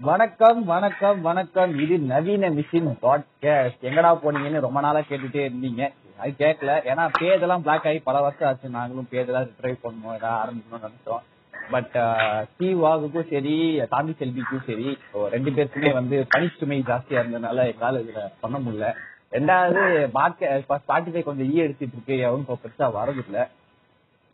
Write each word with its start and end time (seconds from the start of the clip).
வணக்கம் 0.00 0.58
வணக்கம் 0.64 1.20
வணக்கம். 1.26 1.70
இது 1.82 1.94
நவீன 2.08 2.48
மிஷின் 2.56 2.88
பாட்காஸ்ட் 3.04 3.84
எங்கடா 3.88 4.10
போனீங்கன்னு 4.22 4.60
ரொம்ப 4.64 4.80
நாளா 4.84 5.00
கேட்டுட்டே 5.10 5.40
இருந்தீங்க. 5.46 5.82
அது 6.18 6.32
கேட்கல 6.38 6.72
ஏன்னா 6.90 7.04
பேஜெல்லாம் 7.20 7.62
பிளாக் 7.66 7.86
ஆகி 7.90 8.00
பல 8.08 8.20
வருஷம் 8.24 8.48
ஆச்சு. 8.48 8.68
நாங்களும் 8.76 9.08
பேஜெல்லாம் 9.12 9.48
ட்ரை 9.60 9.72
பண்ணுவோம் 9.84 10.16
ஏதாவது 10.18 10.36
ஆரம்பிக்கணும்னு 10.42 10.86
நினைச்சோம். 10.86 11.22
பட் 11.70 11.96
ஸ்டீவாகுக்கும் 12.50 13.26
uh, 13.26 13.30
சரி 13.32 13.56
தாண்டி 13.94 14.14
செல்விக்கும் 14.18 14.66
சரி 14.68 14.88
ரெண்டு 15.34 15.50
பேருக்குமே 15.50 15.92
வந்து 16.00 16.18
பணிச்சுமை 16.34 16.78
ஜாஸ்தியா 16.90 17.22
இருந்ததுனால 17.22 17.66
எங்களால 17.72 18.02
இதுல 18.04 18.24
பண்ண 18.40 18.58
முடியல. 18.66 18.88
ரெண்டாவது 19.36 19.82
ஸ்பாட்டிஃபை 20.66 21.22
கொஞ்சம் 21.28 21.52
ஈ 21.54 21.56
எடுத்துட்டு 21.66 21.96
இருக்கு. 21.98 22.18
எவனும் 22.26 22.46
இப்போ 22.46 22.58
பெருசா 22.64 22.88
வரதில்லை 23.00 23.44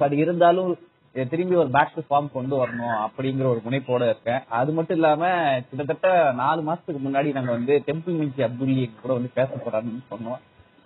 பட் 0.01 0.17
இருந்தாலும் 0.23 0.73
இதை 1.15 1.25
திரும்பி 1.33 1.55
ஒரு 1.63 1.71
பேக் 1.75 1.95
டு 1.95 2.03
ஃபார்ம் 2.09 2.29
கொண்டு 2.37 2.55
வரணும் 2.61 2.95
அப்படிங்கிற 3.07 3.47
ஒரு 3.53 3.61
முனைப்போட 3.65 4.03
இருக்கேன். 4.11 4.41
அது 4.59 4.71
மட்டும் 4.77 4.97
இல்லாம 4.99 5.25
கிட்டத்தட்ட 5.69 6.09
நாலு 6.43 6.61
மாசத்துக்கு 6.69 7.01
முன்னாடி 7.07 7.33
நாங்க 7.37 7.51
வந்து 7.57 7.75
டெம்பிள் 7.89 8.17
மிஞ்சி 8.21 8.43
அப்துல்லி 8.47 8.85
எங்க 8.87 9.03
கூட 9.03 9.13
வந்து 9.19 9.31
பேச 9.39 9.51
போறாருன்னு 9.65 10.03
சொன்னோம். 10.13 10.41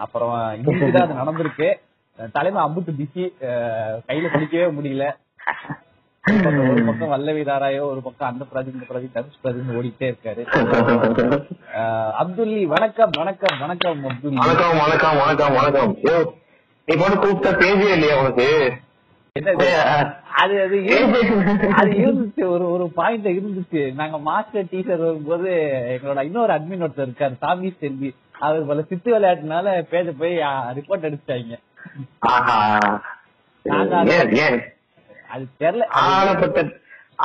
அப்புறம் 0.04 0.34
இன்னைக்கு 0.58 1.02
அது 1.02 1.20
நடந்திருக்கு. 1.20 1.68
தலைமை 2.36 2.60
அம்புட்டு 2.64 2.92
பிஸி 3.00 3.24
கையில 4.08 4.26
பிடிக்கவே 4.34 4.66
முடியல. 4.78 5.06
ஒரு 6.24 6.82
பக்கம் 6.86 7.02
ஒரு 7.02 7.10
வல்லவி 7.12 7.42
தாராயோ 7.48 7.82
ஒரு 7.90 8.00
பக்கம் 8.06 8.28
அந்த 8.30 8.44
ப்ராஜெக்ட் 8.52 8.78
இந்த 8.78 8.86
ப்ராஜெக்ட் 8.88 9.16
தனுஷ் 9.16 9.42
ப்ராஜெக்ட் 9.44 9.76
ஓடிட்டே 9.78 10.06
இருக்காரு. 10.12 10.42
அப்துல்லி 12.22 12.62
வணக்கம் 12.74 13.12
வணக்கம் 13.20 13.56
வணக்கம் 13.64 14.00
அப்துல்லி 14.10 14.40
வணக்கம் 14.42 14.80
வணக்கம் 14.84 15.20
வணக்கம் 15.22 15.54
வணக்கம். 15.58 15.94
நீ 16.88 16.96
கூப்பிட்ட 16.96 17.52
பேஜே 17.62 17.88
இல்லையா 17.96 18.16
உனக்கு? 18.24 18.48
என்னது? 19.36 19.66
அது 20.36 20.62
அது 20.62 20.76
இருந்து- 20.86 21.68
அது 21.68 21.90
இருந்துச்சு 21.90 22.46
ஒரு 22.46 22.70
ஒரு 22.70 22.90
பாயிண்ட் 22.94 23.26
இருந்துச்சு. 23.26 23.94
நாங்க 23.94 24.18
மாஸ்டர் 24.18 24.64
டீச்சர் 24.70 24.98
வரும்போது 24.98 25.50
எங்களோட 25.96 26.22
இன்னொரு 26.22 26.52
அட்மின் 26.52 26.82
ஒருத்தர் 26.82 27.06
இருக்காரு 27.06 27.36
சாமி 27.38 27.76
செல்வி. 27.80 28.14
அவர் 28.38 28.66
பல 28.66 28.82
சித்து 28.82 29.18
விளையாட்டுனால 29.18 29.82
பேஜ 29.82 30.10
போய் 30.18 30.36
ரிப்போர்ட் 30.76 31.06
அடிச்சிட்டாங்க. 31.06 31.54
அது 35.28 35.46
தெரியல. 35.60 35.84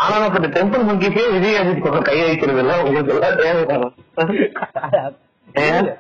ஆனப்பட்ட 0.01 0.47
டெம்பிள் 0.47 0.85
முங்கிப்பே 0.87 1.31
விஜய் 1.31 1.57
அஜித் 1.57 1.83
பக்கம் 1.83 2.01
கை 2.01 2.23
வைக்கிறது 2.23 2.59
இல்ல? 2.59 2.83
உங்களுக்கு 2.83 3.13
எல்லாம் 3.13 3.39
தேவைதானா 3.39 3.89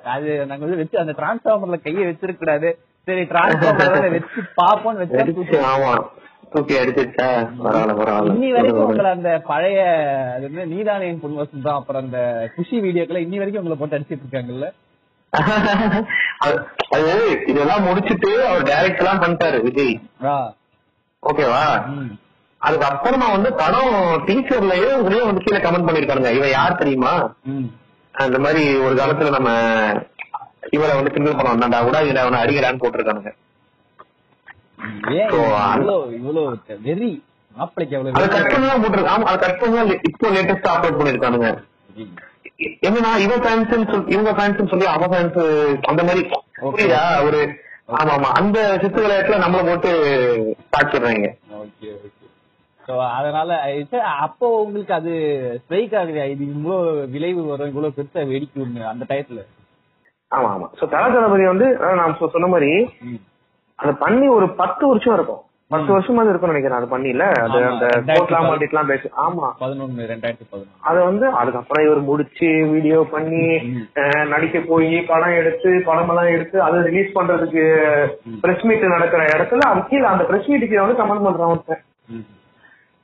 அது 0.03 0.45
நாங்க 0.45 0.65
வந்து 0.65 0.77
வச்சு 0.77 0.99
அந்த 0.99 1.11
டிரான்ஸ்பார்மர்ல 1.11 1.81
கையை 1.81 2.03
வச்சிருக்க 2.03 2.35
கூடாது 2.35 2.69
சரி 3.07 3.23
டிரான்ஸ்பார்மர்ல 3.29 4.09
வச்சு 4.15 4.41
பாப்போம்னு 4.57 5.03
வச்சா 5.03 5.61
ஆமா. 5.69 5.93
தூக்கி 6.53 6.73
அடிச்சிருச்சா 6.79 7.27
பரவாயில்ல 7.59 8.31
இன்னி 8.31 8.47
வரைக்கும் 8.49 8.77
பரவாயில்ல 8.77 8.87
உங்களை 8.87 9.11
அந்த 9.11 9.29
பழைய 9.45 9.81
அது 10.33 10.45
என்ன 10.47 10.65
நீதானே 10.71 11.05
என் 11.07 11.21
பொன் 11.21 11.37
வசந்தம் 11.39 11.77
அப்புறம் 11.77 12.03
அந்த 12.03 12.19
குஷி 12.55 12.77
வீடியோக்களை 12.85 13.21
இன்னி 13.25 13.39
வரைக்கும் 13.39 13.61
உங்களை 13.61 13.77
போட்டு 13.77 13.97
அடிச்சிட்டு 13.97 14.25
இருக்காங்கல்ல? 14.25 14.67
அது- 16.45 16.63
அது 16.95 17.11
இதெல்லாம் 17.47 17.85
முடிச்சிட்டு 17.85 18.29
அவர் 18.47 18.67
டைரக்ட் 18.69 19.01
எல்லாம் 19.01 19.21
பண்ணிட்டாரு 19.21 19.59
விஜய். 19.65 19.93
ஓகேவா? 21.23 21.61
ம், 21.93 22.09
அதுக்கப்புறமா 22.61 23.27
வந்து 23.31 23.49
படம் 23.55 23.93
டீச்சர்லயே 24.27 24.89
இதுலயே 24.97 25.23
வந்து 25.25 25.45
கீழே 25.45 25.59
கமெண்ட் 25.59 25.87
பண்ணிருக்கானுங்க. 25.87 26.31
இவன் 26.37 26.51
யார் 26.51 26.79
தெரியுமா. 26.79 27.13
அந்த 28.15 28.37
மாதிரி 28.39 28.63
ஒரு 28.79 28.95
காலத்துல 28.95 29.31
நம்ம 29.31 29.49
இவரை 30.71 30.93
வந்து 30.97 31.13
கிண்டல் 31.13 31.37
பண்ண 31.37 31.49
வந்தாண்டா 31.53 31.79
கூட 31.85 31.97
இதுல 32.05 32.23
அவனை 32.23 32.39
அடிக்கிறான்னு 32.43 32.81
போட்டிருக்கானுங்க. 32.83 33.31
வெறி. 36.87 37.11
மாப்பிளைக்கு 37.55 37.95
அவ்வளவு 37.97 38.29
கட் 38.33 38.51
பண்ணி 38.51 38.67
தான் 38.67 38.83
போட்டிருக்கான் 38.83 39.25
அது 39.29 39.39
கட் 39.43 39.59
பண்ணி 39.61 39.75
தான் 39.79 39.89
இப்போ 40.09 40.27
லேட்டஸ்டா 40.35 40.71
அப்லோட் 40.75 40.99
பண்ணிருக்கானுங்க. 40.99 41.49
என்னன்னா 42.87 43.11
இவ 43.23 43.33
ஃபேன்ஸ் 43.43 43.73
இவங்க 44.13 44.31
ஃபேன்ஸ் 44.37 44.71
சொல்லி 44.71 44.87
அவ 44.93 45.07
ஃபேன்ஸ் 45.13 45.39
அந்த 45.91 46.01
மாதிரி. 46.07 46.23
புரியுதா? 46.65 47.03
ஒரு 47.27 47.39
ஆமா 47.95 48.11
ஆமா. 48.15 48.29
அந்த 48.39 48.57
சித்து 48.81 48.99
விளையாட்டுல 49.03 49.37
நம்மள 49.43 49.61
போட்டு 49.67 49.91
தாக்கிடுறாங்க 50.73 51.29
ஓகே 51.61 51.87
ஓகே. 51.97 52.09
சோ 52.79 52.93
அதனால 53.17 53.49
இது 53.81 53.97
அப்போ 54.25 54.47
உங்களுக்கு 54.61 54.93
அது 54.99 55.11
ஸ்ட்ரைக் 55.61 55.95
ஆகுது 55.99 56.23
இது 56.33 56.43
இவ்வளவு 56.53 56.85
விளைவு 57.13 57.41
வரும் 57.49 57.71
இவ்வளவு 57.71 57.95
பெருசா 57.97 58.21
வெடிக்கும்னு 58.31 58.83
அந்த 58.91 59.03
டயத்துல 59.11 59.41
ஆமா 60.31 60.49
ஆமா. 60.53 60.67
சோ 60.79 60.85
தல 60.89 61.05
தளபதி 61.13 61.45
வந்து 61.47 61.67
நான் 61.99 62.13
சொன்ன 62.19 62.49
மாதிரி. 62.51 62.71
அது 63.79 63.91
பண்ணி 64.01 64.25
ஒரு 64.31 64.47
பத்து 64.59 64.83
வருஷம் 64.87 65.15
இருக்கும். 65.15 65.41
பத்து 65.71 65.91
வருஷமாவது 65.93 66.31
இருக்கும்னு 66.31 66.53
நினைக்கிறேன் 66.53 66.79
அது 66.79 66.87
பண்ணில 66.91 67.25
அது 67.43 67.57
அந்த 67.67 67.85
கோட்லாம் 68.09 68.47
மாட்டிட்டுலாம் 68.47 68.89
பேசி 68.89 69.07
ஆமா. 69.23 69.45
பதினொன்னு 69.61 70.07
ரெண்டாயிரத்தி 70.09 70.57
அத 70.89 70.95
வந்து 71.05 71.25
அதுக்கப்புறம் 71.41 71.85
இவர் 71.85 72.01
முடிச்சு 72.09 72.49
வீடியோ 72.73 72.97
பண்ணி 73.13 73.43
நடிக்க 74.33 74.59
போய் 74.67 74.91
படம் 75.07 75.37
எடுத்து 75.37 75.71
படம் 75.87 76.11
எல்லாம் 76.13 76.33
எடுத்து 76.33 76.59
அதை 76.65 76.81
ரிலீஸ் 76.89 77.15
பண்றதுக்கு 77.15 77.63
பிரஸ் 78.43 78.65
மீட் 78.67 78.85
நடக்கிற 78.95 79.23
இடத்துல 79.35 79.69
அது 79.69 79.83
கீழே 79.89 80.05
அந்த 80.11 80.25
பிரஸ் 80.29 80.49
மீட்டுக்கு 80.51 80.83
வந்து 80.83 80.99
கமெண்ட் 81.01 81.27
பண்றான் 81.27 81.53
ஒருத்தன். 81.53 81.83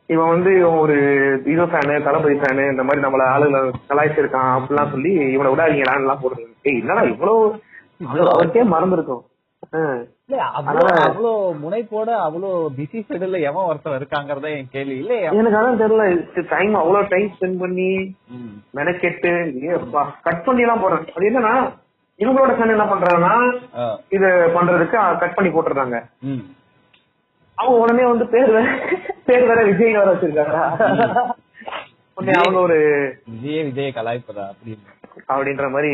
இவன் 0.10 0.32
வந்து 0.34 0.52
இவன் 0.60 0.82
ஒரு 0.84 0.98
ஹீரோ 1.46 1.64
ஃபேனு 1.72 1.96
தளபதி 2.04 2.36
ஃபேனு 2.42 2.66
இந்த 2.72 2.84
மாதிரி 2.84 3.06
நம்மள 3.06 3.24
ஆளுகளை 3.32 3.62
கலாய்ச்சிருக்கான் 3.90 4.54
அப்படிலாம் 4.56 4.94
சொல்லி 4.94 5.14
இவனை 5.34 5.50
விடாதீங்களான்னு 5.54 6.06
எல்லாம் 6.06 6.22
போடுறது 6.22 6.46
என்னடா 6.82 7.04
இவ்வளவு 7.14 8.30
அவருக்கே 8.34 8.64
மறந்துருக்கும். 8.74 9.24
அவ்வளவு 10.60 11.32
முனைப்போட 11.64 12.10
அவ்வளவு 12.26 12.70
பிஸி 12.78 13.00
ஷெடியூல்ல 13.08 13.40
எவன் 13.50 13.68
ஒருத்தன் 13.70 13.98
இருக்காங்கறத 14.00 14.50
என் 14.58 14.74
கேள்வி. 14.76 14.96
இல்ல 15.04 15.14
எனக்கு 15.40 15.60
அதான் 15.60 15.82
தெரியல 15.82 16.06
டைம் 16.54 16.74
அவ்வளவு 16.82 17.12
டைம் 17.14 17.30
ஸ்பெண்ட் 17.36 17.62
பண்ணி. 17.64 17.92
மெனக்கெட்டு 18.80 19.32
கட் 20.28 20.46
பண்ணி 20.48 20.66
எல்லாம் 20.66 20.86
அது 21.16 21.30
என்னன்னா 21.32 21.56
இவங்களோட 22.20 22.52
ஃபேன் 22.58 22.74
என்ன 22.76 22.86
பண்றாங்கன்னா. 22.92 23.34
இது 24.16 24.30
பண்றதுக்கு 24.56 24.98
கட் 25.24 25.36
பண்ணி 25.38 25.50
போட்டுறாங்க. 25.56 25.98
அவங்க 27.58 27.78
உடனே 27.84 28.06
வந்து 28.12 28.26
பேர் 28.34 28.52
வேற 28.56 28.68
பேர் 29.28 29.50
வேற 29.50 29.62
விஜய் 29.70 29.98
வேற 29.98 30.08
வச்சிருக்காங்க. 30.14 30.58
உடனே 32.18 32.36
அவங்க 32.42 32.60
ஒரு 32.68 32.78
விஜய 33.34 33.64
விஜய 33.70 33.90
கலாய்ப்பதா 33.98 34.46
அப்படின்னு. 34.52 34.86
அப்படின்ற 35.34 35.66
மாதிரி 35.76 35.94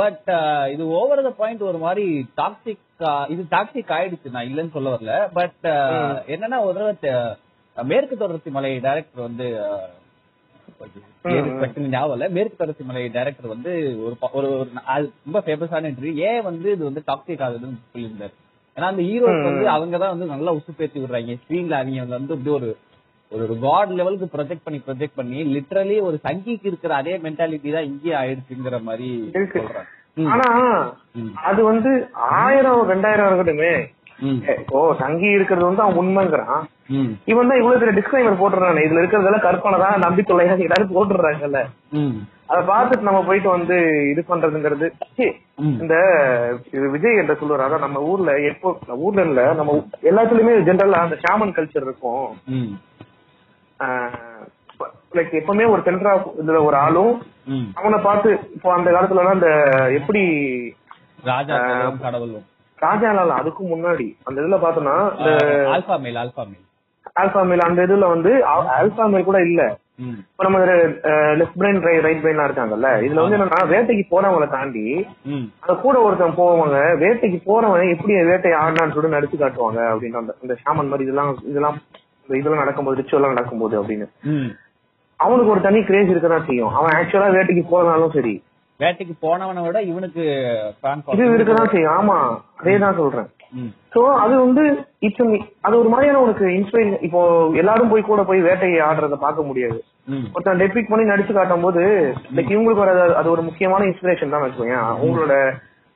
பட் 0.00 0.28
இது 0.74 0.82
ஓவர் 0.98 1.22
த 1.28 1.30
பாயிண்ட் 1.40 1.62
ஒரு 1.70 1.78
மாதிரி 1.86 2.04
டாக்ஸிக் 2.40 2.84
இது 3.32 3.42
டாக்ஸிக் 3.54 3.94
ஆயிடுச்சு. 3.96 4.34
நான் 4.34 4.48
இல்லைன்னு 4.50 4.76
சொல்ல 4.76 4.92
வரல. 4.94 5.14
பட் 5.38 5.64
என்னன்னா 6.34 6.58
ஒரு 6.66 6.76
தடவை 6.78 7.14
மேற்கு 7.90 8.14
தொடர்ச்சி 8.22 8.50
மலை 8.56 8.70
டைரக்டர் 8.86 9.26
வந்து 9.28 9.46
ஞாபகம் 11.94 12.16
இல்ல. 12.16 12.26
மேற்கு 12.36 12.56
தொடர்ச்சி 12.60 12.84
மலை 12.88 13.02
டைரக்டர் 13.16 13.52
வந்து 13.54 13.72
ஒரு 14.04 14.14
ஒரு 14.38 14.48
ரொம்ப 15.24 15.38
ஃபேமஸான 15.46 15.90
இன்டர்வியூ 15.90 16.14
ஏன் 16.30 16.46
வந்து 16.48 16.68
இது 16.76 16.82
வந்து 16.88 17.02
டாக்ஸிக் 17.10 17.44
ஆகுதுன்னு 17.46 17.82
சொல்லியிருந்தாரு. 17.92 18.34
ஏன்னா 18.76 18.88
அந்த 18.92 19.02
ஹீரோஸ் 19.08 19.46
வந்து 19.48 19.64
அவங்க 19.74 19.96
தான் 20.02 20.14
வந்து 20.14 20.32
நல்லா 20.34 20.54
உசுப்பேத்தி 20.58 20.98
விடுறாங்க. 21.02 21.36
ஸ்க்ரீன்ல 21.42 21.78
அவங்க 21.80 22.16
வந்து 22.18 22.34
அப்படி 22.36 22.52
ஒரு 22.58 22.70
ஒரு 23.32 23.54
காட் 23.62 23.92
லெவலுக்கு 23.98 24.26
ப்ரொஜெக்ட் 24.34 24.64
பண்ணி 24.64 24.78
ப்ரொஜெக்ட் 24.86 25.18
பண்ணி 25.18 25.38
லிட்டரலி 25.54 25.96
ஒரு 26.06 26.16
சங்கிக்கு 26.24 26.68
இருக்கிற 26.70 26.92
அதே 26.98 27.14
மென்டாலிட்டி 27.24 27.70
தான் 27.72 27.88
இங்கேயே 27.88 28.14
ஆயிடுச்சுங்கிற 28.20 28.78
மாதிரி 28.88 29.08
ம். 30.16 30.26
ஆனா. 30.32 30.46
அது 31.48 31.60
வந்து 31.68 31.90
ஆயிரம் 32.38 32.82
ரெண்டாயிரம் 32.90 33.28
இருக்கட்டுமே. 33.28 33.74
ஓ 34.72 34.80
சங்கி 34.98 35.28
இருக்கிறது 35.30 35.68
வந்து 35.68 35.84
அவன் 35.84 36.00
உண்மைங்கிறான். 36.00 36.60
இவன் 37.30 37.48
தான் 37.48 37.60
இவ்வளவு 37.60 37.80
பெரிய 37.80 37.94
டிஸ்கிளைமர் 37.96 38.40
போட்டுறானே 38.40 38.84
இதுல 38.86 39.00
இருக்கிறதெல்லாம் 39.02 39.46
கற்பனை 39.46 39.78
தான் 39.80 40.04
நம்பி 40.04 40.22
தொல்லையா 40.24 40.56
எல்லாரும் 40.66 40.92
போட்டுறாங்கல்ல. 40.92 41.60
அத 42.50 42.58
பார்த்துட்டு 42.68 43.08
நம்ம 43.08 43.22
போயிட்டு 43.26 43.48
வந்து 43.50 43.76
இது 44.10 44.22
பண்றதுங்கிறது. 44.28 44.86
இந்த 45.76 45.94
இது 46.72 46.86
விஜய் 46.94 47.20
என்று 47.20 47.38
சொல்லுவார் 47.40 47.66
அதான் 47.66 47.86
நம்ம 47.86 48.02
ஊர்ல 48.10 48.32
எப்போ 48.50 48.70
ஊர்ல 49.00 49.24
இல்ல 49.28 49.42
நம்ம 49.60 49.76
எல்லாத்துலயுமே 50.10 50.56
ஜென்ரலா 50.68 51.04
அந்த 51.04 51.18
ஷாமன் 51.24 51.56
கல்ச்சர் 51.56 51.86
இருக்கும். 51.86 52.26
லைக் 55.12 55.34
எப்பவுமே 55.38 55.64
ஒரு 55.70 55.80
சென்டரா 55.82 56.12
இதுல 56.40 56.60
ஒரு 56.64 56.76
ஆளும். 56.78 57.12
அவனை 57.78 57.98
பார்த்து 58.00 58.30
இப்போ 58.54 58.68
அந்த 58.74 58.88
காலத்துல 58.90 59.34
இந்த 59.34 59.50
எப்படி 59.98 60.22
ராஜா 61.24 61.56
கடவுளும் 62.04 62.46
ராஜாலால 62.78 63.34
அதுக்கும் 63.40 63.72
முன்னாடி 63.72 64.06
அந்த 64.24 64.36
இதுல 64.42 64.58
பார்த்தோம்னா 64.58 64.94
இந்த 65.16 65.32
ஆல்பா 65.74 65.96
மேல் 65.98 66.20
ஆல்பா 66.22 66.44
மேல் 66.44 66.66
ஆல்பா 67.16 67.42
மேல் 67.44 67.66
அந்த 67.66 67.80
இதுல 67.86 68.08
வந்து 68.08 68.32
ஆல்பா 68.76 69.04
மேல் 69.06 69.24
கூட 69.24 69.38
இல்ல. 69.42 69.62
இப்ப 70.24 70.44
நம்ம 70.46 70.58
லெஃப்ட் 71.40 71.58
பிரெயின் 71.58 71.80
ரைட் 72.04 72.22
பிரெயின்லாம் 72.22 72.48
இருக்காங்கல்ல 72.48 72.88
இதுல 73.06 73.22
வந்து 73.24 73.36
என்னன்னா 73.38 73.60
வேட்டைக்கு 73.72 74.04
போறவங்கள 74.08 74.46
தாண்டி. 74.50 74.84
அந்த 75.60 75.74
கூட 75.82 75.96
ஒருத்தன் 76.06 76.38
போவாங்க 76.38 76.78
வேட்டைக்கு 77.02 77.40
போறவன் 77.48 77.92
எப்படி 77.94 78.14
வேட்டை 78.30 78.52
ஆடினான்னு 78.60 78.96
சொல்லி 78.96 79.16
நடிச்சு 79.16 79.38
காட்டுவாங்க 79.38 79.80
அப்படின்னு 79.90 80.20
அந்த 80.36 80.56
ஷாமன் 80.62 80.90
மாதிரி 80.92 81.06
இதெல்லாம் 81.06 81.32
இதெல்லாம் 81.50 81.78
இதெல்லாம் 82.28 82.62
நடக்கும்போது 82.62 82.98
ரிச்சுவல்லாம் 83.00 83.34
நடக்கும்போது 83.34 83.74
அப்படின்னு. 83.80 84.06
அவனுக்கு 85.20 85.52
ஒரு 85.54 85.62
தனி 85.66 85.80
கிரேஸ் 85.88 86.10
இருக்கதான் 86.12 86.46
செய்யும். 86.48 86.72
அவன் 86.78 86.96
ஆக்சுவலா 86.98 87.34
வேட்டைக்கு 87.36 87.64
போறனாலும் 87.72 88.16
சரி. 88.16 88.34
வேட்டைக்கு 88.80 89.14
போனவனை 89.24 89.60
விட 89.64 89.78
இவனுக்கு 89.90 90.22
இது 91.14 91.24
இருக்கதான் 91.36 91.72
செய்யும். 91.74 91.94
ஆமா. 91.98 92.16
அதே 92.60 92.74
தான் 92.84 92.98
சொல்றேன் 93.00 93.30
சோ 93.94 94.00
அது 94.22 94.34
வந்து 94.42 94.62
இப்போ 95.06 95.24
அது 95.66 95.74
ஒரு 95.80 95.88
மாதிரியான 95.92 96.20
உனக்கு 96.24 96.44
இன்ஸ்பிரேஷன் 96.58 97.02
இப்போ 97.06 97.20
எல்லாரும் 97.62 97.90
போய் 97.92 98.06
கூட 98.06 98.20
போய் 98.30 98.46
வேட்டையை 98.46 98.78
ஆடுறத 98.86 99.16
பார்க்க 99.24 99.48
முடியாது. 99.48 99.78
ஒருத்தன் 100.34 100.60
டெபிக் 100.62 100.90
பண்ணி 100.90 101.04
நடிச்சு 101.10 101.32
காட்டும் 101.32 101.64
போது 101.66 101.82
லைக் 102.36 102.52
இவங்களுக்கு 102.54 102.84
வர 102.84 102.92
அது 103.20 103.28
ஒரு 103.34 103.42
முக்கியமான 103.48 103.86
இன்ஸ்பிரேஷன் 103.90 104.34
தான் 104.34 104.44
வச்சுக்கோங்க 104.44 104.78
உங்களோட 105.04 105.34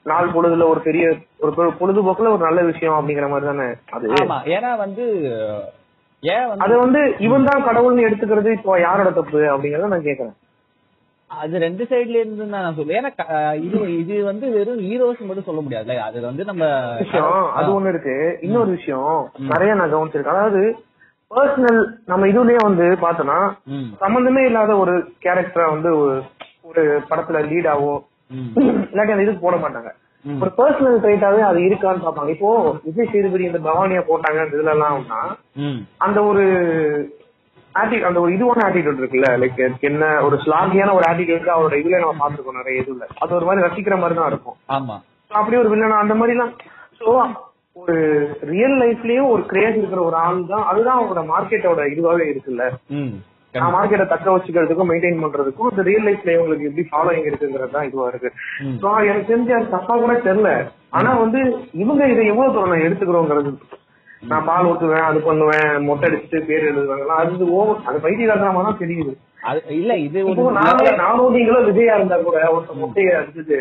நாள் 0.07 0.35
பொழுதுல 0.35 0.67
ஒரு 0.73 0.81
பெரிய 0.81 1.05
ஒரு 1.43 1.53
பொழுதுபோக்குல 1.81 2.35
ஒரு 2.35 2.43
நல்ல 2.45 2.61
விஷயம் 2.71 2.97
அப்படிங்கிற 2.99 3.29
மாதிரி 3.31 3.51
தானே 3.51 3.69
அது 3.97 4.13
ஏன்னா 4.13 4.27
வந்து 4.37 4.53
ஏன் 4.57 4.81
வந்து 4.85 5.07
அது 6.59 6.75
வந்து 6.79 7.01
இவன் 7.19 7.45
தான் 7.45 7.65
கடவுள்னு 7.65 8.07
எடுத்துக்கிறது 8.07 8.51
இப்போ 8.53 8.81
யாரோட 8.81 9.11
தப்பு 9.11 9.41
அப்படிங்கறத 9.47 9.89
நான் 9.89 10.03
கேக்குறேன். 10.03 10.35
அது 11.31 11.59
ரெண்டு 11.59 11.85
சைடுல 11.85 12.19
இருந்து 12.19 12.45
நான் 12.47 12.77
சொல்லுவேன் 12.77 12.99
ஏன்னா 13.01 13.13
இது 13.59 13.79
இது 13.99 14.25
வந்து 14.25 14.47
வெறும் 14.51 14.81
ஹீரோஸ் 14.81 15.21
மட்டும் 15.21 15.45
சொல்ல 15.45 15.61
முடியாதுல்ல 15.61 15.97
அது 16.01 16.21
வந்து 16.21 16.45
நம்ம 16.45 16.65
விஷயம் 16.99 17.47
அது 17.55 17.71
ஒண்ணு 17.73 17.89
இருக்கு. 17.89 18.15
இன்னொரு 18.41 18.71
விஷயம் 18.71 19.17
நிறைய 19.49 19.75
நான் 19.75 19.93
கவனிச்சிருக்கேன். 19.93 20.37
அதாவது 20.37 20.63
பர்சனல் 21.31 21.81
நம்ம 22.05 22.27
இதுலயே 22.27 22.61
வந்து 22.63 22.87
பார்த்தோம்னா 23.01 23.39
ம். 23.71 23.89
சம்பந்தமே 23.99 24.45
இல்லாத 24.45 24.77
ஒரு 24.77 24.95
கேரக்டரா 25.25 25.71
வந்து 25.71 25.91
ஒரு- 25.99 26.23
ஒரு 26.65 26.83
படத்துல 27.11 27.41
லீடாவோ 27.49 27.95
இல்லாட்டி 28.89 29.13
அந்த 29.13 29.23
இதுக்கு 29.23 29.41
போட 29.41 29.57
மாட்டாங்க. 29.57 29.91
ஒரு 30.41 30.51
பர்சனல் 30.57 31.03
ட்ரைட்டாவே 31.03 31.43
அது 31.49 31.59
இருக்கான்னு 31.67 32.05
பாப்பாங்க 32.05 32.31
இப்போ 32.35 32.51
விஜய் 32.87 33.11
சேதுபதி 33.13 33.45
இந்த 33.49 33.61
பவானியா 33.67 34.03
போட்டாங்க 34.09 34.41
அந்த 34.43 34.57
இதுல 34.57 34.75
எல்லாம்னா 34.75 35.21
அந்த 36.07 36.19
ஒரு 36.31 36.45
ஆட்டி 37.75 37.97
அந்த 38.09 38.19
ஒரு 38.21 38.31
இதுவான 38.37 38.65
ஆட்டிடியூட் 38.67 39.01
இருக்குல்ல 39.01 39.31
லைக் 39.41 39.59
என்ன 39.89 40.05
ஒரு 40.27 40.37
ஸ்லாகியான 40.45 40.95
ஒரு 40.99 41.07
ஆட்டிடியூட் 41.09 41.51
அவரோட 41.55 41.77
இதுல 41.81 42.01
நம்ம 42.03 42.21
பாத்துருக்கோம் 42.23 42.61
நிறைய 42.61 42.85
இதுல. 42.85 43.07
அது 43.23 43.37
ஒரு 43.39 43.47
மாதிரி 43.49 43.67
ரசிக்கிற 43.67 43.97
மாதிரி 43.97 44.17
தான் 44.19 44.31
இருக்கும். 44.33 44.57
ஆமா. 44.77 44.97
So, 45.31 45.35
அப்படி 45.35 45.57
ஒரு 45.57 45.71
வில்லனா 45.73 46.03
அந்த 46.03 46.15
மாதிரி 46.15 46.35
எல்லாம் 46.37 46.55
சோ 47.01 47.07
ஒரு 47.77 47.95
ரியல் 48.51 48.77
லைஃப்லயும் 48.83 49.31
ஒரு 49.33 49.43
கிரேஸ் 49.47 49.79
இருக்கிற 49.79 50.03
ஒரு 50.03 50.17
ஆள் 50.23 50.39
தான் 50.53 50.67
அதுதான் 50.69 50.99
அவரோட 50.99 51.23
மார்க்கெட்டோட 51.31 51.81
இதுவாவே 51.95 52.27
இருக்குல்ல. 52.33 52.65
மார்க்கெட்டை 53.75 54.07
தக்க 54.07 54.27
வச்சுக்கிறதுக்கும் 54.31 54.91
மெயின்டைன் 54.91 55.23
பண்றதுக்கும் 55.23 55.71
இந்த 55.71 55.83
ரியல் 55.83 56.07
லைஃப்ல 56.09 56.35
இவங்களுக்கு 56.37 56.69
எப்படி 56.69 56.85
ஃபாலோயிங் 56.91 57.29
இருக்குங்கிறது 57.29 57.75
தான் 57.77 57.87
இதுவா 57.89 58.09
இருக்கு. 58.09 58.31
So, 58.83 58.89
எனக்கு 59.11 59.31
தெரிஞ்சு 59.33 59.55
அது 59.59 59.75
தப்பா 59.77 59.97
கூட 59.97 60.15
தெரியல. 60.29 60.51
ஆனா 60.91 61.11
வந்து 61.23 61.41
இவங்க 61.83 62.03
இதை 62.13 62.25
எவ்வளவு 62.33 62.55
தூரம் 62.55 62.73
நான் 62.75 62.87
எடுத்துக்கிறோங்கிறது. 62.89 63.53
நான் 64.23 64.47
பால் 64.49 64.69
ஊத்துவேன் 64.69 65.09
அது 65.09 65.19
பண்ணுவேன் 65.21 65.71
மொட்டை 65.87 66.07
அடிச்சுட்டு 66.09 66.39
பேர் 66.49 66.69
எழுதுவாங்க 66.71 67.17
அது 67.23 67.49
ஓவர் 67.59 67.87
அது 67.89 67.99
பைத்தியகாரமா 68.05 68.63
தான் 68.69 68.83
தெரியுது. 68.83 69.13
அது 69.49 69.61
இல்ல 69.81 69.93
இது 69.97 70.21
நானே 70.59 70.93
நானும் 71.03 71.35
நீங்களும் 71.37 71.67
விஜயா 71.71 71.97
இருந்தா 71.99 72.17
கூட 72.23 72.39
ஒருத்தர் 72.55 72.83
மொட்டையை 72.83 73.13
அடிச்சுட்டு 73.19 73.59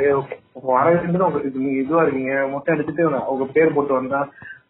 இப்போ 0.57 0.69
வரவேற்று 0.77 1.25
உங்களுக்கு 1.27 1.63
நீங்க 1.65 1.81
இதுவா 1.83 2.03
இருக்கீங்க. 2.05 2.35
மொட்டை 2.53 2.73
அடிச்சுட்டு 2.75 3.03
உங்க 3.33 3.47
பேர் 3.55 3.75
போட்டு 3.77 3.93
வந்தா 3.99 4.21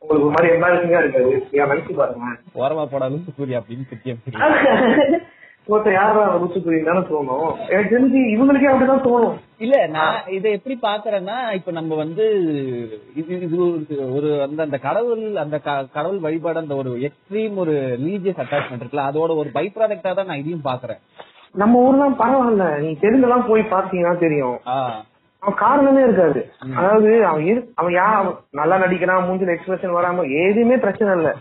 உங்களுக்கு 0.07 0.27
ஒரு 0.27 0.35
மாதிரி 0.35 0.55
எம்பாரசிங்கா 0.55 0.99
இருக்காது. 0.99 1.47
ஏன் 1.51 1.63
நினைச்சு 1.63 1.93
பாருங்க. 1.95 2.25
ஓரமா 2.55 2.87
போடாலும் 2.87 3.33
சூரிய 3.35 3.59
அப்படின்னு 3.59 3.81
திட்டியம் 3.93 5.21
ஒருத்தர் 5.69 5.93
யாரா 5.93 6.35
தோணும். 6.37 7.69
எனக்கு 7.69 7.97
தெரிஞ்சு 7.97 8.11
இவங்களுக்கே 8.11 8.73
அப்படிதான் 8.73 9.05
தோணும். 9.05 9.33
இல்ல 9.57 9.87
நான் 9.87 10.21
இதை 10.27 10.51
எப்படி 10.51 10.79
பாக்குறேன்னா 10.81 11.53
இப்ப 11.53 11.71
நம்ம 11.71 11.95
வந்து 11.95 12.25
இது 13.15 13.41
இது 13.41 13.57
ஒரு- 13.89 14.41
அந்த 14.41 14.63
அந்த 14.63 14.77
கடவுள் 14.77 15.35
அந்த 15.35 15.57
க- 15.59 15.85
கடவுள் 15.93 16.17
வழிபாடு 16.17 16.59
அந்த 16.59 16.75
ஒரு 16.75 16.91
எக்ஸ்ட்ரீம் 16.91 17.55
ஒரு 17.55 17.97
ரிலீஜியஸ் 18.01 18.41
அட்டாச்மெண்ட் 18.41 18.83
இருக்குல்ல 18.83 19.09
அதோட 19.11 19.35
ஒரு 19.35 19.49
பை 19.53 19.71
ப்ராடக்டா 19.75 20.13
தான் 20.13 20.25
நான் 20.25 20.37
இதையும் 20.37 20.61
பாக்குறேன். 20.63 20.99
நம்ம 21.51 21.91
ஊர்லாம் 21.91 22.15
பரவாயில்ல. 22.19 22.77
நீ 22.77 22.97
தெலுங்குலாம் 23.01 23.47
போய் 23.47 23.61
பாத்தீங்கன்னா 23.61 24.17
தெரியும். 24.17 24.59
ஆ. 24.67 25.03
அவன் 25.45 25.57
காரணமே 25.57 26.01
இருக்காது. 26.01 26.51
அதாவது 26.77 27.25
அவன் 27.25 27.43
இரு- 27.43 27.71
அவன் 27.75 27.93
யா 27.93 28.35
நல்லா 28.51 28.77
நடிக்கிறான் 28.77 29.23
மூஞ்சில 29.23 29.55
எக்ஸ்பிரஷன் 29.55 29.95
வராம 29.95 30.49
எதுவுமே 30.49 30.77
பிரச்சனை 30.77 31.15
இல்ல. 31.15 31.35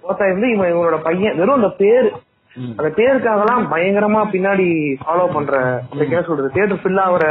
ஒருத்தன் 0.00 0.32
வந்து 0.32 0.50
இவன் 0.50 0.74
இவனோட 0.74 1.02
பையன் 1.02 1.36
வெறும் 1.36 1.54
அந்த 1.54 1.68
பேரு. 1.68 2.12
அந்த 2.76 2.92
பேருக்காகலாம் 2.96 3.66
பயங்கரமா 3.72 4.24
பின்னாடி 4.32 4.96
ஃபாலோ 5.06 5.32
பண்ற 5.32 5.80
என்ன 5.98 6.22
சொல்றது 6.22 6.50
தியேட்டர் 6.50 6.78
ஃபில் 6.82 7.08
ஆகுற 7.08 7.24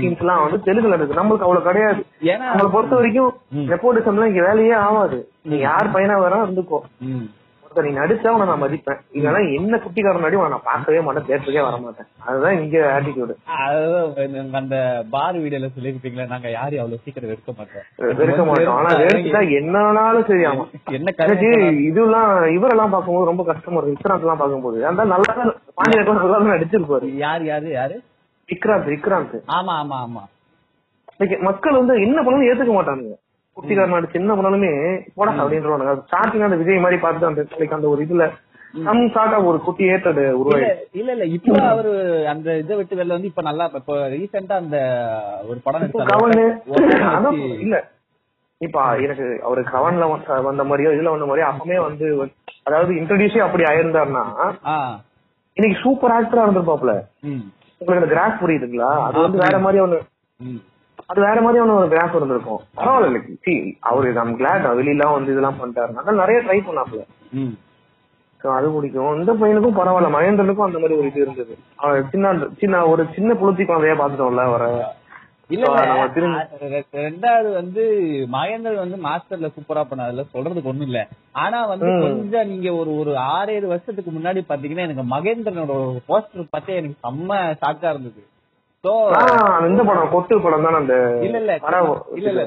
சீன்ஸ் 0.00 0.18
எல்லாம் 0.18 0.50
வந்து 0.50 0.72
தெலுங்குல 0.72 0.94
இருக்கு. 0.94 1.14
நம்மளுக்கு 1.14 1.46
அவ்வளவு 1.46 1.62
கிடையாது. 1.62 2.04
ஏன்னா 2.22 2.58
நம்மளை 2.58 2.68
பொறுத்த 2.68 2.94
வரைக்கும் 2.94 3.34
நெப்போட்டிசம்லாம் 3.54 4.24
இங்க 4.24 4.46
வேலையே 4.46 4.72
ஆகாது. 4.72 5.28
நீ 5.42 5.56
யார் 5.58 5.90
பையனா 5.92 6.22
வரா 6.22 6.38
இருந்துக்கோ. 6.44 6.78
நீ 7.70 7.90
நடிச்சா 7.96 8.30
உன 8.34 8.46
நான் 8.48 8.62
மதிப்பேன். 8.62 9.00
இல்லைன்னா 9.16 9.40
என்ன 9.56 9.74
குட்டிக்காரன் 9.82 10.24
நடி 10.24 10.36
உன்னை 10.38 10.52
நான் 10.54 10.64
பார்க்கவே 10.68 11.00
மாட்டேன் 11.06 11.26
தேட்டருக்கே 11.28 11.62
வர 11.66 11.76
மாட்டேன். 11.84 12.08
அதுதான் 12.28 12.56
இங்க 12.62 12.76
ஆட்டிடியூடு 12.94 13.34
நீங்க 14.34 14.58
அந்த 14.60 14.76
பார் 15.10 15.38
வீடியோல 15.44 15.68
சொல்லிருப்பீங்களே 15.76 16.26
நாங்க 16.32 16.50
யாரையும் 16.56 16.82
அவ்வளவு 16.84 17.02
சீக்கிரம் 17.04 17.30
வெறுக்க 17.32 17.52
மாட்டோம். 17.58 17.86
வெறுக்க 18.20 18.44
மாட்டோம். 18.48 18.76
ஆனா 18.78 18.90
வெறுத்துட்டா 19.02 19.42
என்னன்னாலும் 19.60 20.26
சரி 20.30 20.44
ஆமா. 20.50 20.64
என்ன 20.98 21.14
கதை 21.20 21.50
இதெல்லாம் 21.90 22.28
இவரெல்லாம் 22.58 22.94
பார்க்கும்போது 22.96 23.30
ரொம்ப 23.32 23.44
கஷ்டமா 23.52 23.78
இருக்கு 23.78 23.96
விக்ராந்த் 23.96 24.26
எல்லாம் 24.26 24.42
பார்க்கும்போது. 24.42 24.80
அந்த 24.92 25.04
நல்லா 25.14 25.32
பாண்டியன் 25.80 26.22
நல்லா 26.24 26.42
நடிச்சிருப்பாரு. 26.54 27.08
யார் 27.24 27.44
யாரு 27.52 27.70
யாரு? 27.78 27.98
விக்ராந்த் 28.48 28.92
விக்ராந்த். 28.96 29.38
ஆமா 29.58 29.74
ஆமா 29.82 29.98
ஆமா. 30.06 30.24
மக்கள் 31.48 31.78
வந்து 31.80 31.94
என்ன 32.04 32.18
பண்ணாலும் 32.22 32.48
ஏத்துக்க 32.50 32.72
மாட்டானுங்க. 32.76 33.16
குட்டிக்காரன் 33.60 33.94
நடிச்சு 33.94 34.20
என்ன 34.20 34.34
பண்ணாலுமே 34.36 34.72
போடா 35.16 35.32
அப்படின்றவானுங்க 35.38 35.94
ஸ்டார்டிங் 36.04 36.46
அந்த 36.46 36.60
விஜய் 36.60 36.84
மாதிரி 36.84 36.98
பார்த்து 37.02 37.28
அந்த 37.28 37.42
like 37.56 37.74
அந்த 37.76 37.88
ஒரு 37.88 38.02
இதுல 38.06 38.26
சம் 38.84 39.00
சார்ட் 39.14 39.36
ஒரு 39.44 39.58
குட்டி 39.62 39.84
ஏத்தது 39.92 40.24
உருவாயிடுச்சு 40.40 40.98
இல்ல 40.98 41.10
இல்ல 41.14 41.24
இப்ப 41.36 41.54
அவரு 41.70 41.92
அந்த 42.32 42.50
இதை 42.58 42.74
விட்டு 42.76 42.98
வெளில 42.98 43.16
வந்து 43.16 43.30
இப்ப 43.30 43.42
நல்லா 43.46 43.64
இப்ப 43.72 43.96
ரீசெண்டா 44.12 44.56
அந்த 44.58 44.78
ஒரு 45.48 45.58
படம் 45.64 45.82
வச்சு- 45.84 46.04
இல்ல. 47.60 47.78
இப்ப 48.60 48.78
எனக்கு 48.98 49.26
அவரு 49.44 49.60
கவன்ல 49.70 50.06
வந்த- 50.44 50.66
மாதிரியோ 50.66 50.92
இதுல 50.92 51.12
வந்த 51.12 51.26
மாதிரியோ 51.26 51.48
அப்பவே 51.50 51.78
வந்து 51.84 52.06
அதாவது 52.66 52.92
இன்ட்ரடியூஸே 53.00 53.42
அப்படி 53.44 53.64
ஆயிருந்தாருன்னா 53.68 54.24
இன்னைக்கு 55.56 55.78
சூப்பர் 55.82 56.14
ஆக்டரா 56.16 56.44
இருந்திருப்பாப்ல 56.44 56.92
உங்களுக்கு 57.80 58.00
அந்த 58.00 58.12
கிராஃப் 58.12 58.40
புரியுதுங்களா? 58.42 58.90
அது 59.06 59.18
வந்து 59.20 59.38
வேற 59.42 59.58
மாதிரி 59.60 59.80
ஒண்ணு. 59.84 59.98
அது 61.10 61.20
வேற 61.20 61.38
மாதிரி 61.40 61.62
ஒண்ணு 61.62 61.78
ஒரு 61.78 61.88
கிராஃப் 61.88 62.16
இருந்திருக்கும். 62.16 62.60
பரவாயில்ல 62.78 63.20
சி 63.44 63.54
அவரு 63.88 64.12
நம் 64.12 64.36
கிளாட் 64.36 64.68
வெளியெல்லாம் 64.78 65.16
வந்து 65.16 65.32
இதெல்லாம் 65.32 65.58
பண்ணிட்டாரு 65.60 65.98
அதான் 66.00 66.22
நிறைய 66.22 66.40
ட்ரை 66.44 66.58
பண்ணாப்ல 66.66 67.02
அது 68.40 68.68
பிடிக்கும். 68.74 69.16
இந்த 69.18 69.32
பையனுக்கும் 69.40 69.78
பரவாயில்ல 69.78 70.10
மகேந்திரனுக்கும் 70.14 70.66
அந்த 70.66 70.78
மாதிரி 70.78 70.98
ஒரு 70.98 71.08
இது 71.10 71.20
இருந்தது. 71.20 71.54
அவன் 71.76 72.08
சின்ன 72.12 72.28
சின்ன 72.60 72.86
ஒரு 72.86 73.02
சின்ன 73.16 73.34
புளுத்தி 73.34 73.64
குழந்தையா 73.64 73.96
பாத்துட்டோம்ல 73.98 74.46
வர 74.50 74.64
நம்ம 75.52 75.78
ரெண்டாவது 77.00 77.48
வந்து 77.54 77.82
மகேந்தர் 78.34 78.82
வந்து 78.82 78.96
மாஸ்டர்ல 79.06 79.48
சூப்பரா 79.54 79.82
பண்ணாதுல 79.84 80.24
சொல்றதுக்கு 80.34 80.70
ஒண்ணும் 80.72 80.86
இல்ல. 80.86 81.00
ஆனா 81.42 81.58
வந்து. 81.66 81.88
கொஞ்சம் 82.04 82.48
நீங்க 82.48 82.68
ஒரு 82.74 82.90
ஒரு 82.96 83.12
ஆறு 83.30 83.52
ஏழு 83.52 83.66
வருஷத்துக்கு 83.66 84.10
முன்னாடி 84.10 84.40
பாத்தீங்கன்னா 84.48 84.86
எனக்கு 84.88 85.04
மகேந்திரனோட 85.14 85.76
போஸ்டர் 86.08 86.52
பார்த்தே 86.52 86.76
எனக்கு 86.76 87.02
செம்ம 87.06 87.30
ஷாக்கா 87.62 87.90
இருந்தது. 87.90 88.22
இந்த 89.70 89.82
படம் 89.88 90.12
கொட்டு 90.12 90.34
படம் 90.44 90.64
தானே 90.66 90.78
அந்த 90.80 90.94
இல்ல 91.26 91.38
இல்ல 91.40 91.54
இல்ல 92.18 92.30
இல்ல 92.30 92.44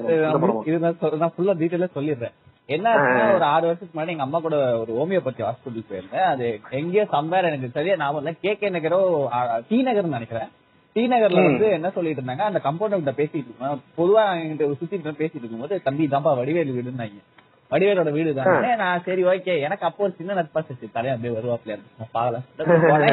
இது 0.70 0.78
நான் 1.22 1.34
ஃபுல்லா 1.36 1.54
டீடைலா 1.60 1.90
சொல்லிடுறேன். 1.98 2.34
என்ன 2.70 2.88
ஒரு 3.36 3.46
ஆறு 3.52 3.66
வருஷத்துக்கு 3.68 3.94
முன்னாடி 3.94 4.14
எங்க 4.14 4.26
அம்மா 4.26 4.40
கூட 4.46 4.58
ஒரு 4.82 4.92
ஹோமியோபதி 5.00 5.44
ஹாஸ்பிட்டல் 5.48 5.88
போயிருந்தேன். 5.90 6.28
அது 6.32 6.46
எங்கேயோ 6.80 7.06
சம்பேர் 7.16 7.50
எனக்கு 7.50 7.70
சரியா 7.78 7.96
ஞாபகம் 8.02 8.22
இல்ல. 8.24 8.34
கே 8.44 8.52
கே 8.62 8.70
நகரோ 8.76 9.00
டி 9.70 9.78
நகர்னு 9.88 10.18
நினைக்கிறேன். 10.18 10.50
டி 10.96 11.04
நகர்ல. 11.14 11.44
வந்து 11.50 11.68
என்ன 11.78 11.92
சொல்லிட்டு 11.98 12.22
இருந்தாங்க 12.22 12.46
அந்த 12.50 12.62
கம்பவுண்டர் 12.68 13.02
கிட்ட 13.02 13.14
பேசிட்டு 13.20 13.50
இருக்கோம் 13.50 13.84
பொதுவா 13.98 14.24
என்கிட்ட 14.42 14.80
சுத்திட்டு 14.82 15.16
பேசிட்டு 15.22 15.44
இருக்கும்போது 15.44 15.82
தம்பி 15.88 16.08
தாம்பா 16.16 16.34
வடிவேலு 16.42 16.78
வீடுன்னாங்க. 16.78 17.22
வடிவேலோட 17.72 18.10
வீடு 18.18 18.32
தானே. 18.40 18.74
நான் 18.82 19.06
சரி 19.06 19.22
ஓகே 19.30 19.54
எனக்கு 19.68 19.88
அப்போ 19.88 20.04
ஒரு 20.08 20.14
சின்ன 20.20 20.36
நட்பா 20.40 20.62
சரி 20.68 20.90
தலையா 20.98 21.16
அப்படியே 21.16 21.36
வருவாப்ல 21.38 21.78
பாக்கலாம் 22.18 22.46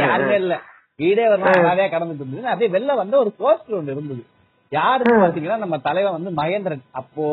யாருமே 0.08 0.36
இல்ல. 0.44 0.56
வீடே 1.00 1.24
நாள் 1.34 1.70
அழகா 1.70 1.86
கடந்துட்டு 1.88 2.22
இருந்தது. 2.24 2.50
அப்படியே 2.50 2.70
வெளில 2.72 2.94
வந்த 2.96 3.14
ஒரு 3.18 3.30
போஸ்டர் 3.38 3.78
ஒன்று 3.78 3.94
இருந்தது. 3.94 4.22
யாருன்னு 4.72 5.22
பாத்தீங்கன்னா 5.22 5.58
நம்ம 5.58 5.76
தலைவன் 5.86 6.16
வந்து 6.16 6.30
மகேந்திரன். 6.36 6.84
அப்போ 6.92 7.24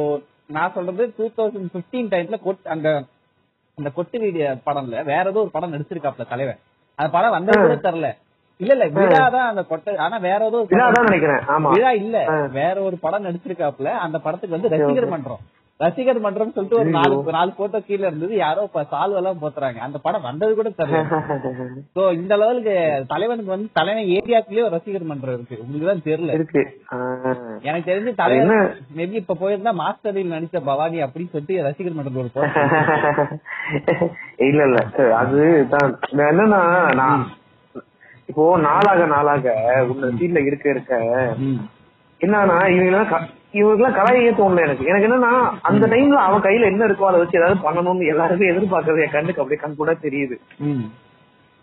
நான் 0.49 0.73
சொல்றது 0.75 1.03
டூ 1.17 1.25
தௌசண்ட் 1.37 1.73
பிப்டீன் 1.73 2.11
டைம்ல 2.13 2.37
கொட் 2.45 2.71
அந்த 2.73 2.89
அந்த 3.77 3.89
கொட்டு 3.91 4.17
வீடியோ 4.21 4.45
படம்ல 4.67 5.03
வேற 5.05 5.23
ஏதோ 5.29 5.41
ஒரு 5.41 5.51
படம் 5.51 5.73
நடிச்சிருக்காப்ல 5.73 6.25
தலைவன் 6.29 6.59
அந்த 6.99 7.09
படம் 7.11 7.35
வந்தது 7.35 7.57
கூட 7.63 7.75
தெரியல. 7.83 8.07
இல்ல 8.59 8.71
இல்ல 8.75 8.85
விழா 8.95 9.25
தான் 9.29 9.49
அந்த 9.49 9.63
கொட்டை 9.65 9.91
ஆனா 10.03 10.17
வேற 10.23 10.39
ஏதோ 10.47 10.59
நினைக்கிறேன். 11.07 11.41
விழா 11.73 11.91
இல்ல. 11.99 12.17
வேற 12.55 12.75
ஒரு 12.87 12.97
படம் 13.03 13.25
நடிச்சிருக்காப்ல. 13.27 13.89
அந்த 14.05 14.17
படத்துக்கு 14.19 14.57
வந்து 14.57 14.71
ரசிகர் 14.75 15.11
மன்றம். 15.13 15.43
ரசிகர் 15.79 16.19
மன்றம்னு 16.21 16.53
சொல்லிட்டு 16.53 16.77
ஒரு 16.79 16.91
நாலு 16.95 17.15
நாலு 17.33 17.51
போட்டோ 17.57 17.79
கீழ 17.81 18.01
இருந்தது. 18.01 18.33
யாரோ 18.37 18.61
இப்ப 18.67 18.81
சால்வ் 18.91 19.17
எல்லாம் 19.19 19.41
போத்துறாங்க 19.41 19.79
அந்த 19.85 19.97
படம் 20.05 20.25
வந்தது 20.27 20.55
கூட 20.55 20.69
தெரியல. 20.73 21.01
சோ 21.95 22.01
இந்த 22.17 22.33
லெவலுக்கு 22.41 22.73
தலைவனுக்கு 23.11 23.53
வந்து 23.53 23.67
தலைவன் 23.77 24.09
ஏரியாக்குலயே 24.15 24.63
ஒரு 24.63 24.75
ரசிகர் 24.75 25.05
மன்றம் 25.09 25.35
இருக்கு. 25.37 25.59
உங்களுக்கு 25.63 25.89
தான் 25.91 26.03
தெரியல. 26.07 26.33
இருக்கு. 26.37 26.61
எனக்கு 27.63 27.89
தெரிஞ்சு 27.91 28.13
தலைவன்? 28.21 28.65
மேபி 28.97 29.15
இப்ப 29.21 29.35
போயிருந்தா 29.41 29.71
மாஸ்டரில் 29.81 30.33
நடிச்ச 30.33 30.59
பவானி 30.65 30.97
அப்படின்னு 31.05 31.31
சொல்லிட்டு 31.31 31.63
ரசிகர் 31.67 31.95
மன்றத்துல 31.97 32.23
ஒரு 32.23 32.33
இல்ல 34.47 34.61
இல்ல. 34.67 34.79
அது 35.21 35.39
தான். 35.71 35.91
நான் 36.13 36.29
என்னன்னா 36.31 36.59
நான் 36.99 37.21
இப்போ 38.29 38.43
நாளாக 38.65 39.05
நாளாக 39.11 39.51
உள்ள 39.89 40.07
சீட்ல 40.17 40.39
இருக்க 40.47 40.65
இருக்க. 40.69 40.93
என்னன்னா 42.21 42.57
இவங்க 42.73 42.89
இவருக்குலாம் 43.57 43.97
கலாயே 43.97 44.31
தோணல 44.31 44.61
எனக்கு. 44.61 44.85
எனக்கு 44.85 45.07
என்னன்னா 45.07 45.31
அந்த 45.61 45.87
டைம்ல 45.87 46.13
அவன் 46.21 46.41
கையில 46.41 46.65
என்ன 46.65 46.85
இருக்கோ 46.85 47.05
அதை 47.05 47.19
வச்சு 47.19 47.39
ஏதாவது 47.39 47.59
பண்ணணும்னு 47.63 48.07
எல்லாருமே 48.07 48.47
எதிர்பார்க்கறது 48.47 49.01
என் 49.01 49.09
கண்ணுக்கு 49.09 49.41
அப்படியே 49.41 49.61
கண் 49.61 49.75
கூட 49.75 49.93
தெரியுது. 50.01 50.35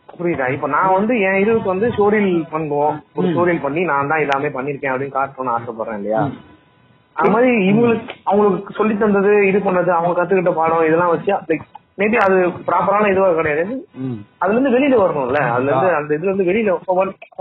புரியுதா? 0.08 0.52
இப்ப 0.52 0.68
நான் 0.68 0.92
வந்து 0.92 1.20
என் 1.20 1.34
இதுக்கு 1.34 1.68
வந்து 1.68 1.88
ஸ்டோரியல் 1.88 2.44
பண்ணுவோம். 2.52 2.96
ஒரு 3.14 3.28
ஸ்டோரியல் 3.28 3.60
பண்ணி 3.60 3.84
நான் 3.84 4.08
தான் 4.08 4.20
எல்லாமே 4.20 4.48
பண்ணிருக்கேன் 4.48 4.92
அப்படின்னு 4.92 5.16
காட்டணும்னு 5.16 5.54
ஆசைப்படுறேன் 5.54 5.96
இல்லையா? 5.96 6.20
அது 7.16 7.30
மாதிரி 7.30 7.50
இவங்களுக்கு 7.70 8.14
அவங்களுக்கு 8.24 8.72
சொல்லி 8.74 8.96
தந்தது 8.96 9.46
இது 9.46 9.58
பண்ணது 9.58 9.88
அவங்க 9.88 10.14
கத்துக்கிட்ட 10.14 10.54
பாடம் 10.54 10.84
இதெல்லாம் 10.84 11.08
வச்சு 11.08 11.32
லைக் 11.48 11.64
மேபி 11.98 12.16
அது 12.16 12.36
ப்ராப்பரான 12.66 13.10
இதுவா 13.10 13.32
கிடையாது. 13.32 13.74
அதுல 14.38 14.58
இருந்து 14.58 14.78
வெளியில 14.78 15.00
வரணும்ல. 15.00 15.40
அதுல 15.48 15.70
இருந்து 15.70 15.94
அந்த 15.94 16.14
இதுல 16.14 16.22
இருந்து 16.22 16.44
வெளியில 16.44 16.70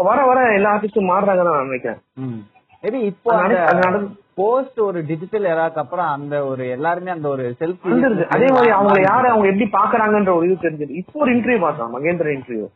வர- 0.03 0.25
வர 0.25 0.53
எல்லா 0.53 0.75
ஆர்டிஸ்டும் 0.75 1.10
மாறுறாங்கன்னு 1.10 1.51
நான் 1.51 1.65
நினைக்கிறேன். 1.65 2.00
மேபி 2.84 3.00
இப்போ 3.12 3.34
போஸ்ட் 4.40 4.80
ஒரு 4.86 5.00
டிஜிட்டல் 5.10 5.46
எராக்கு 5.54 5.80
அப்புறம் 5.82 6.08
அந்த 6.16 6.36
ஒரு 6.52 6.63
எல்லாருமே 6.75 7.12
அந்த 7.16 7.28
ஒரு 7.34 7.44
செல்ஃப் 7.60 7.84
வந்துருது. 7.90 8.24
அதே 8.36 8.48
மாதிரி 8.56 8.72
அவங்க 8.78 8.96
யாரு 9.12 9.28
அவங்க 9.32 9.48
எப்படி 9.52 9.68
பாக்குறாங்கன்ற 9.75 10.32
ஒரு 10.38 10.48
இது 10.48 10.63
தெரிஞ்சது. 10.66 10.94
இப்போ 11.02 11.22
ஒரு 11.25 11.32
இன்டர்வியூ 11.36 11.62
பார்த்தோம் 11.66 11.94
மகேந்திர 11.96 12.34
இன்டர்வியூ 12.38 12.68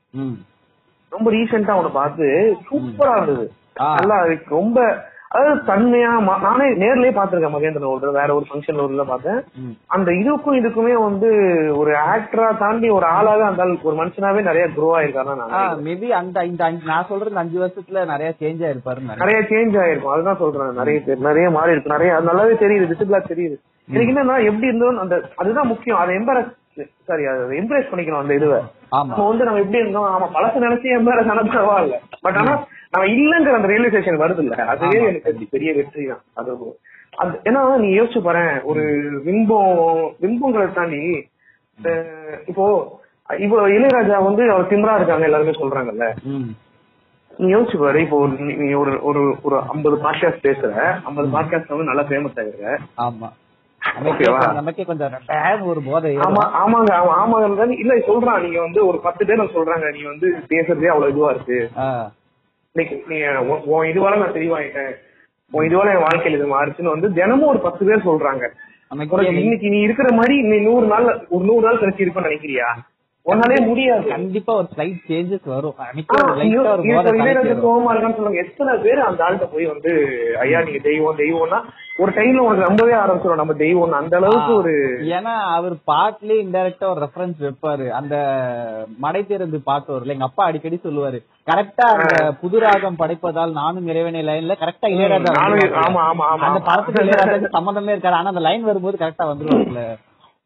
ரொம்ப 1.11 1.27
ரீசெண்டா 1.35 1.75
அவனை 1.75 1.91
பார்த்து 1.99 2.27
சூப்பரா 2.69 3.15
இருந்தது. 3.17 3.45
நல்லா 3.99 4.17
ரொம்ப 4.57 4.79
அதாவது 5.29 5.61
தன்மையா 5.69 6.11
நானே 6.41 6.65
நேர்லயே 6.81 7.11
பாத்திருக்கேன் 7.15 7.53
மகேந்திரன் 7.55 7.93
ஒரு 7.95 8.11
வேற 8.11 8.29
ஒரு 8.35 8.45
ஃபங்க்ஷன்ல 8.49 8.83
ஒரு 8.85 9.05
பார்த்தேன். 9.05 9.39
அந்த 9.87 10.11
இதுக்கும் 10.11 10.57
இதுக்குமே 10.59 10.93
வந்து 11.03 11.29
ஒரு 11.77 11.93
ஆக்டரா 12.11 12.57
தாண்டி 12.57 12.89
ஒரு 12.89 13.05
ஆளாக 13.05 13.45
அந்த 13.45 13.63
ஒரு 13.83 13.95
மனுஷனாவே 13.97 14.41
நிறைய 14.41 14.65
க்ரோ 14.77 14.89
ஆயிருக்காருன்னு. 14.97 15.47
மேபி 15.87 16.09
அந்த 16.21 16.45
இந்த 16.51 16.71
நான் 16.85 17.09
சொல்றது 17.09 17.29
இந்த 17.29 17.41
அஞ்சு 17.41 17.57
வருஷத்துல 17.63 18.05
நிறைய 18.13 18.29
சேஞ்ச் 18.39 18.63
நினைக்கிறேன். 18.65 19.17
நிறைய 19.23 19.39
சேஞ்ச் 19.49 19.75
ஆயிருக்கும். 19.83 20.13
அதுதான் 20.15 20.41
சொல்றேன். 20.43 20.77
நிறைய 20.81 20.99
பேர் 21.05 21.25
நிறைய 21.29 21.49
மாறி 21.49 21.71
இருக்கு. 21.71 21.95
நிறைய 21.95 22.13
நல்லாவே 22.29 22.55
தெரியுது. 22.65 22.89
விசிபிளா 22.93 23.21
தெரியுது. 23.33 23.57
எனக்கு 23.89 24.13
என்னன்னா 24.13 24.37
எப்படி 24.49 24.67
இருந்தோம் 24.67 24.97
அந்த 24.97 25.15
அதுதான் 25.35 25.67
முக்கியம். 25.67 25.97
அதை 25.97 26.15
எம்பரஸ் 26.15 26.53
சாரி 27.07 27.23
அதை 27.25 27.57
எம்ப்ரேஸ் 27.59 27.89
பண்ணிக்கணும் 27.89 28.21
அந்த 28.21 28.33
இதுவை. 28.33 28.59
நம்ம 28.91 29.27
வந்து 29.27 29.45
நம்ம 29.45 29.61
எப்படி 29.61 29.81
இருந்தோம்? 29.81 30.09
ஆமா 30.11 30.27
பழச 30.35 30.59
நினைச்சு 30.59 30.87
எம்பரஸ் 30.97 31.31
ஆனா 31.31 31.43
பரவாயில்ல 31.49 31.95
பட் 32.21 32.37
ஆனா 32.37 32.53
நம்ம 32.93 33.05
இல்லங்கிற 33.15 33.55
அந்த 33.55 33.69
ரியலைசேஷன் 33.71 34.21
வருது 34.21 34.43
இல்ல 34.43 34.55
அதுவே. 34.73 34.99
எனக்கு 35.11 35.53
பெரிய 35.55 35.71
வெற்றி 35.73 36.05
தான். 36.05 36.23
அது 36.35 36.51
அது 37.17 37.33
ஏன்னா 37.45 37.61
நீ 37.77 37.89
யோசிச்சு 37.97 38.21
பாரு 38.23 38.41
ஒரு 38.63 38.83
விம்பம் 39.27 39.79
விம்பங்கிறத 40.21 40.73
தாண்டி 40.73 41.01
இப்போ 42.47 42.65
இப்போ 43.29 43.57
இளையராஜா 43.69 44.17
வந்து 44.23 44.43
அவர் 44.51 44.69
திமிரா 44.69 44.93
இருக்காங்க 44.95 45.25
எல்லாருமே 45.25 45.55
சொல்றாங்கல்ல. 45.55 46.05
நீ 47.39 47.47
யோசிச்சு 47.51 47.77
பாரு 47.77 47.99
இப்போ 48.05 48.17
நீ 48.59 48.67
ஒரு 48.75 48.93
ஒரு 49.03 49.23
ஒரு 49.43 49.57
ஐம்பது 49.73 49.97
பாட்காஸ்ட் 50.05 50.45
பேசுற. 50.45 50.71
ஐம்பது 51.07 51.27
பாட்காஸ்ட் 51.35 51.73
வந்து 51.73 51.89
நல்லா 51.89 52.05
ஃபேமஸ் 52.09 52.39
ஆகிருக்க 52.41 52.71
ஆமா. 53.05 53.29
நமக்கே? 53.95 54.83
கொஞ்சம் 54.83 55.65
ஒரு 55.71 55.81
போதை. 55.81 56.11
ஆமா 56.17 56.43
ஆமாங்க 56.61 56.91
ஆமா 57.01 57.13
ஆமாங்க. 57.21 57.69
இல்ல 57.83 57.93
சொல்றான். 58.09 58.41
நீங்க 58.41 58.59
வந்து 58.61 58.87
ஒரு 58.87 58.99
பத்து 58.99 59.25
பேர் 59.25 59.55
சொல்றாங்க. 59.57 59.87
நீ 59.97 60.01
வந்து 60.11 60.27
பேசுறதே 60.49 60.91
அவ்வளவு 60.93 61.11
இதுவா 61.13 61.29
இருக்கு. 61.29 61.59
நீ 62.75 62.83
உன் 63.75 63.87
இதுவால 63.91 64.17
நான் 64.17 64.37
தெளிவாயிட்டேன். 64.37 64.93
உன் 65.51 65.67
இதுவால 65.69 65.93
என் 65.95 66.05
வாழ்க்கையில 66.05 66.37
இது 66.39 66.47
மாறுச்சுன்னு 66.55 66.93
வந்து 66.95 67.13
தினமும் 67.13 67.49
ஒரு 67.49 67.59
பத்து 67.59 67.85
பேர் 67.85 68.07
சொல்றாங்க. 68.09 68.45
இன்னைக்கு 69.41 69.69
நீ 69.69 69.79
இருக்கிற 69.79 70.09
மாதிரி 70.11 70.35
நீ 70.41 70.57
நூறு 70.57 70.85
நாள் 70.87 71.07
ஒரு 71.29 71.45
நூறு 71.45 71.63
நாள் 71.67 71.79
கழிச்சு 71.79 72.05
இருப்பேன்னு 72.05 72.29
நினைக்கிறியா? 72.29 72.67
உன்னாலே 73.27 73.55
முடியாது. 73.63 74.03
கண்டிப்பா 74.11 74.51
ஒரு 74.53 74.67
ஸ்லைட் 74.71 74.99
சேஞ்சஸ் 75.07 75.47
வரும். 75.47 75.73
போதை. 76.19 76.43
கோவமா 77.63 77.89
இருக்கான்னு 77.93 78.39
எத்தனை 78.43 78.73
பேர் 78.83 79.01
அந்த 79.07 79.21
ஆள்கிட்ட 79.25 79.47
போய் 79.53 79.65
வந்து 79.71 79.91
ஐயா 80.43 80.59
நீங்க 80.67 80.79
தெய்வம் 80.85 81.19
தெய்வம்னா 81.19 81.59
ஒரு 81.99 82.11
டைம்ல 82.17 82.43
உனக்கு 82.45 82.65
நம்பவே 82.65 82.93
ஆரம்பிச்சிடும் 82.99 83.41
நம்ம 83.41 83.53
தெய்வம் 83.61 83.95
அந்த 83.99 84.15
அளவுக்கு 84.19 84.53
ஒரு 84.55 84.73
ஏன்னா 85.17 85.33
அவர் 85.55 85.75
பாட்டுலயே 85.91 86.37
இன்டைரக்டா 86.43 86.87
ஒரு 86.91 87.01
ரெஃபரன்ஸ் 87.05 87.39
வைப்பாரு. 87.45 87.85
அந்த 87.99 88.15
மடை 88.99 89.21
திறந்து 89.25 89.59
பாட்டு 89.67 89.93
வரும்ல 89.93 90.15
எங்க 90.15 90.29
அப்பா 90.29 90.45
அடிக்கடி 90.47 90.79
சொல்லுவாரு. 90.79 91.19
கரெக்டா 91.47 91.87
அந்த 91.95 92.09
புதுராகம் 92.41 92.99
படைப்பதால் 93.01 93.57
நானும் 93.59 93.89
இறைவனை 93.91 94.23
லைன்ல 94.23 94.57
கரெக்டா 94.61 94.87
இளையராஜா 94.95 95.31
நானும் 95.31 95.55
வந்துருவாரு. 95.55 95.85
ஆமா 95.85 96.01
ஆமா 96.11 96.25
ஆமா 96.31 96.47
அந்த 96.49 96.61
படத்துக்கு 96.69 97.03
இளையராஜாக்கு 97.05 97.55
சம்மந்தமே 97.57 97.93
இருக்காது. 97.93 98.19
ஆனா 98.19 98.33
அந்த 98.33 98.45
லைன் 98.47 98.67
வரும்போது 98.69 99.01
கரெக்டா 99.03 99.27
வந்துருவாங்கல்ல 99.31 99.85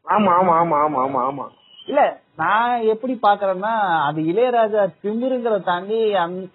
ஆமா 0.06 0.30
ஆமா 0.38 0.54
ஆமா 0.60 0.76
ஆமா 0.84 1.00
ஆமா 1.06 1.20
ஆமா. 1.26 1.44
இல்ல 1.88 2.00
நான் 2.42 2.86
எப்படி 2.92 3.14
பாக்குறேன்னா 3.22 3.72
அது 4.06 4.20
இளையராஜா 4.30 4.82
திமிருங்கிறத 5.02 5.58
தாண்டி 5.64 5.98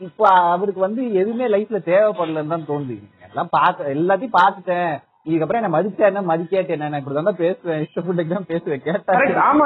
இப்ப 0.08 0.24
அவருக்கு 0.53 0.82
வந்து 0.82 1.01
எதுவுமே 1.20 1.48
லைஃப்ல 1.56 1.79
தேவைப்படலன்னு 1.89 2.53
தான் 2.56 2.70
தோணுது. 2.70 2.96
எல்லாம் 3.27 3.53
பாக்க 3.58 3.94
எல்லாத்தையும் 3.96 4.38
பாத்துட்டேன். 4.39 4.94
இதுக்கப்புறம் 5.27 5.62
என்ன 5.62 5.72
மதிச்சா 5.74 6.10
என்ன 6.10 6.22
மதிக்காட்டு 6.29 6.74
என்ன? 6.75 7.00
இப்படிதான் 7.01 7.29
தான் 7.29 7.41
பேசுவேன். 7.41 7.82
இஷ்டப்பட்டு 7.86 8.25
தான் 8.29 8.50
பேசுவேன். 8.51 8.84
கேட்டா 8.86 9.15
கரெக்ட். 9.15 9.39
ஆமா 9.48 9.65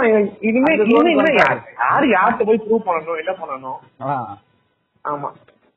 இனிமே 0.50 0.72
இனிமே. 0.94 1.28
யார் 1.40 1.60
யாரு 1.82 2.08
யார்கிட்ட 2.14 2.48
போய் 2.50 2.64
ப்ரூவ் 2.66 2.88
பண்ணணும் 2.88 3.22
என்ன 3.24 3.34
பண்ணணும்? 3.42 3.80
ஆமா. 5.06 5.30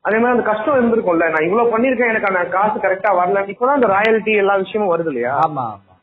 அதே 0.05 0.17
மாதிரி 0.17 0.35
அந்த 0.35 0.45
கஷ்டம் 0.49 0.77
இருந்திருக்கும்ல. 0.77 1.27
நான் 1.33 1.47
இவ்வளவு 1.47 1.73
பண்ணிருக்கேன் 1.73 2.11
எனக்கு 2.13 2.31
அந்த 2.31 2.43
காசு 2.55 2.77
கரெக்டா 2.79 3.11
வரல 3.19 3.45
இப்பதான் 3.53 3.79
அந்த 3.79 3.89
ராயல்டி 3.93 4.33
எல்லா 4.43 4.55
விஷயமும் 4.63 4.93
வருது 4.93 5.11
இல்லையா? 5.11 5.31
ஆமா 5.45 5.65
ஆமா. 5.69 5.94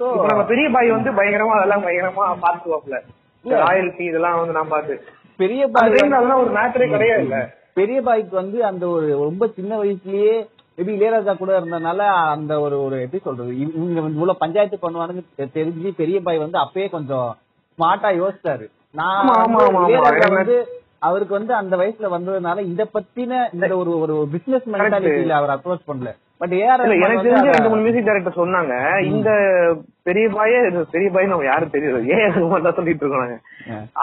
இப்ப 0.00 0.26
நம்ம 0.26 0.42
பெரிய 0.48 0.66
பாய் 0.70 0.88
வந்து 0.90 1.10
பயங்கரமா 1.18 1.54
அதெல்லாம் 1.56 1.84
பயங்கரமா 1.84 2.24
பாத்துவாப்ல 2.42 2.96
ராயல்டி 3.44 4.04
இதெல்லாம் 4.06 4.38
வந்து 4.40 4.56
நான் 4.56 4.72
பாத்து 4.72 4.94
பெரிய 5.40 5.62
பாய் 5.68 5.88
அதெல்லாம் 6.10 6.42
ஒரு 6.42 6.50
மேட்டரே 6.56 6.86
கிடையாது 6.90 7.24
இல்ல 7.24 7.38
பெரிய 7.74 7.98
பாய்க்கு 8.02 8.34
வந்து 8.36 8.58
அந்த 8.64 8.84
ஒரு 8.88 9.06
ரொம்ப 9.22 9.46
சின்ன 9.56 9.72
வயசுலயே 9.80 10.34
மேபி 10.78 10.92
இளையராஜா 10.96 11.32
கூட 11.36 11.52
இருந்தனால 11.58 12.00
அந்த 12.32 12.52
ஒரு 12.60 12.76
ஒரு 12.82 12.96
எப்படி 13.02 13.22
சொல்றது 13.22 13.52
இவ- 13.56 13.74
இவங்க 13.76 14.00
இவ்வளவு 14.10 14.40
பஞ்சாயத்து 14.40 14.78
பண்ணுவானுங்க 14.80 15.22
தெரிஞ்சு 15.54 15.90
பெரிய 15.96 16.18
பாய் 16.20 16.38
வந்து 16.38 16.58
அப்பயே 16.58 16.88
கொஞ்சம் 16.90 17.28
ஸ்மார்ட்டா 17.78 18.10
யோசிச்சாரு. 18.18 18.66
நான். 18.94 19.30
இளையராஜா 19.84 20.28
வந்து 20.36 20.56
அவருக்கு 21.00 21.34
வந்து 21.34 21.52
அந்த 21.54 21.74
வயசுல 21.76 22.10
வந்ததுனால 22.12 22.60
இத 22.66 22.82
பத்தின 22.94 23.40
இந்த 23.54 23.72
ஒரு 23.76 23.92
ஒரு 24.00 24.14
பிசினஸ் 24.32 24.66
மென்டாலிட்டியில 24.74 25.36
அவர் 25.36 25.54
அப்ரோச் 25.56 25.88
பண்ணல. 25.88 26.12
பட் 26.40 26.54
ஏஆர் 26.60 26.82
எனக்கு 26.96 27.26
தெரிஞ்ச 27.26 27.52
ரெண்டு 27.54 27.70
மூணு 27.72 27.84
மியூசிக் 27.84 28.08
டைரக்டர் 28.08 28.40
சொன்னாங்க. 28.40 28.72
இந்த 29.12 29.28
பெரிய 30.08 30.26
பாயே 30.34 30.58
பெரிய 30.94 31.08
பாய் 31.14 31.30
நம்ம 31.30 31.46
யாரும் 31.48 31.72
தெரியாது. 31.74 32.00
ஏன் 32.16 32.24
ரகுமான் 32.34 32.66
தான் 32.66 32.76
சொல்லிட்டு 32.78 33.04
இருக்கோம் 33.04 33.24
நாங்க 33.24 33.38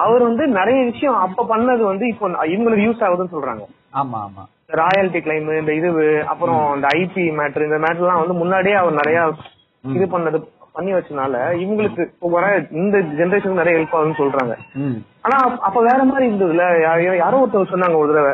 அவர் 0.04 0.28
வந்து 0.30 0.46
நிறைய 0.60 0.80
விஷயம் 0.92 1.20
அப்ப 1.26 1.46
பண்ணது 1.54 1.84
வந்து 1.92 2.08
இப்போ 2.14 2.30
இவங்களுக்கு 2.54 2.88
யூஸ் 2.88 3.04
ஆகுதுன்னு 3.08 3.36
சொல்றாங்க. 3.36 3.64
ஆமா 4.02 4.20
ஆமா. 4.28 4.44
ராயல்டி 4.82 5.20
கிளைம் 5.24 5.50
இந்த 5.62 5.72
இது 5.80 5.90
அப்புறம் 6.32 6.62
இந்த 6.78 6.88
ஐபி 7.00 7.24
மேட்டர் 7.40 7.68
இந்த 7.70 7.80
மேட்டர் 7.86 8.06
எல்லாம் 8.06 8.22
வந்து 8.24 8.42
முன்னாடியே 8.42 8.78
அவர் 8.82 9.00
நிறைய 9.02 9.20
இது 9.84 10.06
பண்ணது 10.16 10.38
பண்ணி 10.78 10.92
வச்சனால 10.98 11.34
இவங்களுக்கு 11.64 12.04
இந்த 12.84 12.98
ஜெனரேஷனுக்கு 13.20 13.62
நிறைய 13.62 13.78
ஹெல்ப் 13.80 13.98
ஆகுதுன்னு 13.98 14.22
சொல்றாங்க. 14.22 14.54
ஆனா 15.26 15.36
அப்ப- 15.60 15.82
வேற 15.82 16.04
மாதிரி 16.04 16.26
இருந்ததுல. 16.30 16.64
யாரோ 17.18 17.38
ஒருத்தர் 17.44 17.74
சொன்னாங்க 17.74 17.96
ஒரு 17.96 18.14
தடவை. 18.14 18.34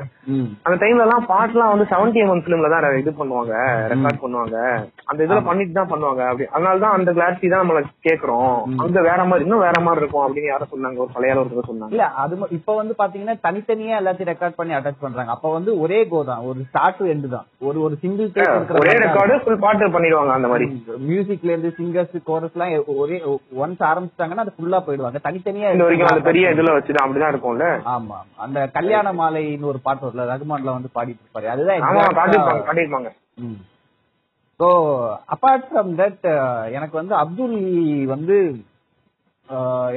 அந்த 0.63 0.75
டைம்ல 0.81 1.03
எல்லாம் 1.05 1.25
பாட்டுலாம் 1.29 1.71
வந்து 1.71 1.85
செவன்டி 1.91 2.19
எம்எம் 2.23 2.43
பிலிம்ல 2.45 2.69
தான் 2.73 2.97
இது 2.97 3.11
பண்ணுவாங்க. 3.19 3.53
ரெக்கார்ட் 3.91 4.21
பண்ணுவாங்க. 4.23 4.55
அந்த 5.05 5.19
இதுல 5.25 5.45
பண்ணிட்டு 5.45 5.73
தான் 5.73 5.91
பண்ணுவாங்க. 5.91 6.21
அப்படி 6.25 6.45
அதனால 6.51 6.79
தான் 6.79 6.91
அந்த 6.91 7.11
கிளாரிட்டி 7.11 7.49
தான் 7.49 7.63
நம்மள 7.63 7.79
கேக்குறோம். 8.07 8.51
அங்க 8.83 9.01
வேற 9.01 9.23
மாதிரி 9.23 9.45
இன்னும் 9.45 9.59
வேற 9.59 9.79
மாதிரி 9.79 10.03
இருக்கும் 10.03 10.25
அப்படின்னு 10.25 10.51
யாரும் 10.51 10.71
சொன்னாங்க. 10.73 10.97
ஒரு 10.97 11.09
பழைய 11.13 11.35
ஒருத்தர் 11.35 11.69
சொன்னாங்க. 11.71 11.89
இல்ல 11.89 12.07
அது 12.23 12.37
இப்ப 12.49 12.75
வந்து 12.75 12.95
பாத்தீங்கன்னா 12.97 13.35
தனித்தனியா 13.47 13.97
எல்லாத்தையும் 14.01 14.31
ரெக்கார்ட் 14.31 14.57
பண்ணி 14.59 14.73
அட்டாச் 14.73 15.01
பண்றாங்க. 15.01 15.31
அப்ப 15.31 15.53
வந்து 15.53 15.79
ஒரே 15.79 16.07
கோ 16.07 16.23
தான். 16.23 16.43
ஒரு 16.43 16.59
ஸ்டார்ட் 16.69 17.01
எண்டு 17.13 17.29
தான். 17.29 17.45
ஒரு 17.61 17.81
ஒரு 17.81 17.95
சிங்கிள் 18.03 18.31
ஒரே 18.81 18.95
ரெக்கார்டு 19.05 19.41
ஃபுல் 19.43 19.59
பாட்டு 19.59 19.89
பண்ணிடுவாங்க 19.89 20.31
அந்த 20.31 20.47
மாதிரி. 20.47 20.67
மியூசிக்ல 21.09 21.53
இருந்து 21.53 21.73
சிங்கர்ஸ் 21.79 22.17
கோரஸ் 22.23 22.55
எல்லாம் 22.57 22.73
ஒரே 22.97 23.19
ஒன்ஸ் 23.63 23.83
ஆரம்பிச்சிட்டாங்கன்னா 23.91 24.45
அது 24.45 24.55
ஃபுல்லா 24.57 24.81
போயிடுவாங்க. 24.87 25.19
தனித்தனியா 25.27 25.71
இந்த 25.71 25.83
வரைக்கும் 25.83 26.27
பெரிய 26.31 26.53
இதுல 26.55 26.77
வச்சுதான் 26.79 27.05
அப்படிதான் 27.05 27.33
இருக்கும்ல? 27.33 27.67
ஆமா 27.93 28.17
அந்த 28.45 28.59
கல்யாண 28.77 29.13
மாலைன்னு 29.19 29.71
ஒரு 29.71 29.81
பாட்டு 29.85 30.05
வரும்ல 30.05 30.29
ரகுமான்ல 30.31 30.77
வந்து 30.77 30.95
பாடிட்டு 30.95 31.23
இருப்பாரு 31.23 31.51
அதுதான் 31.53 31.83
காட்டிருப்பாங்க 32.19 33.11
ஸோ 34.59 34.67
அப்பார்ட் 35.33 35.67
ஃப்ரம் 35.67 35.91
தட் 35.99 36.25
எனக்கு 36.77 36.95
வந்து 37.01 37.13
அப்துல் 37.21 37.59
வந்து 38.13 38.37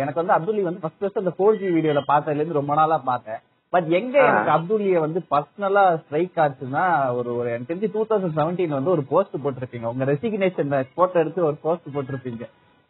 எனக்கு 0.03 0.21
வந்து 0.21 0.35
அப்துல்லி 0.35 0.63
வந்து 0.67 0.83
ஃபர்ஸ்ட் 0.83 1.01
ஃபர்ஸ்ட் 1.01 1.21
அந்த 1.21 1.33
ஃபோர் 1.39 1.59
ஜி 1.61 1.71
வீடியோல 1.77 2.03
பார்த்ததுல 2.11 2.41
இருந்து 2.41 2.59
ரொம்ப 2.59 2.75
நாளா 2.75 2.97
பார்த்தேன். 3.09 3.41
பட் 3.73 3.89
எங்க 3.99 4.15
எனக்கு 4.29 4.53
அப்துல்லிய 4.55 4.99
வந்து 5.05 5.21
பர்சனலா 5.33 5.83
ஸ்ட்ரைக் 6.01 6.41
ஆச்சுன்னா 6.45 6.85
ஒரு 7.19 7.31
ஒரு 7.39 7.49
எனக்கு 7.53 7.71
தெரிஞ்சு 7.71 7.91
டூ 7.95 8.03
தௌசண்ட் 8.11 8.37
செவன்டீன் 8.39 8.77
வந்து 8.79 8.93
ஒரு 8.95 9.03
போஸ்ட் 9.13 9.37
போட்டிருப்பீங்க. 9.45 9.87
உங்க 9.93 10.05
ரெசிக்னேஷன் 10.13 10.73
போட்டோ 10.99 11.19
எடுத்து 11.23 11.47
ஒரு 11.51 11.59
போஸ்ட் 11.67 11.93
போட்டிருப்பீங்க. 11.95 12.45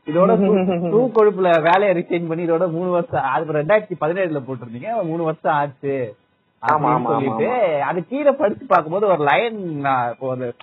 இதோட 0.07 0.31
டூ 0.93 1.01
கொழுப்புல 1.17 1.49
வேலையை 1.69 1.91
ரிசைன் 1.97 2.29
பண்ணி 2.29 2.45
இதோட 2.47 2.71
மூணு 2.71 2.91
வருஷம் 2.91 3.23
அது 3.23 3.53
ரெண்டாயிரத்தி 3.53 3.95
பதினேழுல 4.01 4.41
போட்டிருந்தீங்க. 4.47 5.03
மூணு 5.11 5.23
வருஷம் 5.23 5.53
ஆச்சு. 5.53 5.95
சொல்லிட்டு 6.63 7.49
அது 7.83 8.01
கீழே 8.09 8.31
படிச்சு 8.31 8.65
பார்க்கும்போது 8.67 9.07
ஒரு 9.07 9.23
லைன் 9.25 9.85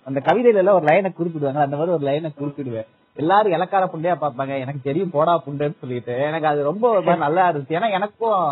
அந்த 0.04 0.22
கவிதையில 0.28 0.62
எல்லாம் 0.62 0.76
ஒரு 0.76 0.86
லைனை 0.86 1.12
குறிப்பிடுவாங்க. 1.20 1.62
அந்த 1.66 1.78
மாதிரி 1.78 1.96
ஒரு 1.96 2.06
லைனை 2.08 2.30
குறிப்பிடுவேன். 2.40 2.88
எல்லாரும் 3.16 3.52
இலக்கார 3.52 3.86
புண்டையா 3.86 4.16
பார்ப்பாங்க. 4.24 4.54
எனக்கு 4.60 4.80
தெரியும் 4.84 5.14
போடா 5.16 5.34
புண்டைன்னு 5.48 5.80
சொல்லிட்டு. 5.82 6.14
எனக்கு 6.30 6.48
அது 6.48 6.64
ரொம்ப 6.64 7.16
நல்லா 7.16 7.50
இருந்துச்சு. 7.50 7.76
ஏன்னா 7.80 7.90
எனக்கும் 7.92 8.44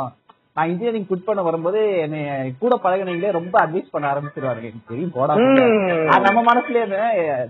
நான் 0.57 0.69
இன்ஜினியரிங் 0.69 1.07
குட் 1.09 1.25
பண்ண 1.25 1.41
வரும்போது 1.47 1.79
என்னை 2.03 2.19
கூட 2.61 2.73
பழகினீங்களே 2.83 3.33
ரொம்ப 3.37 3.55
அட்வைஸ் 3.63 3.91
பண்ண 3.93 4.05
ஆரம்பிச்சிருவாங்க 4.11 4.63
எனக்கு 4.69 4.91
தெரியும் 4.91 5.13
போடா. 5.17 5.33
அது 6.13 6.27
நம்ம 6.27 6.41
மனசுல 6.49 6.79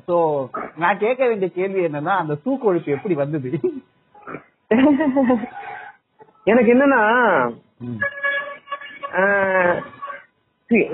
சோ 0.08 0.16
நான் 0.84 1.02
கேட்க 1.04 1.22
வேண்டிய 1.30 1.50
கேள்வி 1.60 1.82
என்னன்னா 1.88 2.16
அந்த 2.24 2.36
தூக்கு 2.46 2.70
ஒழிப்பு 2.72 2.96
எப்படி 2.98 3.16
வந்தது? 3.22 3.52
எனக்கு 6.52 6.70
என்னன்னா 6.76 7.02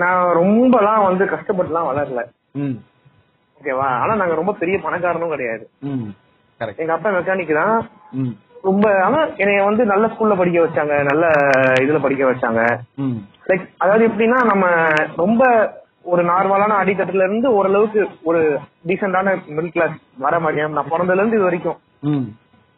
நான் 0.04 0.22
ரொம்பலாம் 0.42 1.08
வந்து 1.08 1.26
கஷ்டப்பட்டுலாம் 1.34 1.90
வளரல. 1.90 2.22
ஓகேவா? 3.60 3.90
ஆனா 4.02 4.14
நாங்க 4.22 4.36
ரொம்ப 4.40 4.54
பெரிய 4.62 4.78
பணக்காரனும் 4.86 5.36
கிடையாது. 5.36 5.66
எங்க 6.84 6.94
அப்பா 6.96 7.10
மெக்கானிக் 7.18 7.60
தான். 7.62 7.78
ரொம்ப 8.64 8.86
ஆனா 9.06 9.20
என்னைய 9.42 9.62
வந்து 9.68 9.84
நல்ல 9.86 10.06
ஸ்கூல்ல 10.12 10.36
படிக்க 10.40 10.60
வச்சாங்க 10.64 10.94
நல்ல 11.10 11.24
இதுல 11.84 12.00
படிக்க 12.04 12.24
வச்சாங்க. 12.28 12.62
லைக் 13.50 13.66
அதாவது 13.84 14.04
எப்படின்னா 14.10 14.38
நம்ம 14.52 14.66
ரொம்ப 15.24 15.42
ஒரு 16.12 16.22
நார்மலான 16.30 16.78
அடித்தட்டுல 16.82 17.26
இருந்து 17.28 17.50
ஓரளவுக்கு 17.58 18.02
ஒரு 18.30 18.40
டீசென்டான 18.90 19.34
மிடில் 19.56 19.74
கிளாஸ் 19.76 19.98
வர 20.26 20.40
மாதிரி 20.46 20.66
நான் 20.78 20.92
பிறந்ததுல 20.94 21.22
இருந்து 21.22 21.40
இது 21.40 21.48
வரைக்கும். 21.50 21.78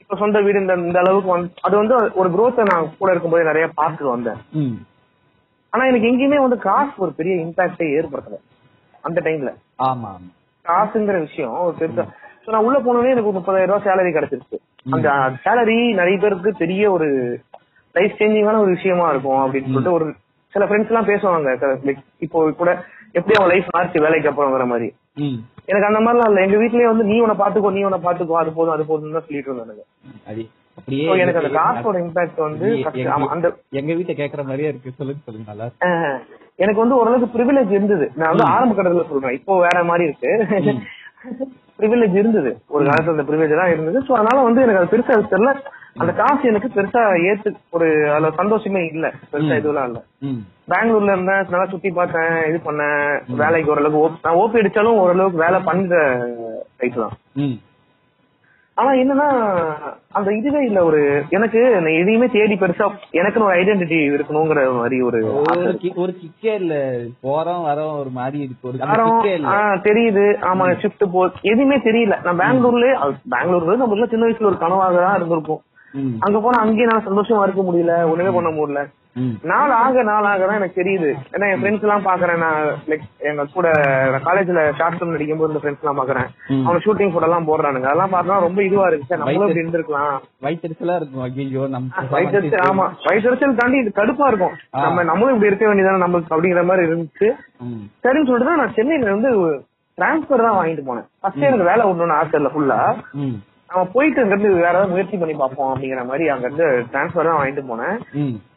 இப்ப 0.02 0.18
சொந்த 0.24 0.40
வீடு 0.46 0.62
இந்த 0.64 0.74
இந்த 0.88 1.00
அளவுக்கு 1.04 1.30
வந்து 1.34 1.64
அது 1.68 1.76
வந்து 1.82 1.96
ஒரு 2.20 2.30
growth 2.36 2.60
நான் 2.72 2.92
கூட 3.00 3.10
இருக்கும்போது 3.12 3.50
நிறைய 3.50 3.68
பார்த்துட்டு 3.80 4.14
வந்தேன். 4.16 4.42
ஆனா 5.74 5.86
எனக்கு 5.92 6.10
எங்கேயுமே 6.12 6.40
வந்து 6.44 6.58
காசு 6.68 6.94
ஒரு 7.06 7.14
பெரிய 7.20 7.36
இம்பாக்டே 7.46 7.88
ஏற்படுத்தல 8.00 8.38
அந்த 9.04 9.20
டைம்ல 9.26 9.52
ஆமா 9.88 10.10
ஆமா 10.16 10.30
காசுங்கிற 10.66 11.18
விஷயம் 11.26 11.56
ஒரு 11.66 11.76
பெருசா 11.80 12.06
நான் 12.48 12.66
உள்ள 12.66 12.78
போனோடனே 12.80 13.14
எனக்கு 13.14 13.30
ஒரு 13.30 13.38
முப்பதாயிரம் 13.38 13.72
ரூபாய் 13.72 13.86
சேலரி 13.88 14.12
கிடைச்சிருச்சு. 14.16 14.58
அந்த 14.96 15.10
சேலரி 15.46 15.78
நிறைய 16.00 16.18
பேருக்கு 16.18 16.50
பெரிய 16.60 16.84
ஒரு 16.92 17.08
லைஃப் 17.96 18.20
சேஞ்சிங்கான 18.20 18.60
ஒரு 18.64 18.72
விஷயமா 18.76 19.06
இருக்கும் 19.10 19.42
அப்படின்னு 19.44 19.70
சொல்லிட்டு 19.70 19.96
ஒரு 19.98 20.08
சில 20.54 20.66
ஃப்ரெண்ட்ஸ் 20.68 20.92
எல்லாம் 20.92 21.10
பேசுவாங்க. 21.10 21.50
இப்போ 22.26 22.40
கூட 22.60 22.72
எப்படி 23.16 23.36
அவன் 23.38 23.52
லைஃப் 23.54 23.74
மாறிச்சு 23.76 24.04
வேலைக்கு 24.06 24.30
அப்புறம்ங்கிற 24.32 24.66
மாதிரி. 24.68 24.88
எனக்கு 25.70 25.90
அந்த 25.90 26.00
மாதிரிலாம் 26.00 26.30
இல்ல. 26.32 26.46
எங்க 26.46 26.58
வீட்லயே 26.62 26.92
வந்து 26.92 27.06
நீ 27.10 27.18
உன 27.22 27.36
பாத்துக்கோ 27.42 27.72
நீ 27.76 27.84
உன 27.86 28.00
பாத்துக்கோ 28.06 28.38
அது 28.42 28.52
போதும் 28.58 28.76
அது 28.76 28.86
போதும் 28.90 29.18
தான் 29.18 29.28
சொல்லிட்டு 29.28 29.52
இருந்தாங்க 29.52 29.84
எனக்கு 31.16 31.40
அந்த 31.42 31.52
காசோட 31.58 31.98
இம்பாக்ட் 32.04 32.40
வந்து 32.46 32.68
அந்த 33.36 33.48
எங்க 33.80 33.92
வீட்டை 34.00 34.16
கேக்குற 34.16 34.42
மாதிரியே 34.44 34.72
இருக்கு. 34.72 34.98
சொல்லுங்க 34.98 35.22
சொல்லுங்க 35.28 35.52
நல்லா 35.52 35.68
எனக்கு 36.60 36.82
வந்து 36.82 36.98
ஓரளவுக்கு 36.98 37.36
ப்ரிவிலேஜ் 37.36 37.72
இருந்தது. 37.72 38.06
நான் 38.16 38.32
வந்து 38.34 38.48
ஆரம்ப 38.52 38.74
கட்டத்துல 38.74 39.06
சொல்றேன். 39.10 39.38
இப்போ 39.40 39.54
வேற 39.66 39.78
மாதிரி 39.84 40.06
இருக்கு. 40.10 40.32
ப்ரிவிலேஜ் 41.80 42.16
இருந்தது. 42.16 42.52
ஒரு 42.68 42.86
காலத்துல 42.86 43.16
அந்த 43.16 43.24
ப்ரிவிலேஜ் 43.24 43.50
எல்லாம் 43.50 43.70
இருந்தது. 43.70 44.00
சோ 44.08 44.14
அதனால 44.14 44.44
வந்து 44.44 44.62
எனக்கு 44.62 44.82
அது 44.82 44.92
பெருசா 44.94 45.18
தெரியல. 45.32 45.54
அந்த 45.98 46.12
காசு 46.14 46.48
எனக்கு 46.48 46.70
பெருசா 46.76 47.02
ஏத்து 47.28 47.50
ஒரு 47.70 47.88
அதுல 48.10 48.32
சந்தோஷமே 48.36 48.82
இல்ல. 48.86 49.06
பெருசா 49.32 49.56
இதுவெல்லாம் 49.60 49.88
இல்ல. 49.88 50.00
பெங்களூர்ல 50.72 51.12
இருந்தேன். 51.12 51.46
நல்லா 51.50 51.66
சுத்தி 51.66 51.90
பார்த்தேன் 51.92 52.46
இது 52.50 52.60
பண்ணேன். 52.66 53.04
வேலைக்கு 53.38 53.72
ஓரளவுக்கு 53.72 54.26
நான் 54.26 54.36
ஓபி 54.36 54.60
அடிச்சாலும் 54.62 55.02
ஓரளவுக்கு 55.04 55.38
வேலை 55.38 55.60
பண்ற 55.62 56.02
டைப் 56.78 56.96
தான். 56.96 57.16
ஆனா 58.78 58.92
என்னன்னா 58.92 59.28
அந்த 60.12 60.30
இதுவே 60.34 60.62
இல்ல 60.66 60.84
ஒரு 60.84 61.00
எனக்கு 61.30 61.60
எதையுமே 62.00 62.28
தேடி 62.28 62.56
பெருசா 62.56 62.86
எனக்குன்னு 63.14 63.48
ஒரு 63.48 63.56
ஐடென்டிட்டி 63.56 64.00
இருக்கணுங்கிற 64.10 64.64
மாதிரி 64.74 64.98
ஒரு 65.02 65.20
ஒரு 65.96 66.12
கிக்கே 66.14 66.54
இல்ல. 66.54 66.74
போறோம் 67.24 67.62
வரோம் 67.68 68.00
ஒரு 68.00 68.10
மாதிரி 68.10 68.40
இருக்கு. 68.40 68.68
ஒரு 68.68 68.82
தெரியுது. 69.84 70.26
ஆமா 70.50 70.66
ஷிஃப்ட் 70.82 71.06
போ 71.12 71.22
எதுவுமே 71.44 71.78
தெரியல. 71.80 72.18
நான் 72.24 72.42
பெங்களூர்ல 72.42 72.90
பெங்களூர்ல 73.30 73.78
நம்ம 73.78 74.08
சின்ன 74.08 74.26
வயசுல 74.26 74.52
ஒரு 74.52 74.60
கனவாக 74.60 75.00
தான் 75.00 75.18
இருந்திருக்கும். 75.18 75.64
அங்க 76.20 76.38
போனா 76.40 76.60
அங்கேயே 76.62 76.86
நான் 76.86 77.08
சந்தோஷமா 77.08 77.44
இருக்க 77.44 77.64
முடியல. 77.64 77.96
ஒண்ணுமே 78.12 78.32
பண்ண 78.32 78.50
முடியல. 78.52 78.82
நாள் 79.50 79.74
ஆக 79.84 80.02
நாள் 80.10 80.26
ஆக 80.30 80.46
தான் 80.48 80.58
எனக்கு 80.60 80.80
தெரியுது. 80.80 81.10
ஏன்னா 81.34 81.46
என் 81.52 81.60
ஃப்ரெண்ட்ஸ் 81.60 81.86
எல்லாம் 81.86 82.06
பாக்குறேன் 82.08 82.42
நான் 82.44 82.60
லைக் 82.92 83.06
எங்க 83.30 83.44
கூட 83.54 83.68
காலேஜ்ல 84.26 84.64
ஷார்ட் 84.80 84.98
ஃபிலிம் 84.98 85.14
நடிக்கும் 85.16 85.42
போது 85.42 85.52
இந்த 85.52 85.62
ஃப்ரெண்ட்ஸ் 85.64 85.84
எல்லாம் 85.84 86.00
பாக்குறேன். 86.02 86.28
அவங்க 86.66 86.80
ஷூட்டிங் 86.86 87.14
போட்டோ 87.14 87.30
எல்லாம் 87.30 87.48
போடுறானுங்க. 87.50 87.88
அதெல்லாம் 87.92 88.14
பார்த்தா 88.16 88.40
ரொம்ப 88.48 88.62
இதுவா 88.68 88.88
இருக்கு 88.90 89.10
சார். 89.10 89.22
நம்மளும் 89.24 89.48
இப்படி 89.48 89.64
இருந்திருக்கலாம். 89.64 90.16
வயிற்றுச்சலா 90.48 90.98
இருக்கும். 91.02 91.24
ஐயோ 91.28 91.64
நம்ம 91.76 92.06
வயிற்றுச்சல் 92.16 92.68
ஆமா. 92.70 92.88
வயிற்றுச்சல் 93.08 93.60
தாண்டி 93.62 93.80
இது 93.84 93.94
கடுப்பா 94.02 94.28
இருக்கும். 94.34 94.56
நம்ம 94.86 95.08
நம்மளும் 95.12 95.36
இப்படி 95.36 95.52
இருக்க 95.52 95.68
வேண்டியதானே 95.70 96.04
நம்மளுக்கு 96.06 96.36
அப்படிங்கிற 96.36 96.64
மாதிரி 96.72 96.88
இருந்துச்சு. 96.90 97.30
சரின்னு 98.06 98.30
சொல்லிட்டு 98.30 98.52
தான் 98.52 98.62
நான் 98.64 98.78
சென்னையில 98.80 99.16
வந்து 99.18 99.32
டிரான்ஸ்பர் 99.98 100.48
தான் 100.48 100.58
வாங்கிட்டு 100.60 100.88
போனேன். 100.88 101.10
ஃபர்ஸ்ட் 101.22 101.50
எனக்கு 101.50 101.72
வேலை 101.72 101.84
விடணும்னு 101.88 102.20
ஆசை 102.22 102.40
இல்ல 102.40 102.50
ஃபுல்லா. 102.54 102.80
நம்ம 103.76 103.90
போயிட்டு 103.94 104.22
அங்க 104.22 104.34
இருந்து 104.36 104.50
வேற 104.58 104.70
ஏதாவது 104.72 104.92
முயற்சி 104.92 105.16
பண்ணி 105.18 105.34
பார்ப்போம் 105.36 105.72
அப்படிங்கிற 105.72 106.02
மாதிரி 106.06 106.26
அங்க 106.30 106.46
இருந்து 106.48 106.68
டிரான்ஸ்பர் 106.92 107.28
தான் 107.28 107.40
வாங்கிட்டு 107.40 107.64
போனேன். 107.70 107.96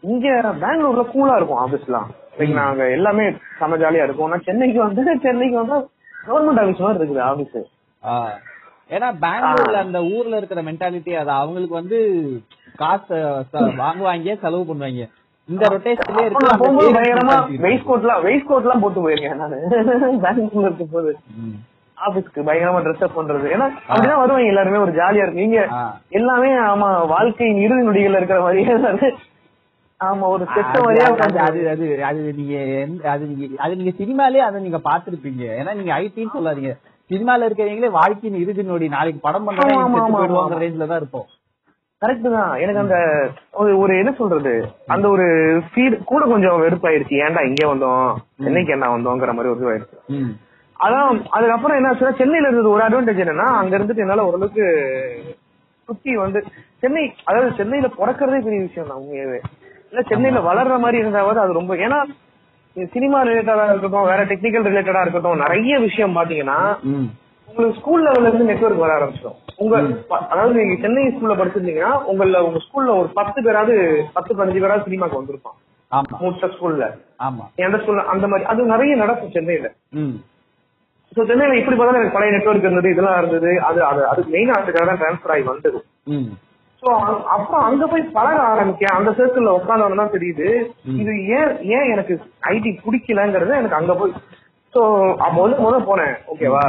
இங்க 0.09 0.27
பெங்களூர்ல 0.61 1.05
கூலா 1.13 1.37
இருக்கும் 1.39 1.63
ஆபீஸ்லாம் 1.63 2.09
லைக் 2.39 2.59
நாங்க 2.59 2.85
எல்லாமே 2.97 3.25
செம 3.59 3.79
ஜாலியா 3.81 4.05
இருக்கும். 4.07 4.31
நான் 4.33 4.47
சென்னைக்கு 4.49 4.81
வந்து 4.85 5.05
சென்னைக்கு 5.25 5.57
வந்து 5.63 5.79
கவர்மெண்ட் 6.25 6.61
ஆபீஸ் 6.63 6.85
மாதிரி 6.85 7.01
இருக்குது 7.01 7.25
ஆபீஸ் 7.29 7.57
ஆ. 8.03 8.15
ஏன்னா 8.91 9.09
பெங்களூர்ல 9.23 9.79
அந்த 9.85 10.01
ஊர்ல 10.13 10.37
இருக்கிற 10.37 10.61
மென்டாலிட்டி 10.63 11.15
அது. 11.21 11.33
அவங்களுக்கு 11.39 11.75
வந்து 11.75 11.99
காசு 12.77 13.17
வாங்குவாங்க 13.81 14.37
செலவு 14.45 14.69
பண்ணுவாங்க. 14.69 15.07
இந்த 15.49 15.65
ரொட்டேஷன்லயே 15.75 16.27
இருக்கு 16.27 17.59
வெயிட் 17.65 17.87
கோட்லாம் 17.87 18.23
வெயிட் 18.25 18.49
கோட்லாம் 18.49 18.83
போட்டு 18.85 19.05
போயிருக்கேன் 19.05 19.43
நானு. 19.43 19.59
பெங்களூர்ல 20.25 20.69
இருக்கும் 20.69 20.95
போது. 20.95 21.13
ஆபீஸ்க்கு 21.99 22.41
பயங்கரமா 22.43 22.81
ட்ரெஸ் 22.83 23.05
அப் 23.05 23.17
பண்றது. 23.17 23.47
ஏன்னா 23.49 23.67
அப்படிதான் 23.89 24.21
வருவாங்க 24.21 24.47
எல்லாருமே 24.47 24.79
ஒரு 24.79 24.93
ஜாலியா 24.93 25.23
இருக்கு. 25.23 25.43
இங்க 25.43 25.61
ஆ. 25.73 25.81
எல்லாமே 26.11 26.51
ஆமா 26.67 27.07
வாழ்க்கையின் 27.07 27.57
இறுதி 27.57 27.83
நொடிகள் 27.83 28.13
இருக்கிற 28.13 28.41
மாதிரியே. 28.41 28.77
ஆமா 30.01 30.27
ஒரு 30.27 30.45
செத்த 30.55 30.75
மாதிரியே 30.81 31.07
அது- 31.07 31.41
அது 31.41 31.61
அது 32.05 32.21
நீங்க 32.37 32.57
அது 33.09 33.25
நீங்க 33.29 33.47
அது 33.59 33.77
நீங்க 33.77 33.93
சினிமாலே 33.99 34.43
அதை 34.43 34.63
நீங்க 34.63 34.81
பாத்திருப்பீங்க 34.85 35.43
ஏன்னா 35.57 35.75
நீங்க 35.75 35.93
ஐடின்னு 35.99 36.37
சொல்லாதீங்க. 36.37 36.73
சினிமால 37.11 37.47
இருக்கிறவங்களே 37.47 37.91
வாழ்க்கையின் 37.93 38.41
இறுதி 38.41 38.63
நொடி 38.63 38.89
நாளைக்கு 38.89 39.21
படம் 39.21 39.47
ஆமா, 39.49 39.53
ஆமா, 39.65 40.01
ஆமா, 40.01 40.17
பண்ணா 40.17 40.41
ஆமா. 40.41 40.59
ரேஞ்ச்ல 40.61 40.87
தான் 40.87 40.97
இருப்போம். 40.97 41.27
கரெக்ட் 42.03 42.31
தான். 42.31 42.57
எனக்கு 42.57 42.81
அந்த 42.81 42.97
ஒரு 43.53 43.79
ஒரு 43.79 43.99
என்ன 43.99 44.13
சொல்றது? 44.13 44.53
அந்த 44.87 45.09
ஒரு 45.09 45.25
ஃபீல் 45.69 46.05
கூட 46.05 46.25
கொஞ்சம் 46.25 46.61
வெறுப்பாயிருச்சு 46.63 47.15
ஏன்டா 47.23 47.47
இங்க 47.47 47.67
வந்தோம்? 47.67 48.05
சென்னைக்கு 48.45 48.73
என்ன 48.73 48.87
வந்தோங்கிற 48.89 49.33
மாதிரி 49.33 49.49
ஒரு 49.49 49.61
இதுவாயிருச்சு. 49.61 49.99
அதான் 50.81 51.07
அதுக்கப்புறம் 51.37 51.79
என்ன 51.79 51.91
ஆச்சுன்னா 51.91 52.19
சென்னையில 52.21 52.49
இருந்தது 52.49 52.75
ஒரு 52.75 52.83
அட்வான்டேஜ் 52.85 53.23
என்னன்னா 53.25 53.49
அங்க 53.61 53.73
இருந்துட்டு 53.79 54.05
என்னால 54.05 54.27
ஓரளவுக்கு 54.29 54.65
சுத்தி 55.89 56.13
வந்து 56.17 56.41
சென்னை 56.83 57.05
அதாவது 57.25 57.51
சென்னையில 57.61 57.89
பிறக்கிறதே 57.99 58.39
பெரிய 58.47 58.61
விஷயம் 58.67 58.91
தான் 58.91 59.01
உண்மையாவே. 59.03 59.39
இல்ல 59.91 60.01
சென்னையில 60.11 60.41
வளர்ற 60.49 60.75
மாதிரி 60.79 60.99
இருந்தாவது 61.03 61.41
அது 61.45 61.59
ரொம்ப 61.61 61.75
ஏன்னா 61.87 61.99
சினிமா 62.77 63.19
ரிலேட்டடா 63.29 63.65
இருக்கட்டும் 63.71 64.11
வேற 64.11 64.23
டெக்னிக்கல் 64.31 64.69
ரிலேட்டடா 64.69 65.03
இருக்கட்டும் 65.05 65.43
நிறைய 65.45 65.75
விஷயம் 65.87 66.17
பாத்தீங்கன்னா. 66.19 66.59
உங்களுக்கு 67.49 67.79
ஸ்கூல் 67.81 68.05
லெவல்ல 68.07 68.29
இருந்து 68.29 68.49
நெட்வொர்க் 68.51 68.83
வர 68.83 68.93
ஆரம்பிச்சிடும். 68.97 69.39
உங்க 69.63 69.75
அதாவது 70.33 70.55
நீங்க 70.59 70.75
சென்னை 70.83 71.05
ஸ்கூல்ல 71.09 71.37
படிச்சிருந்தீங்கன்னா 71.39 71.93
உங்கள 72.11 72.41
உங்க 72.49 72.61
ஸ்கூல்ல 72.67 72.97
ஒரு 73.01 73.09
பத்து 73.19 73.39
பேராவது 73.47 73.75
பத்து 74.17 74.33
பதினஞ்சு 74.35 74.63
பேராவது 74.65 74.87
சினிமாக்கு 74.89 75.21
வந்திருப்பான். 75.21 75.57
மூத்த 76.23 76.49
ஸ்கூல்ல 76.55 76.87
ஆமா. 77.27 77.45
எந்த 77.65 77.77
ஸ்கூல்ல 77.83 78.05
அந்த 78.15 78.27
மாதிரி 78.33 78.47
அது 78.53 78.73
நிறைய 78.75 78.95
நடக்கும் 79.03 79.35
சென்னையில. 79.37 79.69
சோ 81.17 81.21
சென்னையில 81.29 81.59
இப்படி 81.61 81.77
பார்த்தா 81.77 82.01
எனக்கு 82.01 82.17
பழைய 82.17 82.33
நெட்வொர்க் 82.35 82.67
இருந்தது 82.67 82.93
இதெல்லாம் 82.95 83.19
இருந்தது 83.21 83.51
அது 83.69 83.81
அது 83.91 84.03
அது 84.11 84.21
மெயினா 84.35 84.59
அதுக்காக 84.61 84.85
தான் 84.91 85.01
ட்ரான்ஸ்ஃபர் 85.03 85.33
ஆகி 85.35 85.45
வந்தது. 85.51 85.79
சோ 86.83 86.89
அப்புறம் 87.35 87.65
அங்க 87.69 87.85
போய் 87.93 88.03
பழக 88.17 88.39
ஆரம்பிக்கேன். 88.51 88.97
அந்த 88.99 89.11
சர்க்கிள்ல 89.19 89.55
உட்காந்தவன 89.59 90.01
தான் 90.03 90.15
தெரியுது. 90.17 90.49
இது 91.03 91.13
ஏன் 91.39 91.55
ஏன் 91.77 91.89
எனக்கு 91.95 92.15
ஐடி 92.53 92.73
பிடிக்கலங்கிறது 92.85 93.59
எனக்கு 93.61 93.79
அங்க 93.81 93.95
போய் 94.01 94.13
சோ 94.75 94.83
அப்ப 95.27 95.37
வந்து 95.45 95.59
முத 95.67 95.81
போனேன். 95.89 96.15
ஓகேவா 96.33 96.65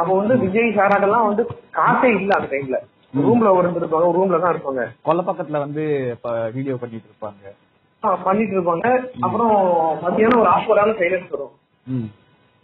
அப்ப 0.00 0.08
வந்து 0.20 0.34
விஜய் 0.44 0.76
சாராட்டெல்லாம் 0.78 1.28
வந்து 1.28 1.42
காசே 1.78 2.10
இல்ல 2.20 2.32
அந்த 2.38 2.50
டைம்ல 2.54 2.78
ரூம்ல 3.26 3.52
இருந்திருப்பாங்க 3.60 4.08
ரூம்ல 4.18 4.38
தான் 4.42 4.52
இருப்பாங்க. 4.54 4.82
கொல்ல 5.06 5.20
பக்கத்துல 5.28 5.60
வந்து 5.64 5.84
வீடியோ 6.56 6.74
பண்ணிட்டு 6.82 7.08
இருப்பாங்க. 7.10 7.42
பண்ணிட்டு 8.26 8.54
இருப்பாங்க. 8.56 8.86
அப்புறம் 9.26 9.54
மத்தியானம் 10.04 10.42
ஒரு 10.42 10.50
ஆஃபரான 10.56 10.94
சைலன்ஸ் 11.00 11.32
வரும். 11.34 11.54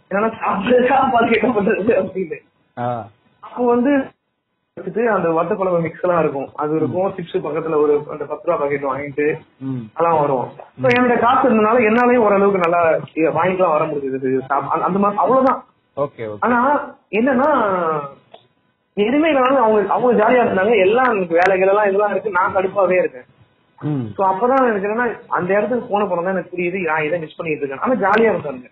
ம். 0.07 0.11
என்னன்னா 0.11 0.39
சாப்பிட்டு 0.39 0.87
சாப்பாடு 0.87 1.27
கேட்க 1.27 1.47
பண்றது 1.49 1.93
அப்படின்னு. 2.01 2.37
அப்போ 3.43 3.65
வந்து 3.65 3.91
வச்சுட்டு 4.77 5.03
அந்த 5.07 5.27
மிக்ஸ் 5.81 6.01
எல்லாம் 6.01 6.19
இருக்கும் 6.19 6.49
அது 6.55 6.75
இருக்கும் 6.75 7.13
சிப்ஸ் 7.15 7.37
பக்கத்துல 7.37 7.77
ஒரு 7.77 7.93
அந்த 8.11 8.23
பத்து 8.25 8.45
ரூபா 8.45 8.57
பாக்கெட் 8.57 8.83
வாங்கிட்டு. 8.83 9.25
அதெல்லாம் 9.91 10.19
வரும் 10.19 10.45
என்னோட 10.91 11.19
காசு 11.19 11.47
இருந்தனால 11.47 11.81
என்னாலயும் 11.87 12.25
ஓரளவுக்கு 12.25 12.63
நல்லா 12.65 12.81
வாங்கிக்கலாம் 13.35 13.75
வர 13.75 13.85
முடியுது 13.85 14.31
சாப்- 14.43 14.69
அந்த- 14.79 14.99
மாதிரி 14.99 15.19
அவ்வளவுதான் 15.19 15.61
ஆனா 16.41 16.59
என்னன்னா 17.11 17.49
எதுவுமே 18.97 19.29
இல்லாம 19.29 19.59
அவங்க 19.59 19.93
அவங்க 19.93 20.11
ஜாலியா 20.19 20.43
இருந்தாங்க 20.43 20.75
எல்லாம் 20.79 21.09
வேலைகள் 21.33 21.67
எல்லாம் 21.67 21.87
இதெல்லாம் 21.87 22.11
இருக்கு 22.11 22.29
நான் 22.31 22.55
கடுப்பாவே 22.55 22.97
இருக்கேன். 22.99 23.27
சோ 24.11 24.21
அப்பதான் 24.27 24.69
எனக்கு 24.69 24.87
என்னன்னா 24.87 25.05
அந்த 25.29 25.53
இடத்துக்கு 25.53 25.89
போன 25.89 26.05
பிறகு 26.05 26.23
தான் 26.23 26.33
எனக்கு 26.33 26.53
புரியுது 26.53 26.79
நான் 26.85 27.03
இதை 27.03 27.19
மிஸ் 27.19 27.35
பண்ணிட்டு 27.35 27.61
இருக்கேன் 27.61 27.83
ஆனா 27.83 27.95
ஜாலியா 28.03 28.31
இருந்தாங்க. 28.31 28.65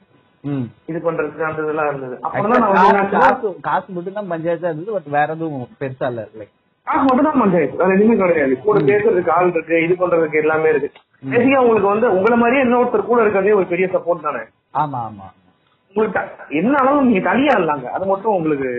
இது 0.90 1.00
பண்றதுக்கு 1.02 1.48
அந்த 1.48 1.60
இதெல்லாம் 1.64 1.90
இருந்தது. 1.92 2.16
அப்புறம் 2.26 2.52
தான் 2.54 2.64
நான் 2.66 2.76
வந்து 2.90 3.16
காசு 3.16 3.48
காசு- 3.64 3.94
மட்டும் 3.96 4.18
தான் 4.18 4.32
பஞ்சாயத்தா 4.32 4.70
இருந்தது 4.70 4.96
பட் 4.96 5.10
வேற 5.16 5.30
எதுவும் 5.36 5.66
பெருசா 5.80 6.10
இல்ல 6.12 6.24
லைக் 6.36 6.54
காசு 6.88 7.04
மட்டும் 7.08 7.28
தான் 7.30 7.42
பஞ்சாயத்து. 7.42 7.82
அது 7.84 7.96
எதுவுமே 7.96 8.18
கிடையாது. 8.24 8.56
கூட 8.64 8.80
பேசுறதுக்கு 8.90 9.34
ஆள் 9.36 9.52
இருக்கு 9.52 9.78
இது 9.86 9.96
பண்றதுக்கு 10.02 10.42
எல்லாமே 10.42 10.70
இருக்கு. 10.74 10.90
பேசிக்கா 11.28 11.62
உங்களுக்கு 11.62 11.92
வந்து 11.92 12.08
உங்களை 12.16 12.38
மாதிரியே 12.40 12.66
இன்னொருத்தர் 12.66 13.10
கூட 13.10 13.20
இருக்கிறதே 13.22 13.56
ஒரு 13.56 13.68
பெரிய 13.70 13.88
சப்போர்ட் 13.94 14.28
தானே? 14.28 14.44
ஆமா 14.76 15.00
ஆமா. 15.08 15.28
உங்களுக்கு 15.96 16.22
என்ன 16.58 16.74
ஆனாலும் 16.80 17.08
நீங்க 17.08 17.24
தனியா 17.28 17.54
இல்லாங்க. 17.60 17.88
அது 17.96 18.06
மட்டும் 18.08 18.36
உங்களுக்கு 18.36 18.70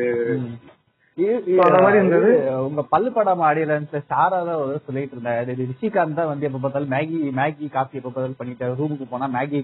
உங்க 2.64 2.80
பல்லு 2.90 3.10
படம் 3.12 3.42
ஆடியலன்ஸ்ல 3.46 4.00
ஸ்டாரா 4.02 4.38
தான் 4.42 4.58
சொல்லிட்டு 4.86 5.14
இருந்தாரு. 5.16 5.52
ரிஷிகாந்த் 5.62 6.18
தான் 6.18 6.30
வந்து 6.30 6.46
எப்ப 6.48 6.58
பார்த்தாலும் 6.58 6.92
மேகி 6.92 7.18
மேகி 7.38 7.66
காஃபி 7.70 7.98
எப்ப 7.98 8.08
பார்த்தாலும் 8.08 8.40
பண்ணிட்டு 8.40 8.68
ரூமுக்கு 8.80 9.06
போனா 9.08 9.26
மேகி 9.34 9.60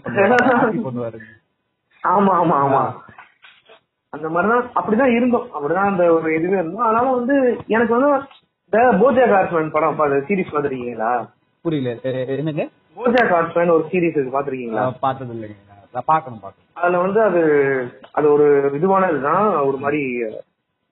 பண்ணுவாரு 0.85 1.19
ஆமா 2.03 2.33
ஆமா 2.41 2.57
ஆமா. 2.65 2.83
அந்த 4.13 4.29
மாதிரிதான் 4.29 4.71
அப்படிதான் 4.75 5.15
இருந்தோம். 5.17 5.47
அப்படிதான் 5.55 5.91
அந்த 5.91 6.13
ஒரு 6.13 6.35
இதுவே 6.35 6.57
இருந்தோம். 6.57 6.87
ஆனாலும் 6.87 7.15
வந்து 7.15 7.37
எனக்கு 7.69 7.95
வந்து 7.97 8.11
இந்த 8.67 8.79
போஜா 9.01 9.25
கார்ட்மேன் 9.31 9.71
படம் 9.71 10.27
சீரிஸ் 10.29 10.55
பாத்திருக்கீங்களா 10.55 11.13
புரியல. 11.65 11.91
என்னங்க? 12.37 12.65
போஜா 12.97 13.23
கார்ட்மேன் 13.29 13.71
ஒரு 13.71 13.85
சீரிஸ் 13.93 14.17
இருக்கு 14.17 14.37
பாத்திருக்கீங்களா 14.39 14.85
பார்த்தது 15.01 15.35
இல்லைங்க 15.35 15.59
நான் 15.95 16.07
பார்க்கணும் 16.07 16.41
பார்க்கணும். 16.41 16.69
அதுல 16.75 16.99
வந்து 16.99 17.21
அது 17.23 17.41
அது 18.13 18.27
ஒரு 18.33 18.47
இதுவானதுதான். 18.79 19.47
ஒரு 19.69 19.77
மாதிரி 19.77 20.01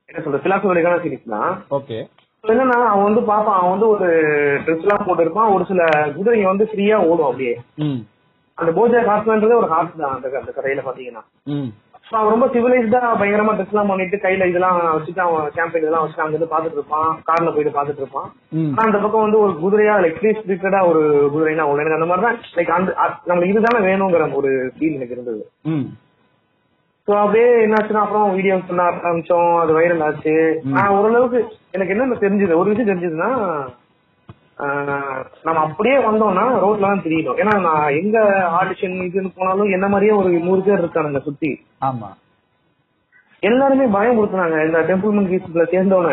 என்ன 0.09 0.23
சொல்ற 0.25 0.41
பிலாசபிலிக்கான 0.45 1.01
சீரிஸ் 1.05 1.35
தான். 1.35 1.53
ஓகே. 1.71 1.99
என்னன்னா 2.45 2.77
அவன் 2.91 3.05
வந்து 3.05 3.21
பாப்பான் 3.21 3.59
அவன் 3.59 3.71
வந்து 3.71 3.89
ஒரு 3.89 4.07
ட்ரெஸ் 4.65 4.85
எல்லாம் 4.85 5.07
போட்டிருப்பான். 5.07 5.53
ஒரு 5.55 5.65
சில 5.65 5.83
குதிரைங்க 6.17 6.47
வந்து 6.47 6.65
ஃப்ரீயா 6.65 6.97
ஓடும் 7.09 7.27
அப்படியே. 7.27 7.55
அந்த 8.59 8.71
போஜா 8.79 9.05
கார்ட்மேன்றதே 9.11 9.61
ஒரு 9.61 9.69
ஹார்ட் 9.75 10.01
தான் 10.03 10.17
அந்த 10.17 10.29
கதையில 10.59 10.83
பாத்தீங்கன்னா. 10.89 11.23
அவன் 12.19 12.33
ரொம்ப 12.35 12.47
சிவிலைஸ்டா 12.53 13.01
பயங்கரமா 13.19 13.53
ட்ரெஸ் 13.57 13.73
எல்லாம் 13.73 13.91
பண்ணிட்டு 13.91 14.17
கையில 14.23 14.47
இதெல்லாம் 14.51 14.79
வச்சுட்டு 14.95 15.23
அவன் 15.25 15.45
கேம்பெயின் 15.57 15.85
இதெல்லாம் 15.85 16.03
வச்சுட்டு 16.03 16.25
அங்க 16.25 16.35
இருந்து 16.37 16.53
பாத்துட்டு 16.53 16.79
இருப்பான் 16.79 17.11
கார்ல 17.29 17.53
போயிட்டு 17.55 17.75
பாத்துட்டு 17.77 18.03
இருப்பான். 18.03 18.29
ஆனா 18.75 18.87
அந்த 18.89 19.01
பக்கம் 19.05 19.25
வந்து 19.27 19.39
ஒரு 19.45 19.53
குதிரையா 19.63 19.95
லைக் 20.05 20.19
ஸ்பிரிட்டடா 20.39 20.81
ஒரு 20.91 21.03
குதிரைனா 21.35 21.67
ஒண்ணு. 21.71 21.83
எனக்கு 21.85 21.99
அந்த 21.99 22.09
மாதிரி 22.11 22.27
தான் 22.27 22.39
லைக் 22.57 22.73
அந்த 22.79 22.93
நம்மளுக்கு 23.29 23.53
இதுதானே 23.55 23.83
வேணுங்கிற 23.89 24.27
ஒரு 24.41 24.53
ஃபீல் 24.77 24.97
எனக்கு 24.99 25.17
இருந்தது. 25.17 25.43
சோ 27.09 27.13
அப்படியே 27.21 27.47
என்னாச்சுன்னா 27.67 28.03
அப்புறம் 28.07 28.35
வீடியோ 28.39 28.57
பண்ண 28.71 28.83
ஆரம்பிச்சோம். 28.89 29.53
அது 29.63 29.73
வைரல் 29.79 30.05
ஆச்சு. 30.09 30.35
நான் 30.75 30.95
ஓரளவுக்கு 30.97 31.39
எனக்கு 31.77 31.95
என்ன 31.95 32.19
தெரிஞ்சது? 32.25 32.59
ஒரு 32.63 32.71
விஷயம் 32.73 32.91
தெரிஞ்சதுன்னா 32.91 33.31
நம்ம 35.45 35.59
அப்படியே 35.65 35.97
வந்தோம்னா 36.01 36.45
ரோட்ல 36.63 36.87
தான் 36.87 37.05
தெரியணும் 37.05 37.39
ஏன்னா 37.41 37.55
நான் 37.61 37.95
எங்க 37.97 38.17
ஆடிஷன் 38.59 38.97
இதுன்னு 39.07 39.37
போனாலும் 39.37 39.73
என்ன 39.73 39.87
மாதிரியே 39.89 40.15
ஒரு 40.15 40.31
நூறு 40.45 40.63
பேர் 40.63 40.83
இருக்கானுங்க 40.83 41.21
சுத்தி. 41.21 41.51
ஆமா. 41.83 42.09
எல்லாருமே 43.43 43.87
பயமுறுத்துனாங்க 43.95 44.57
இந்த 44.67 44.81
டெம்பிள் 44.89 45.15
மங்கீஸ்ல 45.17 45.65
சேர்ந்தவன 45.71 46.11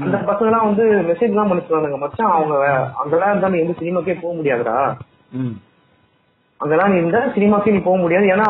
அந்த 0.00 0.16
பசங்க 0.28 0.48
எல்லாம் 0.48 0.66
வந்து 0.66 0.84
மெசேஜ் 1.08 1.38
தான் 1.38 1.50
பண்ணிச்சுனாங்க 1.50 1.98
மச்சான் 1.98 2.34
அவங்க 2.34 2.56
அங்கெல்லாம் 3.00 3.32
இருந்தா 3.32 3.48
நீ 3.48 3.60
எந்த 3.60 3.74
சினிமாக்கே 3.80 4.16
போக 4.20 4.32
முடியாதுடா. 4.36 4.76
அங்கெல்லாம் 6.60 6.92
நீ 6.92 6.98
இருந்தா 6.98 7.20
சினிமாக்கே 7.34 7.74
நீ 7.74 7.80
போக 7.80 7.98
முடியாது. 7.98 8.26
ஏன்னா 8.32 8.46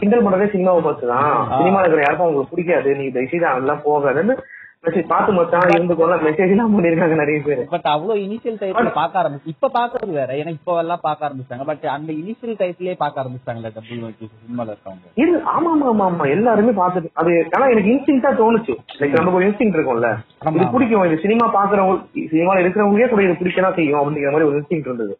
கிண்டல் 0.00 0.24
பண்றதே 0.24 0.48
சினிமாவை 0.52 0.82
பார்த்துதான் 0.82 1.28
சினிமா 1.54 1.80
இருக்கிற 1.80 2.02
யாருக்கும் 2.02 2.26
அவங்களுக்கு 2.26 2.52
பிடிக்காது. 2.52 2.90
நீ 2.98 3.06
தயவுசெய்து 3.10 3.48
அதெல்லாம் 3.52 3.84
போகாதுன்னு 3.84 4.36
மெசேஜ் 4.84 5.08
பார்த்து 5.10 5.30
மச்சான் 5.36 5.72
இருந்துக்கோல 5.76 6.16
மெசேஜ் 6.24 6.52
எல்லாம் 6.54 6.74
பண்ணிருக்காங்க 6.74 7.14
நிறைய 7.20 7.38
பேர். 7.46 7.62
பட் 7.72 7.86
அவ்வளவு 7.92 8.20
இனிஷியல் 8.26 8.58
டைப்ல 8.60 8.90
பாக்க 8.98 9.14
ஆரம்பிச்சு 9.22 9.52
இப்ப 9.54 9.70
பாக்குறது 9.76 10.12
வேற. 10.18 10.30
ஏன்னா 10.40 10.52
இப்ப 10.56 10.76
எல்லாம் 10.82 11.02
பாக்க 11.06 11.26
ஆரம்பிச்சாங்க 11.28 11.64
பட் 11.70 11.86
அந்த 11.94 12.10
இனிஷியல் 12.20 12.58
டைப்லயே 12.60 12.94
பாக்க 13.02 13.22
ஆரம்பிச்சாங்கல்ல 13.22 13.70
டபுள் 13.76 14.02
நோக்கி 14.04 14.28
சினிமால 14.34 14.68
இருக்கவங்க? 14.74 15.08
இது 15.22 15.32
ஆமா 15.54 15.70
ஆமா 15.74 15.88
ஆமா 15.92 16.04
ஆமா. 16.10 16.26
எல்லாருமே 16.36 16.74
பார்த்துட்டு 16.80 17.10
அது 17.22 17.32
ஆனா 17.56 17.66
எனக்கு 17.74 17.92
இன்ஸ்டிங்டா 17.94 18.32
தோணுச்சு. 18.42 18.76
லைக் 19.00 19.18
நமக்கு 19.18 19.40
ஒரு 19.40 19.48
இன்ஸ்டிங் 19.48 19.74
இருக்கும்ல. 19.76 20.10
இது 20.56 20.68
பிடிக்கும். 20.76 21.04
இது 21.08 21.18
சினிமா 21.24 21.48
பாக்குறவங்க 21.58 21.98
சினிமால 22.34 22.62
இருக்கிறவங்களே 22.64 23.10
கூட 23.14 23.24
இது 23.26 23.40
பிடிக்கதான் 23.42 23.76
செய்யும் 23.80 24.00
அப்படிங்கிற 24.02 24.32
மாதிரி 24.36 24.48
ஒரு 24.50 24.58
இன்ஸ்டிங் 24.60 24.86
இருந்தது. 24.88 25.16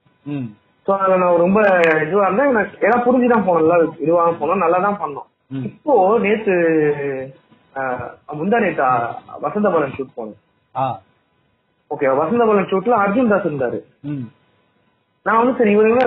சோ 0.86 0.92
அதுல 0.98 1.18
நான் 1.22 1.42
ரொம்ப 1.44 1.58
இதுவா 2.06 2.26
இருந்தேன். 2.28 2.54
எல்லாம் 2.86 3.04
புரிஞ்சுதான் 3.08 3.46
போனோம் 3.48 3.64
நல்லா 3.64 3.76
இதுவா 4.06 4.22
போனோம். 4.42 4.62
நல்லா 4.64 4.80
தான் 4.86 5.00
பண்ணோம். 5.02 5.28
இப்போ 5.68 5.92
நேத்து 6.24 6.54
முந்தா 8.38 8.58
நேத்து 8.58 8.82
ஆஹ், 8.84 9.12
வசந்த 9.40 9.68
பலன் 9.70 9.94
ஷூட் 9.96 10.16
போனோம் 10.16 10.38
ஆ. 10.74 10.86
ஓகே 11.90 12.08
வசந்த 12.16 12.42
பலன் 12.46 12.70
ஷூட்ல 12.70 12.96
அர்ஜுன் 13.02 13.30
தாஸ் 13.30 13.48
இருந்தாரு. 13.48 13.78
நான் 15.26 15.40
வந்து 15.40 15.58
சரி 15.58 15.72
இவங்க 15.72 16.02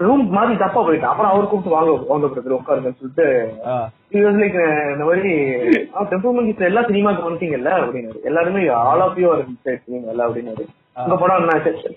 ரூம் 0.00 0.22
மாதிரி 0.28 0.54
தப்பா 0.56 0.80
போயிட்டேன். 0.80 1.10
அப்புறம் 1.10 1.32
அவர் 1.32 1.46
கூப்பிட்டு 1.46 1.74
வாங்க 1.74 1.92
வாங்க 2.08 2.26
பிரதர் 2.28 2.56
உட்காருங்கன்னு 2.56 3.00
சொல்லிட்டு 3.00 3.26
லைக் 4.36 4.58
இந்த 4.92 5.04
மாதிரி 5.04 5.32
டெம்பிள் 6.10 6.36
மங்கிஸ்ல 6.36 6.68
எல்லா 6.70 6.82
சினிமாக்கு 6.82 7.26
வந்துட்டீங்கல்ல 7.26 7.70
அப்படின்னாரு. 7.78 8.18
எல்லாருமே 8.24 8.60
ஆல் 8.82 9.04
ஆஃப் 9.06 9.18
யூ 9.18 9.30
இருக்கீங்கல்ல 9.34 10.26
அப்படின்னாரு. 10.26 10.64
உங்க 11.00 11.16
படம் 11.16 11.42
என்ன 11.42 11.94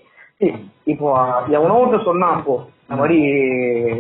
இப்போ 0.88 1.08
எவனோ 1.52 1.78
ஒருத்தர் 1.78 2.10
சொன்னா 2.10 2.28
அப்போ 2.36 2.56
இந்த 2.82 2.98
மாதிரி 3.00 3.18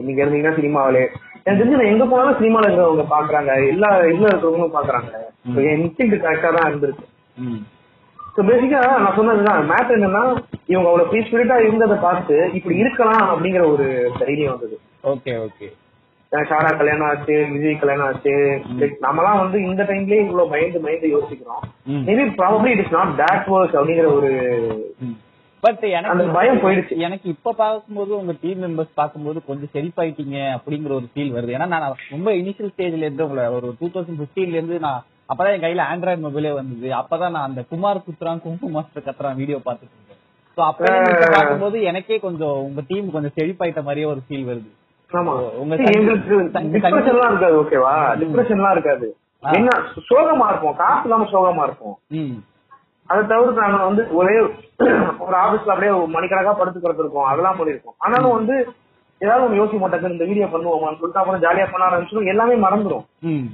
நீங்க 0.03 0.19
இருந்தீங்கன்னா 0.23 0.57
சினிமாவிலே 0.57 1.01
எனக்கு 1.47 1.59
தெரிஞ்சு 1.59 1.79
நான் 1.79 1.91
எங்க 1.93 2.05
போனாலும் 2.11 2.37
சினிமால 2.39 2.67
இருக்கிறவங்க 2.67 3.05
பாக்குறாங்க. 3.15 3.51
எல்லா 3.73 3.89
இதுல 4.11 4.29
இருக்கிறவங்களும் 4.31 4.77
பாக்குறாங்க. 4.77 5.11
என் 5.69 5.81
இன்ஸ்டிங் 5.83 6.13
கரெக்டா 6.25 6.49
தான் 6.55 6.69
இருந்திருக்கு. 6.69 7.05
ஸோ 8.35 8.43
பேசிக்கா 8.49 8.79
நான் 9.03 9.17
சொன்னதுதான் 9.17 9.69
மேட்டர் 9.71 9.97
என்னன்னா 9.97 10.23
இவங்க 10.71 10.87
அவ்வளவு 10.89 11.09
ஃப்ரீ 11.09 11.19
ஸ்பிரிட்டா 11.27 11.57
இருந்ததை 11.65 11.97
பார்த்து 12.07 12.35
இப்படி 12.57 12.75
இருக்கலாம் 12.83 13.25
அப்படிங்கிற 13.33 13.63
ஒரு 13.73 13.85
தைரியம் 14.21 14.53
வந்தது. 14.53 14.75
Okay 15.13 15.33
okay. 15.45 15.67
சாரா 16.31 16.69
கல்யாணம் 16.79 17.07
ஆச்சு 17.09 17.35
விஜய் 17.51 17.79
கல்யாணம் 17.81 18.07
ஆச்சு. 18.07 18.33
நம்மலாம் 19.05 19.41
வந்து 19.43 19.57
இந்த 19.67 19.81
டைம்லயே 19.89 20.23
இவ்வளவு 20.23 20.51
பயந்து 20.53 20.83
பயந்து 20.85 21.09
யோசிக்கிறோம். 21.15 21.63
Maybe 22.07 22.25
probably 22.41 22.71
it 22.73 22.83
is 22.85 22.95
not 22.97 23.13
that 23.21 23.47
work 23.55 23.77
அப்படிங்கிற 23.79 24.09
ஒரு 24.17 24.31
பட் 25.63 25.83
எனக்கு 25.97 26.25
பயம் 26.37 26.61
போயிடுச்சு. 26.63 26.95
எனக்கு 26.97 27.29
இப்ப 27.29 27.51
பார்க்கும்போது 27.51 28.11
உங்க 28.17 28.33
டீம் 28.41 28.61
மெம்பர்ஸ் 28.63 28.97
பார்க்கும்போது 28.99 29.39
கொஞ்சம் 29.45 29.71
செழிப்பாயிட்டீங்க 29.73 30.37
அப்படிங்கிற 30.57 30.91
ஒரு 30.99 31.07
ஃபீல் 31.13 31.33
வருது. 31.35 31.53
ஏன்னா 31.57 31.67
நான் 31.67 31.95
ரொம்ப 32.09 32.31
இனிஷியல் 32.31 32.73
ஸ்டேஜ்ல 32.73 33.05
இருந்து 33.07 33.25
உங்களை 33.27 33.45
ஒரு 33.47 33.69
டூ 33.79 33.87
தௌசண்ட் 33.87 34.21
பிப்டீன்ல 34.23 34.59
இருந்து 34.59 34.79
நான் 34.79 35.03
அப்பதான் 35.31 35.55
என் 35.55 35.65
கையில 35.65 35.85
ஆண்ட்ராய்டு 35.91 36.25
மொபைலே 36.25 36.53
வந்தது. 36.53 36.89
அப்பதான் 37.01 37.35
நான் 37.35 37.47
அந்த 37.49 37.63
குமார் 37.69 38.05
குத்ரான் 38.07 38.41
குங்கு 38.41 38.69
மாஸ்டர் 38.69 39.07
கத்துறான் 39.07 39.39
வீடியோ 39.41 39.57
பார்த்துட்டு 39.57 39.95
இருந்தேன். 39.95 40.21
சோ 40.57 40.61
அப்ப 40.65 40.85
பார்க்கும்போது 41.31 41.81
எனக்கே 41.81 42.19
கொஞ்சம் 42.19 42.57
உங்க 42.67 42.81
டீம் 42.87 43.11
கொஞ்சம் 43.11 43.35
செழிப்பாயிட்ட 43.39 43.83
மாதிரியே 43.83 44.05
ஒரு 44.05 44.21
ஃபீல் 44.27 44.49
வருது. 44.51 44.69
இருக்காது 47.31 47.57
ஓகேவா 47.63 47.93
டிப்ரெஷன்லாம் 48.21 48.71
இருக்காது. 48.71 49.07
என்ன 49.43 49.69
சோகமா 50.09 50.47
இருப்போம். 50.51 50.75
காசு 50.75 51.03
இல்லாம 51.03 51.27
சோகமா 51.33 51.63
இருப்போம். 51.63 51.97
அதை 53.07 53.27
தவிர்த்து 53.27 53.61
நாங்க 53.61 53.83
வந்து 53.83 54.07
ஒரே 54.11 54.39
ஒரு 55.19 55.35
ஆபீஸ்ல 55.37 55.73
அப்படியே 55.73 55.91
மணிக்கணக்கா 55.91 56.53
படுத்து 56.53 56.79
கிடந்திருக்கோம் 56.79 57.23
அதெல்லாம் 57.23 57.59
பண்ணிருக்கோம் 57.59 57.95
ஆனாலும் 57.97 58.35
வந்து 58.35 58.55
ஏதாவது 59.21 59.45
ஒண்ணு 59.47 59.57
யோசிக்க 59.57 59.89
மாட்டாங்க 59.89 60.11
இந்த 60.11 60.25
வீடியோ 60.25 60.45
பண்ணுவோமான்னு 60.45 60.99
சொல்லிட்டு 60.99 61.19
அப்புறம் 61.19 61.41
ஜாலியா 61.41 61.67
பண்ண 61.71 61.85
ஆரம்பிச்சிடும். 61.87 62.27
எல்லாமே 62.27 62.55
மறந்துடும். 62.55 63.05
ம். 63.19 63.47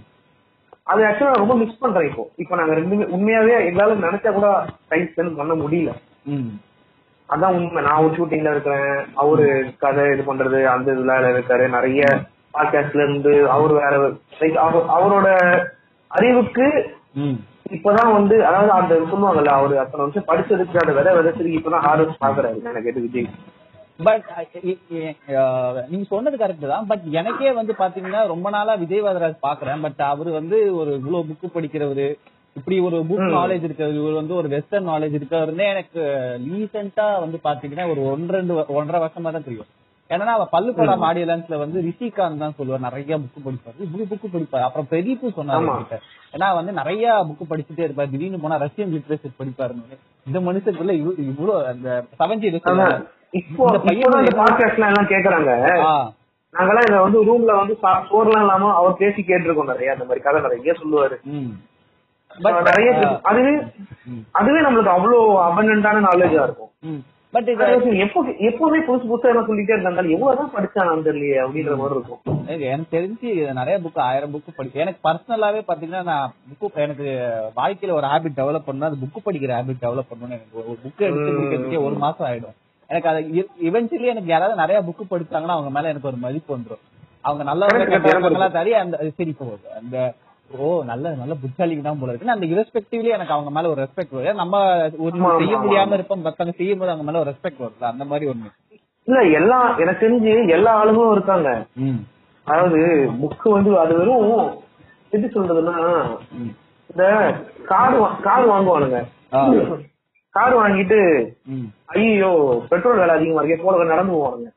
அது 0.83 1.03
ஆக்சுவலா 1.03 1.31
ரொம்ப 1.33 1.55
மிஸ் 1.55 1.79
பண்றேன் 1.79 2.09
இப்போ. 2.09 2.29
இப்போ 2.35 2.55
நாங்க 2.55 2.73
ரெண்டுமே 2.75 3.05
உண்மையாவே 3.09 3.53
எங்களால 3.67 3.95
நினைச்சா 3.99 4.31
கூட 4.33 4.65
டைம் 4.87 5.05
ஸ்பெண்ட் 5.05 5.37
பண்ண 5.37 5.53
முடியல. 5.53 5.91
அதான் 7.29 7.53
உண்மை. 7.53 7.83
நான் 7.83 8.03
ஒரு 8.03 8.15
ஷூட்டிங்ல 8.15 8.51
இருக்கிறேன். 8.51 9.05
அவரு 9.15 9.45
கதை 9.79 10.05
இது 10.05 10.33
பண்றது 10.33 10.63
அந்த 10.65 10.91
இதுல 10.91 11.13
இருக்காரு. 11.33 11.69
நிறைய 11.69 12.03
பாட்காஸ்ட்ல 12.53 13.03
இருந்து 13.03 13.49
அவரு 13.49 13.73
வேற 13.73 14.09
லைக் 14.39 14.59
அவரோட 14.97 15.27
அறிவுக்கு 16.07 16.67
ம். 17.13 17.39
இப்பதான் 17.65 18.13
வந்து 18.17 18.36
அதாவது 18.47 18.71
அந்த 18.78 18.93
சொல்லுவாங்கல்ல 19.12 19.52
அவரு 19.60 19.76
அத்தனை 19.82 20.04
வருஷம் 20.04 20.30
படிச்சதுக்கு 20.30 20.82
அந்த 20.82 20.93
விதை 20.99 21.12
விதைச்சதுக்கு 21.17 21.60
இப்பதான் 21.60 21.86
ஹார்வெஸ்ட் 21.88 22.23
பாக்குறாரு. 22.23 22.58
எனக்கு 22.71 22.91
எது 22.91 23.04
விஜய். 23.06 23.28
பட் 24.08 24.28
நீங்க 25.91 26.06
சொன்னது 26.12 26.38
கரெக்ட் 26.41 26.71
தான். 26.73 26.88
பட் 26.91 27.06
எனக்கே 27.19 27.52
வந்து 27.60 27.73
பாத்தீங்கன்னா 27.82 28.21
ரொம்ப 28.34 28.47
நாளா 28.56 28.76
விஜய் 28.84 29.06
வரராஜ் 29.08 29.45
பாக்குறேன். 29.47 29.84
பட் 29.86 30.02
அவரு 30.12 30.32
வந்து 30.39 30.60
ஒரு 30.82 30.93
இவ்வளவு 31.02 31.28
புக்கு 31.30 31.49
படிக்கிறவரு 31.56 32.08
இப்படி 32.56 32.76
ஒரு 32.88 32.97
புக் 33.10 33.30
நாலேஜ் 33.38 33.67
இருக்கிறது 33.67 33.95
இவர் 34.02 34.19
வந்து 34.21 34.36
ஒரு 34.39 34.47
வெஸ்டர்ன் 34.56 34.89
நாலேஜ் 34.89 35.15
இருக்கிறவருன்னே 35.19 35.67
எனக்கு 35.73 36.02
ரீசெண்டா 36.47 37.08
வந்து 37.23 37.39
பாத்தீங்கன்னா 37.47 37.86
ஒரு 37.93 38.04
ஒன்று 38.12 38.36
ரெண்டு 38.38 38.56
ஒன்றரை 38.80 38.99
வருஷமா 39.06 39.32
தான் 39.36 39.47
தெரியும். 39.47 39.69
ஏன்னா 40.13 40.34
அவ 40.36 40.43
பள்ளுப்படம் 40.52 41.04
ஆடியலன்ஸ்ல 41.10 41.58
வந்து 41.63 41.80
ரிஷிகாந்த் 41.88 42.41
தான் 42.43 42.56
சொல்லுவார். 42.58 42.86
நிறைய 42.88 43.17
புக்கு 43.21 43.39
படிப்பாரு. 43.45 43.80
இப்படி 43.86 44.04
புக்கு 44.12 44.28
படிப்பாரு. 44.34 44.65
அப்புறம் 44.67 44.89
பிரதீப் 44.91 45.38
சொன்னாரு. 45.38 45.99
ஏன்னா 46.36 46.49
வந்து 46.60 46.71
நிறைய 46.80 47.13
புக்கு 47.30 47.45
படிச்சுட்டே 47.52 47.86
இருப்பாரு. 47.88 48.12
திடீர்னு 48.13 48.41
போனா 48.43 48.60
ரஷ்யன் 48.65 48.93
லிட்ரேச்சர் 48.95 49.39
படிப்பாருன்னு 49.41 49.97
இந்த 50.28 50.39
மனுஷத்துக்குள்ள 50.47 50.95
இவ்வளவு 51.30 51.65
அந்த 51.71 52.06
செவன்டி 52.19 52.47
எல்லாம் 54.88 55.12
கேக்குறாங்க. 55.13 55.52
நாங்கெல்லாம் 56.54 56.88
இத 56.88 56.97
வந்து 57.02 57.19
ரூம்ல 57.28 57.52
வந்து 57.60 57.76
சோறுலாம் 57.84 58.43
இல்லாம 58.45 58.73
அவர் 58.80 58.97
பேசி 58.97 59.21
கேட்டிருக்கோம் 59.28 59.71
நிறைய. 59.71 59.93
அந்த 59.95 60.06
மாதிரி 60.08 60.23
கதை 60.26 60.41
நிறைய 60.41 60.73
சொல்லுவாரு. 60.82 61.17
நிறைய 62.67 62.89
அதுவே 63.30 63.54
அதுவே 64.32 64.60
நம்மளுக்கு 64.65 64.93
அவ்வளவு 64.95 65.23
அபண்டன்டான 65.47 66.04
நாலேஜா 66.06 66.43
இருக்கும். 66.47 66.71
பட் 67.34 67.48
எப்போ 68.06 68.19
எப்போதுமே 68.48 68.80
புதுசு 68.88 69.06
புதுசா 69.10 69.30
என்ன 69.32 69.43
சொல்லிட்டே 69.50 69.74
இருந்தாங்க 69.76 70.02
எவ்வளவுதான் 70.15 70.52
படிச்சானு 70.56 71.06
தெரியலையே 71.08 71.38
அப்படின்ற 71.43 71.76
மாதிரி 71.78 71.96
இருக்கும். 72.00 72.19
எனக்கு 72.48 72.65
எனக்கு 72.65 72.96
தெரிஞ்சு 72.98 73.30
நிறைய 73.60 73.80
புக் 73.86 74.00
ஆயிரம் 74.08 74.34
புக் 74.34 74.56
படிக்க 74.56 74.86
எனக்கு 74.86 75.04
பர்சனலாவே 75.08 75.62
பாத்தீங்கன்னா 75.69 76.04
நான் 76.04 76.34
புக்கு 76.52 76.84
எனக்கு 76.86 77.08
வாழ்க்கையில 77.56 77.98
ஒரு 78.00 78.08
ஹாபிட் 78.08 78.38
டெவலப் 78.39 78.67
பண்ணா 78.69 78.88
அது 78.88 78.98
புக் 79.06 79.26
படிக்கிற 79.28 79.54
ஹாபிட் 79.60 79.84
டெவலப் 79.86 80.10
பண்ணணும்னு 80.12 80.38
எனக்கு 80.38 80.60
ஒரு 80.67 80.78
புக் 80.84 81.06
எடுத்து 81.08 81.30
முடிக்கிறதுக்கே 81.38 81.86
ஒரு 81.86 81.96
மாசம் 81.96 82.28
ஆயிடும். 82.28 82.56
எனக்கு 82.89 83.10
அது 83.10 83.22
இவென்ச்சுவலி 83.69 84.12
எனக்கு 84.13 84.34
யாராவது 84.36 84.56
நிறைய 84.56 84.82
புக் 84.88 85.12
படிச்சாங்கன்னா 85.12 85.56
அவங்க 85.58 85.69
மேல 85.69 85.89
எனக்கு 85.89 86.08
ஒரு 86.08 86.17
மதிப்பு 86.17 86.58
வந்துரும். 86.58 86.84
அவங்க 87.22 87.43
நல்லவங்க 87.50 87.80
Correct, 87.80 87.91
correct, 87.91 88.06
கெட்டவங்களா 88.06 88.52
தெரிய 88.52 88.80
அந்த 88.80 88.98
சரி 89.17 89.30
இப்போ 89.30 89.46
அந்த 89.82 89.98
ஓ 90.49 90.65
நல்ல 90.84 91.12
நல்ல 91.19 91.34
புத்தாளிக்கு 91.43 91.84
தான் 91.84 91.99
போல 91.99 92.12
இருக்குன்னு 92.12 92.36
அந்த 92.36 92.47
இரஸ்பெக்டிவ்லி 92.53 93.10
எனக்கு 93.15 93.36
அவங்க 93.36 93.51
மேல 93.56 93.69
ஒரு 93.73 93.82
ரெஸ்பெக்ட் 93.84 94.15
வரும். 94.17 94.41
நம்ம 94.41 94.56
ஆமா, 95.13 95.29
செய்ய 95.41 95.56
முடியாம. 95.63 95.95
இருப்போம் 95.97 96.25
மத்தவங்க 96.25 96.56
செய்யும் 96.60 96.82
போது 96.82 96.91
அவங்க 96.93 97.06
மேல 97.08 97.21
ஒரு 97.21 97.32
ரெஸ்பெக்ட் 97.32 97.63
வருது 97.63 97.86
அந்த 97.91 98.06
மாதிரி 98.12 98.25
ஒண்ணு. 98.32 98.49
இல்ல 99.08 99.21
எல்லா 99.39 99.60
எனக்கு 99.84 100.03
தெரிஞ்சு 100.06 100.34
எல்லா 100.58 100.73
ஆளுங்களும் 100.82 101.15
இருக்காங்க. 101.15 101.49
அதாவது 102.47 102.79
புக் 103.21 103.47
வந்து 103.56 103.71
அது 103.84 103.93
வெறும் 103.99 104.29
எப்படி 105.13 105.27
சொல்றதுன்னா 105.36 105.75
இந்த 106.89 107.03
கார் 107.71 107.97
கார் 108.27 108.51
வாங்குவானுங்க. 108.51 108.99
கார் 110.34 110.56
வாங்கிட்டு 110.62 110.99
ஐயோ 111.95 112.32
பெட்ரோல் 112.69 113.01
விலை 113.01 113.15
அதிகமா 113.17 113.41
இருக்கே 113.41 113.63
போல 113.65 113.91
நடந்து 113.93 114.15
போவானுங்க. 114.15 114.49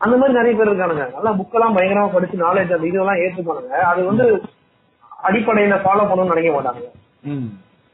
அந்த 0.00 0.14
மாதிரி 0.18 0.38
நிறைய 0.38 0.52
பேர் 0.56 0.70
இருக்கானுங்க. 0.70 1.04
நல்லா 1.14 1.30
புக் 1.38 1.56
எல்லாம் 1.56 1.76
பயங்கரமா 1.76 2.12
படிச்சு 2.14 2.36
நாலேஜ் 2.44 2.74
அந்த 2.76 2.86
இதெல்லாம் 2.90 3.22
ஏற்றுப்பானுங்க 3.24 3.78
அது 3.90 4.00
வந்து 4.10 4.26
அடிப்படையில 5.28 5.76
ஃபாலோ 5.84 6.04
பண்ணணும்னு 6.10 6.34
நினைக்க 6.34 6.52
மாட்டாங்க 6.56 6.84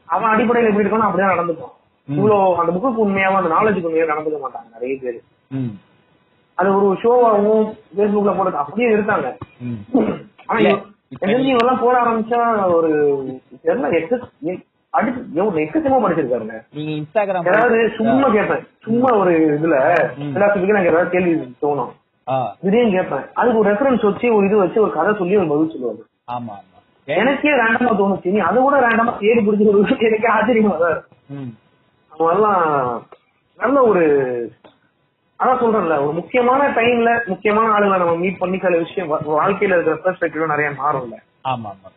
அவன் 0.09 0.31
அடிப்படையில 0.33 0.69
எப்படி 0.71 0.85
இருக்கானோ 0.85 1.07
அப்படியே 1.07 1.31
நடந்துப்பான். 1.31 1.73
இவ்வளவு 2.07 2.59
அந்த 2.61 2.71
புக்குக்கு 2.75 3.03
உண்மையாவும் 3.05 3.39
அந்த 3.39 3.51
நாலேஜுக்கு 3.55 3.89
உண்மையா 3.89 4.11
நடந்துக்க 4.11 4.39
மாட்டாங்க 4.43 4.67
நிறைய 4.75 4.95
பேர். 5.03 5.19
அது 6.57 6.69
ஒரு 6.77 6.89
ஷோவாகவும் 7.03 7.65
பேஸ்புக்ல 7.97 8.33
போட்டு 8.35 8.61
அப்படியே 8.63 8.89
இருக்காங்க. 8.95 9.27
ஆனா 10.49 10.59
இவெல்லாம் 11.49 11.81
போட 11.83 11.95
ஆரம்பிச்சா 12.03 12.41
ஒரு 12.77 12.91
தெரியல 13.65 13.89
அடுத்து 14.97 15.19
எவ்வளவு 15.39 15.61
எக்கச்சக்கமா 15.63 15.99
படிச்சிருக்காருங்க 16.03 16.57
நீங்க 16.77 16.91
இன்ஸ்டாகிராம் 16.99 17.47
ஏதாவது 17.51 17.77
சும்மா 17.97 18.27
கேட்பேன். 18.35 18.63
சும்மா 18.85 19.09
ஒரு 19.21 19.31
இதுல. 19.57 19.77
எல்லாத்துக்கும் 20.35 20.73
எனக்கு 20.73 20.91
ஏதாவது 20.91 21.13
கேள்வி 21.15 21.33
தோணும். 21.63 21.91
திடீர்னு 22.63 22.95
கேட்பேன். 22.97 23.25
அதுக்கு 23.39 23.61
ஒரு 23.61 23.69
ரெஃபரன்ஸ் 23.71 24.07
வச்சு 24.07 24.27
ஒரு 24.37 24.47
இது 24.49 24.61
வச்சு 24.63 24.83
ஒரு 24.85 24.93
கதை 24.97 25.13
சொல்லி 25.19 25.39
ஒரு 25.41 25.51
பதில் 25.51 25.73
சொல்லுவாரு. 25.73 26.01
ஆமா 26.35 26.55
எனக்கே 27.07 27.51
ரேண்டமா 27.61 27.91
தோணுச்சு. 27.99 28.33
நீ 28.35 28.39
அதை 28.49 28.59
கூட 28.61 28.77
ரேண்டமா 28.85 29.11
தேடி 29.19 29.41
பிடிச்சி 29.47 30.05
எனக்கே 30.09 30.29
ஆச்சரியமா 30.35 30.75
தான் 30.83 31.01
அவங்கெல்லாம் 32.11 32.61
நல்ல 33.59 33.77
ஒரு 33.91 34.03
அதான் 35.39 35.61
சொல்றேன்ல 35.61 35.95
ஒரு 36.03 36.13
முக்கியமான 36.19 36.67
டைம்ல 36.77 37.09
முக்கியமான 37.31 37.67
ஆளுங்களை 37.75 37.97
நம்ம 38.01 38.13
மீட் 38.21 38.41
பண்ணி 38.41 38.57
சில 38.63 38.77
விஷயம் 38.83 39.09
வாழ்க்கையில 39.33 39.75
இருக்கிற 39.75 39.95
பெர்ஸ்பெக்டிவ் 40.05 40.53
நிறைய 40.53 40.69
மாறும்ல. 40.81 41.15
ஆமா 41.51 41.71
ஆமா 41.73 41.89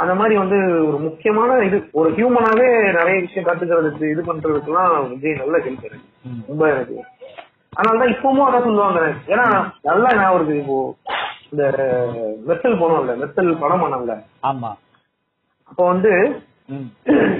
அந்த 0.00 0.12
மாதிரி 0.14 0.34
வந்து 0.38 0.58
ஒரு 0.88 0.98
முக்கியமான 0.98 1.56
இது. 1.68 1.78
ஒரு 1.92 2.08
ஹியூமனாவே 2.10 2.66
நிறைய 2.96 3.16
விஷயம் 3.20 3.46
கத்துக்கிறதுக்கு 3.46 4.10
இது 4.12 4.22
பண்றதுக்குலாம் 4.28 4.92
விஜய் 5.10 5.40
நல்ல 5.40 5.56
ஹெல்ப் 5.58 5.86
ம். 6.28 6.42
ரொம்ப 6.48 6.64
எனக்கு. 6.72 6.96
அதனாலதான் 7.72 8.12
இப்பவும் 8.14 8.46
அதான் 8.46 8.66
சொல்லுவாங்க. 8.66 9.00
ஏன்னா 9.32 9.44
நல்லா 9.88 10.10
ஞாபகம் 10.14 10.38
இருக்கு. 10.38 10.62
இப்போ 10.62 10.78
இந்த 11.52 11.64
மெர்சல் 12.48 12.80
போனோம்ல 12.80 13.14
மெர்சல் 13.22 13.50
படம் 13.62 13.82
பண்ணோம்ல. 13.84 14.14
ஆமா. 14.50 14.70
அப்போ 15.70 15.82
வந்து 15.86 16.12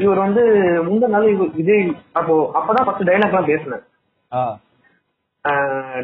இவர் 0.05 0.25
வந்து 0.25 0.43
முந்த 0.87 1.09
நாள் 1.09 1.27
விஜய் 1.59 1.83
அப்போ 2.13 2.35
அப்பதான் 2.59 2.87
ஃபர்ஸ்ட் 2.87 3.09
டைலாக் 3.09 3.33
எல்லாம் 3.33 3.51
பேசினேன். 3.51 3.85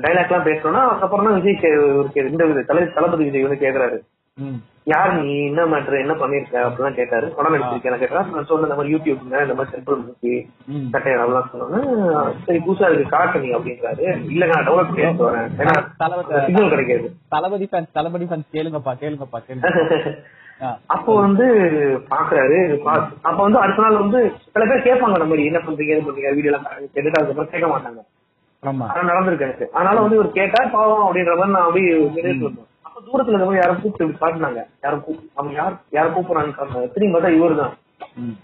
டைலாக் 0.04 0.28
எல்லாம் 0.28 0.48
பேசணும்னா 0.48 0.82
அதுக்கப்புறம் 0.86 1.26
தான் 1.26 1.38
விஜய் 1.38 1.58
இவருக்கு 1.78 2.28
இந்த 2.32 2.62
தலை 2.70 2.84
தளபதி 2.96 3.24
விஜய் 3.24 3.46
வந்து 3.46 3.64
கேக்குறாரு. 3.64 3.98
யார் 4.90 5.12
நீ 5.18 5.30
என்ன 5.48 5.60
மேட்ரு 5.70 5.96
என்ன 6.02 6.14
பண்ணிருக்க 6.20 6.56
அப்படிலாம் 6.64 6.96
கேட்டாரு. 6.98 7.26
படம் 7.36 7.54
எடுத்திருக்கேன் 7.56 8.02
கேட்டா. 8.02 8.20
நான் 8.34 8.46
சொன்ன 8.50 8.66
இந்த 8.66 8.76
மாதிரி 8.78 8.92
யூடியூப்ல 8.94 9.40
இந்த 9.44 9.54
மாதிரி 9.58 9.72
சென்ட்ரல் 9.74 10.02
மூக்கி 10.02 10.32
கட்டையர் 10.94 11.22
அதெல்லாம் 11.22 11.48
சொன்னோன்னா 11.52 11.80
சரி 12.46 12.60
புதுசா 12.66 12.88
இருக்கு 12.90 13.14
காட்டு 13.14 13.42
நீ 13.44 13.50
அப்படின்றாரு. 13.56 14.04
இல்ல 14.34 14.46
நான் 14.52 14.66
டெவலப் 14.68 14.90
பண்ணி 14.90 15.06
எடுத்து 15.06 15.28
வரேன். 15.28 15.48
ஏன்னா 15.62 15.74
சிக்னல் 16.46 16.72
கிடைக்காது. 16.74 17.08
தளபதி 17.34 17.68
ஃபேன்ஸ் 17.72 17.94
தளபதி 17.98 18.28
ஃபேன்ஸ் 18.30 18.52
கேளுங்கப்பா 18.56 18.94
கேளுங்கப்பா 19.02 19.40
கேளுங்க. 19.46 20.12
அப்போ 20.94 21.12
வந்து 21.24 21.46
பாக்குறாரு 22.12 22.58
அப்ப 23.28 23.38
வந்து 23.46 23.58
அடுத்த 23.62 23.82
நாள் 23.86 24.02
வந்து 24.04 24.20
சில 24.54 24.62
பேர் 24.70 24.86
கேட்பாங்க 24.86 25.26
மாதிரி 25.32 25.48
என்ன 25.50 25.60
பண்றீங்க 25.66 25.96
இது 25.96 26.06
பண்றீங்க 26.06 26.30
வீடியோ 26.38 26.52
எல்லாம் 26.52 26.68
கேட்டுட்டு 26.94 27.18
அதுக்கப்புறம் 27.20 27.52
கேட்க 27.54 27.68
மாட்டாங்க. 27.72 28.00
நடந்திருக்கு 29.10 29.46
எனக்கு. 29.48 29.66
அதனால 29.76 29.96
வந்து 30.04 30.16
இவர் 30.18 30.36
கேட்டா 30.38 30.60
பாவம் 30.76 31.04
அப்படின்ற 31.06 31.34
மாதிரி 31.40 31.54
நான் 31.56 31.66
அப்படியே 31.66 31.90
தூரத்துல 33.06 33.38
மாதிரி 33.40 33.60
யாரும் 33.62 33.80
கூப்பிட்டு 33.82 34.20
காட்டினாங்க. 34.22 34.60
யாரும் 34.84 35.02
அவங்க 35.38 35.52
யார் 35.60 35.74
யார் 35.96 36.14
கூப்பிடுறாங்கன்னு 36.16 36.58
காட்டினாங்க. 36.58 36.88
திரும்பி 36.94 37.14
பார்த்தா 37.14 37.36
இவரு 37.38 37.56
தான் 37.62 37.74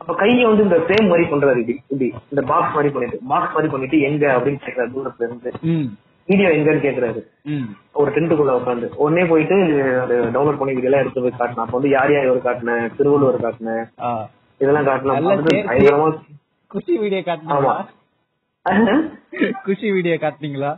அப்ப 0.02 0.12
கையை 0.20 0.44
வந்து 0.48 0.64
இந்த 0.66 0.76
ஃப்ரேம் 0.84 1.10
மாதிரி 1.10 1.24
பண்றாரு 1.32 1.60
இப்படி 1.62 1.74
இப்படி. 1.82 2.08
இந்த 2.32 2.42
பாக்ஸ் 2.50 2.74
மாதிரி 2.76 2.90
பண்ணிட்டு 2.94 3.18
பாக்ஸ் 3.32 3.54
மாதிரி 3.54 3.70
பண்ணிட்டு 3.72 3.98
எங்க 4.08 4.24
அப்படின்னு 4.36 4.62
கேக்குறாரு 4.64 4.92
தூரத்துல 4.96 5.26
இருந்து. 5.28 5.50
வீடியோ 6.28 6.48
எங்கன்னு 6.56 6.84
கேக்குறாரு. 6.84 7.20
ஒரு 8.00 8.10
டென்ட்டுக்குள்ள 8.16 8.52
உட்காந்து 8.58 8.88
உடனே 9.04 9.24
போயிட்டு 9.30 9.56
அது 10.02 10.14
டவுன்லோட் 10.34 10.60
பண்ணி 10.60 10.74
வீடியோ 10.76 10.90
எல்லாம் 10.90 11.02
எடுத்து 11.04 11.24
போய் 11.24 11.38
காட்டினேன். 11.40 11.64
அப்ப 11.64 11.76
வந்து 11.78 11.92
யார் 11.96 12.12
யார் 12.14 12.28
இவர் 12.28 12.46
காட்டினேன் 12.46 12.86
திருவள்ளுவர் 12.98 13.44
காட்டினேன் 13.46 13.82
இதெல்லாம் 14.60 14.88
பயங்கரமா 15.70 16.08
குஷி 16.70 16.94
வீடியோ 17.02 17.22
ஆமா. 17.56 17.74
குஷி 19.66 19.88
வீடியோ 19.96 20.16
காட்டுனீங்களா? 20.24 20.70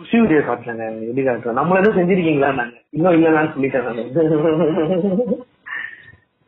குஷி 0.00 0.16
வீடியோ 0.20 0.40
காட்டுறாங்க 0.42 0.82
எப்படி 1.02 1.22
காட்டுறோம் 1.22 1.58
நம்மள 1.58 1.80
எதுவும் 1.80 1.98
செஞ்சிருக்கீங்களா 1.98 2.50
நாங்க 2.54 2.76
இன்னும் 2.90 3.16
இல்லைன்னு 3.16 3.54
சொல்லிட்டேன் 3.54 3.88
நானு. 3.88 5.38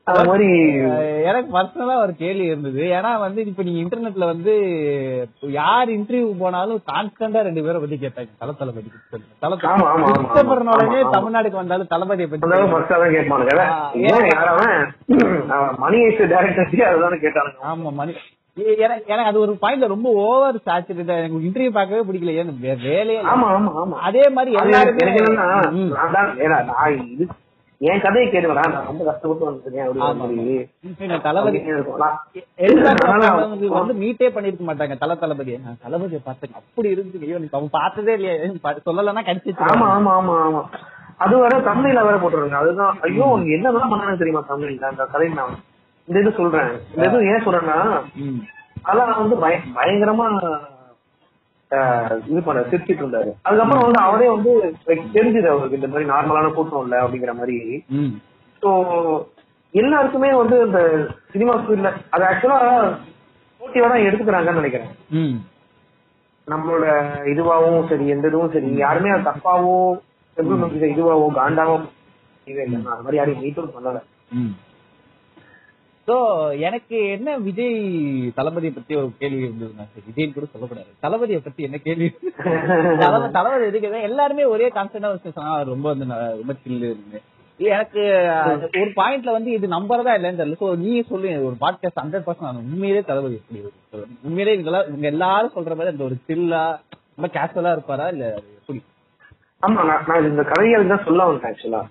அது 0.06 0.22
மாதிரி 0.28 0.46
அஹ் 0.86 1.18
எனக்கு 1.22 1.50
பர்சனலா 1.52 1.96
ஒரு 2.04 2.12
கேள்வி 2.14 2.44
இருந்தது. 2.44 2.80
ஏன்னா 2.94 3.10
வந்து 3.18 3.40
இப்ப 3.46 3.62
நீங்க 3.62 3.80
இன்டர்நெட்ல 3.82 4.24
வந்து 4.24 4.52
யார் 5.54 5.90
இன்டர்வியூ 5.90 6.30
போனாலும் 6.38 6.80
கான்ஸ்டன்டா 6.88 7.42
ரெண்டு 7.42 7.64
பேரை 7.64 7.80
பத்தி 7.80 7.96
கேட்டாங்க 7.96 8.32
தல 8.40 8.52
தளபதி. 8.52 8.88
கிறிஸ்டபர்னாலே. 9.42 10.98
தமிழ்நாடுக்கு 11.14 11.60
வந்தாலும் 11.60 11.90
தளபதியை 11.90 12.28
பத்தி 12.28 12.50
கேட்பானுங்க 13.14 13.60
மணி 15.78 16.00
டேரக்டர் 16.24 16.88
அதுதானே 16.90 17.18
கேட்டானுங்க. 17.24 17.58
ஆமா 17.70 17.92
மணி 17.92 18.14
எனக்கு 18.82 19.28
அது 19.28 19.38
ஒரு 19.40 19.52
பாயிண்ட்ல 19.60 19.86
ரொம்ப 19.88 20.08
ஓவர் 20.22 20.56
சாச்சுரேட் 20.66 21.12
எனக்கு 21.14 21.46
இன்டர்வியூ 21.46 21.72
பார்க்கவே 21.72 22.02
பிடிக்கல. 22.08 22.32
ஏன் 22.40 22.50
வே- 22.62 22.80
வேலையே. 22.82 23.20
ஆமா 23.30 23.46
ஆமா 23.52 23.70
ஆமா. 23.82 23.96
அதே 24.08 24.24
மாதிரி 24.30 24.50
எல்லாருமே 24.62 25.06
ஏன்னா 26.44 26.58
என் 27.80 28.02
கதையை 28.02 28.26
கேட்டுக்கடா 28.26 28.64
நான் 28.66 28.88
ரொம்ப 28.88 29.02
கஷ்டப்பட்டு 29.04 29.46
வந்திருக்கேன் 29.46 29.86
அப்படின்னு 29.86 31.16
தளபதி. 31.24 31.58
வந்து 33.72 33.94
மீட்டே 33.94 34.28
பண்ணிருக்க 34.28 34.64
மாட்டாங்க 34.64 34.96
தல 34.98 35.14
தளபதியை. 35.16 35.58
நான் 35.64 35.80
தளபதியை 35.84 36.20
பார்த்தேன். 36.22 36.54
அப்படி 36.60 36.88
இருந்து 36.90 37.22
ஐயோ 37.22 37.38
அவன் 37.52 37.72
பார்த்ததே 37.72 38.14
இல்லையா. 38.14 38.36
சொல்லலைன்னா 38.86 39.24
கடிச்சிச்சு 39.24 39.66
ஆமா 39.70 39.88
ஆமா 39.96 40.12
ஆமா 40.18 40.36
ஆமா. 40.44 40.62
அது 41.18 41.34
வேற 41.38 41.56
தமிழ்ல 41.66 42.00
வேற 42.02 42.16
போட்டுருங்க 42.18 42.58
அதுதான் 42.60 42.94
ஐயோ 43.02 43.24
உனக்கு 43.32 43.52
என்னதான் 43.52 43.92
பண்ணானு 43.92 44.18
தெரியுமா 44.18 44.44
தமிழ்ல 44.48 44.86
அந்த 44.88 45.04
கதை 45.06 45.28
நான் 45.34 45.52
இந்த 46.08 46.20
இது 46.20 46.30
சொல்றேன். 46.32 46.70
இந்த 46.92 47.04
இது 47.08 47.28
ஏன் 47.28 47.44
சொல்றேன்னா 47.44 47.78
அதெல்லாம் 48.84 49.18
வந்து 49.18 49.36
பய- 49.36 49.64
பயங்கரமா 49.74 50.26
இது 52.26 52.40
பண்ண 52.42 52.60
சிரிச்சிட்டு 52.62 53.02
இருந்தாரு. 53.02 53.30
அதுக்கப்புறம் 53.42 53.84
வந்து 53.84 54.00
அவரே 54.02 54.26
வந்து 54.28 54.50
தெரிஞ்சது 55.14 55.48
அவருக்கு 55.48 55.78
இந்த 55.78 55.88
மாதிரி 55.88 56.10
நார்மலான 56.10 56.50
கூட்டம் 56.52 56.82
இல்ல 56.82 56.96
அப்படிங்கிற 57.02 57.34
மாதிரி. 57.34 57.56
ஸோ 58.62 58.70
எல்லாருக்குமே 59.74 60.30
வந்து 60.34 60.56
இந்த 60.66 60.80
சினிமா 61.30 61.54
ஃபீல்ட்ல 61.60 61.90
அது 62.10 62.24
ஆக்சுவலா 62.24 62.58
போட்டியா 63.60 63.88
தான் 63.88 64.06
எடுத்துக்கிறாங்கன்னு 64.06 64.60
நினைக்கிறேன். 64.60 64.92
நம்மளோட 66.46 66.84
இதுவாகவும் 67.32 67.88
சரி 67.88 68.06
எந்த 68.08 68.28
இதுவும் 68.28 68.52
சரி 68.52 68.70
யாருமே 68.76 69.10
அது 69.10 69.28
தப்பாவோ 69.30 69.74
இதுவாவோ 70.90 71.26
காண்டாவோ 71.34 71.76
இதே 72.46 72.62
இல்லை. 72.64 72.78
அது 72.86 73.02
மாதிரி 73.02 73.16
யாரையும் 73.16 73.42
மீட்டும் 73.42 73.74
பண்ணல. 73.74 73.98
சோ 76.08 76.14
எனக்கு 76.66 76.96
என்ன 77.12 77.28
விஜய் 77.44 77.76
தளபதியை 78.36 78.72
பத்தி 78.72 78.92
ஒரு 78.96 79.10
கேள்வி 79.18 79.42
இருந்ததுன்னா 79.42 79.84
சரி 79.90 80.04
விஜய் 80.08 80.32
கூட 80.32 80.46
சொல்லக்கூடாது. 80.46 80.88
தளபதியை 81.02 81.40
பத்தி 81.40 81.60
என்ன 81.62 81.78
கேள்வி? 81.84 82.08
தளபதி 83.36 83.68
எதுக்கு 83.68 84.08
எல்லாருமே 84.08 84.44
ஒரே 84.52 84.68
கான்செப்டா 84.70 85.10
சொன்னா 85.28 85.44
ரொம்ப 85.70 85.86
வந்து 85.92 86.06
ந- 86.06 86.18
ரொம்ப 86.40 86.54
சில்லு 86.62 86.88
இருந்து 86.90 87.20
எனக்கு 87.60 88.02
ஒரு 88.74 88.90
பாயிண்ட்ல 88.96 89.32
வந்து 89.34 89.50
இது 89.52 89.66
நம்புறதா 89.74 90.12
இல்லைன்னு 90.16 90.40
தெரியல. 90.40 90.58
சோ 90.60 90.76
நீங்க 90.80 91.02
சொல்லுங்க 91.08 91.46
ஒரு 91.48 91.56
பாட்காஸ்ட் 91.60 92.00
ஹண்ட்ரட் 92.02 92.26
பர்சன்ட் 92.26 92.62
உண்மையிலே 92.64 93.02
தளபதி 93.10 93.36
எப்படி? 93.40 93.60
உண்மையிலே 94.24 94.54
இவங்க 94.56 94.70
இவங்க 94.88 95.06
எல்லாரும் 95.12 95.54
சொல்ற 95.56 95.76
மாதிரி 95.76 95.94
அந்த 95.94 96.04
ஒரு 96.04 96.18
சில்லா 96.26 96.62
ரொம்ப 97.14 97.28
கேஷுவலா 97.34 97.74
இருப்பாரா 97.76 98.06
இல்ல 98.14 98.26
எப்படி? 98.58 98.80
ஆமா 99.62 99.80
நான் 99.88 100.28
இந்த 100.28 100.44
கதைகளுக்கு 100.48 100.94
தான் 100.94 101.06
சொல்ல 101.06 101.28
வந்தேன் 101.28 101.50
ஆக்சுவலா 101.50 101.82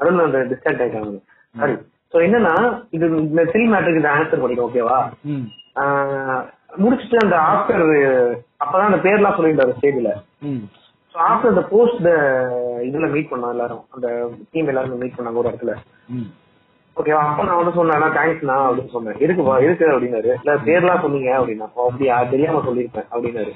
அதுல 0.00 0.26
அந்த 0.28 0.40
டிஸ்டர்ட் 0.52 0.82
ஆயிட்டாங்க. 0.82 1.18
சரி 1.54 1.76
சோ 2.12 2.18
என்னன்னா 2.26 2.54
இது 2.90 3.06
இந்த 3.24 3.42
சில் 3.52 3.70
மேட்டருக்கு 3.70 4.02
இந்த 4.02 4.12
ஆன்சர் 4.12 4.42
படிக்கும் 4.42 4.68
ஓகேவா 4.68 4.98
முடிச்சுட்டு 6.78 7.18
அந்த 7.22 7.36
ஆஃப்டர் 7.50 7.84
அப்பதான் 8.60 8.88
அந்த 8.90 9.00
பேர்லாம் 9.04 9.36
சொல்லிட்டாரு 9.38 9.76
ஸ்டேஜ்ல 9.76 10.10
ஸோ 11.14 11.20
ஆஃப்டர் 11.26 11.58
த 11.58 11.64
போஸ்ட் 11.70 12.08
இதுல 12.86 13.06
மீட் 13.12 13.30
பண்ணோம் 13.30 13.52
எல்லாரும். 13.54 13.84
அந்த 13.94 14.08
டீம் 14.52 14.68
எல்லாரும் 14.68 15.00
மீட் 15.02 15.16
பண்ணாங்க 15.16 15.40
ஒரு 15.42 15.50
இடத்துல. 15.50 15.74
ஓகேவா 16.96 17.22
அப்ப 17.24 17.44
நான் 17.44 17.60
வந்து 17.60 17.76
சொன்னேன் 17.78 18.16
தேங்க்ஸ்ண்ணா 18.16 18.56
அப்படின்னு 18.66 18.92
சொன்னேன். 18.92 19.16
இருக்குப்பா 19.20 19.54
இருக்கு 19.62 19.86
அப்படின்னாரு? 19.92 20.30
இல்ல 20.36 20.52
பேர்லாம் 20.66 21.02
சொன்னீங்க 21.04 21.30
அப்படின்னா 21.38 21.66
"ஓ, 21.74 21.88
அப்படியா? 21.88 22.16
தெரியாம 22.30 22.62
சொல்லியிருப்பேன் 22.66 23.08
அப்படின்னாரு. 23.10 23.52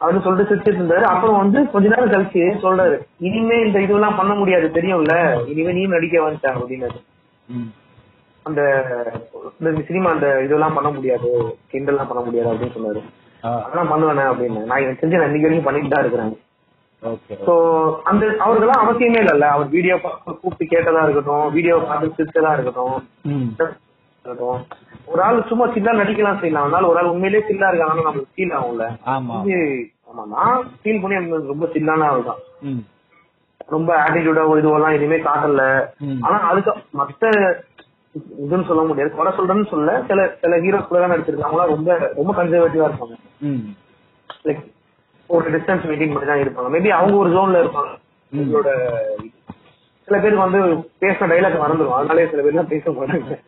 அப்படின்னு 0.00 0.24
சொல்லிட்டு 0.26 0.50
சிரிச்சிட்டு 0.50 0.80
இருந்தாரு. 0.80 1.04
அப்புறம் 1.12 1.38
வந்து 1.38 1.58
கொஞ்ச 1.72 1.86
நேரம் 1.88 2.12
கழிச்சு 2.14 2.42
சொல்றாரு 2.64 2.96
இனிமே 3.20 3.58
இந்த 3.66 3.78
இதுவெல்லாம் 3.78 4.16
பண்ண 4.16 4.34
முடியாது 4.34 4.68
தெரியும்ல. 4.78 5.14
இனிமே 5.52 5.72
நீ 5.72 5.84
நடிக்க 5.94 6.24
வந்துட்ட 6.24 6.50
அப்படின்னாரு. 6.54 6.98
அந்த 8.46 8.60
இந்த 9.58 9.82
சினிமா 9.88 10.08
அந்த 10.14 10.28
இதெல்லாம் 10.44 10.76
பண்ண 10.76 10.88
முடியாது 10.94 11.28
கிண்டல்லாம் 11.72 12.08
பண்ண 12.10 12.22
முடியாது 12.28 12.50
அப்படின்னு 12.52 12.76
சொன்னாரு. 12.76 13.02
அதெல்லாம் 13.64 13.90
பண்ணுவேனே 13.92 14.24
அப்படின்னு. 14.30 14.60
நான் 14.70 14.82
எனக்கு 14.84 15.00
தெரிஞ்சு 15.00 15.20
நான் 15.20 15.28
இன்னைக்கு 15.30 15.46
வரைக்கும் 15.48 15.68
பண்ணிட்டு 15.68 15.92
தான் 15.94 16.02
இருக்கிறேன். 16.04 16.32
சோ 17.46 17.54
அந்த 18.10 18.24
அவருக்கெல்லாம் 18.44 18.82
அவசியமே 18.84 19.20
இல்லைல்ல 19.22 19.46
அவர் 19.54 19.74
வீடியோ 19.76 19.94
கூப்பிட்டு 20.02 20.64
கேட்டதா 20.72 21.00
இருக்கட்டும் 21.06 21.46
வீடியோ 21.56 21.76
பார்த்து 21.88 22.16
சிரிச்சதா 22.18 22.52
இருக்கட்டும். 22.56 22.96
ஒரு 25.12 25.20
ஆள் 25.26 25.38
சும்மா 25.50 25.66
சில்லா 25.74 25.92
நடிக்கலாம் 26.00 26.40
செய்யலாம் 26.42 26.66
அதனால 26.66 26.88
ஒரு 26.90 26.98
ஆள் 27.00 27.12
உண்மையிலேயே 27.14 27.46
சில்லா 27.48 27.70
இருக்காங்கன்னா 27.70 28.06
நம்மளுக்கு 28.08 28.34
ஃபீல் 28.36 28.56
ஆகும்ல. 28.58 28.86
ஆமா 30.10 30.24
நான் 30.34 30.62
ஃபீல் 30.82 31.00
பண்ணி 31.02 31.18
எனக்கு 31.20 31.52
ரொம்ப 31.54 31.68
சில்லான 31.74 32.06
ஆள் 32.10 32.28
தான். 32.30 32.40
ரொம்ப 33.74 33.90
ஆட்டிடியூடா 34.04 34.42
இதுவெல்லாம் 34.60 34.96
எதுவுமே 34.98 35.18
காட்டல. 35.28 35.62
ஆனா 36.26 36.36
அதுக்கு 36.50 36.72
மத்த 37.00 37.30
இதுன்னு 38.40 38.68
சொல்ல 38.70 38.82
முடியாது. 38.88 39.10
குறை 39.18 39.30
சொல்றேன்னு 39.36 39.66
சொல்ல 39.74 39.92
சில 40.08 40.20
சில 40.42 40.56
ஹீரோஸ் 40.64 40.88
கூட 40.88 40.98
தான் 41.02 41.12
நடிச்சிருக்காங்களா 41.12 41.64
ரொம்ப 41.74 41.98
ரொம்ப 42.18 42.32
கன்சர்வேட்டிவா 42.38 42.88
இருப்பாங்க. 42.88 43.16
லைக் 44.48 44.62
ஒரு 45.30 45.46
டிஸ்டன்ஸ் 45.54 45.86
மெயின்டைன் 45.90 46.12
பண்ணி 46.14 46.28
தான் 46.30 46.42
இருப்பாங்க. 46.44 46.70
மேபி 46.74 46.90
அவங்க 46.98 47.16
ஒரு 47.22 47.30
ஜோன்ல 47.36 47.62
இருப்பாங்க. 47.64 47.92
உங்களோட 48.32 48.68
சில 50.08 50.16
பேருக்கு 50.20 50.44
வந்து 50.46 50.60
பேசின 51.02 51.28
டைலாக் 51.32 51.62
மறந்துடும் 51.64 51.96
அதனாலே 51.98 52.28
சில 52.30 52.42
பேர்லாம் 52.44 52.72
பேச 52.74 52.84
மாட்டாங்க. 52.98 53.38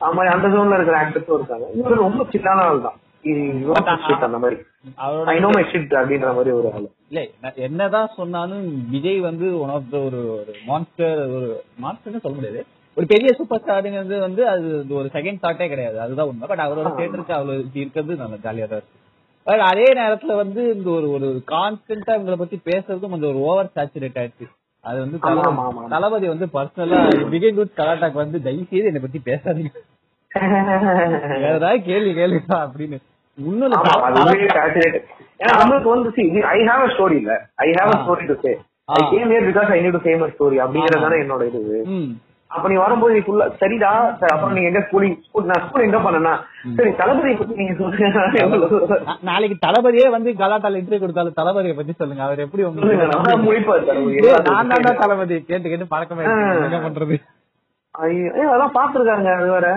அது 0.00 0.14
மாதிரி 0.18 0.32
அந்த 0.34 0.46
ஜோன்ல 0.54 0.76
இருக்கிற 0.78 0.98
ஆக்டர்ஸும் 1.02 1.38
இருக்காங்க. 1.38 1.66
இவரு 1.78 2.04
ரொம்ப 2.06 2.26
சில்லான 2.32 2.64
ஆள் 2.68 2.84
தான் 2.86 2.98
அந்த 4.28 4.38
மாதிரி. 4.44 4.58
அப்படின்ற 5.00 6.34
மாதிரி 6.34 6.50
ஒரு 6.50 6.72
ஆள். 6.74 6.86
இல்ல 7.08 7.52
என்னதான் 7.54 8.10
சொன்னாலும் 8.16 8.90
விஜய் 8.90 9.20
வந்து 9.20 9.60
ஒன் 9.60 9.68
ஆஃப் 9.68 9.90
த 9.90 9.98
ஒரு 9.98 10.20
ஒரு 10.32 10.54
மான்ஸ்டர் 10.66 11.18
ஒரு 11.18 11.64
மான்ஸ்டர்னு 11.82 12.20
சொல்ல 12.20 12.36
முடியாது. 12.38 12.66
ஒரு 12.96 13.06
பெரிய 13.06 13.28
சூப்பர் 13.32 13.62
ஸ்டாருங்கிறது 13.64 14.18
வந்து 14.20 14.48
அது 14.48 14.84
ஒரு 14.90 15.10
செகண்ட் 15.12 15.42
தாட்டே 15.42 15.68
கிடையாது. 15.68 16.00
அதுதான் 16.00 16.26
உண்மை. 16.26 16.48
பட் 16.48 16.58
அவரோட 16.58 16.82
அவ்வளவு 17.28 17.64
இருக்கிறது 17.74 18.14
நல்ல 18.16 18.34
ஜாலியா 18.36 18.42
தான் 18.42 18.54
இருக்கு. 18.54 18.98
பட் 19.46 19.60
அதே 19.60 19.82
நேரத்துல 19.82 20.36
வந்து 20.36 20.74
இந்த 20.74 20.90
ஒரு 20.90 21.10
ஒரு 21.10 21.42
கான்ஸ்டன்டா 21.50 22.12
இவங்களை 22.16 22.36
பத்தி 22.36 22.60
பேசுறதும் 22.64 23.10
கொஞ்சம் 23.10 23.30
ஒரு 23.30 23.40
ஓவர் 23.40 23.70
சேச்சுரேட் 23.76 24.18
ஆயிடுச்சு 24.22 24.46
அது 24.80 24.98
வந்து. 24.98 25.18
தளபதி 25.88 26.28
வந்து 26.28 26.46
பர்சனலா 26.46 26.98
பிகை 27.32 27.54
குட் 27.54 27.76
கலாட்டாக்கு 27.76 28.12
வந்து 28.12 28.42
தயவு 28.42 28.66
செய்து 28.70 28.86
என்னை 28.86 29.00
பத்தி 29.00 29.20
பேசாதீங்க. 29.24 29.72
ஏதாவது 31.54 31.82
கேள்வி 31.82 32.12
கேளுப்பா 32.20 32.58
அப்படின்னு. 32.58 32.98
நம்மளுக்கு 35.60 35.88
வந்து 35.94 36.10
have 36.70 36.82
a 36.88 36.90
story 36.96 37.16
இல்ல. 37.22 37.32
I 37.64 37.68
have 37.78 37.92
a 37.94 38.02
story 38.04 38.24
to 38.32 38.36
say. 38.44 38.54
ஆ. 38.88 38.94
I 38.98 39.02
came 39.12 39.28
here 39.34 39.44
because 39.48 39.70
I 39.76 39.80
need 39.84 39.94
to 39.96 40.02
say 40.06 40.14
my 40.22 40.30
story 40.36 40.56
அப்படிங்கறது 40.64 41.04
தானே 41.06 41.18
என்னோட 41.24 41.42
இது. 41.50 41.78
அப்ப 42.50 42.64
நீ 42.70 42.76
வரும்போது 42.82 43.12
நீ 43.16 43.20
ஃபுல்லா 43.26 43.44
சரிடா 43.60 43.90
சரி, 44.20 44.32
அப்புறம் 44.34 44.54
நீங்க 44.56 44.68
எங்க 44.70 44.80
ஸ்கூலிங் 44.86 45.14
ஸ்கூல் 45.26 45.46
நான் 45.50 45.62
ஸ்கூல் 45.66 45.84
எங்க 45.86 45.98
பண்ணனா 46.06 46.32
சரி 46.78 46.90
தளபதி 46.98 47.30
பத்தி 47.38 47.54
நீங்க 47.60 47.74
சொல்லுங்க. 47.78 48.98
நாளைக்கு 49.30 49.56
தளபதியே 49.66 50.08
வந்து 50.16 50.30
கலாட்டால 50.42 50.80
இன்டர்வியூ 50.80 51.02
கொடுத்தாலும் 51.04 51.38
தளபதியை 51.40 51.76
பத்தி 51.78 51.92
சொல்லுங்க. 51.92 52.22
அவர் 52.26 52.44
எப்படி 52.46 52.64
உங்களுக்கு. 52.68 52.92
ஏய், 54.26 54.42
நான் 54.50 55.00
தளபதி. 55.04 55.38
கேட்டு 55.50 55.72
கேட்டு 55.72 55.92
பழக்கமே. 55.94 56.26
என்ன 56.66 56.82
பண்றது? 56.88 57.16
ஐயோ, 57.94 58.28
அதெல்லாம் 58.50 58.76
பாத்துருக்காங்க 58.78 59.30
அது 59.38 59.48
வேற. 59.56 59.68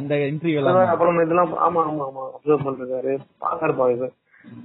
இந்த 0.00 0.14
இன்டர்வியூ 0.26 0.56
அது 0.56 0.66
வேற, 0.66 0.72
எல்லாம். 0.74 0.92
அப்புறம் 0.94 1.20
இதெல்லாம் 1.24 1.52
ஆமா 1.66 1.80
ஆமா 1.84 2.04
ஆமா 2.08 2.22
அப்சர்வ் 2.28 2.64
பண்றாரு. 2.66 3.12
பாக்காரு 3.44 3.74
பாரு 3.78 4.08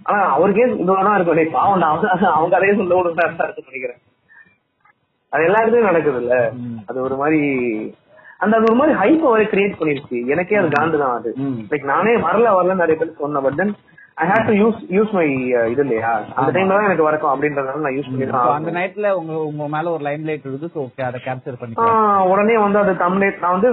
ஆனா 0.06 0.22
அவருக்கே 0.36 0.66
இந்த 0.76 0.92
வேணா 0.94 1.12
இருக்கும். 1.16 1.38
டேய் 1.40 1.54
பாவம் 1.54 1.84
அவங்க 1.84 2.08
அவங்க 2.32 2.50
கதையை 2.56 2.74
சொல்ல 2.80 2.96
இருக்குன்னு 2.98 3.70
நினைக்கிறேன் 3.70 4.02
அது 5.34 5.44
எல்லா 5.48 5.60
இடத்துலயும் 5.62 5.90
நடக்குது 5.90 6.20
இல்ல. 6.24 6.36
அது 6.90 6.98
ஒரு 7.08 7.16
மாதிரி 7.22 7.42
அந்த 8.40 8.54
அது 8.58 8.68
ஒரு 8.68 8.78
மாதிரி 8.80 8.94
ஹைப் 9.00 9.24
வரை 9.28 9.46
கிரியேட் 9.48 9.80
பண்ணிருச்சு. 9.80 10.18
எனக்கே 10.34 10.60
அது 10.60 10.70
காண்டு 10.76 11.00
தான் 11.02 11.16
அது. 11.18 11.30
லைக் 11.72 11.88
நானே 11.92 12.14
வரல 12.26 12.52
வரல 12.58 12.76
நிறைய 12.82 12.98
பேர் 13.00 13.20
சொன்னேன் 13.20 13.46
but 13.46 13.58
then 13.60 13.74
I 14.18 14.28
have 14.30 14.48
to 14.48 14.56
use 14.62 14.80
use 14.96 15.12
my 15.18 15.26
இது 15.72 15.84
இல்லையா? 15.86 16.12
அந்த 16.38 16.50
டைம்ல 16.56 16.74
தான் 16.74 16.88
எனக்கு 16.88 17.08
வரக்கும் 17.08 17.32
அப்படின்றதுனால 17.34 17.84
நான் 17.86 17.98
யூஸ் 17.98 18.10
பண்ணி 18.10 18.28
So, 18.28 18.34
தான் 18.38 18.56
அந்த 18.56 18.74
நைட்ல 18.78 19.12
உங்க 19.20 19.34
உங்க 19.50 19.68
மேல 19.76 19.92
ஒரு 19.96 20.06
லைம் 20.08 20.26
லைட் 20.30 20.48
இருக்கு 20.48 20.72
சோ 20.74 20.82
ஓகே 20.86 21.06
அதை 21.10 21.20
கேப்சர் 21.28 21.60
பண்ணிக்கலாம். 21.62 22.02
உடனே 22.32 22.58
வந்து 22.66 22.82
அது 22.84 22.96
தமிழ் 23.04 23.40
நான் 23.44 23.56
வந்து 23.58 23.72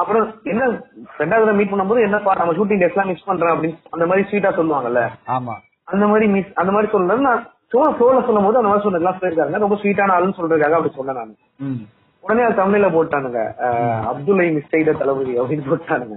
அப்புறம் 0.00 0.24
என்ன 0.52 0.62
ரெண்டாவது 1.20 1.54
மீட் 1.58 1.72
பண்ணும்போது 1.72 2.04
என்னப்பா 2.06 2.34
நம்ம 2.38 2.54
ஷூட்டிங் 2.58 2.82
டேஸ்லாம் 2.82 3.10
மிஸ் 3.10 3.28
பண்றேன் 3.30 3.54
அப்படின்னு 3.54 3.78
அந்த 3.94 4.04
மாதிரி 4.06 4.26
ஸ்வீட்டா 4.28 4.50
சொல்லுவாங்கல்ல? 4.58 5.02
ஆமா. 5.36 5.54
அந்த 5.88 6.04
மாதிரி 6.06 6.26
மிஸ் 6.34 6.52
அந்த 6.60 6.70
மாதிரி 6.74 6.90
சொல்றது 6.92 7.26
நான் 7.28 7.42
சும்மா 7.72 7.88
ஃப்ளோல 7.96 8.20
சொல்லும் 8.26 8.46
போது 8.46 8.60
அந்த 8.60 8.70
மாதிரி 8.70 8.84
சொன்னதுலாம் 8.86 9.18
சொல்லியிருக்காங்க 9.18 9.64
ரொம்ப 9.64 9.78
ஸ்வீட்டான 9.82 10.14
ஆளுன்னு 10.16 10.38
சொல்றதுக்காக 10.38 10.78
அப்படி 10.78 10.94
சொன்னேன் 10.98 11.18
நான். 11.20 11.34
உடனே 12.24 12.44
அது 12.46 12.60
தமிழ்ல 12.60 12.88
போட்டானுங்க. 12.94 13.40
அப்துல்லை 14.10 14.46
மிஸ் 14.56 14.72
செய்த 14.74 14.94
தளபதி 15.02 15.34
அப்படின்னு 15.40 15.66
போட்டானுங்க. 15.70 16.16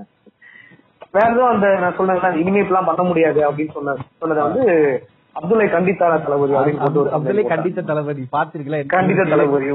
வேற 1.15 1.25
எதுவும் 1.31 1.51
அந்த 1.53 1.67
நான் 1.81 1.97
சொன்னேன் 1.97 2.39
இனிமே 2.41 2.61
இப்பெல்லாம் 2.63 2.89
பண்ண 2.89 3.03
முடியாது 3.09 3.41
அப்படின்னு 3.49 3.75
சொன்ன 3.75 3.95
சொன்னதை 4.21 4.43
வந்து 4.47 4.63
அப்துல்லை 5.35 5.67
கண்டித்தாரா 5.75 6.17
தளபதி 6.25 6.53
அப்படின்னு 6.57 6.83
அப்துல்லே 7.17 7.43
கண்டித்த 7.51 7.83
தளபதி. 7.91 8.23
பாத்திருக்கீங்களா 8.35 8.81
கண்டித்த 8.95 9.23
தளபதி 9.33 9.69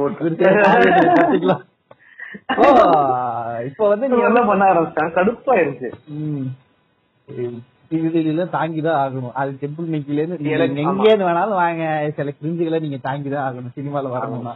இப்போ 3.68 3.84
வந்து 3.88 4.06
நீ 4.08 4.12
நீங்க 4.12 4.28
என்ன 4.30 4.40
பண்ண 4.50 4.62
ஆரம்பிச்சேன் 4.72 5.14
கடுப்பாயிருச்சு. 5.16 5.88
டிவில 7.90 8.44
தாங்கிதான் 8.54 9.00
ஆகணும். 9.02 9.34
அது 9.40 9.50
டெம்பிள் 9.60 9.90
மேக்கில 9.92 10.22
இருந்து 10.22 10.38
நீங்க 10.78 11.16
வேணாலும் 11.24 11.60
வாங்க. 11.62 11.84
சில 12.16 12.32
கிரிஞ்சுகளை 12.40 12.80
நீங்க 12.84 12.98
தாங்கிதான் 13.08 13.46
ஆகணும். 13.48 13.74
சினிமால 13.78 14.10
வரணும்னா. 14.16 14.54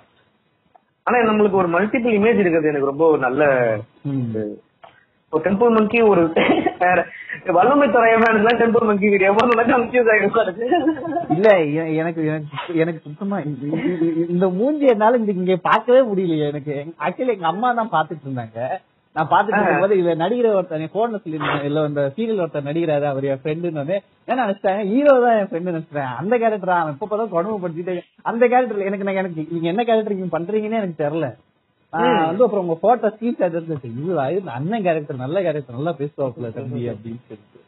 ஆனா 1.07 1.18
நம்மளுக்கு 1.28 1.61
ஒரு 1.62 1.70
மல்டிபிள் 1.76 2.16
இமேஜ் 2.18 2.42
இருக்கிறது 2.42 2.70
எனக்கு 2.72 2.90
ரொம்ப 2.92 3.07
நல்ல 3.26 3.44
டெம்பிள் 5.32 5.74
மங்கி 5.76 6.00
ஒரு 6.04 6.22
வல்லமை 7.56 7.86
துறையெல்லாம் 7.88 8.58
டெம்பிள் 8.60 8.88
மங்கி 8.88 9.06
வீடியோ 9.12 9.30
கன்ஃபியூஸ் 9.70 10.10
ஆகிடுச்சு 10.12 10.66
இல்ல 11.36 11.48
எனக்கு 12.00 12.22
எனக்கு 12.82 13.00
சுத்தமா 13.06 13.36
இந்த- 14.26 14.52
மூஞ்சி 14.58 14.86
என்னால 14.92 15.10
இங்க 15.34 15.56
பார்க்கவே 15.64 16.00
முடியலையே. 16.08 16.48
எனக்கு 16.48 16.74
ஆக்சுவலி 17.04 17.34
எங்க 17.36 17.48
அம்மா 17.48 17.68
தான் 17.74 17.92
பாத்துட்டு 17.94 18.26
இருந்தாங்க. 18.26 18.58
நான் 19.16 19.30
பாத்துட்டு 19.30 19.58
இருக்கும்போது 19.58 19.96
இதுல 19.96 20.12
நடிகர் 20.20 20.56
ஒருத்தர் 20.58 20.84
போன்ல 20.94 21.18
சொல்லியிருந்தேன் 21.18 21.66
இல்ல 21.68 21.80
இந்த 21.88 22.02
சீரியல் 22.14 22.42
ஒருத்தர் 22.42 22.68
நடிகராரு 22.68 23.06
அவர் 23.08 23.26
என் 23.26 23.40
ஃப்ரெண்டுன்னு 23.42 23.82
வந்து 23.82 23.96
என்ன 24.28 24.38
நினைச்சிட்டாங்க 24.42 24.84
ஹீரோ 24.90 25.14
தான் 25.24 25.36
என் 25.40 25.48
ஃப்ரெண்டு 25.50 25.72
நினைச்சிட்டேன் 25.72 26.12
அந்த 26.20 26.34
கேரக்டர் 26.42 26.72
அவன் 26.76 26.96
இப்ப 26.98 27.16
தான் 27.16 27.32
கொடுமைப்படுத்திட்டு 27.34 27.96
அந்த 28.24 28.42
கேரக்டர் 28.46 28.86
எனக்கு 28.88 29.06
நான் 29.08 29.20
எனக்கு 29.22 29.44
நீங்க 29.52 29.68
என்ன 29.72 29.84
கேரக்டர் 29.84 30.16
நீங்க 30.16 30.32
பண்றீங்கன்னு 30.36 30.80
எனக்கு 30.80 31.02
தெரியல. 31.02 31.28
வந்து 31.92 32.44
அப்புறம் 32.44 32.64
உங்க 32.64 32.76
போட்டோ 32.85 33.09
ஸ்கிரீன் 33.14 33.38
ஷாட் 33.40 33.57
எடுத்து 33.59 33.88
இது 33.92 34.05
இது 34.37 34.50
அண்ணன் 34.59 34.85
கேரக்டர் 34.87 35.22
நல்ல 35.24 35.40
கேரக்டர் 35.46 35.78
நல்லா 35.78 35.94
பேசுவாப்புல 36.00 36.50
தம்பி 36.59 36.83
அப்படின்னு 36.92 37.22
சொல்லிட்டு. 37.26 37.59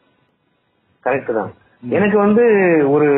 கரெக்ட் 1.03 1.33
தான். 1.39 1.51
எனக்கு 1.83 2.17
வந்து 2.25 2.43
ஒரு 2.93 3.09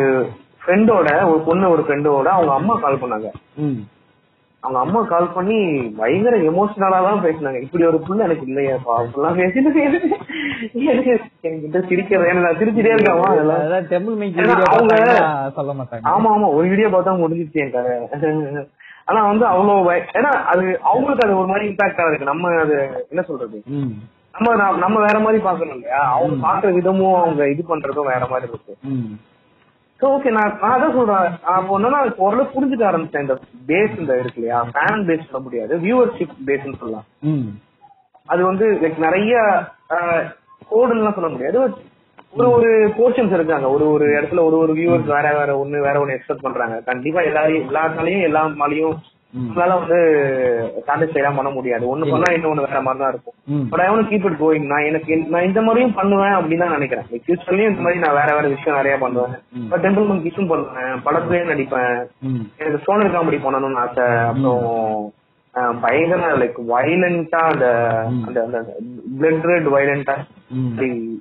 ஃப்ரெண்டோட 0.61 1.09
ஒரு 1.31 1.39
பொண்ணு 1.45 1.69
ஒரு 1.75 1.83
ஃப்ரெண்டோட 1.85 2.29
அவங்க 2.37 2.53
அம்மா 2.59 2.73
கால் 2.83 3.01
பண்ணாங்க. 3.03 3.29
அவங்க 4.63 4.79
அம்மா 4.85 5.01
கால் 5.11 5.33
பண்ணி 5.35 5.57
பயங்கர 5.99 6.35
எமோஷனலா 6.49 6.99
தான் 7.05 7.23
பேசினாங்க. 7.25 7.59
இப்படி 7.65 7.83
ஒரு 7.89 7.99
புள்ள 8.07 8.25
எனக்கு 8.27 8.47
இல்லையாப்பா 8.49 8.93
அப்படிலாம் 9.01 9.39
பேசிட்டு 9.41 9.83
எனக்கு 10.85 11.11
என்கிட்ட 11.47 11.79
சிரிக்கிறது 11.89 12.29
எனக்கு 12.31 12.45
நான் 12.47 12.59
சிரிச்சிட்டே 12.61 12.95
இருக்காமா 12.95 13.29
அதெல்லாம் 13.33 13.87
சொல்ல 15.59 15.73
மாட்டாங்க. 15.79 16.03
ஆமா 16.13 16.31
ஆமா. 16.35 16.49
ஒரு 16.57 16.67
வீடியோ 16.73 16.89
பார்த்தா 16.95 17.15
முடிஞ்சிச்சு 17.23 17.63
என் 17.65 18.67
ஆனா 19.07 19.19
வந்து 19.29 19.45
அவ்வளவு 19.51 19.95
ஏன்னா 20.19 20.31
அது 20.51 20.63
அவங்களுக்கு 20.89 21.25
அது 21.25 21.39
ஒரு 21.41 21.49
மாதிரி 21.51 21.65
இம்பாக்டா 21.71 22.07
இருக்கு. 22.07 22.31
நம்ம 22.31 22.51
அது 22.63 22.75
என்ன 23.11 23.21
சொல்றது? 23.29 23.57
நம்ம 24.35 24.75
நம்ம 24.83 24.97
வேற 25.05 25.17
மாதிரி 25.25 25.39
பாக்கணும் 25.45 25.75
இல்லையா? 25.77 26.01
அவங்க 26.15 26.35
பாக்குற 26.47 26.71
விதமும் 26.77 27.19
அவங்க 27.21 27.43
இது 27.53 27.63
பண்றதும் 27.71 28.11
வேற 28.13 28.23
மாதிரி 28.31 28.49
இருக்கு. 28.51 28.73
சோ 29.99 30.05
ஓகே 30.15 30.31
நான் 30.37 30.57
நான் 30.61 30.75
அதான் 30.75 30.97
சொல்றேன். 30.97 31.29
அப்போ 31.53 31.77
இப்போ 32.09 32.25
ஓரளவு 32.25 32.53
புரிஞ்சுக்க 32.55 32.83
ஆரம்பிச்சேன். 32.89 33.25
இந்த 33.25 33.35
பேஸ் 33.69 33.95
இந்த 34.01 34.13
இருக்கு 34.21 34.39
இல்லையா? 34.41 34.59
ஃபேன் 34.73 35.05
பேஸ் 35.07 35.25
சொல்ல 35.29 35.41
முடியாது. 35.45 35.73
வியூவர்ஷிப் 35.85 36.35
பேஸ்னு 36.49 36.81
சொல்லலாம். 36.81 37.07
அது 38.33 38.41
வந்து 38.49 38.65
லைக் 38.83 39.05
நிறைய 39.07 39.33
கோடுன்னு 40.71 41.15
சொல்ல 41.17 41.29
முடியாது. 41.35 41.59
ஒரு 42.33 42.47
ஒரு 42.55 42.69
போர்ஷன்ஸ் 42.97 43.35
இருக்காங்க 43.35 43.67
ஒரு 43.75 43.85
ஒரு 43.91 44.05
இடத்துல 44.17 44.41
ஒரு 44.47 44.57
ஒரு 44.63 44.73
வியூவர்ஸ் 44.77 45.13
வேற 45.15 45.27
வேற 45.37 45.51
ஒண்ணு 45.61 45.77
வேற 45.85 45.95
ஒண்ணு 46.01 46.15
எக்ஸ்பெக்ட் 46.15 46.47
பண்றாங்க. 46.47 46.75
கண்டிப்பா 46.89 47.21
எல்லாரையும் 47.29 47.67
எல்லாத்தாலையும் 47.69 48.27
எல்லா 48.29 48.41
மாலையும். 48.61 48.97
அதனால 49.49 49.71
வந்து 49.79 49.97
சாட்டிஸ்ஃபைடா 50.87 51.31
பண்ண 51.37 51.49
முடியாது. 51.55 51.83
ஒண்ணு 51.93 52.11
பண்ணா 52.11 52.29
இன்னொன்னு 52.35 52.65
வேற 52.67 52.79
மாதிரி 52.85 53.01
தான் 53.01 53.11
இருக்கும். 53.13 53.67
But 53.71 53.83
I 53.85 53.87
keep 54.11 54.27
it 54.29 54.39
going 54.43 54.67
நான் 54.71 54.87
எனக்கு 54.89 55.17
நான் 55.33 55.47
இந்த 55.49 55.61
மாதிரியும் 55.65 55.97
பண்ணுவேன் 55.97 56.37
அப்படின்னு 56.37 56.63
தான் 56.63 56.75
நினைக்கிறேன். 56.77 57.07
ஃபியூச்சர்லயும் 57.25 57.71
இந்த 57.71 57.83
மாதிரி 57.85 58.03
நான் 58.05 58.17
வேற 58.19 58.29
வேற 58.37 58.47
விஷயம் 58.55 58.79
நிறைய 58.79 58.95
பண்ணுவேன். 59.03 59.35
பட் 59.71 59.83
டெம்பிள் 59.85 60.09
மங்கிஸும் 60.11 60.51
பண்ணுவேன். 60.53 60.95
படத்துலயும் 61.07 61.51
நடிப்பேன். 61.53 61.99
எனக்கு 62.61 62.85
சோனர் 62.87 63.13
காமெடி 63.15 63.39
பண்ணணும்னு 63.45 63.81
ஆசை. 63.83 64.07
அப்புறம் 64.31 65.11
பயங்கர 65.83 66.31
லைக் 66.41 66.59
வயலண்டா. 66.73 67.43
அந்த 67.51 67.67
அந்த 68.47 68.59
பிளட் 69.19 69.47
ரெட் 69.51 69.69
வயலண்டா 69.75 70.17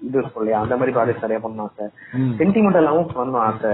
இது 0.07 0.17
இருக்கும் 0.21 0.43
இல்லையா? 0.43 0.61
அந்த 0.65 0.75
மாதிரி 0.77 0.95
ப்ராஜெக்ட் 0.97 1.25
நிறைய 1.25 1.41
பண்ணணும் 1.45 1.67
ஆசை. 1.67 1.87
சென்டிமெண்டலாவும் 2.41 3.13
பண்ணணும் 3.15 3.45
ஆசை. 3.49 3.73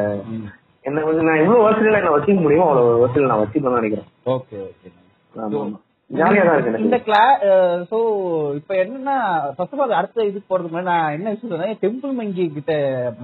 என்ன 0.84 1.05
வந்து 1.09 1.26
நான் 1.28 1.42
எவ்வளவு 1.42 1.64
வருஷத்துல 1.66 2.00
என்ன 2.00 2.12
வச்சுக்க 2.14 2.40
முடியுமோ 2.44 2.66
அவ்வளவு 2.68 3.03
வருஷத்துல 3.03 3.30
நான் 3.32 3.42
வச்சுக்கணும்னு 3.42 3.80
நினைக்கிறேன். 3.80 4.09
Okay 4.34 4.59
okay. 4.68 4.90
ஜாலியா 6.11 6.42
தான் 6.46 6.57
இருக்கு 6.57 6.86
இந்த 6.86 6.96
கிளா 7.05 7.20
சோ 7.90 7.98
இப்ப 8.59 8.72
என்னன்னா 8.80 9.14
ஃபர்ஸ்ட் 9.57 9.74
ஆஃப் 9.74 9.82
ஆல் 9.84 9.98
அடுத்த 9.98 10.26
இது 10.30 10.38
போறதுக்கு 10.48 10.74
முன்னாடி 10.74 10.90
நான் 10.90 11.14
என்ன 11.16 11.30
விஷயம் 11.34 11.53
சொன்னேன் 11.53 11.78
டெம்பிள் 11.84 12.12
மங்கி 12.18 12.44
கிட்ட 12.57 12.72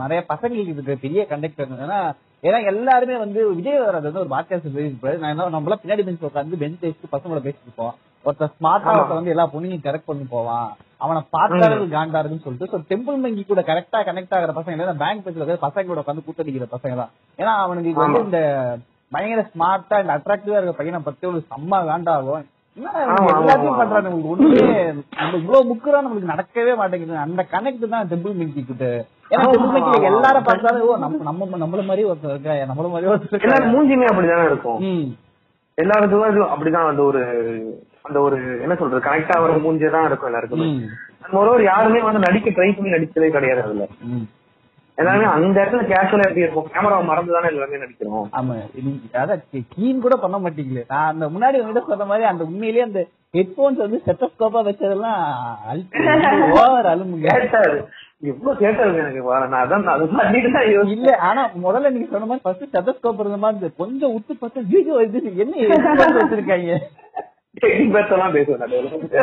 நிறைய 0.03 0.20
பசங்களுக்கு 0.31 0.72
இருக்க 0.74 0.97
பெரிய 1.05 1.22
கண்டக்டர் 1.33 1.74
ஏன்னா 1.87 1.99
ஏன்னா 2.45 2.59
எல்லாருமே 2.72 3.16
வந்து 3.24 3.41
விஜய் 3.59 3.85
வர்றது 3.87 4.09
வந்து 4.09 4.22
ஒரு 4.24 4.33
பாட்காஸ்ட் 4.35 4.79
நான் 5.22 5.33
என்ன 5.33 5.49
நம்மள 5.57 5.76
பின்னாடி 5.83 6.07
பெஞ்ச் 6.09 6.29
உட்காந்து 6.31 6.62
பெஞ்ச் 6.62 6.85
வச்சுட்டு 6.85 7.12
பசங்களோட 7.14 7.43
பேசிட்டு 7.47 7.68
இருப்போம். 7.68 7.95
ஒருத்தர் 8.25 8.53
ஸ்மார்ட்டா 8.57 8.91
ஆமா. 8.91 8.99
ஒருத்தர் 8.99 9.21
வந்து 9.21 9.33
எல்லா 9.35 9.47
பொண்ணையும் 9.53 9.85
கரெக்ட் 9.87 10.11
பண்ணி 10.11 10.25
போவான். 10.35 10.69
அவனை 11.05 11.21
பார்த்தாலே 11.35 11.77
காண்டா 11.97 12.21
இருக்குன்னு 12.21 12.45
சொல்லிட்டு 12.47 12.71
சோ 12.73 12.79
டெம்பிள் 12.91 13.19
மங்கி 13.25 13.43
கூட 13.51 13.61
கரெக்டா 13.71 13.99
கனெக்ட் 14.09 14.37
ஆகிற 14.37 14.53
பசங்க 14.57 14.77
இல்ல 14.77 14.95
பேங்க் 15.03 15.25
பேசுறது 15.27 15.57
பசங்க 15.66 15.89
கூட 15.91 16.03
உட்காந்து 16.03 16.27
கூத்தடிக்கிற 16.27 16.66
பசங்க 16.75 16.95
தான். 17.03 17.12
ஏன்னா 17.39 17.53
அவனுக்கு 17.64 18.05
வந்து. 18.05 18.23
இந்த 18.29 18.41
பயங்கர 19.12 19.43
ஸ்மார்ட்டா 19.53 19.99
இந்த 20.03 20.14
அட்ராக்டிவா 20.16 20.57
இருக்க 20.59 20.75
பையனை 20.81 21.01
பத்தி 21.09 21.27
ஒரு 21.33 21.41
செம்ம 21.53 21.83
காண்டாகும். 21.91 22.47
எல்லாத்தையும். 22.77 23.79
பண்றாங்க 23.81 24.11
ஒண்ணுமே 24.33 24.66
நம்ம 25.21 25.39
இவ்வளவு 25.43 25.69
முக்குறா 25.71 26.03
நம்மளுக்கு 26.05 26.33
நடக்கவே 26.33 26.75
மாட்டேங்குது. 26.81 27.16
அந்த 27.27 27.43
கனெக்ட் 27.55 27.87
தான் 27.95 28.11
டெம்பிள் 28.12 28.37
மிங்கி 28.41 28.62
கிட்ட. 28.69 28.85
ஏன்னா 29.33 29.47
டெம்பிள் 29.55 29.73
மிங்கில 29.77 29.97
ஆமா. 29.97 30.11
எல்லாரும் 30.12 30.47
பார்த்தாலும் 30.49 30.85
ஓ 30.91 30.99
நம்ம 31.05 31.23
நம்ம 31.31 31.59
நம்மள 31.64 31.85
மாதிரி 31.91 32.05
ஒருத்தர் 32.11 32.35
இருக்கா 32.35 32.55
நம்மள 32.73 32.89
மாதிரி 32.95 33.11
ஒருத்தர் 33.12 33.73
மூஞ்சியுமே 33.75 34.11
அப்படிதானே 34.12 34.47
இருக்கும். 34.53 34.81
எல்லாருக்கும் 35.79 36.53
அப்படிதான் 36.55 36.91
அந்த 36.93 37.03
ஒரு 37.11 37.21
அந்த 38.09 38.19
ஒரு 38.27 38.37
என்ன 38.65 38.75
சொல்றது 38.81 39.07
கனெக்ட் 39.07 39.35
ஆகிற 39.37 39.55
மூஞ்சே 39.65 39.91
தான் 39.95 40.09
இருக்கும் 40.09 40.31
எல்லாருக்குமே. 40.31 40.67
ம், 40.73 41.39
ஒரு 41.43 41.63
யாருமே 41.65 42.03
வந்து 42.09 42.27
நடிக்க 42.27 42.51
ட்ரை 42.51 42.69
பண்ணி 42.77 42.95
நடிச்சதே 42.97 43.31
கிடையாது 43.31 43.63
அதுல. 43.67 43.87
எல்லாமே 44.99 45.27
அந்த 45.33 45.57
இடத்துல 45.63 45.83
கேஷுவலா 45.91 46.25
எப்படி 46.29 46.45
இருக்கும்? 46.45 46.71
கேமரா 46.73 46.97
மறந்து 47.09 47.35
தானே 47.35 47.51
எல்லாமே 47.53 47.83
நடிக்கிறோம். 47.83 48.25
ஆமா. 48.39 48.55
அதான் 49.21 49.43
கீன் 49.75 50.03
கூட 50.05 50.15
பண்ண 50.23 50.37
மாட்டீங்களே. 50.39 50.83
நான் 50.93 51.11
அந்த 51.13 51.27
முன்னாடி 51.35 51.61
உங்ககிட்ட 51.61 51.91
சொன்ன 51.91 52.09
மாதிரி 52.11 52.27
அந்த 52.31 52.45
உண்மையிலேயே 52.45 52.87
அந்த 52.87 53.03
ஹெட்போன்ஸ் 53.37 53.85
வந்து 53.85 53.99
செட்டஸ்கோப்பா 54.07 54.61
வச்சதெல்லாம் 54.69 55.21
ஓவர் 56.57 56.91
அலுமுங்க 56.93 57.29
கேட்டாரு. 57.37 57.79
எவ்வளவு 58.25 58.61
கேட்டாரு 58.63 58.99
எனக்கு. 59.03 59.21
நான் 59.53 59.61
அதான். 59.65 60.89
இல்ல 60.97 61.11
ஆனா 61.29 61.43
முதல்ல 61.67 61.93
நீங்க 61.95 62.09
சொன்ன 62.15 62.29
மாதிரி 62.31 62.45
ஃபர்ஸ்ட் 62.47 62.69
ஸ்டெத்தஸ்கோப் 62.71 63.23
இருந்த 63.25 63.41
மாதிரி. 63.45 63.73
கொஞ்சம் 63.83 64.15
உத்து 64.19 64.35
பார்த்தா 64.43 64.67
வீடியோ 64.75 64.97
இது 65.09 65.23
என்ன 65.45 65.55
வச்சிருக்காங்க? 66.17 66.73
Technique 67.57 67.93
பேர்ஸ் 67.95 68.13
எல்லாம் 68.15 68.35
பேசுவேன் 68.35 68.61
நடுவுல. 68.63 69.21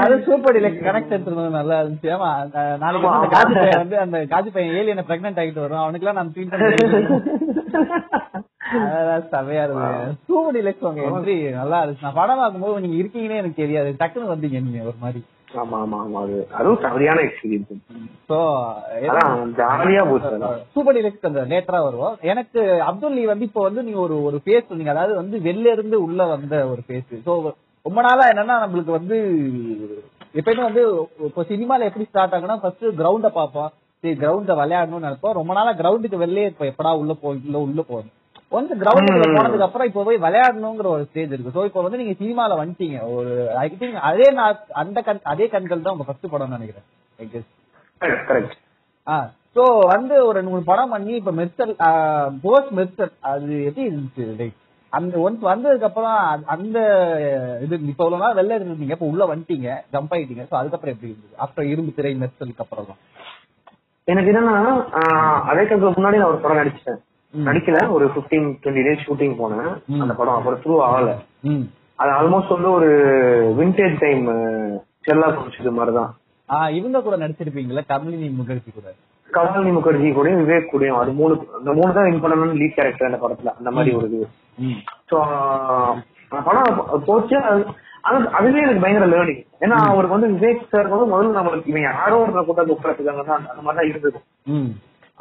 அது 0.00 0.14
சூப்பர் 0.26 0.56
இல்ல. 0.58 0.68
கனெக்ட் 0.86 1.14
எடுத்துருந்தது 1.14 1.56
நல்லா 1.56 1.76
இருந்துச்சு. 1.80 2.10
ஆமா 2.16 2.28
நாளைக்கு 2.82 3.08
அந்த 3.10 3.28
காஜி 3.34 3.54
பையன் 3.58 3.80
வந்து 3.82 3.96
அந்த 4.04 4.18
காஜி 4.32 4.50
பையன் 4.54 4.76
ஏலியனை 4.80 5.04
பிரெக்னென்ட் 5.08 5.40
ஆகிட்டு 5.42 5.64
வரும் 5.64 5.82
அவனுக்கு 5.82 6.04
எல்லாம் 6.04 6.20
நம்ம 6.20 6.32
ட்ரீட் 6.34 6.52
பண்ணி 6.52 6.68
செவையா 9.32 9.64
இருக்கு 9.64 9.88
சூப்பர் 10.28 10.56
டிலக்ஸ் 10.56 10.86
உங்க 10.90 11.02
என்ட்ரி 11.08 11.36
நல்லா 11.58 11.80
இருந்துச்சு. 11.82 12.06
நான் 12.06 12.18
படம் 12.20 12.40
பார்க்கும்போது 12.42 12.84
நீங்க 12.84 12.98
இருக்கீங்கன்னே 13.00 13.40
எனக்கு 13.42 13.62
தெரியாது. 13.62 13.90
டக்குன்னு 14.02 14.32
வந்தீங்க 14.34 14.60
நீங்க 14.66 14.80
ஒரு 14.90 14.98
மாதிரி. 15.00 15.20
ஆமா 15.62 15.78
ஆமா 15.84 15.98
ஆமா. 16.04 16.20
அது 16.26 16.36
அதுவும் 16.58 16.82
சரியான 16.84 17.22
எக்ஸ்பீரியன்ஸ் 17.28 17.72
சோ 18.30 18.38
அதான் 19.08 19.52
ஜாலியா 19.60 20.02
போச்சு 20.10 20.28
அதெல்லாம். 20.30 20.56
சூப்பர் 20.74 20.96
டிலக்ஸ் 20.96 21.28
அந்த 21.30 21.42
லேட்டரா 21.52 21.80
வருவோம். 21.86 22.14
எனக்கு 22.32 22.60
அப்துல் 22.88 23.16
லீ 23.18 23.24
வந்து 23.32 23.48
இப்போ 23.48 23.62
வந்து 23.68 23.84
நீங்க 23.86 24.00
ஒரு 24.06 24.16
ஒரு 24.28 24.38
ஃபேஸ் 24.44 24.68
சொன்னீங்க. 24.70 24.94
அதாவது 24.94 25.14
வந்து 25.22 25.38
வெளில 25.48 25.74
இருந்து 25.76 25.98
உள்ள 26.06 26.26
வந்த 26.34 26.54
ஒரு 26.72 26.82
ஃபேஸ் 26.86 27.12
சோ 27.28 27.34
ரொம்ப 27.86 28.00
நாளா 28.08 28.24
என்னன்னா 28.32 28.56
நம்மளுக்கு 28.64 28.92
வந்து 28.98 29.16
எப்பயுமே 30.40 30.62
வந்து 30.68 30.82
இப்போ 31.28 31.42
சினிமால 31.52 31.86
எப்படி 31.88 32.04
ஸ்டார்ட் 32.10 32.34
ஆகுனா 32.36 32.58
ஃபர்ஸ்ட் 32.62 32.84
கிரவுண்ட 33.00 33.30
பார்ப்போம். 33.38 33.70
சரி 34.04 34.14
கிரவுண்ட 34.22 34.52
விளையாடணும்னு 34.60 35.06
நினைப்போம். 35.08 35.38
ரொம்ப 35.40 35.52
நாளா 35.58 35.72
கிரவுண்டுக்கு 35.80 36.24
வெளியே 36.24 36.46
இப்போ 36.52 36.64
எப்படா 36.70 36.92
உள்ள 37.02 37.12
போ 37.22 37.28
உள்ள 37.46 37.58
உள்ள 37.66 37.80
போகணும். 37.90 38.14
ஒன்ஸ் 38.52 38.72
கிரவுண்டுக்குள்ள 38.80 39.26
ம். 39.28 39.36
போனதுக்கு 39.36 39.66
அப்புறம் 39.66 39.88
இப்போ 39.88 40.02
போய் 40.06 40.24
விளையாடணுங்கிற 40.24 40.88
ஒரு 40.94 41.04
ஸ்டேஜ் 41.08 41.34
இருக்கு. 41.34 41.54
சோ 41.56 41.64
இப்போ 41.68 41.82
வந்து 41.84 42.00
நீங்க 42.00 42.14
சினிமால 42.20 42.56
வந்துட்டீங்க. 42.60 42.98
ஒரு 43.16 43.32
ஐ 43.62 43.66
திங்க் 43.72 44.00
அதே 44.10 44.26
அந்த 44.82 44.98
கண் 45.08 45.22
அதே 45.32 45.46
கண்கள் 45.54 45.84
தான் 45.84 45.94
உங்க 45.96 46.06
ஃபர்ஸ்ட் 46.08 46.32
படம்னு 46.34 46.56
நினைக்கிறேன். 46.58 47.46
ஆ 49.06 49.16
சோ 49.56 49.62
வந்து 49.92 50.14
ஒரு 50.26 50.40
மூணு 50.44 50.62
படம் 50.68 50.92
பண்ணி 50.94 51.14
இப்ப 51.14 51.32
மெர்சல் 51.38 51.72
போஸ்ட் 52.44 52.74
மெர்சல் 52.78 53.14
அது 53.30 53.54
எப்படி 53.68 53.86
இருந்துச்சு 53.88 54.26
லைக் 54.40 54.58
அந்த 54.92 55.14
ஒன்ஸ் 55.24 55.42
வந்ததுக்கு 55.50 55.88
அப்புறம் 55.88 56.16
அந்த 56.54 56.78
இது 57.64 57.74
இப்ப 57.90 58.02
இவ்வளவு 58.04 58.22
நாள் 58.24 58.36
வெளில 58.38 58.56
இருந்தீங்க 58.58 58.96
இப்ப 58.96 59.10
உள்ள 59.12 59.24
வந்துட்டீங்க 59.30 59.68
ஜம்ப் 59.94 60.12
ஆயிட்டீங்க. 60.14 60.44
சோ 60.50 60.56
அதுக்கப்புறம் 60.56 60.94
எப்படி 60.94 61.10
இருந்தது? 61.10 61.34
ஆஃப்டர் 61.44 61.70
இரும்பு 61.72 61.92
திரை 61.98 62.12
மெர்சலுக்கு 62.22 62.64
அப்புறம் 62.64 62.88
தான். 62.90 63.00
எனக்கு 64.08 64.30
என்னன்னா 64.32 64.74
அதே 65.50 65.62
கணக்கு 65.64 65.96
முன்னாடி 65.96 66.20
நான் 66.20 66.30
ஒரு 66.32 66.42
படம் 66.44 66.60
நடிச்சிட்டேன். 66.60 66.98
ம். 66.98 67.08
நடிக்கல. 67.36 67.90
ஒரு 67.90 68.06
15 68.06 68.58
டுவெண்ட்டி 68.62 68.82
டேஸ் 68.88 69.06
ஷூட்டிங் 69.06 69.36
போனேன். 69.42 70.00
அந்த 70.00 70.14
படம் 70.14 70.34
அப்புறம் 70.34 70.60
த்ரூ 70.60 70.90
ஆகல. 70.90 71.14
அது 71.94 72.10
ஆல்மோஸ்ட் 72.10 72.48
வந்து 72.48 72.70
ஒரு 72.70 72.88
விண்டேஜ் 73.58 73.98
டைம் 73.98 74.26
செல்லா 75.00 75.28
குடிச்சது 75.28 75.72
மாதிரிதான். 75.72 76.16
இவங்க 76.74 77.02
கூட 77.02 77.16
நடிச்சிருப்பீங்களா 77.16 77.80
கமலினி 77.88 78.32
முகர்ஜி 78.40 78.72
கூட. 78.74 78.92
கமலினி 79.32 79.72
முகர்ஜி 79.72 80.12
கூடயும் 80.12 80.42
விவேக் 80.42 80.68
கூடயும் 80.72 80.98
அது 80.98 81.12
மூணு 81.12 81.46
அந்த 81.58 81.72
மூணு 81.72 81.92
தான் 81.92 82.04
இம்பார்ட்டன் 82.04 82.56
லீட் 82.56 82.74
கேரக்டர் 82.74 83.12
அந்த 83.12 83.26
படத்துல 83.26 83.46
அந்த 83.46 83.70
மாதிரி 83.70 83.94
ஒரு 83.96 84.10
இது. 84.10 84.28
ஸோ 85.10 85.18
படம் 86.28 86.86
போச்சு. 87.06 87.38
அது- 87.38 88.24
அதுவே 88.24 88.60
எனக்கு 88.60 88.80
பயங்கர 88.80 89.06
லேர்னிங் 89.06 89.46
ஏன்னா 89.60 89.78
அவருக்கு 89.88 90.20
வந்து 90.20 90.28
விவேக் 90.28 90.68
சார் 90.68 90.88
வந்து 90.88 91.06
முதல்ல 91.06 91.36
நம்மளுக்கு 91.36 91.68
இவன் 91.68 91.82
யாரோ 91.82 92.18
ஒரு 92.18 92.40
கூட்டாந்து 92.40 92.76
உட்காந்துருக்காங்க 92.82 93.24
அந்த 93.24 93.62
மாதிரி 93.62 93.74
தான் 93.74 93.88
இருந்தது. 93.88 94.20
ம். 94.44 94.70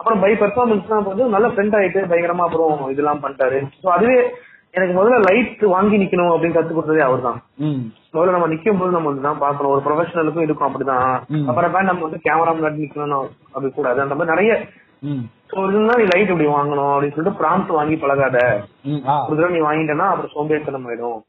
அப்புறம் 0.01 0.21
பை 0.23 0.29
பெர்ஃபார்மன்ஸ் 0.41 0.91
தான் 0.91 1.09
வந்து 1.09 1.25
நல்ல 1.33 1.47
ஃப்ரெண்ட் 1.53 1.75
ஆயிட்டு 1.79 2.01
பயங்கரமா 2.11 2.45
அப்புறம் 2.47 2.85
இதெல்லாம் 2.93 3.21
பண்ணிட்டாரு. 3.23 3.57
ஸோ 3.81 3.87
அதுவே 3.95 4.15
எனக்கு 4.77 4.93
முதல்ல 4.97 5.17
லைட் 5.27 5.63
வாங்கி 5.73 5.95
நிக்கணும் 6.01 6.33
அப்படின்னு 6.33 6.57
கத்து 6.57 6.75
கொடுத்ததே 6.75 7.01
அவர் 7.07 7.25
தான் 7.25 7.39
முதல்ல 8.13 8.35
நம்ம 8.35 8.47
நிக்கும் 8.51 8.79
போது 8.81 8.95
நம்ம 8.95 9.11
இதுதான் 9.13 9.41
பார்க்கணும். 9.43 9.71
ஒரு 9.73 9.81
ப்ரொஃபஷனலுக்கும் 9.87 10.45
இருக்கும் 10.45 10.67
அப்படிதான். 10.69 11.09
அப்புறம் 11.49 11.89
நம்ம 11.89 12.05
வந்து 12.07 12.19
கேமரா 12.27 12.53
முன்னாடி 12.57 12.83
நிக்கணும் 12.83 13.27
அப்படி 13.53 13.71
கூடாது 13.79 14.05
அந்த 14.05 14.15
மாதிரி 14.17 14.33
நிறைய 14.33 14.53
இதுனா 15.65 15.93
நீ 15.99 16.05
லைட் 16.11 16.31
இப்படி 16.31 16.49
வாங்கணும் 16.55 16.91
அப்படின்னு 16.93 17.15
சொல்லிட்டு 17.15 17.39
ப்ராம்ப்ட் 17.41 17.71
வாங்கி 17.77 17.95
பழகாத. 18.03 18.37
ஒரு 19.27 19.35
தடவை 19.37 19.51
நீ 19.55 19.61
வாங்கிட்டேன்னா 19.67 20.07
அப்புறம் 20.11 20.33
சோம்பேறித்தனம் 20.35 20.85
ஆயிடும். 20.89 21.19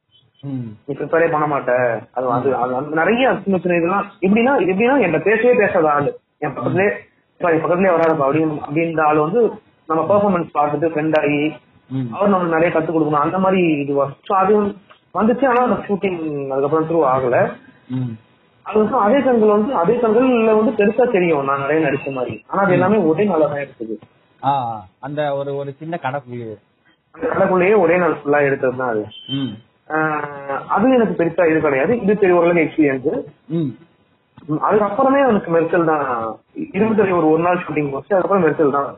நீ 0.87 0.93
ப்ரிப்பேரே 0.99 1.29
பண்ண 1.35 1.47
மாட்ட. 1.53 1.73
அது 2.17 2.27
அது 2.37 2.51
அது 2.63 3.01
நிறைய 3.01 3.33
சின்ன 3.45 3.59
சின்ன 3.63 3.79
இதெல்லாம் 3.81 4.07
எப்படின்னா 4.27 4.55
எப்படின்னா 4.71 4.97
என்கிட்ட 5.05 5.21
பேசவே 5.31 5.55
பேசாத 5.63 5.89
ஆளு. 5.97 6.13
என் 6.45 6.55
பக்கத்துலயே 6.57 6.91
"அப்பா, 7.43 7.53
என் 7.55 7.63
பக்கத்துலயே 7.63 7.95
வராதப்பா 7.95 8.27
அப்படின்னு 8.27 8.57
அப்படின்ற 8.67 9.01
ஆள் 9.09 9.25
வந்து 9.25 9.41
நம்ம 9.89 10.01
பெர்ஃபார்மன்ஸ் 10.11 10.51
பார்த்துட்டு 10.57 10.91
ஃப்ரெண்ட் 10.93 11.17
ஆகி 11.21 11.41
அவர் 12.15 12.31
நம்மளுக்கு 12.33 12.57
நிறைய 12.57 12.71
கத்து 12.75 12.91
கொடுக்கணும். 12.93 13.25
அந்த 13.25 13.39
மாதிரி 13.45 13.61
இதுவா 13.85 14.05
ஸோ 14.29 14.33
அது 14.43 14.53
வந்துச்சு. 15.19 15.45
ஆனா 15.51 15.63
அந்த 15.69 15.79
ஷூட்டிங் 15.87 16.21
அதுக்கப்புறம் 16.53 16.87
த்ரூ 16.91 17.01
ஆகல. 17.15 17.39
அது 18.67 18.77
வந்து 18.83 18.97
அதே 19.07 19.19
கண்கள் 19.27 19.55
வந்து 19.57 19.73
அதே 19.81 19.95
கண்கள்ல 20.03 20.53
வந்து 20.61 20.73
பெருசா 20.79 21.05
தெரியும். 21.17 21.45
நான் 21.49 21.63
நிறைய 21.65 21.81
நடிச்ச 21.87 22.11
மாதிரி. 22.19 22.35
ஆனா 22.51 22.61
அது 22.65 22.77
எல்லாமே 22.79 23.01
ஒரே 23.11 23.25
நாளா 23.31 23.49
தான் 23.53 23.63
எடுத்தது. 23.65 23.95
அந்த 25.07 25.21
ஒரு 25.41 25.51
ஒரு 25.63 25.73
சின்ன 25.81 25.99
கணக்கு 26.07 26.39
அந்த 27.15 27.27
கடைக்குள்ளேயே 27.33 27.75
ஒரே 27.85 27.97
நாள் 28.03 28.19
ஃபுல்லா 28.21 28.41
எடுத்தது 28.49 28.81
தான் 28.81 28.93
அது. 28.95 29.05
அது 30.77 30.95
எனக்கு 30.99 31.19
பெருசா 31.21 31.47
இது 31.53 31.61
கிடையாது. 31.67 31.93
இது 32.05 32.21
பெரிய 32.23 32.39
ஓரளவுக்கு 32.39 32.67
எக்ஸ்பீரியன்ஸ் 32.67 33.11
அதுக்கப்புறமே 34.67 35.21
எனக்கு 35.29 35.51
மெர்சல் 35.55 35.89
தான். 35.91 36.05
இருபத்தி 36.77 37.13
ஒரு 37.19 37.27
ஒரு 37.33 37.43
நாள் 37.47 37.63
ஷூட்டிங் 37.65 37.91
போச்சு 37.95 38.15
அதுக்கப்புறம் 38.15 38.45
மெர்சல் 38.47 38.77
தான். 38.77 38.91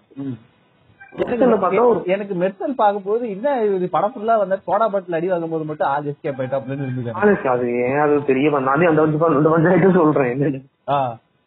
எனக்கு 2.14 2.34
மெர்சல் 2.42 2.78
பார்க்கும்போது 2.80 3.24
என்ன 3.34 3.48
இது 3.76 3.88
படம் 3.96 4.12
ஃபுல்லா 4.14 4.36
வந்து 4.40 4.56
சோடா 4.66 4.86
பாட்டில் 4.92 5.16
அடி 5.18 5.28
வாங்கும்போது 5.32 5.66
மட்டும் 5.68 5.90
ஆள் 5.90 6.08
எஸ்கேப் 6.12 6.40
ஆயிட்டா 6.40 6.58
அப்படின்னு 6.60 7.50
அது 7.54 7.66
ஏன்? 7.82 8.00
அது 8.04 8.14
தெரிய 8.30 8.50
வந்தா 8.54 8.70
நானே 8.72 8.88
அந்த 8.90 9.02
வந்து 9.04 9.52
பஞ்சாயத்து 9.54 9.98
சொல்றேன். 10.00 10.56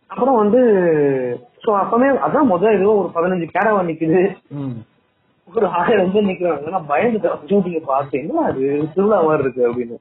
அப்புறம் 0.10 0.40
வந்து 0.42 0.60
சோ 1.64 1.72
அப்பவே 1.82 2.10
அதான் 2.28 2.52
முதல் 2.54 2.78
ஏதோ 2.80 2.94
ஒரு 3.02 3.10
பதினஞ்சு 3.16 3.48
கேரவா 3.56 3.82
நிக்குது. 3.90 4.22
ஒரு 5.50 5.66
ஆயிரம் 5.80 6.14
பேர் 6.14 6.30
நிக்கிறாங்க. 6.30 6.72
நான் 6.76 6.90
பயந்து 6.92 7.20
ஷூட்டிங்க 7.50 7.82
பார்த்து 7.92 8.22
என்ன 8.22 8.46
அது 8.52 8.62
திருவிழா 8.94 9.20
மாதிரி 9.28 9.44
இருக்கு 9.46 9.68
அப்படின்னு. 9.70 9.98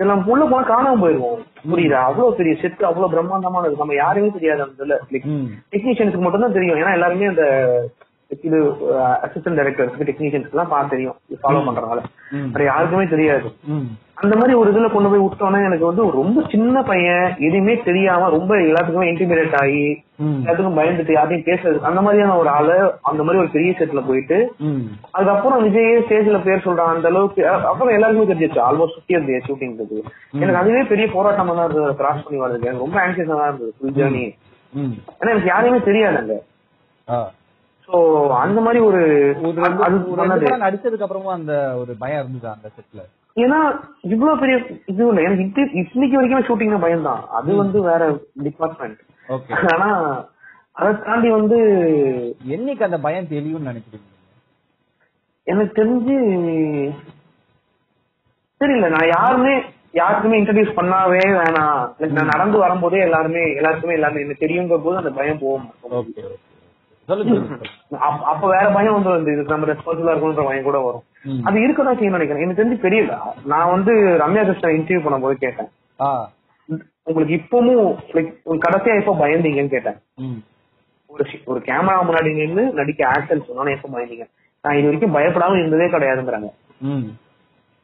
நம்ம 0.00 0.30
உள்ள 0.32 0.44
போனா 0.44 0.64
காணாம 0.66 0.98
போயிருவோம். 1.02 1.38
புரியுதா? 1.70 2.00
அவ்வளவு 2.08 2.34
பெரிய 2.34 2.52
செட் 2.60 2.82
அவ்வளவு 2.82 3.12
பிரம்மாண்டமானது. 3.14 3.76
நம்ம 3.76 3.94
யாருமே 3.94 4.28
தெரியாது 4.30 4.62
அந்த 4.62 5.00
டெக்னீஷியனுக்கு 5.72 6.20
மட்டும் 6.26 6.44
தான் 6.44 6.52
தெரியும். 6.52 6.78
ஏன்னா 6.78 6.92
எல்லாருமே 6.92 7.26
அந்த 7.26 7.44
இது 8.30 8.58
அசிஸ்டன்ட் 9.24 9.58
டைரக்டர்ஸ்க்கு 9.58 10.06
டெக்னீஷியன்ஸ்க்கு 10.08 10.54
எல்லாம் 10.54 10.72
பார்த்து 10.72 10.92
தெரியும். 10.94 11.14
ஃபாலோ 11.38 11.60
பண்றதுனால. 11.66 12.00
ம். 12.36 12.48
வேற 12.52 12.62
யாருக்குமே 12.66 13.04
தெரியாது. 13.12 13.48
அந்த 14.20 14.34
மாதிரி 14.36 14.54
ஒரு 14.54 14.68
இதுல 14.72 14.86
கொண்டு 14.90 15.10
போய் 15.10 15.22
விட்டோன்னே 15.22 15.58
எனக்கு 15.66 15.86
வந்து 15.86 16.04
ரொம்ப 16.16 16.38
சின்ன 16.52 16.82
பையன் 16.82 17.26
எதுவுமே 17.46 17.74
தெரியாம 17.82 18.28
ரொம்ப 18.30 18.52
எல்லாத்துக்குமே 18.62 19.08
இன்டிமேட் 19.10 19.56
ஆகி 19.60 19.84
எல்லாத்துக்கும் 20.38 20.78
பயந்துட்டு 20.78 21.12
யாரையும் 21.14 21.46
பேசுறது 21.46 21.86
அந்த 21.88 22.00
மாதிரியான 22.00 22.36
ஒரு 22.40 22.50
ஆளு 22.54 22.76
அந்த 23.08 23.20
மாதிரி 23.22 23.42
ஒரு 23.42 23.50
பெரிய 23.52 23.72
செட்ல 23.78 24.02
போயிட்டு 24.08 24.38
அதுக்கப்புறம் 25.14 25.62
விஜய் 25.66 26.02
ஸ்டேஜ்ல 26.02 26.40
பேர் 26.44 26.64
சொல்றான் 26.66 26.92
அந்த 26.94 27.08
அளவுக்கு 27.12 27.42
அப்புறம் 27.66 27.94
எல்லாருக்குமே 27.94 28.30
தெரிஞ்சிச்சு 28.32 28.62
ஆல்மோஸ்ட் 28.66 28.96
சுத்தி 28.96 29.16
இருந்தது 29.16 29.40
ஷூட்டிங் 29.46 29.76
எனக்கு 30.40 30.60
அதுவே 30.62 30.82
பெரிய 30.90 31.08
போராட்டமா 31.14 31.54
தான் 31.56 31.72
கிராஸ் 32.00 32.24
பண்ணி 32.24 32.40
வர்றதுக்கு 32.42 32.68
எனக்கு 32.68 32.86
ரொம்ப 32.86 33.00
ஆன்சியஸா 33.04 33.36
தான் 33.36 33.50
இருந்தது. 33.50 33.72
ஃபுல் 33.78 33.96
ஜேர்னி 33.98 34.26
ஏன்னா 35.14 35.32
எனக்கு 35.32 35.52
யாரையுமே 35.52 35.82
தெரியாது 35.86 36.18
அங்க. 36.18 36.36
சோ 37.88 37.98
அந்த 38.40 38.58
மாதிரி 38.60 38.80
ஒரு 38.88 39.00
நடிச்சதுக்கு 40.64 41.06
அப்புறமும் 41.06 41.36
அந்த 41.36 41.52
ஒரு 41.76 41.92
பயம் 42.02 42.20
இருந்தது 42.22 42.48
அந்த 42.54 42.68
செட்ல 42.74 43.04
ஏன்னா 43.36 43.58
இவ்வளவு 44.06 44.40
பெரிய 44.40 44.56
இது 44.86 45.02
இல்ல. 45.04 45.20
எனக்கு 45.26 45.62
இன்னைக்கு 45.92 46.18
வரைக்குமே 46.18 46.46
ஷூட்டிங் 46.48 46.82
பயம் 46.84 47.06
தான் 47.08 47.22
அது 47.38 47.50
வந்து 47.60 47.78
வேற 47.88 48.02
டிபார்ட்மெண்ட் 48.46 49.00
ஆனா 49.72 49.88
அதை 50.76 50.90
தாண்டி 51.06 51.28
வந்து 51.36 51.58
என்னைக்கு 52.54 52.86
அந்த 52.86 52.98
பயம் 53.06 53.30
தெரியும்னு 53.32 53.70
நினைக்கிறீங்க? 53.70 54.06
எனக்கு 55.46 55.72
தெரிஞ்சு 55.78 56.16
தெரியல. 58.60 58.88
நான் 58.94 59.12
யாருமே 59.12 59.54
யாருக்குமே 59.94 60.38
இன்ட்ரடியூஸ் 60.38 60.78
பண்ணாவே 60.78 61.22
வேணாம். 61.38 61.80
நான் 62.16 62.32
நடந்து 62.32 62.58
வரும்போதே 62.58 63.00
எல்லாருமே 63.06 63.42
எல்லாருக்குமே 63.58 63.94
எல்லாமே 63.94 64.22
எனக்கு 64.24 64.44
தெரியுங்கிற 64.44 64.78
போது 64.82 65.00
அந்த 65.02 65.12
பயம் 65.12 65.42
போகும். 65.42 65.66
அப்ப- 67.98 68.48
வேற 68.48 68.70
பயம் 68.70 68.92
வந்து 68.92 69.08
வந்து 69.08 69.32
இதுக்கு 69.32 69.56
நம்ம 69.56 69.72
ரெஸ்பான்சிபிளா 69.72 70.16
இருக்கணும்ன்ற 70.16 70.44
பயம் 70.44 70.62
கூட 70.62 70.78
வரும். 70.78 71.02
அது 71.44 71.58
இருக்கதான் 71.60 71.98
செய்யணும் 71.98 72.18
நினைக்கிறேன். 72.18 72.48
எனக்கு 72.48 72.64
தெரிஞ்சு 72.64 72.92
தெரியல 72.92 73.18
நான் 73.44 73.70
வந்து 73.70 73.92
ரம்யா 73.92 74.44
கிருஷ்ணன் 74.44 74.72
இன்டர்வியூ 74.72 75.06
பண்ணும்போது 75.06 75.32
கேட்டேன். 75.32 75.68
ஆ. 76.00 76.30
உங்களுக்கு 77.02 77.36
இப்பவும் 77.36 77.96
லைக் 78.12 78.34
கடைசியா 78.46 79.00
எப்போ 79.00 79.26
பயந்தீங்கன்னு 79.26 79.68
கேட்டேன். 79.68 79.96
ஒரு 81.06 81.24
ஒரு 81.44 81.60
கேமரா 81.60 81.96
முன்னாடி 82.02 82.34
நின்று 82.34 82.72
நடிக்க 82.72 83.08
ஆக்ஷன் 83.08 83.42
சொன்னோன்னு 83.48 83.76
எப்போ 83.76 83.98
பயந்தீங்க? 83.98 84.26
நான் 84.62 84.76
இது 84.76 84.84
வரைக்கும் 84.84 85.14
பயப்படாம 85.14 85.58
இருந்ததே 85.58 85.84
கிடையாதுங்கிறாங்க. 85.84 86.50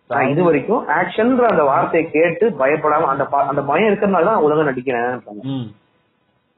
நான் 0.09 0.29
இது 0.29 0.43
வரைக்கும் 0.43 0.89
ஆக்ஷன்ற 0.89 1.39
அந்த 1.39 1.63
வார்த்தையை 1.63 2.11
கேட்டு 2.11 2.51
பயப்படாம 2.51 3.05
அந்த 3.05 3.25
அந்த 3.25 3.63
பயம் 3.63 3.95
இருக்கிறதுனால 3.95 4.25
தான் 4.25 4.37
உலகம் 4.37 4.67
நடிக்கிறேன் 4.67 5.21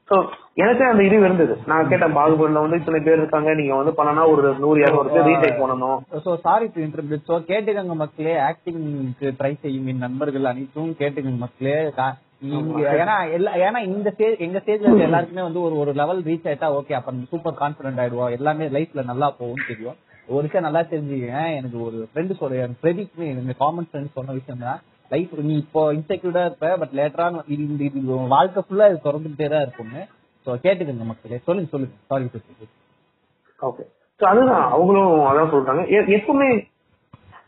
சோ 0.09 0.17
எனக்கே 0.63 0.85
அந்த 0.89 1.01
இது 1.07 1.15
இருந்தது. 1.27 1.55
நான் 1.69 1.89
கேட்டேன் 1.91 2.15
பாகுபலில 2.17 2.61
வந்து 2.63 2.77
இத்தனை 2.79 2.99
பேர் 3.07 3.19
இருக்காங்க 3.21 3.53
நீங்க 3.59 3.73
வந்து 3.79 3.93
பண்ணனா 3.97 4.23
ஒரு 4.33 4.43
நூறு 4.63 4.79
இருநூறு 4.83 5.09
பேர் 5.15 5.27
ரீடேக் 5.29 5.61
பண்ணணும். 5.63 5.99
So 6.25 6.33
sorry 6.45 6.67
to 6.75 6.79
interpret 6.85 7.27
so 7.31 7.37
கேட்டுக்கங்க 7.49 7.95
மக்களே 8.03 8.35
ஆக்டிங்க்கு 8.47 9.29
ட்ரை 9.39 9.53
செய்யும் 9.63 9.89
என் 9.93 10.03
நண்பர்கள் 10.05 10.51
அனைத்தும் 10.53 10.93
கேட்டுக்கங்க 11.01 11.43
மக்களே. 11.45 11.77
ஏன்னா 12.95 13.17
எல்லா 13.35 13.51
ஏன்னா 13.67 13.79
இந்த 13.91 14.09
ஸ்டேஜ் 14.15 14.43
எங்க 14.47 14.57
ஸ்டேஜ்ல 14.63 14.89
இருக்க 14.89 15.09
எல்லாருக்குமே 15.09 15.47
வந்து 15.47 15.61
ஒரு 15.67 15.75
ஒரு 15.83 15.93
லெவல் 16.01 16.19
ரீச் 16.27 16.49
ஆயிட்டா 16.49 16.67
ஓகே 16.79 16.97
அப்ப 16.97 17.13
சூப்பர் 17.31 17.61
கான்பிடன்ட் 17.61 18.01
ஆயிடுவோம் 18.03 18.35
எல்லாமே 18.37 18.65
லைஃப்ல 18.75 19.03
நல்லா 19.11 19.29
போகும்னு 19.39 19.69
தெரியும். 19.71 19.97
ஒரு 20.35 20.43
விஷயம் 20.45 20.67
நல்லா 20.67 20.81
தெரிஞ்சுக்கங்க 20.91 21.41
எனக்கு 21.59 21.77
ஒரு 21.87 21.97
ஃப்ரெண்டு 22.09 22.33
சொல்ல 22.39 22.63
என் 22.63 22.79
பிரதீப் 22.83 23.21
எனக்கு 23.31 23.61
காமன் 23.63 23.87
ஃப்ரெண்ட் 23.89 24.15
சொன்ன 24.17 24.35
விஷயம் 24.39 24.63
தான். 24.67 24.79
லைஃப் 25.11 25.33
நீ 25.49 25.55
இப்போ 25.63 25.81
இன்செக்யூர்டா 25.97 26.43
இருப்ப 26.47 26.69
பட் 26.81 26.95
உன் 28.15 28.33
வாழ்க்கை 28.35 28.63
ஃபுல்லா 28.65 28.87
இது 28.91 29.05
தொடர்ந்துட்டே 29.07 29.49
தான் 29.53 29.65
இருக்கும்னு. 29.65 30.01
சோ 30.47 30.55
கேட்டுக்கங்க 30.65 31.05
மக்களே. 31.11 31.39
சொல்லுங்க 31.47 31.69
சொல்லுங்க. 31.75 31.95
சாரி 32.09 32.25
ஓகே 33.61 33.83
சோ 34.19 34.25
அதுதான். 34.31 34.65
அவங்களும் 34.75 35.13
அதான் 35.29 35.53
சொல்றாங்க. 35.53 35.83
எப்பவுமே 36.17 36.49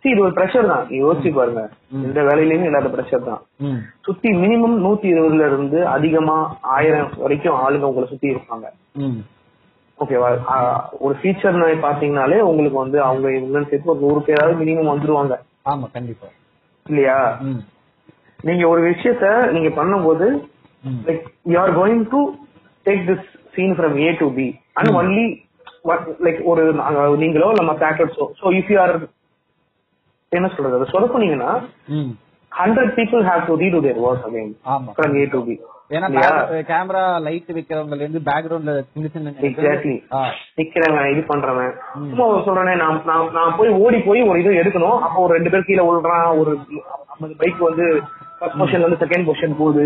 see 0.04 0.12
இது 0.14 0.22
ஒரு 0.26 0.34
ப்ரெஷர் 0.36 0.70
தான். 0.72 0.84
யோசிச்சு 1.02 1.30
பாருங்க. 1.38 1.62
இந்த 2.08 2.20
வேலையிலயுமே 2.28 2.68
இல்லாத 2.70 2.90
ப்ரெஷர் 2.94 3.26
தான். 3.30 3.42
சுத்தி 4.08 4.30
மினிமம் 4.44 4.78
நூத்தி 4.86 5.08
இருபதுல 5.14 5.48
இருந்து 5.52 5.80
அதிகமா 5.96 6.38
ஆயிரம் 6.76 7.12
வரைக்கும் 7.24 7.58
ஆளுங்க 7.64 7.90
உங்களை 7.90 8.08
சுத்தி 8.12 8.34
இருப்பாங்க. 8.34 8.68
ஓகேவா 9.98 10.30
ஒரு 11.06 11.16
ஃபீச்சர் 11.22 11.58
பாத்தீங்கன்னாலே 11.88 12.38
உங்களுக்கு 12.50 12.78
வந்து 12.84 13.00
அவங்க 13.08 13.28
இவங்கன்னு 13.38 13.70
சேர்த்து 13.72 13.94
ஒரு 13.94 14.04
நூறு 14.06 14.22
பேராவது 14.28 14.62
மினிமம் 14.64 14.92
வந்துருவாங்க. 14.94 15.36
ஆமா 15.72 15.88
கண்டிப்பா. 15.98 16.30
இல்லையா? 16.90 17.18
நீங்க 18.40 18.64
ஒரு 18.70 18.82
விஷயத்த 18.86 19.26
நீங்க 19.52 19.70
பண்ணும்போது 19.76 20.28
like 21.08 21.24
you 21.46 21.58
are 21.60 21.74
going 21.78 22.04
to 22.12 22.20
take 22.86 23.04
this 23.10 23.26
scene 23.56 23.76
from 23.78 23.96
A 24.02 24.12
to 24.18 24.28
B 24.36 24.48
and 24.76 24.92
only 25.00 25.26
like 26.26 26.40
ஒரு 26.46 26.64
நாங்க- 26.80 27.18
நீங்களோ 27.18 27.50
மத்த 27.70 27.84
ஆக்டர்ஸோ 27.90 28.26
ஸோ 28.40 28.54
இஃப் 28.58 28.72
யூ 28.72 28.80
ஆர் 28.80 28.96
என்ன 30.32 30.48
சொல்றது? 30.50 30.78
அதை 30.78 30.88
சொதப்புனீங்கன்னா 30.92 31.52
ம். 31.94 32.10
Hundred 32.52 32.92
people 32.98 33.24
have 33.28 33.44
to 33.48 33.56
redo 33.62 33.80
their 33.82 34.00
work 34.06 34.26
again 34.28 34.52
from 34.92 35.16
A 35.18 35.26
to 35.28 35.42
B 35.46 35.56
ஏன்னா 35.96 36.08
கேமரா 36.70 37.04
லைட் 37.28 37.52
வைக்கிறவங்கல 37.58 38.04
இருந்து 38.04 38.22
பேக்ரவுண்ட்ல 38.28 38.74
நிக்கிறவன் 40.58 41.12
இது 41.14 41.22
பண்றவன். 41.32 41.72
சும்மா 42.10 42.26
சொல்றேனே 42.48 42.74
நான் 42.84 43.00
நான் 43.38 43.56
போய் 43.60 43.72
ஓடி 43.84 44.00
போய் 44.08 44.22
ஒரு 44.30 44.38
இது 44.44 44.60
எடுக்கணும். 44.62 45.00
அப்போ 45.06 45.24
ஒரு 45.26 45.36
ரெண்டு 45.38 45.52
பேர் 45.54 45.68
கீழே 45.70 45.86
விழுறான் 45.88 46.30
ஒரு 46.42 46.52
ஐம்பது 47.14 47.34
பைக் 47.42 47.68
வந்து 47.70 47.88
ஃபர்ஸ்ட் 48.40 48.60
பொசிஷன்ல 48.62 48.86
இருந்து 48.86 49.02
செகண்ட் 49.06 49.28
பொசிஷன் 49.30 49.60
போகுது. 49.62 49.86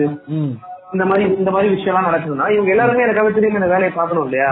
இந்த 0.96 1.06
மாதிரி 1.12 1.24
இந்த 1.42 1.52
மாதிரி 1.54 1.70
விஷயம் 1.76 1.92
எல்லாம் 1.94 2.10
நடக்குதுன்னா 2.10 2.48
இவங்க 2.56 2.72
எல்லாருமே 2.74 3.06
எனக்காக 3.06 3.32
திரும்பி 3.38 3.60
இந்த 3.62 3.72
வேலையை 3.76 3.94
பார்க்கணும் 4.00 4.26
இல்லையா? 4.28 4.50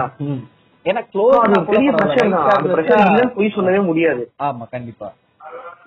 ஏன்னா 0.84 1.02
க்ளோஸ் 1.12 1.68
பெரிய 1.72 1.90
பிரஷர் 1.98 2.32
தான். 2.36 2.48
அந்த 2.56 2.70
பிரஷர் 2.76 3.02
இல்லைன்னு 3.02 3.34
பொய் 3.36 3.54
சொல்லவே 3.56 3.82
முடியாது. 3.90 4.22
ஆமா 4.48 4.64
கண்டிப்பா. 4.74 5.08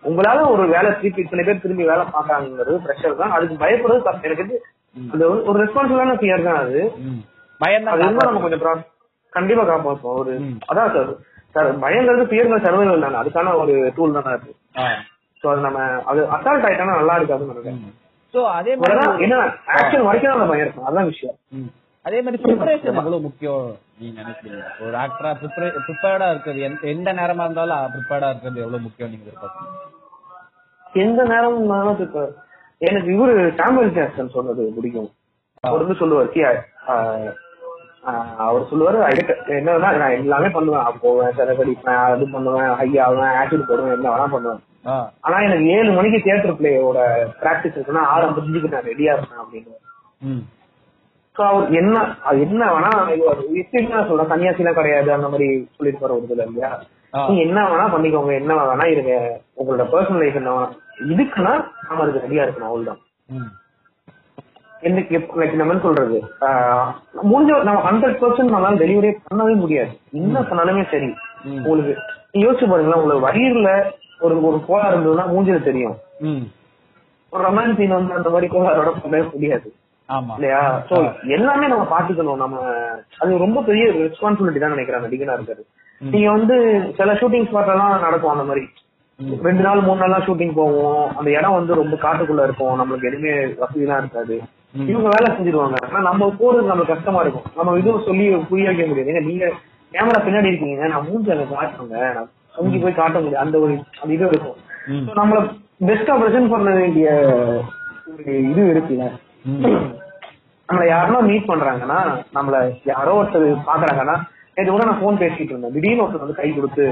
உங்களால 0.10 0.40
ஒரு 0.54 0.64
வேலை 0.76 0.90
திருப்பி 1.02 1.24
இத்தனை 1.26 1.44
பேர் 1.46 1.62
திரும்பி 1.66 1.86
வேலை 1.92 2.04
பார்க்கறாங்கிறது 2.16 2.74
பிரஷர் 2.86 3.20
தான். 3.22 3.34
அதுக்கு 3.38 3.56
பயப்படுறது 3.64 4.28
எனக்கு 4.30 4.56
அது 5.14 5.24
ஒரு- 5.30 5.62
ரெஸ்பான்சிபிளான 5.62 6.16
ஃபியர் 6.16 6.44
தான் 6.44 6.60
அது. 6.60 6.82
பயம் 7.62 7.86
தான் 7.86 8.28
நம்ம 8.28 8.42
கொஞ்சம் 8.46 8.84
கண்டிப்பா 9.34 9.64
காப்பாற்றும் 9.64 10.18
ஒரு. 10.18 10.34
அதான் 10.70 10.92
சார் 10.94 11.10
சார் 11.56 11.70
பயங்கிறது 11.82 12.24
ஃபியர்ங்கிற 12.30 12.60
சர்வைவல் 12.64 13.06
தானே. 13.06 13.18
அதுக்கான 13.22 13.54
ஒரு 13.56 13.74
டூல் 13.96 14.18
தானே 14.18 14.32
அது. 14.34 14.52
ஸோ 15.44 15.50
அது 15.50 15.62
நம்ம 15.62 15.80
அது 16.06 16.22
அசால்ட் 16.36 16.68
ஆயிட்டானா 16.68 16.96
நல்லா 16.96 17.18
இருக்காதுன்னு 17.18 17.54
நினைக்கிறேன். 17.54 17.82
சோ 18.34 18.42
அதே 18.52 18.72
மாதிரி 18.76 18.94
என்ன 19.26 19.36
ஆக்ஷன் 19.74 20.06
வரைக்கும் 20.06 20.34
அந்த 20.34 20.46
பயம் 20.46 20.66
இருக்கும். 20.66 20.88
அதான் 20.88 21.06
விஷயம். 21.06 21.36
அதே 22.06 22.22
மாதிரி 22.22 22.42
ப்ரிப்பரேஷன் 22.44 22.90
எவ்வளவு 22.94 23.20
முக்கியம் 23.22 23.68
நீங்க 24.00 24.18
நினைக்கிறீங்க? 24.22 24.64
ஒரு 24.80 24.96
ஆக்டரா 24.98 25.30
ப்ரிப்பேர்டா 25.84 26.28
இருக்கிறது 26.30 26.62
எந்த- 26.62 26.88
எந்த 26.88 27.10
நேரமா 27.14 27.44
இருந்தாலும் 27.44 27.94
ப்ரிப்பேர்டா 27.94 28.30
இருக்கிறது 28.30 28.60
எவ்வளவு 28.60 28.84
முக்கியம் 28.84 29.12
நீங்க 29.12 29.32
எந்த 31.00 31.22
நேரம் 31.24 31.58
இப்ப 32.00 32.20
எனக்கு 32.78 33.12
இவரு 33.12 33.34
சாமுவல் 33.54 33.92
ஜாக்சன் 33.92 34.30
சொன்னது 34.30 34.74
பிடிக்கும். 34.76 35.10
அவர் 35.62 35.80
வந்து 35.80 35.96
சொல்லுவார் 35.96 36.26
"See, 36.26 36.44
I- 36.44 36.64
ஆஹ் 36.88 37.34
ஆஹ் 38.06 38.36
அவர் 38.38 38.62
சொல்லுவாரு 38.62 39.02
"I 39.02 39.12
get- 39.18 39.44
என்னன்னா 39.48 39.98
நான் 39.98 40.12
எல்லாமே 40.12 40.50
பண்ணுவேன். 40.50 40.84
போவேன் 41.02 41.34
சிறகடிப்பேன் 41.38 42.04
அது 42.04 42.30
பண்ணுவேன் 42.32 42.74
ஹை 42.74 43.00
ஆவேன் 43.00 43.36
ஆசிட் 43.42 43.68
போடுவேன் 43.68 43.94
என்ன 43.94 44.10
வேணா 44.10 44.28
பண்ணுவேன். 44.32 44.60
ஆனா 45.22 45.40
எனக்கு 45.40 45.66
ஏழு 45.68 45.92
மணிக்கு 45.92 46.22
தியேட்டர் 46.22 46.54
பிளேயோட 46.54 47.00
பிராக்டிஸ் 47.42 47.78
இருக்குன்னா 47.78 47.98
ஆறு 47.98 48.28
ஐம்பத்தஞ்சுக்கு 48.28 48.72
நான் 48.72 48.82
ரெடியா 48.82 49.14
இருப்பேன் 49.14 49.44
அப்படின்னு. 49.44 49.74
சோ 51.36 51.42
அவர் 51.42 51.72
என்ன 51.72 52.16
அது 52.24 52.42
என்ன 52.42 52.66
வேணா 52.66 52.92
எப்படின்னா 53.54 54.08
சொல்றேன் 54.08 54.30
சன்னியாசிலாம் 54.30 54.74
கிடையாது 54.74 55.14
அந்த 55.14 55.30
மாதிரி 55.30 55.70
சொல்லியிருப்பாரு 55.80 56.16
ஒரு 56.16 56.26
இதுல 56.30 56.46
இல்லையா. 56.46 56.84
நீங்க 57.28 57.42
என்ன 57.42 57.70
வேணா 57.70 57.90
பண்ணிக்கோங்க 57.94 58.34
என்ன 58.34 58.54
வேணா 58.54 58.86
இருங்க. 58.86 59.42
உங்களோட 59.58 59.86
பர்சனல் 59.92 60.20
லைஃப் 60.20 60.36
என்ன 60.36 60.50
வேணா 60.50 60.70
இதுக்குன்னா 61.00 61.54
நம்ம 61.90 62.04
அதுக்கு 62.04 62.28
ரெடியா 62.28 62.46
இருக்கணும் 62.46 62.70
அவ்வளவுதான். 62.72 63.00
ம். 63.28 63.52
எனக்கு 64.82 65.18
லைக் 65.36 65.54
நம்ம 65.54 65.80
சொல்றது? 65.80 66.18
முடிஞ்ச 67.16 67.64
நம்ம 67.64 67.92
ஹண்ட்ரட் 67.92 68.20
பர்சன்ட் 68.22 68.54
நம்மளால 68.54 68.80
டெலிவரி 68.84 69.12
பண்ணவே 69.28 69.56
முடியாது. 69.56 70.00
என்ன 70.12 70.40
பண்ணாலுமே 70.42 70.90
சரி. 70.92 71.14
உங்களுக்கு 71.64 71.96
யோசிச்சு 72.34 72.70
பாருங்களேன் 72.70 73.02
உங்களுக்கு 73.02 73.28
வயிறுல 73.28 73.70
ஒரு 74.20 74.44
ஒரு 74.44 74.66
கோளாறு 74.66 74.98
இருந்ததுன்னா 74.98 75.22
மூஞ்சில 75.22 75.64
தெரியும். 75.64 75.96
ஒரு 77.30 77.44
ரொமான்ஸ் 77.44 77.76
சீன் 77.76 77.90
வந்து 77.90 78.14
அந்த 78.14 78.30
மாதிரி 78.30 78.48
கோளாறோட 78.48 78.92
பண்ணவே 79.04 79.32
முடியாது. 79.32 79.74
இல்லையா? 80.34 80.86
சோ 80.90 80.96
எல்லாமே 81.28 81.68
நம்ம 81.68 82.00
பாத்துக்கணும். 82.00 82.36
நம்ம 82.36 82.58
அது 83.20 83.38
ரொம்ப 83.38 83.62
பெரிய 83.62 83.86
ரெஸ்பான்சிபிலிட்டி 83.86 84.60
தான் 84.60 84.76
நினைக்கிறேன் 84.76 85.04
நடிகனா 85.04 85.38
இருக்காரு 85.38 85.64
நீங்க 86.00 86.32
வந்து 86.32 86.56
சில 86.98 87.14
ஷூட்டிங் 87.14 87.48
ஸ்பாட் 87.50 87.72
எல்லாம் 87.72 88.00
நடக்கும் 88.00 88.32
அந்த 88.32 88.44
மாதிரி. 88.44 88.64
ரெண்டு 89.20 89.62
நாள் 89.64 89.80
மூணு 89.80 90.08
நாள் 90.08 90.26
ஷூட்டிங் 90.26 90.54
போவோம். 90.54 91.16
அந்த 91.16 91.32
இடம் 91.32 91.54
வந்து 91.54 91.74
ரொம்ப 91.74 91.96
காட்டுக்குள்ள 91.96 92.44
இருக்கும். 92.44 92.80
நம்மளுக்கு 92.80 93.10
எதுவுமே 93.10 93.34
வசதிலாம் 93.62 94.02
இருக்காது. 94.04 94.42
இவங்க 94.92 95.10
வேலை 95.16 95.28
செஞ்சிருவாங்க. 95.36 95.78
ஆனா 95.88 96.00
நம்ம 96.10 96.28
போறது 96.40 96.70
நம்மளுக்கு 96.70 96.94
கஷ்டமா 96.94 97.22
இருக்கும். 97.22 97.46
நம்ம 97.56 97.78
இதுவும் 97.80 98.04
சொல்லி 98.04 98.26
புரிய 98.50 98.66
வைக்க 98.70 98.86
முடியாது. 98.86 99.26
நீங்க 99.26 99.46
கேமரா 99.94 100.20
பின்னாடி 100.26 100.52
இருக்கீங்க. 100.52 100.88
நான் 100.88 101.06
மூஞ்சி 101.10 101.32
அங்க 101.32 101.46
காட்டுறேங்க. 101.56 102.00
நான் 102.16 102.30
அங்கே 102.58 102.78
போய் 102.78 103.00
காட்ட 103.02 103.20
முடியாது. 103.20 103.44
அந்த 103.46 103.60
ஒரு 103.60 103.74
அந்த 104.02 104.14
இது 104.14 104.28
இருக்கும். 104.28 104.58
நம்மள 105.20 105.40
பெஸ்டா 105.88 106.14
பிரசன்ட் 106.22 106.54
பண்ண 106.56 106.70
வேண்டிய 106.76 107.08
ஒரு 108.12 108.26
இது 108.50 108.62
இருக்குல்ல. 108.74 109.06
நம்மள 110.70 110.84
யாருன்னா 110.92 111.22
மீட் 111.30 111.50
பண்றாங்கன்னா 111.52 112.00
நம்மள 112.36 112.58
யாரோ 112.86 113.14
ஒருத்தர் 113.22 113.48
பாக்குறாங்கன்னா 113.70 114.16
நேற்று 114.56 114.72
கூட 114.72 114.86
நான் 114.86 115.02
போன் 115.02 115.22
பேசிட்டு 115.24 115.54
இருந்தேன். 115.54 115.74
திடீர்னு 115.74 116.04
ஒருத்தர் 116.04 116.26
வந்து 116.26 116.42
கை 116.42 116.50
கொடுத்து 116.52 116.86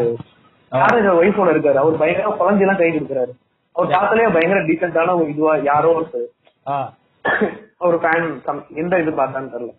யாரும் 0.73 1.19
ஒய்ஃபோட 1.19 1.49
இருக்காரு. 1.53 1.77
அவர் 1.81 2.01
பயங்கர 2.01 2.29
குழந்தை 2.37 2.63
எல்லாம் 2.65 2.79
கை 2.79 2.89
கொடுக்குறாரு. 2.91 3.33
அவர் 3.75 3.93
பார்த்தாலே 3.93 4.27
பயங்கர 4.35 4.59
டீசென்டான 4.69 5.15
ஒரு 5.19 5.29
இதுவா 5.33 5.53
யாரோ 5.71 5.91
ஆ. 6.65 6.75
ஒரு 7.87 7.97
ஃபேன் 8.01 8.25
எந்த 8.81 8.99
இது 8.99 9.11
பார்த்தான்னு 9.11 9.53
தெரியல. 9.53 9.71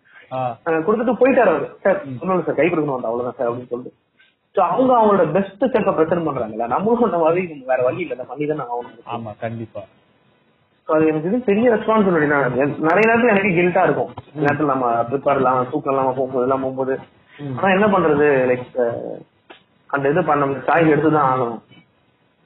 கொடுத்துட்டு 0.85 1.13
போயிட்டாரு 1.21 1.51
அவரு. 1.53 1.67
சார் 1.83 1.99
ஒன்னும் 2.21 2.45
சார் 2.47 2.59
கை 2.59 2.67
கொடுக்கணும் 2.69 3.07
அவ்வளவுதான் 3.09 3.37
சார் 3.39 3.47
அப்படின்னு 3.49 3.71
சொல்லிட்டு. 3.71 3.93
சோ 4.55 4.61
அவங்க 4.71 4.91
அவங்களோட 4.97 5.23
பெஸ்ட் 5.31 5.63
செல்ஃப 5.73 5.93
பிரசன்ட் 5.97 6.27
பண்றாங்கல்ல. 6.27 6.67
நம்மளும் 6.67 7.07
அந்த 7.07 7.19
மாதிரி 7.23 7.41
வேற 7.71 7.79
வழி 7.83 8.01
இல்ல. 8.03 8.15
அந்த 8.17 8.25
பண்ணி 8.31 8.45
தான் 8.51 8.63
ஆகணும். 8.67 9.05
ஆமா 9.13 9.31
கண்டிப்பா. 9.39 9.83
So 10.87 10.93
அது 10.95 11.05
எனக்கு 11.07 11.29
இது 11.29 11.37
பெரிய 11.45 11.67
ரெஸ்பான்சிபிலிட்டி 11.75 12.27
தான் 12.29 12.43
நிறைய 12.87 13.05
நேரத்துல 13.07 13.31
எனக்கு 13.33 13.51
கில்ட்டா 13.55 13.83
இருக்கும். 13.83 14.11
நேரத்துல 14.43 14.71
நம்ம 14.73 14.89
ப்ரிப்பேர் 15.09 15.39
இல்லாம 15.41 15.63
தூக்கம் 15.71 15.93
இல்லாம 15.93 16.11
போகும்போது 16.11 16.45
எல்லாம் 16.47 16.61
போகும்போது. 16.61 16.95
ஆனா 17.55 17.69
என்ன 17.69 17.87
பண்றது? 17.87 18.27
லைக் 18.51 18.67
அந்த 19.87 20.09
இது 20.09 20.23
பண்ண 20.23 20.45
சாய்ஸ் 20.45 20.95
எடுத்துதான் 20.95 21.29
ஆகணும். 21.33 21.59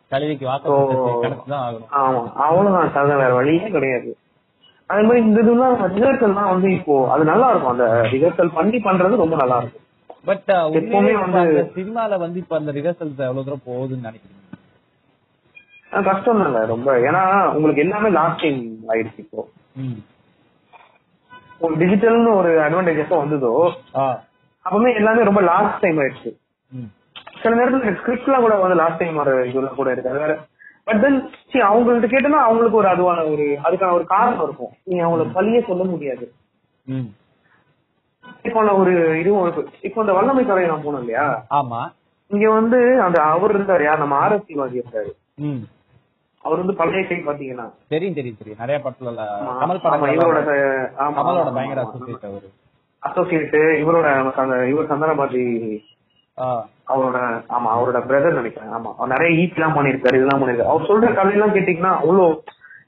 கல்விக்கு 0.09 0.45
So- 0.45 0.51
வாக்கு 0.51 1.27
கிடைச்சுதான் 1.27 1.55
ஆகணும். 1.55 1.85
ஆமா. 1.91 2.33
அவ்வளவுதான். 2.33 2.93
தவிர 2.93 3.15
வேற 3.15 3.33
வழியே 3.33 3.67
கிடையாது. 3.67 4.17
அதே 4.85 5.01
மாதிரி 5.01 5.21
இந்த 5.21 5.39
இதெல்லாம் 5.39 5.95
ரிஹர்சல்லாம் 5.95 6.49
வந்து 6.49 6.73
இப்போ 6.73 7.11
அது 7.11 7.23
நல்லா 7.23 7.49
இருக்கும் 7.49 7.71
அந்த 7.71 8.07
ரிஹர்சல் 8.11 8.53
பண்ணி 8.53 8.77
பண்றது 8.77 9.15
ரொம்ப 9.15 9.35
நல்லா 9.35 9.57
இருக்கும் 9.57 9.81
பட் 10.25 10.41
எப்பவுமே 10.47 11.13
வந்து- 11.17 11.71
சினிமால 11.75 12.17
வந்து 12.19 12.39
இப்ப 12.39 12.57
அந்த 12.57 12.71
ரிஹர்சல்ஸ் 12.71 13.17
எவ்வளவு 13.17 13.43
தூரம் 13.43 13.61
போகுதுன்னு 13.65 14.07
நினைக்கிறீங்க? 14.07 16.03
கஷ்டம் 16.03 16.45
இல்ல 16.45 16.65
ரொம்ப. 16.65 16.97
ஏன்னா 16.97 17.47
உங்களுக்கு 17.47 17.81
எல்லாமே 17.81 18.09
லாஸ்ட் 18.09 18.41
டைம் 18.41 18.77
ஆயிடுச்சு 18.87 19.17
இப்போ. 19.17 19.47
டிஜிட்டல்னு 21.61 22.35
ஒரு 22.35 22.59
அட்வான்டேஜஸ் 22.59 23.17
வந்ததோ 23.17 23.73
அப்பவுமே 24.69 24.95
எல்லாமே 24.95 25.23
ரொம்ப 25.23 25.41
லாஸ்ட் 25.41 25.79
டைம் 25.79 25.99
ஆயிடுச்சு. 25.99 26.37
சில 27.43 27.55
நேரத்துல 27.55 27.97
ஸ்கிரிப்ட்லாம் 27.97 28.39
கூட 28.39 28.55
வந்து 28.55 28.75
லாஸ்ட் 28.75 28.97
டைம் 28.97 29.15
வர 29.15 29.45
இதெல்லாம் 29.45 29.75
கூட 29.75 29.91
இருக்கு 29.91 30.09
அது 30.09 30.19
வேற 30.19 30.39
பட் 30.83 31.01
தென் 31.01 31.29
சரி 31.49 31.65
அவங்கள்ட்ட 31.65 32.11
கேட்டோம்னா 32.11 32.41
அவங்களுக்கு 32.43 32.77
ஒரு 32.77 32.87
அதுவான 32.87 33.31
ஒரு 33.31 33.57
அதுக்கான 33.63 33.91
ஒரு 33.91 34.05
காரணம் 34.05 34.43
இருக்கும். 34.43 34.69
நீங்க 34.83 35.05
அவங்கள 35.05 35.27
பழியே 35.33 35.67
சொல்ல 35.67 35.83
முடியாது. 35.83 36.33
இப்போ 38.43 38.73
ஒரு 38.73 39.19
இதுவும் 39.19 39.41
இருக்கு. 39.41 39.69
இப்போ 39.81 40.01
இந்த 40.01 40.13
வல்லமை 40.13 40.45
கதை 40.45 40.65
நான் 40.65 40.85
போனோம் 40.85 40.99
இல்லையா? 40.99 41.45
ஆமா. 41.49 41.91
இங்க 42.27 42.51
வந்து 42.51 43.01
அந்த 43.01 43.21
அவர் 43.21 43.61
இருந்தாரு. 43.61 43.83
யார்? 43.83 43.97
நம்ம 43.97 44.27
ஆர்எஸ்சி 44.27 44.53
வாதி 44.53 44.79
இருந்தாரு. 44.79 45.11
அவர் 46.41 46.57
வந்து 46.57 46.73
பழைய 46.73 47.07
கை 47.07 47.17
பாத்தீங்கன்னா 47.17 47.69
தெரியும் 47.87 48.13
தெரியும் 48.13 48.37
தெரியும். 48.37 48.59
நிறைய 48.59 48.81
படத்துல 48.83 49.21
கமல் 49.59 49.81
இவரோட 49.83 50.45
படம் 50.45 51.15
ஆமா, 51.15 51.19
கமலோட 51.19 51.53
பயங்கர. 51.53 51.81
அசோசியேட் 51.81 52.23
அவரு. 52.23 52.49
அசோசியேட் 52.99 53.53
இவரோட 53.53 54.31
அந்த- 54.35 54.67
இவர் 54.67 54.89
சந்தனபாதி 54.89 55.79
அவரோட 56.91 57.17
ஆமா 57.55 57.69
அவரோட 57.75 57.99
பிரதர் 58.09 58.39
நினைக்கிறேன். 58.39 58.71
ஆமா 58.77 58.89
அவர் 58.97 59.13
நிறைய 59.13 59.31
ஈட் 59.41 59.57
எல்லாம் 59.59 59.75
பண்ணிருக்காரு 59.77 60.19
இதெல்லாம் 60.19 60.41
பண்ணிருக்காரு. 60.41 60.71
அவர் 60.73 60.89
சொல்ற 60.89 61.11
கதையெல்லாம் 61.19 61.55
கேட்டீங்கன்னா 61.57 61.93
அவ்வளோ 62.01 62.25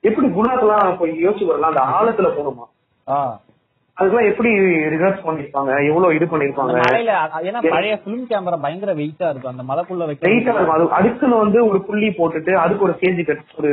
எப்படி 0.09 0.27
குணாக்கெல்லாம் 0.37 0.99
போய் 0.99 1.11
யோசிச்சு 1.25 1.49
வரலாம் 1.49 1.71
அந்த 1.71 1.81
ஆழத்துல 1.97 2.29
போகணுமா? 2.37 2.65
அதுக்கெல்லாம் 3.97 4.29
எப்படி 4.31 4.51
ரிசர்ச் 4.93 5.25
பண்ணிருப்பாங்க 5.25 5.71
எவ்வளவு 5.89 6.15
இது 6.17 6.25
பண்ணிருப்பாங்க? 6.31 6.75
ஏன்னா 7.49 7.61
பழைய 7.73 7.95
பிலிம் 8.05 8.29
கேமரா 8.31 8.57
பயங்கர 8.65 8.93
வெயிட்டா 9.01 9.27
இருக்கும் 9.31 9.53
அந்த 9.53 9.65
மலைக்குள்ள 9.71 10.05
வெயிட்டா 10.09 10.29
இருக்கும். 10.29 10.75
அது 10.75 10.87
அதுக்குன்னு 10.99 11.43
வந்து 11.43 11.59
ஒரு 11.69 11.81
புள்ளி 11.89 12.09
போட்டுட்டு 12.19 12.53
அதுக்கு 12.63 12.87
ஒரு 12.87 12.95
ஸ்டேஜ் 12.97 13.21
கட் 13.29 13.43
ஒரு 13.59 13.71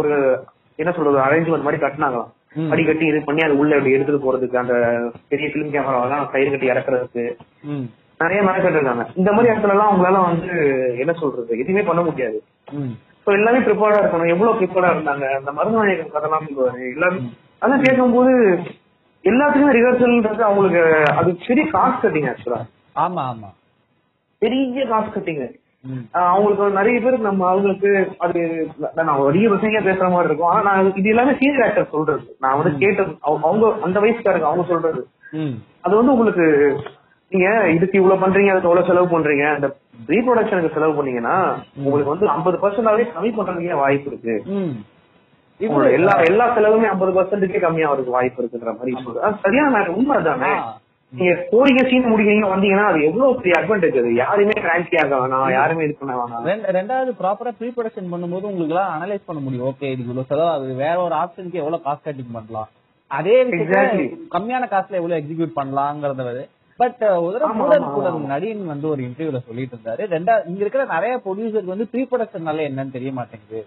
ஒரு 0.00 0.10
என்ன 0.82 0.92
சொல்றது 0.98 1.18
அரேஞ்ச்மெண்ட் 1.28 1.66
மாதிரி 1.68 1.82
கட்டினாங்களாம். 1.84 2.30
அடி 2.72 2.82
கட்டி 2.84 3.04
இது 3.08 3.18
பண்ணி 3.26 3.42
அது 3.46 3.58
உள்ள 3.62 3.72
இப்படி 3.78 3.94
எடுத்துட்டு 3.96 4.24
போறதுக்கு 4.26 4.60
அந்த 4.62 4.74
பெரிய 5.32 5.48
பிலிம் 5.54 5.72
கேமராவெல்லாம் 5.74 6.30
கயிறு 6.34 6.52
கட்டி 6.52 6.72
இறக்குறதுக்கு. 6.72 7.24
நிறைய 8.20 8.40
மெனக்கெட்டு 8.42 8.76
இருக்காங்க 8.76 9.04
இந்த 9.14 9.32
மாதிரி 9.32 9.52
இடத்துல 9.52 9.70
எல்லாம் 9.70 9.90
அவங்களால 9.90 10.18
வந்து 10.24 10.48
என்ன 10.98 11.12
சொல்றது? 11.12 11.58
எதுவுமே 11.58 11.82
பண்ண 11.82 12.02
முடியாது. 12.02 12.38
சோ 13.24 13.32
எல்லாமே 13.32 13.58
ப்ரிப்பேர்டா 13.58 13.98
இருக்கணும். 14.00 14.28
எவ்வளவு 14.28 14.58
ப்ரிப்பேர்டா 14.60 14.90
இருந்தாங்க? 14.90 15.24
அந்த 15.38 15.50
மருந்துநாயகன் 15.52 16.14
கதைலாம் 16.14 16.46
சொல்லுவாரு 16.48 16.90
எல்லாமே 16.92 17.20
அதான் 17.62 17.82
கேட்கும்போது 17.82 18.32
எல்லாத்துக்குமே 19.24 19.74
ரிஹர்சல்ன்றது 19.76 20.40
அவங்களுக்கு 20.40 20.82
அது 21.14 21.38
பெரிய 21.46 21.64
காஸ்ட் 21.72 22.04
கட்டிங் 22.04 22.28
ஆக்சுவலா 22.30 22.60
ஆமா 22.96 23.22
ஆமா. 23.30 23.48
பெரிய 24.42 24.84
காஸ்ட் 24.84 25.16
கட்டிங். 25.16 25.42
அவங்களுக்கு 26.22 26.70
நிறைய 26.70 27.00
பேர் 27.00 27.18
நம்ம 27.20 27.48
அவங்களுக்கு 27.48 27.90
அது 28.18 28.40
நான் 28.98 29.20
பெரிய 29.24 29.48
விஷயம் 29.50 29.86
பேசுற 29.86 30.06
மாதிரி 30.10 30.28
இருக்கும். 30.28 30.48
ஆனா 30.48 30.62
நான் 30.68 30.94
இது 30.94 31.08
எல்லாமே 31.08 31.36
சீனியர் 31.38 31.66
ஆக்டர் 31.66 31.90
சொல்றது. 31.90 32.24
நான் 32.40 32.58
வந்து 32.58 32.78
கேட்டது 32.78 33.12
அவங்க- 33.20 33.76
அந்த 33.82 34.00
வயசுக்காரங்க 34.00 34.48
அவங்க 34.50 34.64
சொல்றது. 34.68 35.00
அது 35.80 35.96
வந்து 35.96 36.12
உங்களுக்கு 36.12 36.46
நீங்க 37.30 37.70
இதுக்கு 37.70 37.98
இவ்வளவு 37.98 38.26
பண்றீங்க 38.26 38.50
அதுக்கு 38.50 38.68
எவ்வளவு 38.68 38.86
செலவு 38.86 39.18
பண்றீங்க. 39.18 39.54
அந்த 39.54 39.76
ரீப்ரொடக்ஷனுக்கு 40.06 40.72
செலவு 40.72 40.94
பண்ணீங்கன்னா 40.94 41.58
உங்களுக்கு 41.76 42.10
வந்து 42.10 42.28
ஐம்பது 42.28 42.58
பர்சன்டாவே 42.58 43.00
கம்மி 43.00 43.32
பண்றதுக்கே 43.32 43.74
வாய்ப்பு 43.74 44.10
இருக்கு. 44.10 44.42
உங்களோட 45.60 45.92
எல்லா 45.92 46.12
எல்லா 46.22 46.56
செலவுமே 46.56 46.88
ஐம்பது 46.88 47.22
பர்சன்ட்டுக்கே 47.22 47.62
கம்மியாகிறதுக்கு 47.62 48.04
வாய்ப்பு 48.04 48.42
இருக்குன்ற 48.42 48.64
மாதிரி 48.64 48.96
சொல்றது 49.04 49.36
சரியான 49.42 49.78
மேட்டர் 49.78 49.86
உண்மை 49.86 50.22
தானே. 50.22 50.60
நீங்க 51.12 51.46
போறீங்க 51.52 51.88
சீன் 51.88 52.04
முடிக்கிறீங்க 52.04 52.46
வந்தீங்கன்னா 52.46 52.84
அது 52.84 53.04
எவ்வளவு 53.04 53.40
பெரிய 53.40 53.54
அட்வான்டேஜ் 53.60 53.98
அது? 53.98 54.14
யாருமே 54.14 54.50
ரேங்கி 54.50 55.04
ஆக 55.04 55.16
வேணாம் 55.16 55.50
யாருமே 55.52 55.84
இது 55.84 55.96
பண்ண 56.00 56.14
வேணாம். 56.14 56.44
ரெண்டு- 56.44 56.72
ரெண்டாவது 56.72 57.14
ப்ராப்பரா 57.22 57.52
ப்ரீ 57.58 57.68
ப்ரொடக்ஷன் 57.68 58.04
பண்ணும்போது 58.04 58.42
உங்களுக்கு 58.42 58.68
எல்லாம் 58.68 59.02
அனலைஸ் 59.02 59.22
பண்ண 59.26 59.42
முடியும். 59.42 59.66
ஓகே 59.66 59.82
இதுக்கு 59.82 60.02
இவ்வளவு 60.02 60.24
செலவு 60.28 60.48
ஆகுது 60.48 60.74
வேற 60.74 61.00
ஒரு 61.00 61.14
ஆப்ஷனுக்கு 61.14 61.52
எவ்வளவு 61.52 61.82
காஸ்ட் 61.86 62.06
கட்டிங் 62.06 62.32
பண்ணலாம். 62.32 62.68
அதே 63.06 63.44
விஷயத்துல. 63.44 64.08
கம்மியான 64.38 64.68
காஸ்ட்ல 64.70 64.90
எவ்வளவு 64.90 65.20
எக்ஸிக்யூட் 65.20 65.58
பண்ணலாங்கிறத 65.62 66.48
பட் 66.80 67.02
ஒரு 67.24 67.38
கூட 67.58 67.76
ஆமா. 68.08 68.20
நடிகன் 68.32 68.72
வந்து 68.72 68.86
ஒரு 68.92 69.00
இன்டர்வியூல 69.06 69.40
சொல்லிட்டு 69.48 69.74
இருந்தாரு. 69.76 70.02
ரெண்டா 70.14 70.34
இங்க 70.50 70.60
இருக்கிற 70.64 70.84
நிறைய 70.92 71.14
ப்ரொடியூசருக்கு 71.24 71.74
வந்து 71.74 71.88
ப்ரீ 71.92 72.02
ப்ரொடக்ஷன்னால 72.10 72.64
என்னன்னு 72.68 72.96
தெரிய 72.96 73.12
மாட்டேங்குது. 73.18 73.60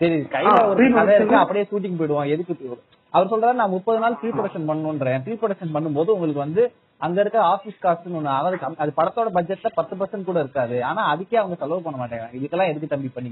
சரி 0.00 0.16
கையில 0.34 0.56
ஒரு 0.70 0.84
கதை 0.96 1.14
இருக்கு 1.18 1.36
அப்படியே 1.38 1.64
ஷூட்டிங் 1.70 1.98
போயிடுவோம் 2.00 2.32
எதுக்கு 2.34 2.76
அவர் 3.14 3.30
சொல்றாரு 3.30 3.58
நான் 3.60 3.74
முப்பது 3.74 3.98
நாள் 4.02 4.18
ப்ரீ 4.20 4.30
ப்ரொடக்ஷன் 4.34 4.68
பண்ணணுன்றேன் 4.68 5.22
ப்ரீ 5.24 5.34
ப்ரொடக்ஷன் 5.40 5.74
பண்ணும்போது 5.76 6.10
உங்களுக்கு 6.16 6.44
வந்து 6.44 6.62
அங்க 7.00 7.18
இருக்க 7.22 7.38
ஆபீஸ் 7.50 7.82
காஸ்ட்னு 7.82 8.18
ஒண்ணு 8.18 8.30
அதாவது 8.32 8.58
அது 8.82 8.92
படத்தோட 8.96 9.28
பட்ஜெட்ல 9.36 9.68
பத்து 9.76 9.94
பர்சன்ட் 9.98 10.28
கூட 10.28 10.38
இருக்காது. 10.44 10.76
ஆனா 10.88 11.00
அதுக்கே 11.12 11.40
அவங்க 11.40 11.56
செலவு 11.60 11.84
பண்ண 11.84 11.98
மாட்டாங்க 12.00 12.26
இதுக்கெல்லாம் 12.38 12.70
எதுக்கு 12.72 12.92
தம்பி 12.94 13.10
பண்ணி 13.10 13.30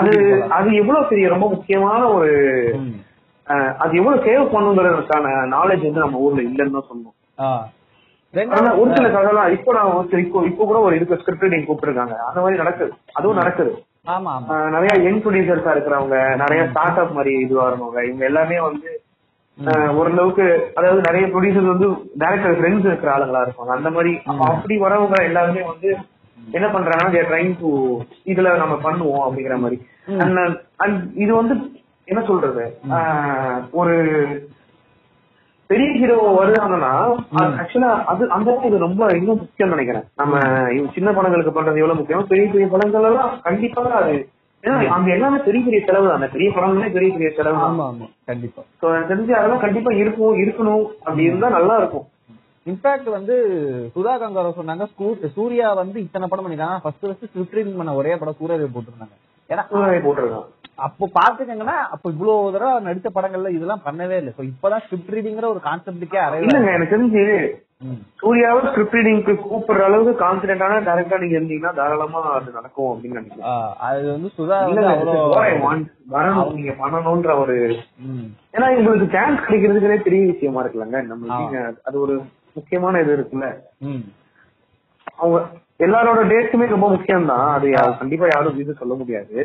அது 0.00 0.12
அது 0.58 0.68
எவ்வளவு 0.82 1.08
பெரிய 1.10 1.28
ரொம்ப 1.34 1.48
முக்கியமான 1.54 2.00
ஒரு 2.16 2.30
அது 3.82 3.92
எவ்வளவு 4.00 4.24
சேவ் 4.26 4.52
பண்ணுங்கிறதுக்கான 4.54 5.26
நாலேஜ் 5.54 5.86
வந்து 5.88 6.04
நம்ம 6.04 6.24
ஊர்ல 6.26 6.42
இல்லைன்னு 6.48 6.76
தான் 6.78 6.88
சொல்லணும் 6.90 7.16
ஒரு 8.80 8.90
சில 8.96 9.06
கதைலாம் 9.14 9.50
இப்போ 9.54 9.70
நான் 9.76 9.90
இப்போ 10.24 10.40
இப்போ 10.50 10.62
கூட 10.68 10.78
ஒரு 10.86 10.96
இதுக்கு 10.98 11.18
ஸ்கிரிப்ட் 11.20 11.44
ரைட்டிங் 11.44 11.66
கூப்பிட்டுருக்காங்க. 11.66 12.14
அந்த 12.28 12.40
மாதிரி 12.42 12.60
நடக்குது. 12.62 12.92
அதுவும் 13.18 13.40
நடக்குது. 13.40 13.72
நிறைய 14.74 14.92
யங் 15.06 15.20
ப்ரொடியூசர்ஸா 15.24 15.72
இருக்கிறவங்க 15.74 16.16
நிறைய 16.42 16.60
ஸ்டார்ட் 16.70 17.00
அப் 17.02 17.16
மாதிரி 17.18 17.32
இது 17.44 17.54
வரவங்க 17.60 17.98
இவங்க 18.08 18.24
எல்லாமே 18.30 18.58
வந்து 18.68 18.90
ஓரளவுக்கு 20.00 20.44
அதாவது 20.78 21.00
நிறைய 21.08 21.24
ப்ரொடியூசர் 21.32 21.72
வந்து 21.72 21.88
டேரக்டர் 22.22 22.56
ஃப்ரெண்ட்ஸ் 22.58 22.88
இருக்கிற 22.90 23.10
ஆளுங்களா 23.14 23.42
இருப்பாங்க. 23.44 23.72
அந்த 23.78 23.90
மாதிரி 23.96 24.12
அப்ப 24.30 24.42
அப்படி 24.52 24.76
வரவங்க 24.84 25.18
எல்லாருமே 25.30 25.62
வந்து 25.72 25.90
என்ன 26.38 26.66
பண்றாங்கன்னா 26.74 27.26
ட்ரைங் 27.30 27.52
டு 27.60 27.70
இதுல 28.32 28.56
நம்ம 28.62 28.76
பண்ணுவோம் 28.86 29.24
அப்படிங்கிற 29.26 29.58
மாதிரி. 29.64 29.78
and 30.84 30.94
இது 31.24 31.32
வந்து 31.40 31.54
என்ன 32.08 32.20
சொல்றது? 32.30 32.64
ஒரு 33.80 33.94
பெரிய 35.72 35.88
ஹீரோ 36.00 36.16
வருதாங்கன்னா 36.38 36.92
ஆக்சுவலா 37.62 37.90
அது 38.12 38.22
அந்த 38.36 38.54
இது 38.68 38.78
ரொம்ப 38.86 39.02
இன்னும் 39.18 39.40
முக்கியம் 39.42 39.74
நினைக்கிறேன். 39.74 40.06
நம்ம 40.20 40.40
சின்ன 40.96 41.08
படங்களுக்கு 41.18 41.56
பண்றது 41.56 41.82
எவ்வளவு 41.82 41.98
முக்கியம்? 42.00 42.30
பெரிய 42.32 42.46
பெரிய 42.54 42.68
படங்கள் 42.74 43.08
எல்லாம் 43.10 43.34
கண்டிப்பா 43.48 43.84
அது. 44.00 44.16
ஏன்னா 44.64 44.76
அங்க 44.96 45.08
எல்லாமே 45.14 45.38
பெரிய 45.46 45.60
பெரிய 45.66 45.80
செலவு 45.86 46.10
தான். 46.10 46.24
பெரிய 46.34 46.48
படங்களே 46.56 46.90
பெரிய 46.96 47.10
பெரிய 47.14 47.30
செலவு 47.38 47.58
ஆமா 47.68 47.84
ஆமா. 47.90 48.06
கண்டிப்பா. 48.30 48.62
எனக்கு 48.90 49.10
தெரிஞ்சு 49.12 49.32
அதெல்லாம் 49.38 49.62
கண்டிப்பா 49.64 49.92
இருக்கும் 50.02 50.38
இருக்கணும். 50.42 50.84
அப்படி 51.06 51.28
இருந்தா 51.28 51.48
நல்லா 51.58 51.76
இருக்கும். 51.82 52.06
இன்ஃபேக்ட் 52.66 53.08
வந்து 53.16 53.36
சுதா 53.94 54.12
கங்காரோ 54.22 54.50
சொன்னாங்க 54.58 54.84
சூர்யா 55.36 55.68
வந்து 55.82 55.98
இத்தனை 56.06 56.26
படம் 56.28 56.44
பண்ணிருக்காங்க 56.44 56.78
ஃபர்ஸ்ட் 56.84 57.06
ஃபர்ஸ்ட் 57.06 57.26
ஸ்கிரிப்ட் 57.46 57.80
பண்ண 57.80 57.94
ஒரே 58.00 58.12
படம் 58.20 58.38
சூரியரை 58.40 58.68
போட்டிருந்தாங்க. 58.76 59.16
ஏன்னா 59.50 59.64
போட்டிருக்கான். 60.06 60.46
அப்போ 60.86 61.04
பாத்துக்கங்கன்னா 61.18 61.76
அப்போ 61.94 62.06
இவ்வளவு 62.14 62.52
தடவை 62.54 62.72
நடிச்ச 62.86 63.08
படங்கள்ல 63.16 63.50
இதெல்லாம் 63.56 63.84
பண்ணவே 63.88 64.16
இல்லை. 64.20 64.32
சோ 64.38 64.42
இப்பதான் 64.52 64.82
ஸ்கிரிப்ட் 64.84 65.12
ரீடிங்கிற 65.14 65.46
ஒரு 65.54 65.60
கான்செப்டுக்கே 65.66 66.22
இல்லங்க 66.46 66.72
எனக்கு 66.76 66.94
தெரிஞ்சு. 66.94 67.24
சூர்யாவை 68.20 68.60
ஸ்கிரிப்ட் 68.66 68.96
ரீடிங்க்கு 68.96 69.32
கூப்பிடுற 69.44 69.86
அளவுக்கு 69.86 70.12
கான்பிடென்டான 70.24 70.80
டேரக்டா 70.88 71.16
நீங்க 71.22 71.36
இருந்தீங்கன்னா 71.38 71.72
தாராளமா 71.78 72.20
அது 72.36 72.56
நடக்கும் 72.58 72.90
அப்படின்னு 72.92 73.18
நினைக்கிறேன். 73.20 73.72
அது 73.86 74.04
வந்து 74.14 74.28
சுதா 74.36 74.58
வரணும் 76.14 76.54
நீங்க 76.58 76.74
பண்ணணும்ன்ற 76.82 77.34
ஒரு. 77.44 77.56
ஏன்னா 78.54 78.68
எங்களுக்கு 78.76 79.08
சான்ஸ் 79.16 79.44
கிடைக்கிறதுக்குனே 79.46 79.98
பெரிய 80.06 80.24
விஷயமா 80.32 80.62
இருக்குல்லங்க. 80.62 81.00
நம்ம 81.10 81.58
அது 81.88 81.96
ஒரு 82.06 82.16
முக்கியமான 82.58 83.00
இது 83.04 83.12
இருக்குல்ல. 83.18 83.48
அவங்க 85.20 85.38
எல்லாரோட 85.84 86.20
டேட்டுமே 86.30 86.66
ரொம்ப 86.72 86.88
முக்கியம் 86.92 87.28
தான் 87.30 87.46
அது 87.54 87.68
கண்டிப்பா 88.00 88.26
யாரும் 88.32 88.60
இது 88.62 88.72
சொல்ல 88.80 88.94
முடியாது. 89.00 89.36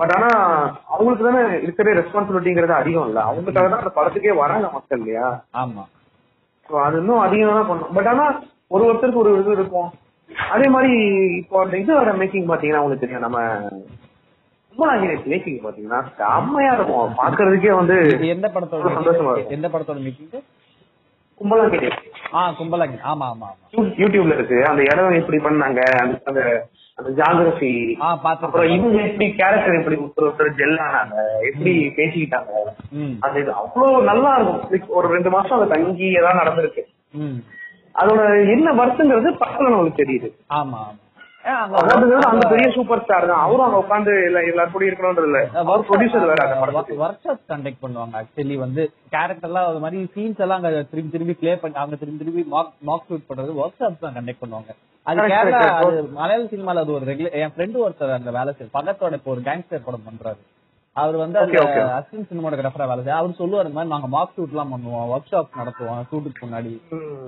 பட் 0.00 0.12
ஆனா 0.16 0.28
அவங்களுக்கு 0.92 1.26
தானே 1.28 1.42
இருக்கிற 1.64 1.94
ரெஸ்பான்சிபிலிட்டிங்கிறது 2.00 2.74
அதிகம் 2.80 3.08
இல்ல 3.10 3.20
அவங்களுக்காக 3.28 3.66
தான் 3.72 3.82
அந்த 3.82 3.92
படத்துக்கே 3.98 4.34
வராங்க 4.42 4.68
மக்கள் 4.76 5.00
இல்லையா? 5.00 5.28
ஆமா. 5.62 5.84
அது 6.86 6.98
இன்னும் 7.02 7.24
அதிகம் 7.26 7.58
தான் 7.58 7.68
பண்ணும். 7.70 7.92
பட் 7.96 8.10
ஆனா 8.12 8.26
ஒரு 8.74 8.82
ஒருத்தருக்கு 8.88 9.22
ஒரு 9.24 9.32
இது 9.40 9.56
இருக்கும். 9.58 9.90
அதே 10.56 10.66
மாதிரி 10.74 10.92
இப்போ 11.40 11.56
அந்த 11.64 11.76
இது 11.82 11.92
வர 12.00 12.12
மேக்கிங் 12.20 12.50
பாத்தீங்கன்னா 12.50 12.82
உங்களுக்கு 12.84 13.04
தெரியும். 13.04 13.26
நம்ம 13.26 13.38
கும்பலாங்கிரி 14.74 15.16
மேக்கிங் 15.32 15.60
பாத்தீங்கன்னா 15.66 16.00
செம்மையா 16.20 16.72
இருக்கும். 16.78 17.10
பாக்குறதுக்கே 17.22 17.72
வந்து 17.80 17.96
எந்த 18.34 18.46
படத்தோட 18.54 18.92
சந்தோஷமா. 18.98 19.34
எந்த 19.56 19.66
படத்தோட 19.74 20.00
மேக்கிங் 20.06 20.46
கும்பலாங்கிரி 21.42 21.88
ஆ 22.34 22.42
கும்பலாங்கி 22.58 22.98
ஆமா 23.12 23.26
ஆமா 23.32 23.48
யூடியூப்ல 24.00 24.34
இருக்கு. 24.36 24.56
அந்த 24.70 24.82
இடம் 24.82 25.18
எப்படி 25.20 25.38
பண்ணாங்க? 25.38 25.80
அந்த 26.28 26.40
அந்த 26.98 27.10
ஜாகிரபி 27.18 27.70
ஆ 28.02 28.08
அப்புறம் 28.24 28.72
இவங்க 28.74 28.98
எப்படி 29.02 29.26
கேரக்டர் 29.38 29.78
எப்படி 29.78 29.96
ஒருத்தர் 30.22 30.56
ஜெல் 30.58 30.76
ஆனாங்க. 30.86 31.16
எப்படி 31.50 31.72
பேசிக்கிட்டாங்க? 31.98 32.52
அந்த 33.24 33.36
இது 33.40 33.52
அவ்வளவு 33.52 34.02
நல்லா 34.10 34.32
இருக்கும். 34.36 34.94
ஒரு 34.98 35.08
ரெண்டு 35.14 35.30
மாசம் 35.30 35.56
அது 35.58 35.72
தங்கி 35.74 36.08
ஏதாவது 36.20 36.40
நடந்திருக்கு. 36.42 36.84
அதோட 37.94 38.20
என்ன 38.54 38.68
வருஷங்கிறது 38.72 39.30
பக்கத்துல 39.42 39.72
நம்மளுக்கு 39.72 40.02
தெரியுது. 40.02 40.28
ஆமா. 40.60 40.82
அந்த 41.44 42.44
பெரிய 42.50 42.66
சூப்பர் 42.74 43.02
ஸ்டார் 43.04 43.26
தான். 43.30 43.42
அவரும் 43.44 43.64
அங்க 43.66 43.78
உட்காந்து 43.82 44.12
எல்லா 44.26 44.40
எல்லாரும் 44.50 44.74
கூட 44.74 44.84
இருக்கணும்ன்றது 44.88 45.28
இல்ல. 45.30 45.40
அவர் 45.62 45.86
ப்ரொடியூசர் 45.88 46.28
வேற 46.30 46.42
அந்த 46.46 46.56
படத்துக்கு. 46.62 46.98
ஒர்க் 47.04 47.24
ஷாப் 47.26 47.42
கண்டக்ட் 47.52 47.82
பண்ணுவாங்க 47.84 48.20
ஆக்சுவலி 48.20 48.56
வந்து 48.64 48.82
கேரக்டர் 49.14 49.50
எல்லாம் 49.50 49.68
அது 49.70 49.82
மாதிரி 49.84 50.00
சீன்ஸ் 50.14 50.42
எல்லாம் 50.46 50.60
அங்க 50.60 50.82
திரும்பி 50.92 51.14
திரும்பி 51.16 51.36
ப்ளே 51.40 51.54
பண்ணி 51.62 51.80
அவங்க 51.82 51.98
திரும்பி 52.02 52.22
திரும்பி 52.22 52.44
மாக் 52.54 52.72
மாக் 52.90 53.06
ஷூட் 53.10 53.28
பண்றது 53.30 53.58
ஒர்க் 53.64 53.80
ஷாப் 53.82 54.02
தான் 54.04 54.16
கண்டக்ட் 54.18 54.42
பண்ணுவாங்க. 54.44 54.70
அது 55.06 55.28
கேரளா 55.34 55.60
மலையாள 56.18 56.42
சினிமால 56.54 56.82
அது 56.84 56.96
ஒரு 56.98 57.06
ரெகுலர் 57.10 57.38
என் 57.42 57.54
ஃப்ரெண்டு 57.54 57.84
ஒருத்தர் 57.86 58.18
அந்த 58.18 58.32
வேலை 58.38 58.52
செய்ய 58.58 58.70
பக்கத்தோட 58.78 59.18
இப்போ 59.20 59.32
ஒரு 59.34 59.42
கேங்ஸ்டர் 59.48 59.86
படம் 59.88 60.08
பண்றாரு. 60.08 60.40
அவர் 60.96 61.16
வந்து. 61.16 61.38
அசிஸ்டன்ட் 61.90 62.28
சினிமாட்டோகிராஃபரா 62.30 62.86
வேலை 62.88 63.02
செய்ய 63.02 63.18
அவர் 63.18 63.38
சொல்லுவார் 63.38 63.66
இந்த 63.66 63.76
மாதிரி 63.76 63.92
நாங்க 63.92 64.08
மாக் 64.14 64.34
ஷூட் 64.34 64.54
எல்லாம் 64.54 64.72
பண்ணுவோம் 64.72 65.10
ஒர்க் 65.12 65.30
ஷாப் 65.30 65.58
நடத்துவோம் 65.60 66.02
ஷூட்டுக்கு 66.10 66.44
முன்னாடி. 66.44 66.72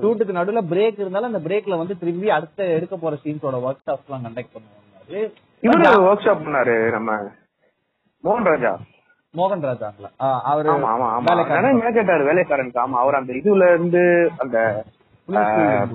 ஷூட்டுக்கு 0.02 0.38
நடுவுல 0.38 0.62
பிரேக் 0.72 0.98
இருந்தாலும் 1.00 1.30
அந்த 1.30 1.40
பிரேக்ல 1.46 1.78
வந்து 1.80 1.94
திரும்பி 2.02 2.28
அடுத்த 2.36 2.66
எடுக்க 2.76 2.96
போற 2.96 3.16
சீன்ஸோட 3.22 3.58
ஒர்க் 3.66 3.86
ஷாப்ஸ் 3.86 4.08
எல்லாம் 4.08 4.26
கண்டக்ட் 4.26 4.54
பண்ணுவாங்க 4.54 5.22
இவரு 5.62 6.02
ஒர்க் 6.08 6.26
ஷாப் 6.26 6.44
பண்ணாரு 6.44 6.74
நம்ம 6.90 7.10
மோகன் 8.24 8.50
ராஜா. 8.50 8.72
மோகன் 9.34 9.64
ராஜாங்களா? 9.66 10.10
அவரு 10.50 10.68
ஆமா 10.72 10.90
ஆமா 10.90 11.06
ஆமா. 11.10 11.24
வேலைக்காரன். 11.28 11.80
வேலைக்காரனுக்கு. 12.28 12.82
ஆமா 12.82 12.98
அவர் 13.02 13.18
அந்த 13.18 13.32
இதுல 13.40 13.68
இருந்து 13.72 14.02
அந்த 14.38 14.58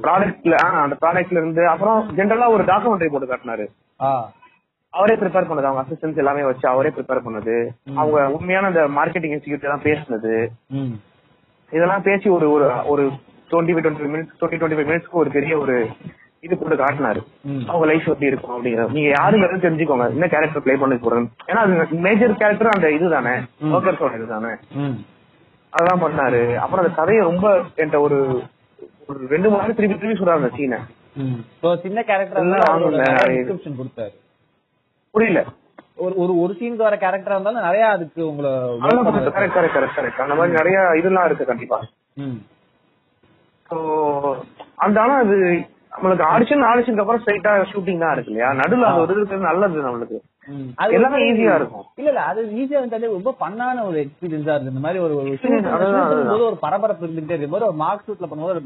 ப்ராடக்ட்ல 0.03 0.55
அந்த 0.79 0.95
ப்ராடக்ட்ல 1.01 1.41
இருந்து 1.41 1.63
அப்புறம் 1.67 1.99
ஜென்ரலா 2.17 2.49
ஒரு 2.55 2.63
டாக்குமெண்ட்ரி 2.69 3.09
போட்டு 3.11 3.27
காட்டினாரு. 3.27 3.65
ஆ. 3.99 4.11
அவரே 4.93 5.15
ப்ரிப்பேர் 5.21 5.47
பண்ணது. 5.49 5.67
அவங்க 5.69 5.83
அசிஸ்டன்ஸ் 5.83 6.21
எல்லாமே 6.21 6.43
வச்சு 6.49 6.65
அவரே 6.73 6.89
ப்ரிப்பேர் 6.97 7.25
பண்ணது. 7.25 7.55
அவங்க 8.01 8.19
உண்மையான 8.37 8.69
அந்த 8.71 8.83
மார்க்கெட்டிங் 8.97 9.33
இன்ஸ்டியூட் 9.35 9.67
எல்லாம் 9.67 9.85
பேசுனது. 9.89 10.35
இதெல்லாம் 11.71 12.05
பேசி 12.07 12.27
ஒரு 12.37 12.47
ஒரு 12.55 12.67
ஒரு 12.91 13.03
twenty 13.51 13.73
twenty 13.85 14.09
minutes 14.13 14.33
twenty 14.39 14.59
twenty 14.61 14.77
five 14.79 14.89
மினிட்ஸ்க்கு 14.91 15.19
ஒரு 15.21 15.29
பெரிய 15.35 15.53
ஒரு 15.63 15.75
இது 16.45 16.57
போட்டு 16.57 16.75
காட்டினாரு. 16.81 17.21
அவங்க 17.69 17.85
லைஃப் 17.91 18.09
எப்படி 18.11 18.31
இருக்கும் 18.31 18.55
அப்படிங்கிறது 18.55 18.95
நீங்க 18.97 19.09
யாருங்கிறது 19.19 19.65
தெரிஞ்சுக்கோங்க. 19.65 20.05
என்ன 20.15 20.27
கேரக்டர் 20.33 20.63
ப்ளே 20.65 20.75
பண்ணி 20.83 20.97
போறேன் 21.05 21.27
ஏன்னா 21.49 21.61
அது 21.63 21.99
மேஜர் 22.07 22.39
கேரக்டர் 22.41 22.75
அந்த 22.75 22.89
இதுதானே. 22.97 23.33
ஒர்க்கர்ஸோட 23.75 24.13
இதுதானே. 24.19 24.51
அதெல்லாம் 25.73 26.03
பண்ணாரு. 26.05 26.41
அப்புறம் 26.63 26.83
அந்த 26.83 26.95
கதையை 27.01 27.21
ரொம்ப 27.29 27.47
என்கிட்ட 27.77 27.99
ஒரு 28.07 28.19
ஒரு 29.09 29.19
ரெண்டு 29.33 29.49
மணி 29.53 29.73
திருப்பி 29.73 29.97
திருப்பி 29.97 30.19
சொல்றாரு 30.21 30.41
அந்த 30.41 30.51
சீனை 30.57 30.79
சின்ன 31.83 31.99
கேரக்டர் 32.09 32.41
கொடுத்தாரு. 33.75 34.09
புரியல. 35.15 35.41
ஒரு 35.97 36.13
ஒரு 36.17 36.33
ஒரு 36.41 36.53
சீனுக்கு 36.57 36.85
வர 36.85 36.97
கேரக்டரா 36.97 37.35
இருந்தாலும் 37.35 37.65
நிறைய 37.65 37.85
அதுக்கு 37.93 38.21
உங்களை 38.27 38.51
கரெக்ட் 38.81 39.55
கரெக்ட் 39.55 39.75
கரெக்ட் 39.75 39.97
கரெக்ட் 39.97 40.23
அந்த 40.23 40.35
மாதிரி 40.37 40.57
நிறைய 40.59 40.77
இதெல்லாம் 40.99 41.27
இருக்கு 41.27 41.49
கண்டிப்பா. 41.49 41.79
ஸோ 43.69 43.77
அந்த 44.77 44.97
ஆனா 45.01 45.15
அது 45.23 45.35
நம்மளுக்கு 45.93 46.25
ஆடிஷன் 46.29 46.67
ஆடிஷனுக்கு 46.67 47.03
அப்புறம் 47.03 47.21
ஸ்ட்ரைட்டா 47.21 47.51
ஷூட்டிங் 47.71 48.03
தான் 48.03 48.13
இருக்கு 48.15 48.31
இல்லையா? 48.31 48.49
நடுவில் 48.59 48.87
அது 48.89 49.01
ஒரு 49.03 49.39
நல்லது 49.45 49.85
நம்மளுக்கு. 49.85 50.17
ம். 50.49 50.67
எல்லாமே 50.89 51.19
ஈஸியா 51.25 51.55
இருக்கும். 51.59 51.85
இல்ல 51.97 52.09
இல்ல 52.11 52.21
அது 52.29 52.41
ஈஸியா 52.57 52.79
இருந்தாலே 52.79 53.09
ரொம்ப 53.13 53.33
பண்ணான 53.39 53.83
ஒரு 53.85 53.97
எக்ஸ்பீரியன்ஸா 54.03 54.55
இருக்கு 54.55 54.73
இந்த 54.73 54.83
மாதிரி 54.85 55.01
ஒரு 55.05 55.15
ஒரு 56.47 56.57
பரபரப்பு 56.63 57.05
இருந்துகிட்டே 57.05 57.35
இருக்கு 57.35 57.53
போது 57.55 57.69
ஒரு 57.69 57.79
மார்க் 57.83 58.07
ஷூட்ல 58.07 58.29
பண்ணும்போது 58.29 58.55
ஒரு 58.55 58.63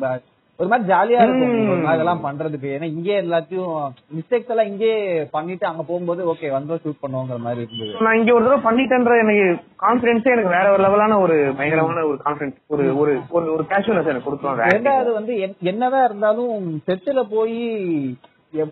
ஒரு 0.60 0.68
மாதிரி 0.70 0.90
ஜாலியா 0.90 1.20
இருக்கும். 1.20 1.54
ம். 1.54 1.70
ஒரு 1.70 1.80
மாதிரி 1.80 1.94
இதெல்லாம் 1.94 2.24
பண்றதுக்கு. 2.26 2.68
ஏன்னா 2.76 2.84
இங்கே 2.88 3.22
எல்லாத்தையும் 3.22 3.72
மிஸ்டேக்ஸ் 4.16 4.50
எல்லாம் 4.50 4.68
இங்கே 4.68 4.92
பண்ணிட்டு 5.32 5.66
அங்க 5.68 5.84
போகும்போது 5.84 6.34
ஓகே 6.34 6.48
வந்தோம் 6.50 6.82
ஷூட் 6.84 7.02
பண்ணுவோங்கிற 7.02 7.38
மாதிரி 7.38 7.62
இருந்தது. 7.62 8.04
நான் 8.04 8.18
இங்க 8.18 8.34
ஒரு 8.34 8.46
தடவை 8.46 8.62
பண்ணிட்டேன்ற 8.66 9.16
எனக்கு 9.20 9.48
கான்பிடன்ஸே 9.80 10.34
எனக்கு 10.36 10.50
வேற 10.50 10.72
ஒரு 10.72 10.84
லெவலான 10.84 11.20
ஒரு 11.22 11.54
பயங்கரமான 11.58 12.06
ஒரு 12.06 12.20
கான்பிடன்ஸ் 12.26 12.58
ஒரு 12.68 12.98
ஒரு 12.98 13.20
ஒரு 13.30 13.54
ஒரு 13.54 13.66
கேஷுவல்னஸ் 13.70 14.08
எனக்கு 14.08 14.28
கொடுத்துருவாங்க 14.28 14.70
ரெண்டாவது 14.76 15.14
வந்து 15.14 15.34
என்- 15.38 15.58
என்னதான் 15.62 16.06
இருந்தாலும் 16.06 16.54
செட்டுல 16.88 17.24
போய் 17.36 17.58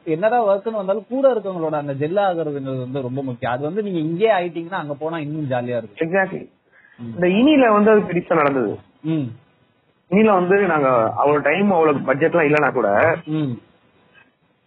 என்னதான் 0.05 0.43
ஒர்க்னு 0.43 0.71
வந்தாலும் 0.71 1.05
கூட 1.09 1.33
இருக்கவங்களோட 1.33 1.71
அந்த 1.73 1.93
ஜெல் 1.93 2.19
ஆகுறதுங்கிறது 2.21 2.79
வந்து 2.79 3.01
ரொம்ப 3.01 3.21
முக்கியம். 3.23 3.53
அது 3.53 3.63
வந்து 3.63 3.83
நீங்க 3.83 3.99
இங்கே 3.99 4.31
ஆயிட்டீங்கன்னா 4.31 4.81
அங்க 4.81 4.93
போனா 4.93 5.19
இன்னும் 5.19 5.49
ஜாலியா 5.49 5.77
இருக்கும். 5.77 6.01
எக்ஸாக்ட்லி 6.03 6.41
இந்த 6.99 7.27
இனில 7.39 7.73
வந்து 7.73 7.91
அது 7.91 7.99
பெருசா 8.01 8.35
நடந்தது. 8.35 8.73
ம் 10.11 10.15
இனில 10.15 10.31
வந்து 10.31 10.55
நாங்க 10.65 10.87
அவ்வளவு 11.15 11.41
டைம் 11.41 11.71
அவ்வளவு 11.71 11.99
பட்ஜெட்லாம் 11.99 12.47
இல்லைனா 12.47 12.71
கூட 12.71 12.87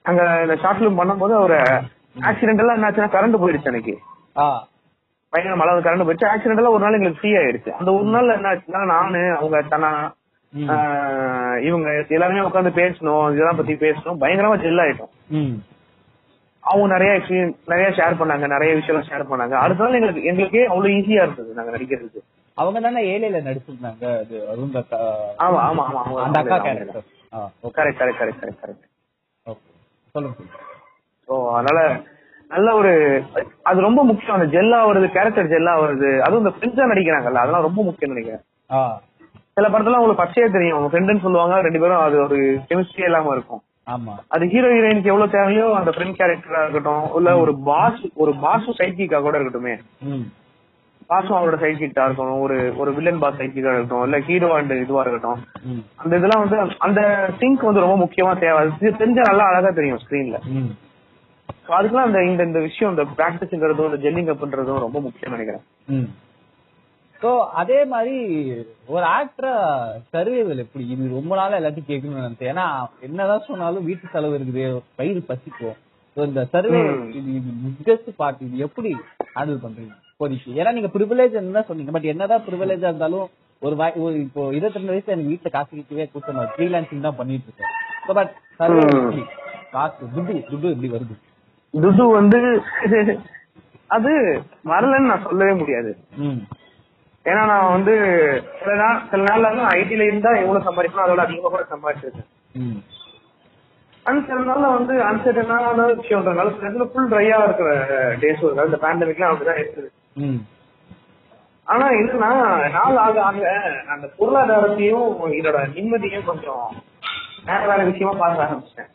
அங்க 0.05 0.23
இந்த 0.43 0.57
ஷார்ட் 0.57 0.81
ஃபிலிம் 0.81 0.99
பண்ணும்போது 1.01 1.35
ஒரு 1.39 1.57
ஆக்சிடென்ட் 2.23 2.63
எல்லாம் 2.63 2.79
என்னாச்சுன்னா 2.79 3.15
கரண்ட் 3.15 3.43
போயிடுச்சு 3.43 3.95
ஆ. 4.37 4.47
பயங்கர 5.33 5.57
மழை 5.57 5.73
கரண்ட் 5.77 6.07
போயிடுச்சு. 6.07 6.31
ஆக்சிடென்ட் 6.33 6.61
எல்லாம் 6.61 6.73
ஒரு 6.73 6.85
நாள் 6.85 6.93
எங்களுக்கு 6.93 7.21
ஃப்ரீ 7.21 7.33
ஆயிடுச்சு. 7.37 7.71
அந்த 7.71 7.93
ஒரு 7.93 8.07
நாள்ல 8.07 8.35
என்ன 8.35 8.51
ஆச்சுன்னா 8.53 8.83
நானு 8.87 9.37
அவங்க 9.37 9.63
தனா 9.73 9.91
இவங்க 11.61 11.89
எல்லாருமே 12.09 12.41
உட்காந்து 12.41 12.73
பேசணும் 12.81 13.25
இதெல்லாம் 13.33 13.57
பத்தி 13.57 13.75
பேசணும். 13.81 14.21
பயங்கரமா 14.21 14.59
ஜெல் 14.65 14.83
ஆயிட்டோம். 14.85 15.13
அவங்க 16.63 16.87
நிறைய 16.95 17.13
நிறைய 17.67 17.89
ஷேர் 17.99 18.21
பண்ணாங்க 18.21 18.47
நிறைய 18.47 18.75
விஷயம் 18.75 19.03
ஷேர் 19.03 19.31
பண்ணாங்க. 19.31 19.55
அடுத்த 19.65 19.85
நாள் 19.85 19.93
எங்களுக்கு 19.93 20.23
எங்களுக்கே 20.25 20.65
அவ்வளவு 20.67 20.95
ஈஸியா 20.95 21.23
இருந்தது 21.25 21.55
நாங்க 21.55 21.73
நடிக்கிறதுக்கு. 21.77 22.23
அவங்க 22.59 22.79
தானே 22.81 23.01
ஏழையில 23.13 23.39
நடிச்சிருந்தாங்க 23.47 24.05
அது 24.19 24.35
அருண் 24.51 24.75
ஆமா 25.45 25.61
ஆமா 25.69 25.85
ஆமா 26.01 26.03
அந்த 26.25 26.39
அக்கா 26.43 26.59
character 26.67 27.07
correct 27.77 28.01
correct 28.01 28.21
correct 28.21 28.43
correct 28.43 28.61
correct 28.63 28.85
okay 29.47 29.71
சொல்லுங்க 30.15 30.45
ஸோ 31.29 31.37
அதனால 31.55 31.81
நல்ல 32.51 32.69
ஒரு 32.81 32.93
அது 33.63 33.79
ரொம்ப 33.87 34.01
முக்கியம் 34.05 34.37
அந்த 34.37 34.49
ஜெல்லா 34.55 34.81
வருது 34.89 35.07
கேரக்டர் 35.17 35.53
ஜெல்லா 35.53 35.75
வருது 35.83 36.11
அதுவும் 36.25 36.43
இந்த 36.43 36.53
ஃப்ரெண்ட்ஸா 36.57 36.91
நடிக்கிறாங்கல்ல 36.93 37.43
அதெல்லாம் 37.43 37.67
ரொம்ப 37.69 37.83
முக்கியம் 37.83 38.13
நினைக்கிறேன் 38.15 38.45
சில 39.57 39.67
படத்துல 39.69 39.99
உங்களுக்கு 39.99 40.23
பச்சையே 40.23 40.47
தெரியும் 40.49 40.77
அவங்க 40.77 40.91
ஃப்ரெண்டுன்னு 40.91 41.25
சொல்லுவாங்க 41.25 41.57
ரெண்டு 41.67 41.81
பேரும் 41.83 42.05
அது 42.05 42.17
ஒரு 42.25 42.39
கெமிஸ்ட்ரி 42.69 43.05
இல்லாம 43.09 43.33
இருக்கும். 43.33 43.61
ஆமா. 43.87 44.15
அது 44.35 44.45
ஹீரோ 44.53 44.69
ஹீரோயினுக்கு 44.73 45.11
எவ்வளவு 45.13 45.35
தேவையோ 45.35 45.67
அந்த 45.79 45.91
ஃப்ரெண்ட் 45.95 46.19
கேரக்டரா 46.21 46.63
இருக்கட்டும் 46.65 47.05
இல்ல 47.19 47.33
ஒரு 47.39 47.53
பாஸ் 47.69 48.01
ஒரு 48.17 48.33
பாஸும் 48.43 48.79
சைக்கிக்கா 48.81 49.19
கூட 49.21 49.35
இருக்கட்டுமே. 49.39 49.75
ம் 51.05 51.11
பாஸும் 51.11 51.37
அவரோட 51.39 51.57
சைக்கிக்கா 51.63 52.05
இருக்கணும் 52.07 52.43
ஒரு 52.45 52.57
ஒரு 52.81 52.91
வில்லன் 52.97 53.21
பாஸ் 53.23 53.39
சைக்கிக்கா 53.41 53.73
இருக்கட்டும் 53.73 54.05
இல்ல 54.07 54.19
ஹீரோ 54.27 54.49
அண்ட் 54.57 54.75
இதுவா 54.79 55.03
இருக்கட்டும் 55.05 55.41
அந்த 56.01 56.13
இதெல்லாம் 56.19 56.43
வந்து 56.45 56.59
அந்த 56.87 57.01
சிங்க் 57.41 57.69
வந்து 57.69 57.85
ரொம்ப 57.85 57.99
முக்கியமா 58.03 58.33
தேவை 58.41 58.59
அது 58.63 58.99
தெரிஞ்சா 58.99 59.25
நல்லா 59.31 59.47
அழகா 59.51 59.73
தெரியும் 59.75 60.03
ஸ்கிரீன்ல 60.05 60.41
அதுக்கெல்லாம் 61.71 62.09
அந்த 62.09 62.21
இந்த 62.25 62.43
இந்த 62.49 62.61
விஷயம் 62.65 62.93
இந்த 62.93 63.05
பிராக்டிஸ்ங்கிறதும் 63.17 63.91
இந்த 63.91 64.01
ஜெல்லிங் 64.05 64.33
அப்ன்றதும் 64.33 64.85
ரொம்ப 64.85 64.99
முக்கியம் 65.05 65.35
நினைக்கிறேன் 65.37 65.65
சோ 67.23 67.31
அதே 67.61 67.79
மாதிரி 67.91 68.17
ஒரு 68.89 69.05
ஆக்டரா 69.13 69.53
சர்வேவல் 70.13 70.63
எப்படி 70.65 70.85
இது 70.93 71.05
ரொம்ப 71.15 71.33
நாளா 71.39 71.59
எல்லாத்தையும் 71.61 71.91
கேட்கணும்னு 71.91 72.25
நினைச்சேன் 72.25 72.51
ஏன்னா 72.53 72.67
என்னதான் 73.07 73.47
சொன்னாலும் 73.47 73.87
வீட்டு 73.89 74.13
செலவு 74.15 74.39
இருக்குது 74.39 74.65
வயிறு 74.99 75.23
பசிக்கும் 75.31 75.79
இந்த 76.17 76.43
சர்வே. 76.51 76.81
இது 77.13 77.31
இது 77.37 77.49
பிக்கஸ்ட் 77.71 78.11
பார்ட் 78.19 78.43
இது 78.45 78.65
எப்படி 78.67 78.91
ஹேண்டில் 79.33 79.63
பண்றீங்க 79.63 79.95
இப்போதைக்கு 80.25 80.59
ஏன்னா 80.61 80.71
நீங்க 80.77 80.89
ப்ரிவிலேஜ் 80.97 81.35
தான் 81.57 81.69
சொன்னீங்க 81.71 81.93
பட் 81.95 82.11
என்னதான் 82.13 82.45
ப்ரிவிலேஜா 82.47 82.89
இருந்தாலும் 82.91 83.27
ஒரு 83.63 83.75
வாய் 83.81 83.99
ஒரு 84.05 84.15
இப்போ 84.27 84.43
இருபத்தி 84.57 84.79
ரெண்டு 84.79 84.93
வயசுல 84.93 85.15
எனக்கு 85.15 85.33
வீட்டுல 85.33 85.51
காசு 85.57 85.71
கிட்டவே 85.79 86.05
கூட்டம் 86.13 86.53
ஃப்ரீலான்சிங் 86.55 87.05
தான் 87.07 87.19
பண்ணிட்டு 87.19 87.49
இருக்கேன். 87.49 87.73
பட் 88.09 88.33
காசு 89.75 90.09
துட்டு 90.15 90.35
துட்டு 90.51 90.73
எப்படி 90.75 90.91
வருது. 90.95 91.15
துது 91.75 92.05
வந்து 92.19 92.41
அது 93.97 94.13
வரலன்னு 94.73 95.11
நான் 95.13 95.27
சொல்லவே 95.29 95.55
முடியாது. 95.61 95.91
ஏன்னா 97.31 97.43
நான் 97.53 97.73
வந்து 97.77 97.95
சில 98.61 98.75
நாள் 98.83 99.03
சில 99.11 99.23
நாள்ல 99.29 99.51
வந்து 99.53 99.67
ஐடில 99.81 100.07
இருந்தா 100.11 100.33
எவ்வளவு 100.43 100.67
சம்பாதிக்கணும் 100.69 101.07
அதோட 101.07 101.23
அதிகமா 101.27 101.51
கூட 101.55 101.65
சம்பாதிச்சிருக்கேன். 101.75 102.31
அண்ட் 104.07 104.25
சில 104.31 104.39
நாள்ல 104.49 104.71
வந்து 104.79 104.95
அன்சர்டனான 105.11 105.87
விஷயம்ன்றதுனால 106.01 106.55
சில 106.63 106.87
ஃபுல் 106.93 107.11
ட்ரையா 107.13 107.39
இருக்கிற 107.49 107.71
டேஸ் 108.23 108.43
இருக்கு 108.45 108.67
இந்த 108.71 108.81
பேண்டமிக்லாம் 108.87 109.33
அப்படிதான் 109.33 109.61
இருக்குது. 109.63 109.91
ஆனா 111.67 111.87
என்னன்னா 111.99 112.31
நாள் 112.77 113.03
ஆக 113.05 113.19
ஆக 113.29 113.51
அந்த 113.95 114.07
பொருளாதாரத்தையும் 114.19 115.07
இதோட 115.39 115.61
நிம்மதியும் 115.77 116.29
கொஞ்சம் 116.31 116.65
வேற 117.49 117.61
வேற 117.71 117.81
விஷயமா 117.91 118.15
பார்க்க 118.23 118.47
ஆரம்பிச்சிட்டேன். 118.47 118.91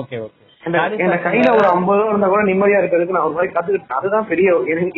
Okay 0.00 0.16
okay. 0.24 0.42
இந்த 0.62 0.78
என் 1.04 1.24
கையில 1.24 1.48
ஒரு 1.58 1.66
ஐம்பது 1.72 1.98
ரூபா 1.98 2.10
இருந்தா 2.12 2.28
கூட 2.32 2.42
நிம்மதியா 2.50 2.78
இருக்கிறதுக்கு 2.80 3.16
நான் 3.16 3.26
ஒரு 3.28 3.36
மாதிரி 3.38 3.52
கத்துக்கிட்டேன். 3.56 3.98
அதுதான் 3.98 4.28
பெரிய 4.30 4.54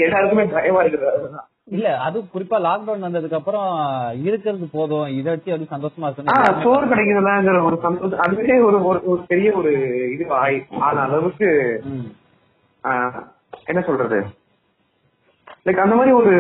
எல்லாருக்குமே 0.07 0.45
பயமா 0.55 0.83
இருக்குது 0.85 1.09
அதுதான். 1.15 1.47
இல்ல 1.77 1.89
அது 2.07 2.19
குறிப்பா 2.35 2.59
லாக்டவுன் 2.67 3.07
வந்ததுக்கு 3.07 3.39
அப்புறம் 3.39 3.69
இருக்கிறது 4.27 4.67
போதும். 4.77 5.09
இதை 5.19 5.29
வச்சு 5.35 5.53
அப்படி 5.55 5.69
சந்தோஷமா 5.75 6.09
இருக்கு 6.09 6.65
சோறு 6.67 6.85
கிடைக்கிறதுலாங்கிற 6.93 7.59
ஒரு 7.71 7.79
சந்தோஷம் 7.87 8.25
அதுவே 8.27 8.57
ஒரு 8.69 8.79
ஒரு 9.13 9.21
பெரிய 9.33 9.51
ஒரு 9.61 9.73
இது 10.15 10.27
ஆயி 10.43 10.59
ஆன 10.87 11.03
அளவுக்கு 11.07 11.51
என்ன 13.71 13.81
சொல்றது? 13.89 14.19
லைக் 15.69 15.81
அந்த 15.81 15.95
மாதிரி 15.95 16.12
ஒரு. 16.14 16.33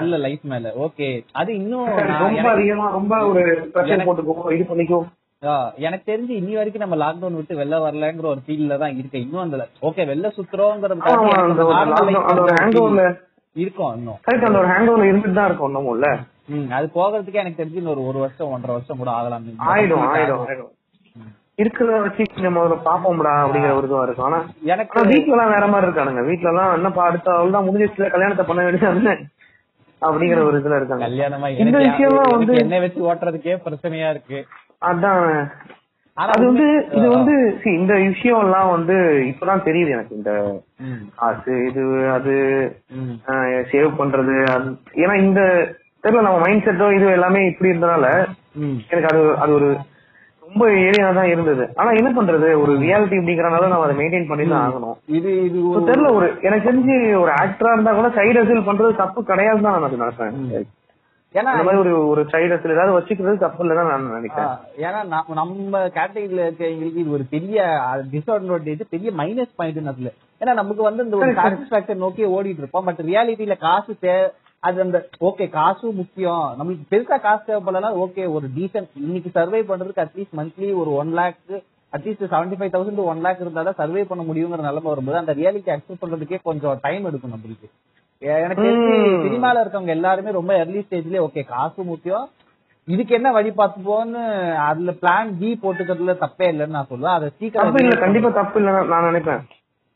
இல்ல 0.00 0.16
லைஃப் 0.18 0.44
மேல. 0.44 0.68
ஓகே 0.80 1.08
அது 1.32 1.50
இன்னும் 1.54 1.88
ரொம்ப 1.88 2.02
எனக்கு- 2.30 2.52
அதிகமா 2.52 2.86
ரொம்ப 2.90 3.14
ஒரு 3.26 3.42
ப்ரெஷர் 3.74 3.92
எனக்கு- 3.94 4.08
போட்டுக்கோ 4.08 4.52
இது 4.52 4.64
பண்ணிக்கோ 4.70 5.00
ஆ, 5.42 5.52
எனக்கு 5.78 6.04
தெரிஞ்சு 6.08 6.32
இன்னி 6.32 6.52
வரைக்கும் 6.52 6.82
நம்ம 6.82 6.96
லாக்டவுன் 6.96 7.36
விட்டு 7.36 7.54
வெளில 7.56 7.78
வரலங்கிற 7.82 8.26
ஒரு 8.26 8.40
ஃபீல்ல 8.44 8.78
தான் 8.78 8.96
இருக்கு 8.96 9.18
இன்னும் 9.18 9.40
அந்த 9.40 9.56
ஓகே 9.82 10.02
வெளில 10.10 10.26
hangover-ல 12.58 13.04
இருக்கும் 13.56 13.94
இன்னும். 13.94 14.18
கரெக்ட் 14.22 14.46
அந்த 14.46 14.58
ஒரு 14.58 14.68
ஹேண்ட் 14.68 14.90
ஓவர் 14.90 15.08
இருந்துட்டு 15.08 15.32
தான் 15.32 15.46
இருக்கும் 15.46 15.70
இன்னமும்ல 15.70 16.10
ம், 16.52 16.68
அது 16.72 16.86
போகிறதுக்கே 16.94 17.40
எனக்கு 17.40 17.60
தெரிஞ்சு 17.60 17.74
இன்னும் 17.74 17.92
ஒரு 17.92 18.06
ஒரு 18.06 18.18
வருஷம் 18.18 18.50
ஒன்றரை 18.50 18.74
வருஷம் 18.76 18.98
கூட 18.98 19.10
ஆகலாம். 19.10 19.48
ஆயிடும் 19.68 20.04
ஆயிடும் 20.12 20.44
ஆயிடும். 20.46 20.70
இருக்கிறத 21.62 21.98
வச்சு 22.04 22.44
நம்ம 22.46 22.62
ஒரு 22.68 22.76
பாப்போம்டா 22.88 23.34
அப்படிங்கிற 23.42 23.74
ஒரு 23.78 23.88
இதுவா 23.88 24.04
இருக்கும். 24.06 24.28
ஆனா 24.28 24.40
எனக்கு 24.74 25.04
வீட்ல 25.12 25.34
எல்லாம் 25.36 25.54
வேற 25.56 25.66
மாதிரி 25.72 25.88
இருக்கானுங்க. 25.88 26.24
வீட்ல 26.30 26.52
எல்லாம் 26.52 26.74
என்னப்பா 26.78 27.04
அடுத்த 27.10 27.36
அவள் 27.36 27.56
தான் 27.56 27.68
முடிஞ்சிச்சுல 27.68 28.08
கல்யாணத்தை 28.14 28.46
பண்ண 28.50 28.62
வேண்டியது 28.66 29.14
அப்படிங்கிற 30.02 30.40
ஒரு 30.48 30.58
இதுல 30.60 30.78
இருக்காங்க. 30.80 31.04
கல்யாணமா 31.08 31.48
இந்த 31.64 31.78
விஷயம்லாம் 31.88 32.32
வந்து 32.36 32.54
என்ன 32.62 32.80
வச்சு 32.84 33.06
ஓட்டுறதுக்கே 33.10 33.54
பிரச்சனையா 33.66 34.08
இருக்கு. 34.14 34.38
அதான். 34.90 35.28
அது 36.16 36.42
வந்து 36.48 36.64
இது 36.96 37.04
வந்து 37.14 37.34
இந்த 37.78 37.92
விஷயம் 38.06 38.42
எல்லாம் 38.46 38.70
வந்து 38.74 38.96
இப்பதான் 39.28 39.62
தெரியுது 39.68 39.94
எனக்கு 39.96 40.16
இந்த 40.18 40.32
காசு 41.20 41.52
இது 41.68 41.82
அது 42.16 42.34
சேவ் 43.70 43.88
பண்றது 44.00 44.34
ஏன்னா 45.02 45.14
இந்த 45.26 45.40
தெரியல 46.04 46.24
நம்ம 46.26 46.40
மைண்ட் 46.44 46.66
செட்டோ 46.66 46.88
இது 46.96 47.06
எல்லாமே 47.18 47.40
இப்படி 47.50 47.72
இருந்தனால. 47.72 48.06
எனக்கு 48.90 49.10
அது 49.12 49.22
அது 49.44 49.52
ஒரு 49.58 49.70
ரொம்ப 50.52 50.72
ஏரியா 50.80 51.10
தான் 51.10 51.26
இருந்தது. 51.26 51.64
ஆனா 51.74 51.90
என்ன 51.90 52.10
பண்றது? 52.10 52.62
ஒரு 52.62 52.72
ரியாலிட்டி 52.78 53.16
அப்படிங்கறனால 53.18 53.68
நம்ம 53.68 53.84
அதை 53.84 53.96
மெயின்டைன் 53.96 54.28
பண்ணி 54.28 54.48
தான் 54.48 54.64
ஆகணும். 54.66 54.96
இது 55.08 55.44
இது 55.44 55.58
தெரியல 55.86 56.14
ஒரு 56.14 56.38
எனக்கு 56.42 56.68
தெரிஞ்சு 56.68 56.96
ஒரு 57.20 57.32
ஆக்டரா 57.34 57.72
இருந்தா 57.72 57.92
கூட 57.92 58.08
சைடு 58.08 58.38
ஹசில் 58.40 58.68
பண்றது 58.68 58.96
தப்பு 58.96 59.24
கிடையாது 59.24 59.60
தான் 59.60 59.80
நான் 59.80 59.90
நினைப்பேன். 59.92 60.66
ஏன்னா 61.34 61.50
அந்த 61.52 61.62
மாதிரி 61.62 61.78
ஒரு 61.82 62.08
ஒரு 62.08 62.22
சைடு 62.22 62.52
ஹசில் 62.52 62.70
ஏதாவது 62.70 62.98
வச்சுக்கிறது 62.98 63.38
தப்பு 63.38 63.64
இல்லதான் 63.64 63.90
நான் 63.90 64.12
நினைக்கிறேன். 64.12 64.50
ஏன்னா 64.78 65.04
நம்ம- 65.32 65.88
கேட்டகரியில 65.88 66.42
இருக்கவங்களுக்கு 66.42 66.96
இது 66.96 67.12
ஒரு 67.12 67.24
பெரிய 67.30 67.58
டிஸ்அட்வான்டேஜ் 68.12 68.82
பெரிய 68.90 69.10
மைனஸ் 69.16 69.56
பாயிண்ட் 69.56 69.86
அதுல 69.86 70.10
ஏன்னா 70.40 70.54
நமக்கு 70.54 70.82
வந்து 70.82 71.04
இந்த 71.04 71.16
ஒரு 71.16 71.34
சரி, 71.34 71.40
சரி. 71.40 71.54
சாட்டிஸ்பாக்சன் 71.54 71.96
நோக்கி 71.96 72.24
ஓடிட்டு 72.26 72.58
இருப்போம். 72.58 72.84
பட் 72.84 73.00
ரியாலிட்டியில 73.04 73.58
காசு 73.58 73.96
தே 74.02 74.14
அது 74.62 74.78
அந்த 74.84 74.98
ஓகே 75.28 75.44
காசும் 75.56 75.98
முக்கியம். 76.00 76.46
நம்மளுக்கு 76.58 76.90
பெருசா 76.92 77.16
காசு 77.24 77.42
தேவைப்படலாம் 77.46 77.96
ஓகே 78.04 78.24
ஒரு 78.36 78.46
டீசென்ட் 78.56 79.00
இன்னைக்கு 79.06 79.30
சர்வே 79.38 79.60
பண்றதுக்கு 79.70 80.04
அட்லீஸ்ட் 80.04 80.36
மந்த்லி 80.40 80.68
ஒரு 80.82 80.90
one 81.00 81.10
lakh 81.20 81.40
at least 81.92 82.22
seventy 82.34 82.56
five 82.58 82.74
thousand 82.74 83.00
one 83.12 83.22
lakh 83.24 83.42
இருந்தா 83.44 83.62
தான் 83.68 83.78
சர்வே 83.80 84.02
பண்ண 84.10 84.22
முடியுங்கிற 84.28 84.60
நிலைமை 84.68 84.88
வரும்போது 84.92 85.18
அந்த 85.22 85.32
ரியாலிட்டி 85.40 85.72
அக்செப்ட் 85.74 86.02
பண்றதுக்கே 86.02 86.38
கொஞ்சம் 86.48 86.78
டைம் 86.86 87.08
எடுக்கும் 87.10 87.34
நம்மளுக்கு. 87.34 87.68
எனக்கு. 88.42 88.68
சினிமால 89.24 89.62
இருக்கவங்க 89.62 89.92
எல்லாருமே 89.96 90.36
ரொம்ப 90.38 90.52
early 90.62 90.82
ஸ்டேஜ்லயே 90.84 91.24
ஓகே 91.26 91.44
காசு 91.54 91.80
முக்கியம். 91.90 92.26
இதுக்கு 92.88 93.12
என்ன 93.18 93.28
வழி 93.38 93.50
பார்த்துப்போன்னு 93.58 94.22
அதுல 94.68 94.92
பிளான் 95.02 95.32
பி 95.40 95.50
போட்டுக்கிறதுல 95.64 96.14
தப்பே 96.22 96.46
இல்லைன்னு 96.52 96.76
நான் 96.76 96.90
சொல்லுவேன். 96.92 97.16
அதை 97.18 97.28
சீக்கிரம் 97.40 98.00
கண்டிப்பா 98.04 98.30
தப்பு 98.40 98.58
இல்ல 98.62 98.84
நான் 98.92 99.08
நினைப்பேன். 99.10 99.42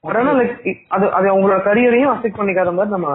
Like 0.05 0.51
அது 0.90 1.05
அது 1.11 1.26
அவங்களோட 1.30 1.57
கரியரையும் 1.64 2.11
அஃபெக்ட் 2.12 2.38
பண்ணிக்காத 2.38 2.72
மாதிரி 2.72 2.92
நம்ம 2.92 3.09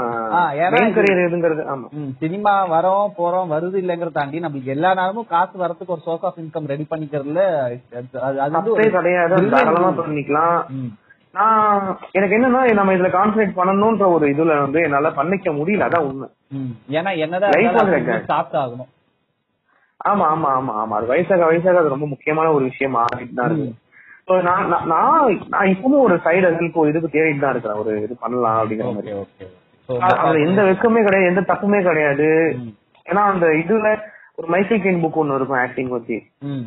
மெயின் 0.74 0.96
கரியர் 0.96 1.22
எதுங்கிறது 1.26 1.64
ஆமா. 1.72 1.88
சினிமா 2.22 2.54
வரோம் 2.72 3.14
போறோம் 3.18 3.52
வருது 3.54 3.78
இல்லைங்கிறத 3.82 4.14
தாண்டி 4.14 4.42
நம்மளுக்கு 4.42 4.74
எல்லா 4.76 4.90
நேரமும் 4.94 5.30
காசு 5.30 5.56
வரதுக்கு 5.58 5.96
ஒரு 5.96 6.04
சோர்ஸ் 6.08 6.26
ஆஃப் 6.30 6.40
இன்கம் 6.40 6.70
ரெடி 6.72 6.86
பண்ணிக்கிறதுல 6.92 7.44
அது- 8.28 8.42
வந்து 8.50 8.90
கிடையாது 8.98 9.38
தாராளமா. 9.56 9.92
பண்ணிக்கலாம். 10.02 10.58
நான் 11.36 11.86
எனக்கு 12.14 12.36
என்னன்னா 12.38 12.62
நம்ம 12.76 12.96
இதுல 12.96 13.12
கான்சென்ட்ரேட் 13.14 13.60
பண்ணணும்ன்ற 13.60 14.08
ஒரு 14.16 14.26
இதுல 14.34 14.58
வந்து 14.62 14.82
என்னால 14.82 15.12
பண்ணிக்க 15.14 15.52
முடியல. 15.54 15.88
அதான் 15.88 16.08
உண்மை. 16.08 16.28
ஏன்னா 16.94 17.14
என்னதான் 17.24 17.56
சாப்பிட்டு 18.32 18.60
ஆகணும். 18.64 18.90
ஆமா 20.00 20.26
ஆமா 20.34 20.50
ஆமா 20.58 20.74
ஆமா. 20.82 20.94
அது 21.00 21.08
வயசாக 21.08 21.48
வயசாக 21.50 21.82
அது 21.82 21.94
ரொம்ப 21.94 22.08
முக்கியமான 22.08 22.50
ஒரு 22.54 22.66
விஷயம் 22.70 23.00
ஆகிட்டு 23.02 23.38
தான் 23.40 23.50
இருக்கு. 23.52 23.72
நான் 24.48 24.70
நான் 25.50 25.72
இப்பவும் 25.72 26.04
ஒரு 26.04 26.16
சைடு 26.26 26.46
ஹெல்ப் 26.52 26.78
இதுக்கு 26.90 27.14
தேடிட்டு 27.14 27.40
தான் 27.40 27.54
இருக்கிறேன். 27.54 27.80
ஒரு 27.80 27.94
இது 28.02 28.14
பண்ணலாம் 28.20 28.60
அப்படிங்கிற 28.60 28.90
மாதிரி. 28.90 29.12
அதுல 30.14 30.44
எந்த 30.46 30.62
வெக்கமே 30.68 31.02
கிடையாது 31.04 31.32
எந்த 31.32 31.42
தப்புமே 31.48 31.80
கிடையாது. 31.84 32.28
ஏன்னா 33.06 33.22
அந்த 33.32 33.46
இதுல 33.62 33.88
ஒரு 34.38 34.48
மைக்கேல் 34.48 34.84
கெயின் 34.84 35.02
புக் 35.02 35.18
ஒன்னு 35.18 35.36
இருக்கும் 35.36 35.62
ஆக்டிங் 35.62 35.90
ம், 36.50 36.66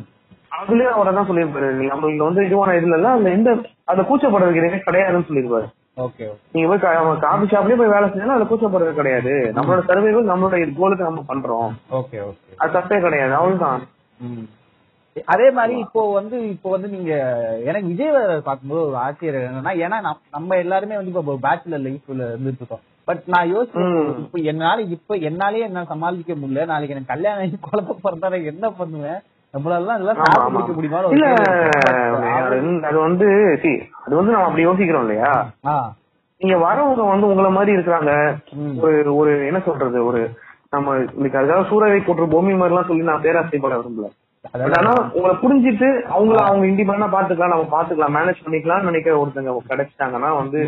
அதுலயே 0.57 0.89
அவரை 0.91 1.11
தான் 1.13 1.29
சொல்லியிருப்பாரு. 1.29 1.69
நீ 1.73 1.85
நம்மளுக்கு 1.87 2.27
வந்து 2.27 2.41
இதுவான 2.41 2.75
இதுல 2.79 2.97
எல்லாம் 2.97 3.17
அந்த 3.17 3.29
எந்த 3.29 3.49
அந்த 3.85 4.01
கூச்சப்படுறதுக்கு 4.03 4.61
எதுவுமே 4.61 4.81
கிடையாதுன்னு 4.85 5.27
சொல்லியிருப்பாரு. 5.27 5.67
நீங்க 6.53 6.67
போய் 6.67 6.83
காபி 7.21 7.45
ஷாப்லயே 7.45 7.77
போய் 7.77 7.93
வேலை 7.93 8.07
செஞ்சாலும் 8.07 8.35
அதுல 8.35 8.47
கூச்சப்படுறது 8.47 8.93
கிடையாது. 8.93 9.33
நம்மளோட 9.57 9.81
சர்வைவல் 9.89 10.31
நம்மளோட 10.31 10.55
கோலுக்கு 10.77 11.03
நம்ம 11.03 11.23
பண்றோம். 11.27 11.69
அது 12.57 12.75
தப்பே 12.77 12.99
கிடையாது. 13.01 13.33
அவ்வளவுதான். 13.33 13.83
அதே 15.25 15.51
மாதிரி 15.51 15.79
இப்போ 15.79 16.13
வந்து 16.13 16.49
இப்போ 16.49 16.69
வந்து 16.69 16.87
நீங்க 16.87 17.11
எனக்கு 17.65 17.87
விஜய் 17.87 18.11
பார்க்கும்போது 18.43 18.87
ஒரு 18.87 18.95
ஆச்சரியம் 18.95 19.51
என்னன்னா 19.51 19.73
ஏன்னா 19.83 19.97
நம்ம- 20.31 20.55
எல்லாருமே 20.55 20.95
வந்து 20.95 21.11
இப்போ 21.11 21.35
பேச்சுலர் 21.43 21.83
லைஃப்ல 21.85 22.23
இருந்துட்டு 22.29 22.61
இருக்கோம் 22.61 22.83
பட் 23.07 23.21
நான் 23.25 23.55
யோசிச்சேன். 23.55 23.91
இப்போ 24.17 24.39
என்னால 24.43 24.81
இப்ப 24.87 25.15
என்னாலேயே 25.21 25.59
என்ன 25.59 25.83
சமாளிக்க 25.83 26.33
முடியல 26.33 26.65
நாளைக்கு 26.65 26.95
எனக்கு 26.95 27.13
கல்யாணம் 27.13 27.59
குழப்ப 27.67 27.95
பிறந்தா 28.03 28.45
என்ன 28.45 28.69
பண்ணுவேன்? 28.71 29.19
அது 29.53 29.63
வந்து- 32.57 32.83
அது 32.83 32.99
வந்து 32.99 33.27
see, 33.63 33.75
அது 34.05 34.15
வந்து 34.15 34.31
நம்ம 34.31 34.45
அப்படி 34.45 34.63
யோசிக்கிறோம் 34.63 35.01
இல்லையா? 35.01 35.31
நீங்க 36.41 36.55
வரவங்க 36.57 37.07
வந்து 37.07 37.27
உங்கள 37.27 37.51
மாதிரி 37.51 37.77
இருக்கிறாங்க. 37.77 38.11
ஒரு 38.81 39.15
ஒரு 39.15 39.45
என்ன 39.45 39.59
சொல்றது? 39.59 40.05
ஒரு 40.05 40.21
நம்ம 40.69 40.95
இன்னைக்கு 41.13 41.39
அதுக்காக 41.39 41.65
சூறாவை 41.69 42.05
போட்டு 42.05 42.27
பூமி 42.27 42.53
மாதிரி 42.53 42.75
எல்லாம் 42.75 42.87
சொல்லி 42.87 43.03
நான் 43.03 43.21
பேராசைப்பட 43.21 43.75
விரும்பல. 43.77 44.09
ஆனா 44.77 44.91
உங்களை 45.15 45.33
புரிஞ்சிட்டு 45.41 45.87
அவங்கள 46.13 46.37
அவங்க 46.45 46.65
இண்டிபெண்டா 46.69 47.07
பாத்துக்கலாம் 47.13 47.53
நம்ம 47.53 47.71
பாத்துக்கலாம் 47.73 48.15
மேனேஜ் 48.15 48.45
பண்ணிக்கலாம்னு 48.45 48.89
நினைக்கிற 48.89 49.15
ஒருத்தங்க 49.21 49.55
கிடைச்சிட்டாங்கன்னா 49.69 50.29
வந்து 50.37 50.59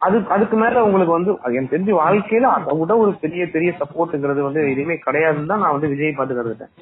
அது 0.00 0.16
அதுக்கு 0.34 0.56
மேல 0.60 0.80
உங்களுக்கு 0.86 1.14
வந்து 1.16 1.30
எனக்கு 1.48 1.72
தெரிஞ்சு 1.72 1.92
வாழ்க்கையில 1.98 2.48
அதை 2.56 2.72
விட 2.78 2.92
ஒரு 3.02 3.12
பெரிய 3.22 3.42
பெரிய 3.52 3.70
சப்போர்ட்ங்கிறது 3.78 4.40
வந்து 4.46 4.62
எதுவுமே 4.72 4.96
கிடையாதுன்னு 5.04 5.50
தான் 5.52 5.62
நான் 5.64 5.76
வந்து 5.76 5.90
விஜய் 5.92 6.16
பார்த்து 6.16 6.36
கருதுட்டேன் 6.38 6.72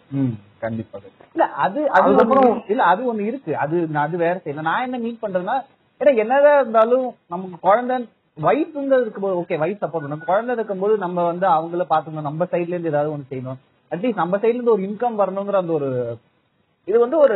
கண்டிப்பா. 0.62 0.96
இல்ல 1.34 1.44
அது 1.64 1.80
அது 1.88 1.98
அதுக்கப்புறம் 1.98 2.48
இல்ல 2.72 2.82
அது 2.90 3.02
ஒண்ணு 3.10 3.28
இருக்கு. 3.30 3.52
அது 3.62 3.76
நான் 3.88 4.06
அது 4.06 4.18
வேற 4.24 4.34
செய்யணும் 4.38 4.68
நான் 4.68 4.84
என்ன 4.86 5.00
மீட் 5.04 5.22
பண்றேன்னா 5.22 5.56
ஏன்னா 6.00 6.12
என்னதான் 6.22 6.58
இருந்தாலும் 6.60 7.04
நமக்கு 7.32 7.58
குழந்தை 7.66 7.96
வயசுங்கிறது 8.38 9.04
இருக்கும்போது 9.04 9.38
ஓகே 9.40 9.60
வயசு 9.62 9.80
சப்போர்ட் 9.80 10.04
பண்ணணும் 10.04 10.28
குழந்தை 10.30 10.54
இருக்கும்போது 10.56 10.96
நம்ம 11.04 11.24
வந்து 11.30 11.46
அவங்கள 11.56 11.84
பாத்துக்கணும் 11.90 12.28
நம்ம 12.30 12.48
சைடுல 12.52 12.74
இருந்து 12.74 12.92
ஏதாவது 12.92 13.14
ஒண்ணு 13.14 13.30
செய்யணும். 13.32 13.60
அட்லீஸ்ட் 13.92 14.22
நம்ம 14.22 14.36
சைடுல 14.36 14.56
இருந்து 14.56 14.74
ஒரு 14.74 14.84
இன்கம் 14.88 15.18
வரணுங்கிற 15.20 15.58
அந்த 15.60 15.74
ஒரு 15.78 15.88
இது 16.88 16.96
வந்து 16.98 17.16
ஒரு 17.18 17.34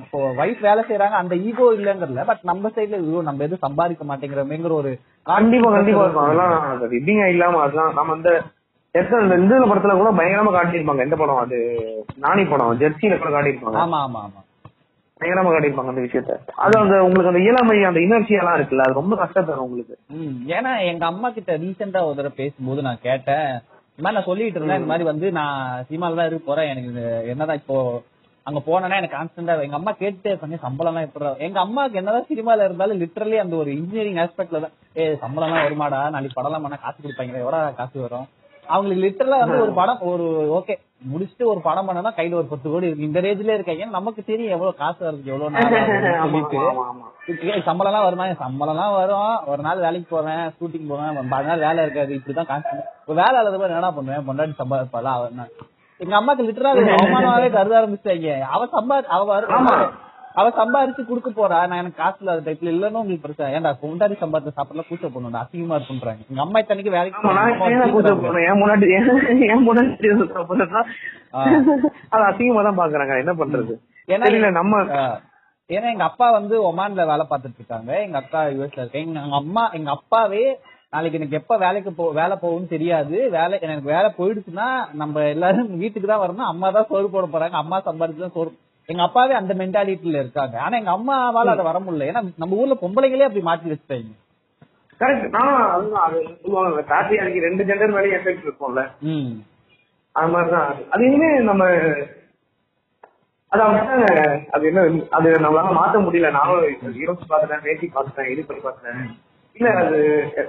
இப்போ 0.00 0.18
வைஃப் 0.36 0.60
வேலை 0.66 0.82
செய்யறாங்க 0.82 1.16
அந்த 1.20 1.34
ஈகோ 1.48 1.66
இல்லங்கறல 1.76 2.24
பட் 2.28 2.42
நம்ம 2.50 2.70
சைடுல 2.74 2.98
ஐயோ 3.00 3.22
நம்ம 3.28 3.44
எதுவும் 3.46 3.64
சம்பாதிக்க 3.64 4.04
மாட்டேங்கிறோமேங்கிற 4.10 4.74
ஒரு 4.76 4.90
கண்டிப்பா 5.30 5.70
கண்டிப்பா 5.72 6.04
இருக்கும். 6.04 6.26
அதெல்லாம் 6.26 6.52
அது 6.74 6.84
எப்படிங்க 6.90 7.24
இல்லாம 7.34 7.62
அதெல்லாம் 7.64 7.96
நம்ம 7.98 8.14
அந்த 8.14 8.30
இந்த 9.38 9.66
படத்துல 9.70 9.92
கூட 9.98 10.10
பயங்கரமா 10.16 10.50
காட்டியிருப்பாங்க. 10.54 11.04
எந்த 11.04 11.16
படம் 11.16 11.42
அது? 11.42 11.58
நானி 12.24 12.42
படம் 12.46 12.80
ஜெர்சியில 12.80 13.18
கூட 13.18 13.30
காட்டியிருப்பாங்க. 13.32 13.78
ஆமா 13.82 13.98
ஆமா 14.06 14.20
ஆமா. 14.26 14.40
பயங்கரமா 15.20 15.52
காட்டியிருப்பாங்க 15.52 15.92
அந்த 15.92 16.04
விஷயத்த. 16.06 16.36
அது 16.64 16.74
அந்த 16.80 16.96
உங்களுக்கு 17.06 17.32
அந்த 17.32 17.42
இயலாமை 17.44 17.76
அந்த 17.90 18.00
இனர்ஜி 18.06 18.34
எல்லாம் 18.40 18.56
இருக்குல்ல 18.58 18.86
அது 18.86 19.00
ரொம்ப 19.00 19.16
கஷ்டப்படும் 19.22 19.66
உங்களுக்கு. 19.66 19.94
ம், 20.16 20.34
ஏன்னா 20.56 20.72
எங்க 20.90 21.04
அம்மா 21.06 21.30
கிட்ட 21.32 21.56
ரீசெண்டா 21.64 22.02
ஒரு 22.08 22.18
தடவை 22.20 22.34
பேசும்போது 22.40 22.82
நான் 22.82 23.04
கேட்டேன் 23.08 23.50
இந்த 23.98 24.02
மாதிரி 24.04 24.18
நான் 24.18 24.28
சொல்லிட்டு 24.30 24.58
இருந்தேன். 24.58 24.80
இந்த 24.80 24.90
மாதிரி 24.92 25.04
வந்து 25.10 25.26
நான் 25.40 25.84
சினிமால 25.88 26.18
தான் 26.18 26.28
இருக்க 26.28 26.44
போறேன். 26.46 26.70
எனக்கு 26.72 27.02
என்னதான் 27.32 27.60
இப்போ 27.62 27.76
அங்க 28.46 28.60
போனேன்னா 28.68 28.98
எனக்கு 29.00 29.16
கான்ஸ்டன்டா 29.16 29.54
எங்க 29.66 29.76
அம்மா 29.78 29.92
கேட்டு 30.02 30.28
இருப்பாங்க. 30.30 30.56
சம்பளம் 30.66 30.92
எல்லாம் 30.92 31.06
எப்படி 31.08 31.44
எங்க 31.46 31.58
அம்மாக்கு 31.64 31.98
என்னதான் 32.00 32.30
சினிமால 32.30 32.64
இருந்தாலும் 32.68 33.00
லிட்டரலி 33.02 33.36
அந்த 33.42 33.54
ஒரு 33.62 33.70
இன்ஜினியரிங் 33.78 34.20
ஆஸ்பெக்ட்ல 34.24 34.62
தான். 34.64 34.74
ஏ 35.00 35.04
சம்பளம் 35.24 35.48
எல்லாம் 35.50 35.66
வருமாடா 35.66 36.00
நாளைக்கு 36.14 36.38
படம் 36.38 36.50
எல்லாம் 36.50 36.64
பண்ணா 36.66 36.78
காசு 36.84 36.98
கொடுப்பாங்க 37.04 37.44
எவ்வளோ 37.44 37.60
காசு 37.80 37.96
வரும்? 38.06 38.26
அவங்களுக்கு 38.66 39.04
லிட்டரலா 39.04 39.38
வந்து 39.40 39.62
ஒரு 39.62 39.72
படம் 39.72 40.02
ஒரு 40.10 40.24
ஓகே 40.58 40.74
முடிச்சுட்டு 41.12 41.44
ஒரு 41.52 41.60
படம் 41.60 41.88
பண்ணனா 41.88 42.10
கையில 42.18 42.38
ஒரு 42.40 42.48
பத்து 42.50 42.66
கோடி 42.70 42.88
இருக்கு. 42.88 43.06
இந்த 43.06 43.20
ரேஞ்சிலே 43.20 43.56
இருக்காங்க 43.56 43.86
நமக்கு 43.90 44.20
தெரியும் 44.24 44.54
எவ்வளவு 44.56 44.76
காசு 44.76 45.00
வருது 45.06 45.32
எவ்வளவு 45.32 45.54
நாள் 45.54 45.64
சம்பளம் 47.66 47.90
எல்லாம் 47.90 48.06
வருமா 48.06 48.26
சம்பளம் 48.42 48.74
எல்லாம் 48.74 48.94
வரும்? 48.96 49.32
ஒரு 49.52 49.62
நாள் 49.62 49.82
வேலைக்கு 49.84 50.08
போவேன் 50.08 50.44
ஷூட்டிங் 50.56 50.88
போவேன் 50.90 51.28
பாதி 51.32 51.50
நாள் 51.50 51.64
வேலை 51.66 51.82
இருக்காது 51.84 52.16
இப்படிதான் 52.18 52.50
கான்ஸ்டன்ட் 52.50 52.86
இப்ப 53.02 53.16
வேலை 53.20 53.34
இல்லாத 53.34 53.56
போது 53.56 53.76
என்ன 53.76 53.92
பண்ணுவேன்? 53.98 54.26
பொண்டாட்டி 54.28 54.56
சம்பாதிப்பாளா? 54.62 55.12
அவன் 55.18 55.42
எங்க 56.00 56.14
அம்மாக்கு 56.18 56.46
லிட்டரா 56.46 56.70
அவமானமாவே 56.94 57.48
கருத 57.56 57.74
ஆரம்பிச்சாங்க 57.80 58.30
அவ 58.54 58.62
சம்பா 58.72 58.96
அவ. 59.16 59.28
அவ 60.40 60.46
சம்பாரிச்சு 60.58 61.02
குடுக்க 61.08 61.30
போறா. 61.38 61.58
நான் 61.70 61.80
எனக்கு 61.82 62.00
காசு 62.02 62.18
இல்லாத 62.22 62.42
டைப்ல 62.46 62.72
இல்லன்னு 62.74 63.00
உங்களுக்கு 63.00 63.24
பிரச்சனை. 63.24 63.48
ஏன்டா 63.56 63.72
கொண்டாடி 63.82 64.14
சம்பாதிச்ச 64.22 64.56
சாப்பிடலாம் 64.58 64.88
கூச்ச 64.90 65.08
பண்ணுடா 65.14 65.42
அசிங்கமா 65.44 65.76
இருக்குன்றாங்க. 65.78 66.22
எங்க 66.30 66.42
அம்மா 66.46 66.60
இத்தனைக்கு 66.62 66.94
வேலைக்கு 66.96 67.18
அசிங்கமா 72.30 72.62
தான் 72.68 72.80
பாக்குறாங்க. 72.80 73.14
என்ன 73.24 73.34
பண்றது? 73.42 73.74
ஏன்னா 74.12 74.52
நம்ம. 74.60 74.82
ஏன்னா 75.70 75.88
எங்க 75.94 76.04
அப்பா 76.10 76.26
வந்து 76.38 76.54
ஒமான்ல 76.68 77.02
வேலை 77.10 77.24
பார்த்துட்டு 77.28 77.60
இருக்காங்க. 77.60 77.90
எங்க 78.06 78.16
அக்கா 78.22 78.40
யூஎஸ்ல 78.54 78.82
இருக்காங்க 78.82 79.04
எங்க 79.06 79.20
எங்க 79.26 79.36
அம்மா 79.42 79.62
எங்க 79.78 79.90
அப்பாவே 79.96 80.42
நாளைக்கு 80.94 81.18
எனக்கு 81.18 81.38
எப்ப 81.38 81.54
வேலைக்கு 81.62 81.90
போ 81.98 82.06
வேலை 82.18 82.34
போகும்னு 82.40 82.72
தெரியாது. 82.72 83.16
வேலை 83.36 83.54
எனக்கு 83.66 83.86
வேலை 83.94 84.08
போயிடுச்சுன்னா 84.18 84.66
நம்ம 85.02 85.22
எல்லாரும் 85.34 85.70
வீட்டுக்கு 85.82 86.08
தான் 86.10 86.22
வரணும். 86.24 86.50
அம்மா 86.52 86.68
தான் 86.76 86.88
சோறு 86.90 87.08
போட 87.14 87.26
போறாங்க. 87.34 87.56
அம்மா 87.62 87.78
சம்பாதிச்சு 87.88 88.24
தான் 88.24 88.36
சோறு 88.36 88.50
எங்க 88.92 89.02
அப்பாவே 89.02 89.34
அந்த 89.34 89.54
மென்டாலிட்டில 89.54 90.20
இருக்காங்க. 90.20 90.56
ஆனா 90.60 90.76
எங்க 90.78 90.92
அம்மாவால 90.96 91.52
அதை 91.54 91.64
வர 91.64 91.78
முடியல. 91.78 92.08
ஏன்னா 92.10 92.22
நம்ம 92.36 92.56
ஊர்ல 92.56 92.76
பொம்பளைங்களே 92.80 93.28
அப்படி 93.28 93.44
மாத்தி 93.44 93.72
வச்சுட்டாங்க. 93.72 94.10
கரெக்ட் 95.00 95.28
நானும் 95.28 95.70
அதுதான். 95.70 96.04
அது 96.08 96.18
கார்த்திகாய்க்கு 96.92 97.46
ரெண்டு 97.48 97.64
ஜெண்டர் 97.64 97.94
மேலே 97.94 98.16
எஃபெக்ட் 98.16 98.44
இருக்கும்ல. 98.46 98.82
அது 100.16 100.28
மாதிரிதான். 100.28 100.74
அது. 100.90 101.04
இனிமே 101.06 101.30
நம்ம 101.40 101.64
அது 103.52 103.62
அப்படிதான் 103.62 104.46
அது 104.50 104.66
என்ன 104.66 104.82
அது 105.10 105.30
நம்மளால 105.44 105.72
மாத்த 105.78 105.98
முடியல. 106.04 106.30
நானும் 106.30 106.62
யோசிச்சு 106.62 107.30
பார்த்துட்டேன் 107.30 107.64
பேசி 107.64 107.90
பார்த்துட்டேன் 107.94 108.30
இது 108.32 108.44
பண்ணி 108.46 108.62
பார்த்துட்டேன். 108.62 109.10
இல்ல 109.54 109.70
அது 109.80 109.98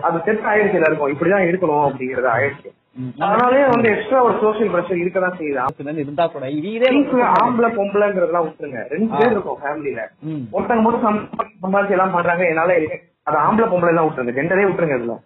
அது 0.01 0.19
செட் 0.25 0.45
ஆயிடுச்சு 0.51 0.73
எல்லாருக்கும். 0.73 1.11
இப்படிதான் 1.13 1.47
இருக்கணும் 1.49 1.83
அப்படிங்கறது 1.87 2.29
ஆயிடுச்சு 2.35 2.69
ம். 2.95 3.21
அதனாலயே 3.21 3.69
வந்து 3.69 3.89
எக்ஸ்ட்ரா 3.89 4.23
ஒரு 4.23 4.33
சோசியல் 4.33 4.71
ப்ரெஷர் 4.71 5.01
இருக்கதான் 5.03 5.33
செய்யுது. 5.37 5.97
இருந்தா 5.97 6.25
கூட 6.27 6.45
ஆம்பளை 6.47 7.71
பொம்பளைங்கிறதெல்லாம் 7.71 8.45
விட்டுருங்க. 8.45 8.87
ரெண்டு 8.89 9.17
பேர் 9.17 9.31
இருக்கும் 9.31 9.57
ஃபேமிலில 9.63 10.01
ம். 10.19 10.41
ஒருத்தங்க 10.51 10.81
மட்டும் 10.81 11.05
சம்ப- 11.05 11.27
சம்பாதிச்சு 11.63 11.89
எல்லாம் 11.89 12.11
பண்றாங்க 12.11 12.47
என்னால 12.47 12.79
அது 13.23 13.37
ஆம்பளை 13.37 13.69
பொம்பளை 13.69 13.87
எல்லாம் 13.87 14.09
விட்டுருங்க. 14.09 14.31
ஜெண்டரே 14.31 14.65
விட்டுருங்க 14.65 14.95
இதுல. 14.95 15.17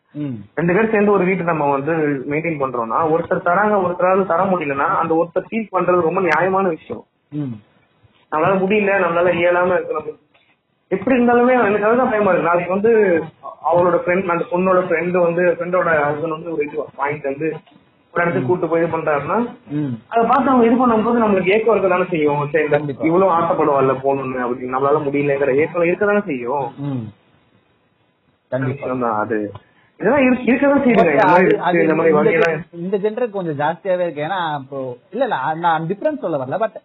ரெண்டு 0.56 0.74
பேரும் 0.74 0.92
சேர்ந்து 0.92 1.12
ஒரு 1.12 1.26
வீட்டை 1.26 1.46
நம்ம 1.46 1.72
வந்து 1.72 1.94
மெயின்டைன் 2.30 2.62
பண்றோம்னா 2.62 3.10
ஒருத்தர் 3.10 3.48
தராங்க 3.48 3.76
ஒருத்தரால 3.76 4.26
தர 4.26 4.44
முடியலன்னா 4.44 4.86
அந்த 4.86 5.14
ஒருத்தர் 5.14 5.44
ஃபீல் 5.52 5.68
பண்றது 5.72 6.02
ரொம்ப 6.02 6.22
நியாயமான 6.22 6.68
விஷயம். 6.68 7.06
நம்மளால 8.32 8.58
முடியல 8.62 8.92
நம்மளால 8.98 9.30
இயலாம 9.34 9.72
இருக்கு 9.72 9.94
நம்ம 9.94 10.12
எப்படி 10.92 11.16
இருந்தாலுமே 11.16 11.54
எனக்கு 11.62 11.88
அதுதான் 11.88 12.12
பயமா 12.12 12.32
இருக்கு. 12.32 12.50
நாளைக்கு 12.50 12.76
வந்து 12.76 12.92
அவளோட 13.70 13.98
ஃப்ரெண்ட் 14.04 14.32
அந்த 14.34 14.46
பொண்ணோட 14.52 14.80
ஃப்ரெண்டு 14.88 15.18
வந்து 15.26 15.44
ஃப்ரெண்டோட 15.56 15.90
ஹஸ்பண்ட் 16.06 16.36
வந்து 16.36 16.54
ஒரு 16.54 16.64
இது 16.68 16.78
வாங்கிட்டு 17.00 17.32
வந்து 17.32 17.48
ஒரு 18.14 18.22
இடத்துக்கு 18.24 18.50
கூட்டு 18.50 18.70
போய் 18.70 18.82
இது 18.84 18.94
பண்றாருன்னா. 18.94 19.38
அதை 20.12 20.22
பார்த்து 20.30 20.52
அவங்க 20.52 20.68
இது 20.68 20.78
பண்ணும்போது 20.82 21.24
நம்மளுக்கு 21.24 21.54
ஏக்கம் 21.56 21.74
இருக்க 21.74 21.90
தானே 21.94 22.08
செய்யும். 22.14 22.44
சரி. 22.54 22.68
இவ்வளவு 23.10 23.34
ஆசைப்படுவாள்ல 23.38 23.96
போகணும்னு 24.06 24.44
அப்படின்னு 24.46 24.76
நம்மளால 24.76 25.02
முடியலங்கிற 25.08 25.54
ஏக்கம் 25.64 25.88
இருக்க 25.90 26.12
தானே 26.12 26.24
செய்யும். 26.32 26.68
அது. 29.24 29.40
இந்த 32.84 32.96
ஜென்டருக்கு 33.04 33.38
கொஞ்சம் 33.38 33.60
ஜாஸ்தியாவே 33.62 34.06
இருக்கு. 34.08 34.26
ஏன்னா 34.28 34.40
இப்போ 34.62 34.80
இல்ல 35.14 35.24
இல்ல 35.28 35.38
நான் 35.66 35.88
டிஃபரன்ஸ் 35.92 36.24
சொல்ல 36.26 36.40
வரல 36.44 36.60
பட் 36.64 36.78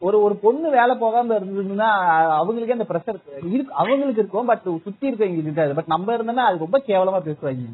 ஒரு 0.00 0.22
ஒரு 0.22 0.36
பொண்ணு 0.36 0.70
வேலை 0.70 0.96
போகாம 0.96 1.34
இருந்ததுன்னா 1.34 1.86
அவங்களுக்கே 2.32 2.70
அந்த 2.70 2.86
ப்ரெஷர் 2.88 3.44
இருக்கு. 3.52 3.72
அவங்களுக்கு 3.72 4.20
இருக்கும் 4.20 4.46
பட் 4.46 4.62
சுத்தி 4.62 5.10
இருக்கவங்க 5.10 5.38
இருக்காது 5.38 5.74
பட் 5.74 5.84
நம்ம 5.86 6.16
இருந்தோம்னா 6.16 6.46
அது 6.46 6.58
ரொம்ப 6.58 6.82
கேவலமா 6.86 7.22
பேசுவாங்க. 7.28 7.64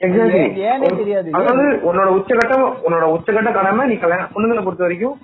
ஏன்- 0.00 0.96
தெரியாது. 0.96 1.30
அதாவது 1.32 1.94
உன்னோட 1.94 2.08
உச்சகட்டம் 2.08 2.74
உன்னோட 2.86 3.16
உச்சகட்ட 3.16 3.52
கடமை 3.52 3.88
நீ 3.88 3.94
கல்யாணம் 3.94 4.26
பொண்ணுங்களை 4.26 4.62
பொறுத்த 4.64 4.84
வரைக்கும் 4.84 5.18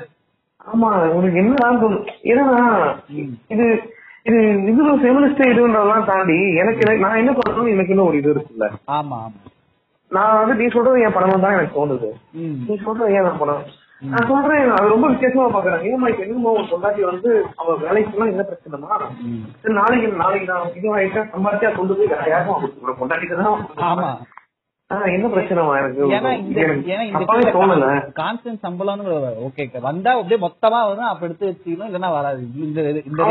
ஆமா 0.66 0.90
உனக்கு 1.16 1.40
என்னதான் 1.42 1.82
தோணும் 1.82 2.04
ஏன்னா 2.32 2.46
இது 3.54 3.66
இது 4.26 4.38
இதுல 4.72 4.92
ஃபெமினிஸ்ட் 5.02 5.42
இதுன்றதெல்லாம் 5.50 6.06
தாண்டி 6.10 6.38
எனக்கு 6.62 6.84
நான் 7.02 7.20
என்ன 7.22 7.32
பண்ணணும் 7.40 7.72
எனக்கு 7.74 7.94
இன்னும் 7.94 8.10
ஒரு 8.10 8.20
இது 8.22 8.30
இருக்குல்ல. 8.34 8.68
ஆமா 8.98 9.18
ஆமா. 9.26 9.40
நான் 10.12 10.38
வந்து 10.40 10.56
நீ 10.60 10.66
சொல்றது 10.70 11.04
என் 11.06 11.16
படம் 11.16 11.44
தான் 11.46 11.56
எனக்கு 11.58 11.78
தோணுது. 11.78 12.10
நீ 12.68 12.76
சொல்றது 12.86 13.14
ஏன் 13.18 13.28
நான் 13.28 13.42
படம் 13.42 13.64
நான் 14.04 14.28
சொல்றேன் 14.30 14.72
அது 14.74 14.88
ரொம்ப 14.90 15.08
வித்தியாசமா 15.10 15.46
பாக்குறேன் 15.52 15.84
ஏமா 15.90 16.08
இப்ப 16.10 16.24
என்னமோ 16.26 16.54
ஒரு 16.54 16.66
பொண்டாட்டி 16.72 17.02
வந்து 17.06 17.30
அவ 17.56 17.76
வேலைக்கு 17.84 18.12
போனா 18.12 18.30
என்ன 18.32 18.44
பிரச்சனைமா. 18.48 18.96
சரி, 19.60 19.74
நாளைக்கு 19.74 20.08
நாளைக்கு 20.18 20.48
நான் 20.52 20.74
இது 20.76 20.94
ஆயிட்டா 20.96 21.22
சம்பாதிச்சா 21.34 21.70
கொண்டு 21.76 21.96
போய் 21.96 22.32
யாருக்கும் 22.32 22.98
பொண்டாட்டிக்கு 23.00 23.38
தான் 23.40 25.12
என்ன 25.12 25.28
பிரச்சனைமா 25.30 25.76
எனக்கு? 25.78 26.02
கான்ஸ்டன்ட் 28.18 28.64
சம்பளம்னு 28.66 29.14
ஓகே 29.46 29.64
வந்தா 29.84 30.12
அப்படியே 30.16 30.40
மொத்தமா 30.44 30.80
வரும் 30.88 31.12
அப்ப 31.12 31.26
எடுத்து 31.26 31.50
வச்சுக்கணும் 31.50 31.90
இல்லன்னா 31.90 32.12
வராது. 32.18 32.42
இந்த 32.66 32.82
இந்த. 33.04 33.22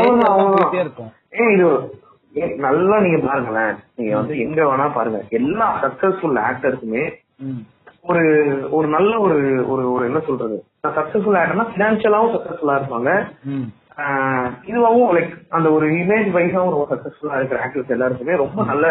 இருக்கும். 0.79 1.11
இது 1.45 1.69
நல்லா 2.61 2.97
நீங்க 2.99 3.19
பாருங்களேன். 3.25 3.73
நீங்க 3.95 4.13
வந்து 4.15 4.35
எங்க 4.39 4.59
வேணா 4.63 4.87
பாருங்க. 4.93 5.19
எல்லா 5.31 5.67
சக்சஸ்ஃபுல் 5.83 6.39
ஆக்டர்ஸுமே 6.45 7.03
ம். 7.45 7.61
ஒரு 8.03 8.23
ஒரு 8.77 8.87
நல்ல 8.93 9.11
ஒரு 9.25 9.37
ஒரு 9.73 9.83
ஒரு 9.93 10.03
என்ன 10.09 10.19
சொல்றது? 10.27 10.55
சக்சஸ்ஃபுல் 10.95 11.37
ஆக்டர்னா 11.41 11.65
பினான்சியலாவும் 11.75 12.33
சக்சஸ்ஃபுல்லா 12.35 12.77
இருப்பாங்க. 12.79 13.09
இதுவாவும் 14.69 15.11
லைக் 15.17 15.33
அந்த 15.57 15.67
ஒரு 15.75 15.85
இமேஜ் 16.01 16.29
வைஸாவும் 16.37 16.73
ரொம்ப 16.75 16.87
சக்சஸ்ஃபுல்லா 16.93 17.37
இருக்கிற 17.39 17.59
ஆக்டர்ஸ் 17.65 17.93
எல்லாருக்குமே 17.95 18.35
ரொம்ப 18.43 18.63
நல்ல 18.71 18.85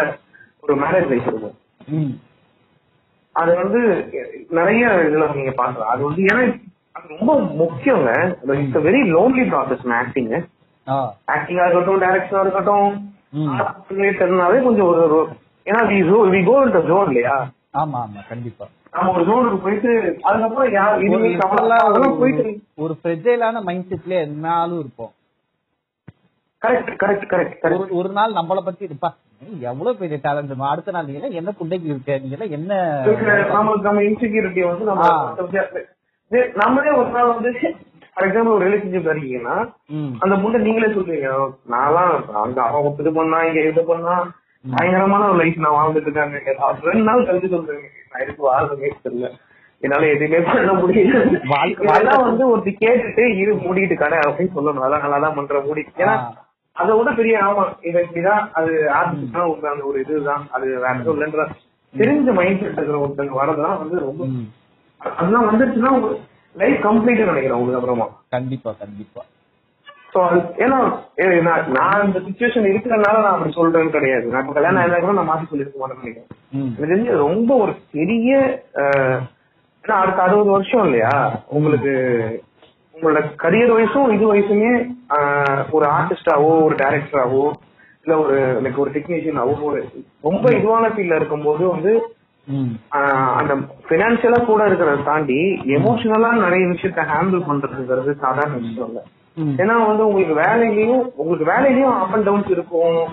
ஒரு 0.65 0.75
மேரேஜ் 0.83 1.09
லைஃப் 1.13 1.29
இருக்கும். 1.31 1.57
அது 3.35 3.51
வந்து 3.61 3.81
நிறைய 4.59 4.83
இதுல 5.07 5.27
நீங்க 5.39 5.53
பாக்கலாம் 5.61 5.91
அது 5.93 6.01
வந்து 6.07 6.21
ஏன்னா 6.31 6.43
ரொம்ப 7.13 7.31
முக்கியங்க. 7.61 8.11
It's 8.59 8.85
very 8.87 9.01
lonely 9.15 9.45
process 9.53 9.87
acting. 10.01 10.33
ஆக்டிங்கா 11.35 11.65
இருக்கட்டும் 11.65 12.03
டைரக்ஷனா 12.05 12.43
இருக்கட்டும். 12.45 12.89
ரிலேட்டட்னாவே 13.97 14.57
கொஞ்சம் 14.67 14.89
ஒரு 14.91 15.21
ஏன்னா 15.69 15.81
வி 16.35 16.41
கோ 16.49 16.55
இன் 16.63 16.87
ஜோன் 16.91 17.09
இல்லையா? 17.11 17.35
ஆமா 17.73 17.99
ஆமா 18.03 18.21
கண்டிப்பா. 18.27 18.65
ஒரு 22.77 22.93
ஃப்ரெஜைலான 22.99 23.61
மைண்ட் 23.67 23.89
செட்ல 23.91 24.13
என்னாலும் 24.27 24.79
இருப்போம். 24.79 25.13
ஒரு 27.99 28.09
நாள் 28.17 28.33
நம்மள 28.33 28.59
பத்தி 28.65 28.87
இருப்பா. 28.87 29.09
எவ்வளவு 29.69 29.97
பெரிய 29.97 30.17
டேலண்ட் 30.23 30.67
அடுத்த 30.67 30.91
நாள் 30.91 31.07
நீ 31.07 31.13
எல்லாம் 31.13 31.37
என்ன 31.39 31.53
புண்டைக்கு 31.59 31.89
இருக்க? 31.91 32.17
நீ 32.23 32.29
எல்லாம் 32.29 32.53
என்ன 32.57 32.73
நம்ம 33.85 34.03
இன்செக்யூரிட்டி 34.09 34.61
வந்து 34.67 34.85
நம்மளே 36.55 36.91
ஒரு 36.99 37.09
நாள் 37.09 37.33
வந்து 37.33 37.49
ஃபார் 38.13 38.25
எக்ஸாம்பிள் 38.27 38.55
ஒரு 38.55 38.65
ரிலேஷன்ஷிப் 38.67 39.09
இருக்கீங்கன்னா. 39.11 39.55
அந்த 40.19 40.35
முண்டை 40.35 40.59
நீங்களே 40.59 40.89
சொல்றீங்க 40.95 41.29
நான்லாம் 41.73 42.13
அங்க 42.43 42.61
இது 43.03 43.11
பண்ணா 43.13 43.39
இங்க 43.49 43.61
இது 43.71 43.83
பண்ணா 43.83 44.15
பயங்கரமான 44.65 45.27
ஒரு 45.27 45.37
லைஃப் 45.37 45.55
நான் 45.55 45.71
வாழ்ந்துட்டு 45.71 46.01
இருக்காங்க 46.01 46.37
ரெண்டு 46.81 47.03
நாள் 47.03 47.25
கழிச்சு 47.25 47.49
சொல்றேன் 47.49 47.81
நான் 48.11 48.23
இதுக்கு 48.23 48.51
வாழ்றதே 48.51 48.91
தெரியல. 49.03 49.29
என்னால 49.81 50.07
எதுவுமே 50.07 50.39
பண்ண 50.39 50.73
முடியல. 50.73 51.17
இதெல்லாம் 51.85 52.23
வந்து 52.23 52.49
ஒருத்தி 52.49 52.77
கேட்டுட்டு 52.81 53.35
இரு 53.35 53.53
மூடிட்டு 53.55 53.93
கடை 53.93 54.19
அப்படின்னு 54.19 54.55
சொல்லணும். 54.55 54.85
அதான் 54.85 55.01
நல்லா 55.01 55.19
தான் 55.19 55.33
பண்ற 55.33 55.59
மூடி. 55.59 55.81
ஏன்னா. 55.97 56.15
அதை 56.75 56.97
விட 56.97 57.11
பெரிய 57.11 57.39
ஆமா 57.43 57.63
இது 57.81 57.99
இப்படிதான் 58.01 58.47
அது 58.51 58.71
ஆர்டிஸ்ட் 58.93 59.31
தான் 59.31 59.49
ஒரு 59.49 59.69
அந்த 59.69 59.83
ஒரு 59.83 59.99
இதுதான். 59.99 60.47
அது 60.51 60.65
வேற 60.75 60.93
எதுவும் 60.93 61.17
இல்லைன்ற 61.17 61.43
தெரிஞ்ச 61.93 62.33
மைண்ட் 62.33 62.59
செட் 62.59 62.73
இருக்கிற 62.73 62.97
ஒருத்தங்க 62.99 63.35
வரதெல்லாம் 63.41 63.77
வந்து 63.77 63.99
ரொம்ப. 63.99 64.23
அதெல்லாம் 65.01 65.47
வந்துருச்சுன்னா 65.49 65.91
லைஃப் 66.55 66.85
கம்ப்ளீட் 66.85 67.25
நினைக்கிறேன் 67.25 67.51
உங்களுக்கு 67.51 67.79
அப்புறமா. 67.79 68.07
கண்டிப்பா 68.29 68.71
கண்டிப்பா. 68.79 69.21
ஏன்னா 70.63 70.79
நான் 71.47 71.67
நான் 71.77 72.05
இந்த 72.07 72.19
சுச்சுவேஷன் 72.25 72.69
இருக்கிறதுனால 72.71 73.21
நான் 73.23 73.35
அப்படி 73.35 73.53
சொல்றேன்னு 73.57 73.95
கிடையாது. 73.95 74.25
நான் 74.31 74.43
இப்ப 74.43 74.55
கல்யாணம் 74.57 74.79
ஆயிருந்தா 74.81 75.01
கூட 75.03 75.15
நான் 75.17 75.29
மாத்தி 75.29 75.51
சொல்லிருக்க 75.51 75.81
மாட்டேன்னு 75.81 76.03
நினைக்கிறேன். 76.03 76.29
எனக்கு 76.69 76.91
தெரிஞ்சு 76.93 77.23
ரொம்ப 77.25 77.51
ஒரு 77.63 77.73
பெரிய 77.95 78.31
ஏன்னா 79.83 79.95
அடுத்த 80.01 80.19
அறுபது 80.25 80.49
வருஷம் 80.55 80.85
இல்லையா? 80.87 81.13
உங்களுக்கு 81.57 81.93
உங்களோட 82.95 83.21
கரியர் 83.43 83.75
வயசும் 83.75 84.13
இது 84.15 84.25
வயசுமே 84.31 84.71
ஒரு 85.75 85.85
ஆர்டிஸ்டாவோ 85.95 86.51
ஒரு 86.65 86.75
டைரக்டராவோ 86.81 87.45
இல்ல 88.05 88.13
ஒரு 88.23 88.35
லைக் 88.63 88.81
ஒரு 88.83 88.91
டெக்னீஷியனாவோ 88.95 89.55
ஒரு 89.69 89.79
ரொம்ப 90.23 90.45
இதுவான 90.57 90.91
ஃபீல்ட்ல 90.93 91.19
இருக்கும்போது 91.19 91.63
வந்து 91.73 91.93
அந்த 93.39 93.53
பினான்சியலா 93.89 94.39
கூட 94.45 94.61
இருக்கிறத 94.69 95.03
தாண்டி 95.03 95.39
எமோஷனலா 95.77 96.31
நிறைய 96.45 96.63
விஷயத்த 96.71 97.03
ஹேண்டில் 97.11 97.47
பண்றதுங்கிறது 97.49 98.13
சாதாரண 98.23 98.55
விஷயம் 98.63 98.89
இல்ல. 98.89 99.01
ஏன்னா 99.37 99.85
வந்து 99.87 100.07
உங்களுக்கு 100.07 100.35
வேலையிலயும் 100.35 101.11
உங்களுக்கு 101.15 101.51
வேலையிலயும் 101.51 101.99
அப் 101.99 102.13
அண்ட் 102.13 102.23
டவுன்ஸ் 102.23 102.47
இருக்கும் 102.47 103.07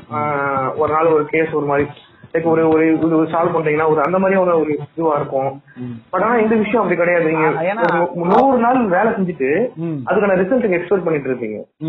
ஒரு 0.76 0.92
நாள் 0.92 1.06
ஒரு 1.06 1.24
கேஸ் 1.24 1.50
ஒரு 1.52 1.66
மாதிரி 1.66 1.88
லைக் 2.32 2.42
ஒரு 2.42 2.68
ஒரு 2.68 2.96
இது 2.96 3.16
ஒரு 3.16 3.26
சால்வ் 3.26 3.56
பண்றீங்கன்னா 3.56 3.88
ஒரு 3.88 4.02
அந்த 4.02 4.18
மாதிரியான 4.18 4.56
ஒரு 4.56 4.78
இதுவா 4.96 5.14
இருக்கும். 5.14 5.62
பட் 6.10 6.22
ஆனா 6.22 6.36
இந்த 6.36 6.54
விஷயம் 6.54 6.82
அப்படி 6.82 6.96
கிடையாது 6.96 7.30
நீங்க 7.30 7.48
நூறு 8.14 8.58
நாள் 8.58 8.86
வேலை 8.86 9.12
செஞ்சுட்டு. 9.12 9.68
அதுக்கான 10.06 10.34
ரிசல்ட் 10.34 10.80
எக்ஸ்பெக்ட் 10.80 11.04
பண்ணிட்டு 11.04 11.30
இருப்பீங்க. 11.30 11.84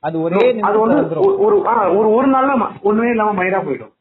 அது 0.00 0.20
ஒரே 0.20 0.60
அது 0.60 0.78
வந்து. 0.78 1.14
ஒரு- 1.14 1.38
ஒரு 1.38 1.62
ஒரு 1.98 2.12
ஒரு 2.14 2.30
நாள்ல 2.30 2.66
ஒண்ணுமே 2.82 3.10
இல்லாம 3.10 3.44
மயிரா 3.44 3.62
போயிடும். 3.62 3.92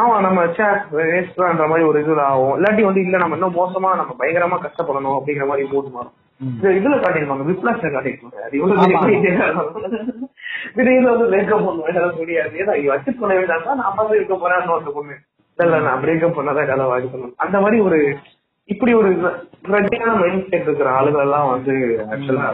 ஆமா 0.00 0.16
நம்ம 0.24 0.40
சே 0.56 0.66
வேஸ்ட்ன்ற 0.96 1.64
மாதிரி 1.70 1.86
ஒரு 1.90 2.00
இது 2.02 2.14
ஆகும். 2.26 2.52
இல்லாட்டி 2.58 2.82
வந்து 2.88 3.00
இல்ல 3.04 3.16
நம்ம 3.22 3.36
இன்னும் 3.38 3.56
மோசமா 3.60 3.90
நம்ம 4.00 4.12
பயங்கரமா 4.20 4.58
கஷ்டப்படணும் 4.64 5.16
அப்படிங்கிற 5.18 5.46
மாதிரி 5.50 5.64
மூடு 5.72 5.88
மாறும். 5.96 6.14
இந்த 6.40 6.68
இதுல 6.78 6.94
காட்டியிருப்பாங்க 7.02 7.46
விப்ளாஸ்ல 7.48 7.90
காட்டியிருப்பாங்க. 7.94 8.38
அது 8.46 8.60
திடீர்னு 10.76 11.10
வந்து 11.12 11.26
பிரேக்கப் 11.32 11.66
பண்ணுவேன் 11.66 12.18
முடியாது. 12.20 12.54
ஏன்னா 12.62 12.74
வச்சு 12.94 13.12
பண்ண 13.20 13.32
வேண்டாம் 13.40 13.78
நான் 13.80 13.90
அப்பதான் 13.90 14.18
இருக்க 14.20 14.36
போறேன் 14.36 14.62
அந்த 14.78 14.92
பொண்ணு. 14.98 15.16
இல்ல 15.58 15.78
நான் 15.88 16.02
பிரேக்கப் 16.04 16.38
பண்ணாதான் 16.38 16.70
கதை 16.70 16.84
வாங்கி 16.92 17.08
பண்ணணும் 17.12 17.40
அந்த 17.44 17.56
மாதிரி 17.60 17.80
ஒரு 17.88 17.98
இப்படி 18.68 18.92
ஒரு 18.94 19.10
ஃப்ரெண்டியான 19.64 20.12
மைண்ட் 20.20 20.50
செட் 20.50 20.66
இருக்கிற 20.68 20.90
ஆளுகள் 20.98 21.24
எல்லாம் 21.26 21.48
வந்து 21.52 21.74
ஆக்சுவலா 22.14 22.48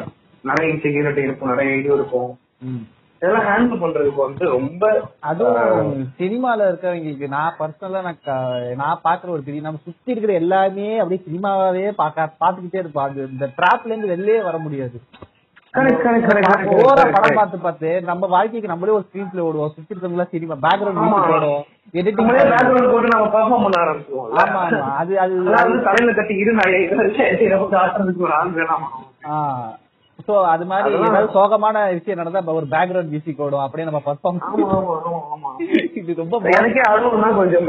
நிறைய 0.45 0.73
இன்செக்யூரிட்டி 0.75 1.23
இருக்கும் 1.27 1.53
நிறைய 1.53 1.77
இது 1.81 1.91
இருக்கும். 1.99 2.31
இதெல்லாம் 3.23 3.47
ஹேண்டில் 3.47 3.81
பண்றதுக்கு 3.81 4.21
வந்து 4.21 4.45
ரொம்ப 4.53 4.83
அதுவும் 5.23 5.89
சினிமால 6.19 6.69
இருக்கவங்களுக்கு 6.69 7.29
நான் 7.33 7.57
பர்சனலா 7.59 8.01
நான் 8.81 9.01
பாக்குற 9.07 9.29
ஒரு 9.37 9.43
பெரிய 9.43 9.63
நம்ம 9.63 9.81
சுத்தி 9.85 10.13
இருக்கிற 10.13 10.35
எல்லாமே 10.41 10.91
அப்படியே 10.99 11.23
சினிமாவே 11.25 11.87
பாக்க 11.97 12.29
பாத்துக்கிட்டே 12.43 12.83
இருப்போம். 12.83 13.07
அது 13.07 13.27
இந்த 13.33 13.49
டிராப்ல 13.59 13.93
இருந்து 13.93 14.13
வெளியே 14.13 14.39
வர 14.43 14.59
முடியாது. 14.59 14.99
ஓர 16.77 17.01
படம் 17.15 17.37
பார்த்து 17.39 17.59
பார்த்து 17.59 17.91
நம்ம 18.07 18.29
வாழ்க்கைக்கு 18.35 18.71
நம்மளே 18.71 18.95
ஒரு 18.95 19.05
ஸ்கிரீன் 19.09 19.33
பிளே 19.33 19.43
ஓடுவோம். 19.43 19.75
சுத்தி 19.75 19.93
இருக்கவங்களா 19.93 20.27
சினிமா 20.31 20.55
பேக்ரவுண்ட் 20.63 21.49
எடிட்டிங் 21.95 22.31
போட்டு 22.87 23.13
நம்ம 23.13 23.27
பெர்ஃபார்ம் 23.35 23.65
பண்ண 23.65 23.77
ஆரம்பிச்சுவோம் 23.83 24.31
ஆமா 24.41 24.63
ஆமா. 24.63 24.81
அது 25.01 25.13
அது 25.21 25.35
அதாவது 25.45 25.77
தலையில 25.87 26.15
கட்டி 26.15 26.35
இரு 26.43 26.57
நான் 26.59 26.73
இதை 26.79 26.97
வச்சு 27.03 27.53
நமக்கு 27.53 27.79
ஆடுறதுக்கு 27.83 28.27
ஒரு 28.29 28.35
ஆள் 28.39 28.57
வேணாமா? 28.59 28.89
சோ 30.19 30.35
அது 30.47 30.65
மாதிரி 30.65 30.95
ஏதாவது 30.99 31.35
சோகமான 31.35 31.83
விஷயம் 31.93 32.19
நடந்தா 32.19 32.53
ஒரு 32.53 32.67
பேக்ரவுண்ட் 32.71 33.11
மியூசிக் 33.11 33.41
ஓடும் 33.41 33.65
அப்படியே 33.65 33.89
நம்ம 33.89 34.01
பர்ஃபார்ம் 34.07 34.41
இது 36.01 36.15
ரொம்ப 36.17 36.41
எனக்கே 36.51 36.83
அழுவணும்னா 36.89 37.31
கொஞ்சம் 37.37 37.69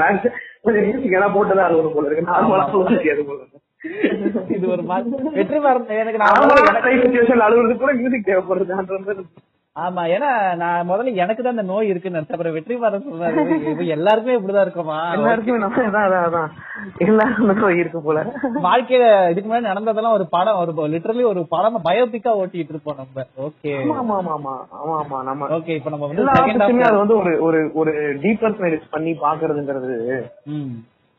கொஞ்சம் 0.62 0.86
மியூசிக் 0.86 1.12
எல்லாம் 1.12 1.36
போட்டுதான் 1.36 1.68
அழுவணும் 1.68 1.94
போல 1.94 2.08
இருக்கு. 2.08 2.30
நார்மலா 2.32 2.66
சொல்ல 2.72 2.86
போல 3.30 3.46
இது 4.50 4.66
ஒரு 4.70 4.84
மாதிரி 4.84 5.30
வெற்றி 5.36 5.60
பெற 5.60 5.76
எனக்கு 5.98 6.22
நான் 6.22 6.34
நார்மலா 6.34 7.46
அழுவுறதுக்கு 7.48 7.78
கூட 7.78 7.94
மியூசிக் 7.94 8.28
தேவைப்படுதுன்ற 8.28 9.00
மாதிரி. 9.00 9.26
ஆமா 9.76 10.02
ஏன்னா 10.14 10.30
நான் 10.56 10.88
முதல்ல 10.88 11.12
எனக்கு 11.16 11.42
தான் 11.42 11.54
அந்த 11.54 11.66
நோய் 11.68 11.90
இருக்குன்னு 11.90 12.18
நினைச்சேன். 12.18 12.36
அப்புறம் 12.36 12.56
வெற்றி 12.56 12.76
சொன்னாரு 12.78 13.42
இப்ப 13.68 13.84
எல்லாருக்குமே 13.96 14.38
இப்படிதான் 14.38 14.66
இருக்குமா? 14.66 14.98
எல்லாருக்குமே 15.16 15.60
நம்ம 15.60 15.84
அதான் 16.00 16.50
எல்லாருக்கும் 17.00 17.78
இருக்கு 17.80 18.00
போல. 18.02 18.20
வாழ்க்கையில 18.62 19.06
இதுக்கு 19.32 19.48
முன்னாடி 19.50 19.70
நடந்ததெல்லாம் 19.70 20.18
ஒரு 20.18 20.26
படம் 20.30 20.60
ஒரு 20.62 20.92
லிட்டரலி 20.94 21.26
ஒரு 21.26 21.44
படம் 21.48 21.86
பயோபிக்கா 21.88 22.34
ஓட்டிட்டு 22.42 22.74
இருப்போம் 22.76 23.00
நம்ம. 23.00 23.26
ஓகே. 23.48 23.74
ஆமா 23.96 24.16
ஆமா 24.18 24.34
ஆமா 24.38 24.54
ஆமா 24.80 24.96
ஆமா 25.00 25.20
நம்ம 25.24 25.52
ஓகே 25.58 25.76
இப்ப 25.76 25.94
நம்ம 25.96 26.08
வந்து 26.08 26.28
அது 26.86 27.02
வந்து 27.04 27.18
ஒரு 27.18 27.34
ஒரு 27.42 27.62
ஒரு 27.76 27.94
டீபர்சனலைஸ் 28.24 28.92
பண்ணி 28.92 29.14
பாக்குறதுங்கிறது 29.22 29.98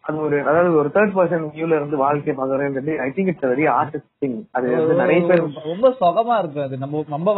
அது 0.05 0.17
ஒரு 0.21 0.37
அதாவது 0.43 0.71
ஒரு 0.77 0.89
தேர்ட் 0.95 1.15
பர்சன் 1.15 1.45
வியூல 1.51 1.77
இருந்து 1.77 1.97
வாழ்க்கை 1.99 2.33
பாக்குறதுன்றது 2.35 2.93
I 3.01 3.09
think 3.11 3.31
it's 3.33 3.51
very 3.51 3.67
artist 3.75 4.11
thing 4.23 4.37
அது 4.55 4.71
வந்து 4.75 4.95
நிறைய 5.01 5.21
பேர் 5.29 5.43
ரொம்ப 5.67 5.91
சுகமா 6.01 6.37
இருக்கு 6.39 6.61
அது. 6.63 6.77
நம்ம 6.79 7.03
நம்ம. 7.09 7.35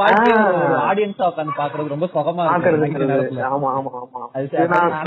ஒரு 0.61 0.77
ஆடியன்ஸா 0.85 1.27
உட்காந்து 1.31 1.59
பாக்குறது 1.59 1.95
ரொம்ப 1.95 2.09
சுகமா 2.13 2.45
இருக்கு. 2.49 3.43
ஆமா 3.51 3.71
ஆமா 3.73 3.93
ஆமா. 3.99 4.23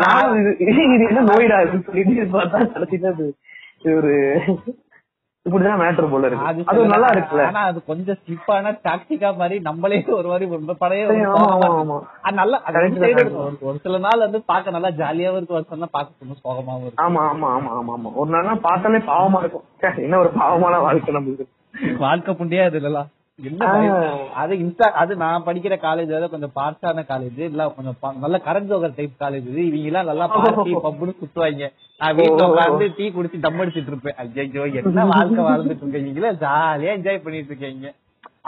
நான் 0.04 0.36
இது 0.66 0.82
என்ன 1.08 1.26
நோயிடா 1.30 1.60
இருக்குன்னு 1.62 1.88
சொல்லிட்டு 1.90 2.28
பார்த்தா 2.36 2.62
கடைசியில 2.76 3.12
அது 3.14 3.28
ஒரு 3.96 4.14
இப்படிதான் 5.50 5.80
மேட்டர் 5.80 6.10
போல 6.10 6.28
இருக்கு. 6.28 6.64
அது 6.66 6.86
நல்லா 6.86 7.08
இருக்குல்ல. 7.08 7.44
ஆனா 7.46 7.62
அது 7.62 7.84
கொஞ்சம் 7.84 8.18
ஸ்லிப்பான 8.26 8.80
டாக்டிக்கா 8.84 9.36
மாதிரி 9.36 9.60
நம்மளே 9.60 10.06
ஒரு 10.08 10.28
மாதிரி 10.28 10.50
ரொம்ப 10.50 10.74
பழைய 10.74 11.06
நல்லா. 12.32 12.62
ஒரு- 12.64 13.80
சில 13.82 13.98
நாள் 13.98 14.20
வந்து 14.20 14.42
பாக்க 14.42 14.72
நல்லா 14.72 14.88
ஜாலியாவும் 14.88 15.36
இருக்கும். 15.36 15.58
ஒரு 15.58 15.66
சில 15.70 15.86
பாக்க 15.86 16.12
கொஞ்சம் 16.20 16.40
சோகமாவும் 16.44 16.82
இருக்கும். 16.82 17.16
ஆமா 17.16 17.20
ஆமா 17.20 17.50
ஆமா 17.50 17.70
ஆமா 17.70 18.00
ஆமா. 18.00 18.14
ஒரு 18.14 18.44
நாள் 18.44 18.58
பார்த்தாலே 18.58 18.98
பாவமா 18.98 19.40
இருக்கும். 19.40 19.64
என்ன 19.98 20.20
ஒரு 20.20 20.30
பாவமான 20.30 20.80
வாழ்க்கை 20.80 21.16
நம்மளுக்கு. 21.16 21.48
வாழ்க்கை 21.98 22.34
புண்டியா 22.34 22.66
இது 22.66 23.06
அது 24.42 24.54
இன்ஸ்டா 24.64 24.88
அது 25.02 25.14
நான் 25.24 25.46
படிக்கிற 25.48 25.76
காலேஜ் 25.86 26.12
வந்து 26.16 26.30
கொஞ்சம் 26.34 26.54
பார்ட்ஸான 26.60 27.04
காலேஜ் 27.10 27.40
இல்ல 27.48 27.64
கொஞ்சம் 27.78 27.98
நல்ல 28.24 28.38
கரண் 28.46 28.70
ஜோகர் 28.70 28.96
டைப் 29.00 29.16
காலேஜ் 29.24 29.50
இது 29.52 29.64
இவங்க 29.70 29.90
எல்லாம் 29.92 30.10
நல்லா 30.12 30.28
பார்ட்டி 30.36 30.76
பப்புன்னு 30.86 31.16
சுத்துவாங்க. 31.22 31.68
நான் 32.02 32.16
வீட்டுல 32.20 32.48
உட்காந்து 32.52 32.88
டீ 32.98 33.06
குடிச்சு 33.18 33.44
தம் 33.46 33.60
அடிச்சிட்டு 33.64 33.92
இருப்பேன். 33.94 34.18
ஐயோ 34.24 34.64
என்ன 34.82 35.06
வாழ்க்கை 35.14 35.44
வாழ்ந்துட்டு 35.50 35.84
இருக்கீங்க 35.84 36.12
இவங்கள 36.14 36.32
ஜாலியா 36.46 36.96
என்ஜாய் 36.98 37.24
பண்ணிட்டு 37.26 37.52
இருக்கீங்க. 37.54 37.92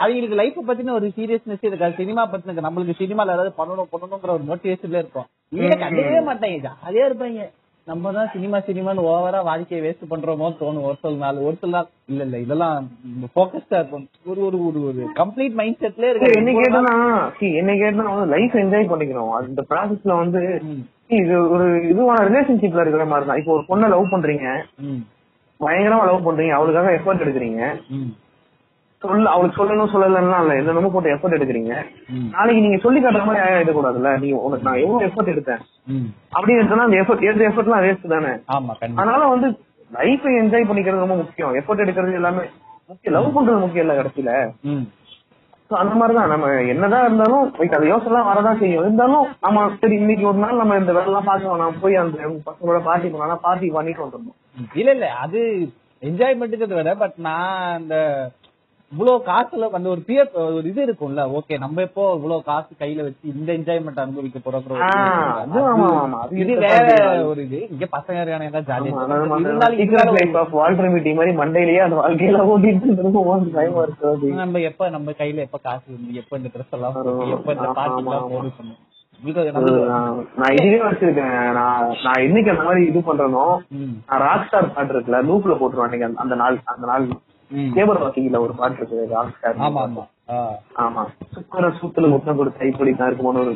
அவங்களுக்கு 0.02 0.40
லைஃப் 0.40 0.58
பத்தின 0.66 0.92
ஒரு 0.98 1.06
சீரியஸ்னஸ் 1.18 1.68
இருக்காது 1.68 2.00
சினிமா 2.02 2.24
பத்தின 2.32 2.66
நம்மளுக்கு 2.66 3.00
சினிமால 3.02 3.34
ஏதாவது 3.36 3.52
பண்ணணும் 3.60 3.92
பண்ணணுங்கிற 3.94 4.32
ஒரு 4.38 4.44
மோட்டிவேஷன்ல 4.50 5.02
இருக்கும். 5.04 5.28
இவங்க 5.56 5.76
கண்டுக்கவே 5.84 6.20
மாட்டாங்க. 6.30 6.58
ஜாலியா 6.68 7.06
இருப்பாங்க. 7.10 7.44
நம்ம 7.88 8.10
தான் 8.16 8.30
சினிமா 8.32 8.58
சினிமான்னு 8.66 9.04
ஓவரா 9.10 9.40
வாழ்க்கையை 9.48 9.80
வேஸ்ட் 9.84 10.10
பண்றோமோ 10.10 10.48
தோணும் 10.60 10.86
ஒரு 10.88 10.96
சில 11.02 11.12
நாள். 11.22 11.38
ஒரு 11.46 11.56
சில 11.60 11.70
நாள் 11.74 11.88
இல்ல 12.10 12.22
இல்ல 12.26 12.38
இதெல்லாம் 12.44 12.86
போக்கஸ்டா 13.36 13.78
இருக்கும் 13.80 14.04
ஒரு 14.30 14.40
ஒரு 14.48 14.58
ஒரு 14.68 14.80
ஒரு 14.88 15.02
கம்ப்ளீட் 15.20 15.56
மைண்ட் 15.60 15.80
செட்ல 15.84 16.10
சரி, 16.14 16.36
என்ன 16.40 16.50
இருக்கு 16.50 16.64
கேட்டனா 16.64 16.94
என்ன 17.60 17.72
கேட்டனா 17.82 18.06
வந்து 18.12 18.32
லைஃப் 18.34 18.56
என்ஜாய் 18.62 18.90
பண்ணிக்கணும். 18.92 19.32
அந்த 19.40 19.64
ப்ராசஸ்ல 19.70 20.16
வந்து 20.22 20.42
இது 21.20 21.34
ஒரு 21.54 21.66
இதுவான 21.92 22.24
ரிலேஷன்ஷிப்ல 22.30 22.84
இருக்கிற 22.84 23.06
மாதிரி 23.12 23.28
தான் 23.28 23.40
இப்போ 23.42 23.52
ஒரு 23.56 23.64
பொண்ணை 23.70 23.88
லவ் 23.94 24.12
பண்றீங்க. 24.14 24.48
பயங்கரமா 25.60 26.08
லவ் 26.10 26.26
பண்றீங்க. 26.26 26.54
அவளுக்காக 26.58 26.90
எஃபர்ட் 26.98 27.24
எடுக்கிறீங்க. 27.24 27.62
சொல்ல 29.02 29.30
அவளுக்கு 29.30 29.58
சொல்லணும் 29.58 29.92
சொல்லலன்னா 29.92 30.38
இல்ல. 30.42 30.54
என்னென்னமோ 30.60 30.90
போட்டு 30.94 31.12
எஃபர்ட் 31.14 31.36
எடுக்கிறீங்க. 31.38 31.74
நாளைக்கு 32.34 32.62
நீங்க 32.64 32.78
சொல்லி 32.84 33.00
காட்டுற 33.00 33.24
மாதிரி 33.24 33.42
ஆயா 33.44 33.58
எடுக்கக்கூடாதுல்ல 33.60 34.12
நீங்க 34.22 34.36
உனக்கு 34.46 34.66
நான் 34.68 34.80
எவ்வளவு 34.84 35.06
எஃபர்ட் 35.08 35.32
எடுத்தேன். 35.34 35.62
அப்படின்னு 36.36 36.60
எடுத்தா 36.62 36.86
அந்த 36.86 37.00
எஃபர்ட் 37.02 37.28
எடுத்த 37.28 37.48
எஃபர்ட்லாம் 37.50 37.84
வேஸ்ட் 37.86 38.12
தானே? 38.14 38.32
அதனால 39.02 39.26
வந்து 39.34 39.48
லைஃபை 39.98 40.32
என்ஜாய் 40.42 40.68
பண்ணிக்கிறது 40.70 41.04
ரொம்ப 41.04 41.18
முக்கியம். 41.22 41.54
எஃபர்ட் 41.60 41.84
எடுக்கிறது 41.84 42.20
எல்லாமே 42.20 42.42
முக்கியம். 42.90 43.14
லவ் 43.16 43.34
பண்றது 43.36 43.64
முக்கியம் 43.64 43.86
இல்ல 43.86 43.96
கடைசியில. 44.00 44.32
அந்த 45.70 45.94
மாதிரிதான். 46.00 46.30
நம்ம 46.32 46.50
என்னதான் 46.72 47.06
இருந்தாலும் 47.06 47.46
அது 47.76 47.88
யோசனை 47.92 48.20
வரதான் 48.28 48.60
செய்யும். 48.60 48.82
இருந்தாலும் 48.82 49.26
நம்ம 49.40 49.64
சரி 49.80 49.96
இன்னைக்கு 50.02 50.24
ஒரு 50.26 50.38
நாள் 50.44 50.60
நம்ம 50.60 50.76
இந்த 50.82 50.92
வேலை 50.92 51.08
எல்லாம் 51.10 51.28
பார்க்க 51.30 51.52
வேணாம். 51.52 51.80
போய் 51.82 52.00
அந்த 52.02 52.18
பசங்களோட 52.48 52.80
பார்ட்டி 52.88 53.08
பண்ணலாம் 53.14 53.44
பார்ட்டி 53.46 53.68
பண்ணிட்டு 53.76 54.04
வந்துடணும். 54.04 54.38
இல்ல 54.74 54.90
இல்ல. 54.96 55.08
அது 55.24 55.40
என்ஜாய்மெண்ட்டுங்கிறத 56.02 56.76
விட 56.78 56.94
பட் 56.94 57.16
நான் 57.28 57.74
அந்த 57.78 57.96
இவ்வளவு 58.92 59.18
காசுல 59.26 59.66
அந்த 59.76 59.88
ஒரு 59.88 60.02
பியர் 60.06 60.28
ஒரு 60.54 60.66
இது 60.70 60.80
இருக்கும்ல. 60.84 61.22
ஓகே 61.38 61.54
நம்ம 61.58 61.82
எப்போ 61.82 62.04
இவ்வளவு 62.16 62.46
காசு 62.46 62.70
கையில 62.80 63.04
வச்சு 63.06 63.32
இந்த 63.32 63.48
என்ஜாய்மெண்ட் 63.56 64.00
அனுபவிக்க 64.04 64.52
ஒரு 64.52 64.60
இது 66.42 66.54
வேற. 66.62 66.86
ஒரு 67.30 67.40
இது. 67.42 67.60
இங்க 67.74 67.86
பசங்க 67.96 68.18
இருக்கானுங்க 68.22 68.62
ஜாலியா 68.70 68.94
மாதிரி 71.18 71.34
மண்டையிலேயே 71.40 71.82
அந்த 71.86 71.98
வாழ்க்கையில 72.00 72.40
அது. 74.12 74.32
நம்ம 74.42 74.60
எப்ப 74.70 74.90
நம்ம 74.96 75.16
கையில 75.20 75.44
எப்ப 75.46 75.60
காசு 75.62 75.86
இருந்து 75.88 76.20
எப்ப 76.22 76.40
இந்த 76.40 76.50
ட்ரெஸ் 76.54 76.76
எல்லாம் 76.78 76.96
எப்ப 77.36 77.48
இந்த 77.56 77.68
பார்ட்டி 77.78 78.02
எல்லாம் 78.02 78.18
ஆமா. 78.18 78.30
போடு 78.34 78.50
பண்ணும் 78.58 78.80
உங்களுக்கு 79.20 79.40
அது 79.42 79.50
அது 79.60 79.70
நல்லது. 79.78 80.24
நான் 80.40 80.56
இதுவே 80.58 80.80
வச்சிருக்கேன். 80.82 81.32
நான் 81.56 81.86
நான் 82.04 82.20
என்னைக்கு 82.26 82.52
அந்த 82.52 82.64
மாதிரி 82.66 82.82
இது 82.90 83.00
பண்றேனோ 83.06 83.46
நான் 84.04 84.22
ராக் 84.24 84.44
ஸ்டார் 84.44 84.74
பாட்டு 84.74 84.94
இருக்குல்ல 84.94 85.20
லூப்ல 85.28 85.54
போட்டுருவேன் 85.60 86.20
அந்த 86.24 86.34
நாள் 86.42 86.58
அந்த 86.74 86.86
நாள். 86.92 87.06
கேபர் 87.72 88.00
வாக்கிங்ல 88.00 88.40
ஒரு 88.44 88.54
பாட்டு 88.56 88.80
இருக்கு 88.80 89.18
ஆமா 89.66 89.82
ஆமா. 89.82 90.04
ஆமா. 90.82 91.02
சுக்கர 91.34 91.68
சூத்துல 91.76 92.08
முத்தம் 92.10 92.38
கொடுத்து 92.38 92.62
கைப்படி 92.62 92.90
தான் 92.94 93.08
இருக்குமோன்னு 93.08 93.42
ஒரு 93.42 93.52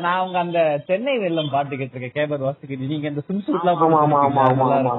நான் 0.00 0.18
அவங்க 0.18 0.38
அந்த 0.42 0.58
சென்னை 0.88 1.14
வெள்ளம் 1.22 1.52
பாட்டு 1.52 1.74
கேட்டிருக்கேன். 1.76 2.16
கேபர் 2.18 2.44
வாசிக்கு 2.44 2.76
நீங்க 2.84 3.08
இந்த 3.10 3.24
சும் 3.26 3.44
சூட்லாம் 3.46 3.82
ஆமா 3.86 4.00
ஆமா 4.04 4.20
ஆமா 4.22 4.44
ஆமா 4.82 4.94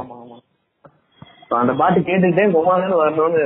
அந்த 1.56 1.74
பாட்டு 1.80 2.00
கேட்டுக்கிட்டே 2.02 2.44
குமாரன் 2.54 2.94
வரணும்னு 3.00 3.42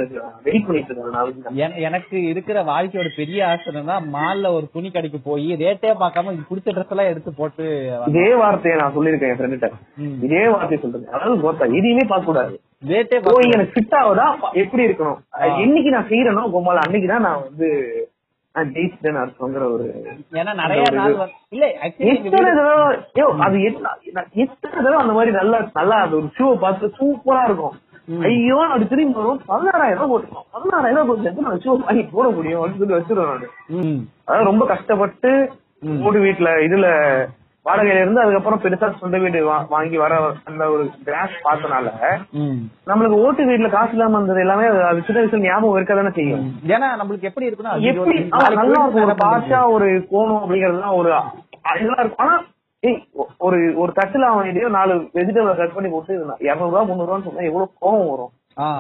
வெயிட் 0.45 0.67
பண்ணிட்டு 0.67 0.93
இருக்கேன் 0.95 1.73
எனக்கு 1.87 2.17
இருக்கிற 2.29 2.57
வாழ்க்கையோட 2.67 3.09
பெரிய 3.17 3.39
ஆசை 3.47 3.65
என்னன்னா 3.71 3.95
மால்ல 4.13 4.51
ஒரு 4.57 4.67
துணி 4.73 4.89
கடைக்கு 4.91 5.19
போய் 5.25 5.49
ரேட்டே 5.61 5.91
பார்க்காம 6.01 6.33
இது 6.35 6.45
பிடிச்ச 6.49 6.75
ட்ரெஸ் 6.75 6.93
எல்லாம் 6.93 7.11
எடுத்து 7.11 7.31
போட்டு 7.35 7.65
இதே 8.11 8.29
வார்த்தையை 8.41 8.77
நான் 8.81 8.95
சொல்லியிருக்கேன் 8.95 9.31
என் 9.31 9.39
ஃப்ரெண்ட்ட 9.39 9.69
ம். 10.01 10.15
இதே 10.25 10.43
வார்த்தையை 10.53 10.79
சொல்றேன். 10.83 11.11
அதாவது 11.13 11.41
கோத்தா 11.43 11.67
எதையுமே 11.75 12.05
பார்க்க 12.07 12.31
கூடாது 12.31 12.55
எனக்கு 12.83 13.71
ஃபிட் 13.73 13.95
ஆகுதா? 13.99 14.25
எப்படி 14.61 14.83
இருக்கணும்? 14.87 15.19
என்னைக்கு 15.63 15.93
நான் 15.95 16.09
செய்யறேனோ 16.11 16.43
கோமால 16.53 16.83
அன்னைக்கு 16.85 17.07
தான் 17.11 17.25
நான் 17.27 17.43
வந்து 17.45 17.67
நான் 18.55 18.69
ஜெயிச்சிட்டேன்னு 18.75 19.21
அர்த்தங்கிற 19.21 19.63
ஒரு 19.73 19.87
ஏன்னா 20.39 20.53
நிறைய 20.59 20.83
இல்ல 21.55 21.65
எத்தனை 22.11 22.51
தடவை 22.51 22.85
யோ 23.19 23.25
அது 23.45 23.57
எத்தனை 24.43 24.77
தடவை 24.77 24.97
அந்த 25.01 25.13
மாதிரி 25.17 25.33
நல்லா 25.39 25.59
நல்லா 25.79 25.97
அது 26.05 26.15
ஒரு 26.19 26.29
ஷூவை 26.37 26.55
பார்த்து 26.63 26.87
சூப்பரா 26.99 27.41
இருக்கும். 27.49 27.75
ஐயோ 28.27 28.57
திரும்பி 28.91 29.19
வரும் 29.19 29.41
பதினாறாயிரம் 29.49 30.03
ரூபாய் 30.05 30.25
பதினாறாயிரம் 30.55 31.01
ரூபாய் 31.01 31.09
போட்டு 31.23 31.45
நான் 31.45 31.55
வச்சு 31.55 31.69
வாங்கி 31.83 32.05
போட 32.13 32.27
முடியும் 32.37 32.61
அப்படின்னு 32.61 32.81
சொல்லி 32.83 32.97
வச்சிருவேன் 32.97 33.31
நானு. 33.33 33.49
அதாவது 34.27 34.49
ரொம்ப 34.51 34.65
கஷ்டப்பட்டு. 34.73 35.31
ஓடு 36.05 36.19
வீட்டுல 36.23 36.51
இதுல 36.67 36.87
வாடகையில 37.67 38.01
இருந்து 38.01 38.21
அதுக்கப்புறம் 38.23 38.61
பெருசா 38.63 38.87
சொந்த 38.99 39.17
வீடு 39.23 39.39
வாங்கி 39.73 39.97
வர 40.03 40.13
அந்த 40.49 40.63
ஒரு 40.73 40.83
கிராஸ் 41.07 41.37
பார்த்தனால 41.45 41.87
நம்மளுக்கு 42.89 43.21
ஓட்டு 43.23 43.47
வீட்டுல 43.49 43.69
காசு 43.73 43.95
இல்லாம 43.95 44.17
இருந்தது 44.19 44.43
எல்லாமே 44.45 44.67
அது 44.89 45.05
சின்ன 45.07 45.21
வயசுல 45.21 45.45
ஞாபகம் 45.45 45.77
இருக்க 45.79 45.99
தானே 45.99 46.13
செய்யும் 46.19 46.45
ஏன்னா 46.75 46.89
நம்மளுக்கு 46.99 47.29
எப்படி 47.29 47.47
இருக்குன்னா 47.47 47.73
எப்படி? 47.93 48.15
நல்லா 48.59 48.83
இருக்கும். 48.83 49.23
பாஷா 49.25 49.59
ஒரு 49.75 49.89
கோணம் 50.13 50.41
அப்படிங்கறதுலாம் 50.43 50.99
ஒரு 51.01 51.11
இதெல்லாம் 51.79 52.03
இருக்கும். 52.03 52.23
ஆனா 52.25 52.35
ஒரு 53.45 53.59
ஒரு 53.81 53.91
தட்டுல 53.97 54.27
அவன் 54.31 54.49
எதையோ 54.51 54.67
நாலு 54.75 54.93
வெஜிடபிள் 55.15 55.59
கட் 55.59 55.75
பண்ணி 55.75 55.89
போட்டு 55.91 56.13
இருநூறு 56.13 56.71
ரூபா 56.71 56.83
முந்நூறு 56.89 57.07
ரூபான்னு 57.09 57.27
சொன்னா 57.27 57.47
எவ்வளவு 57.49 57.71
கோவம் 57.83 58.09
வரும். 58.11 58.33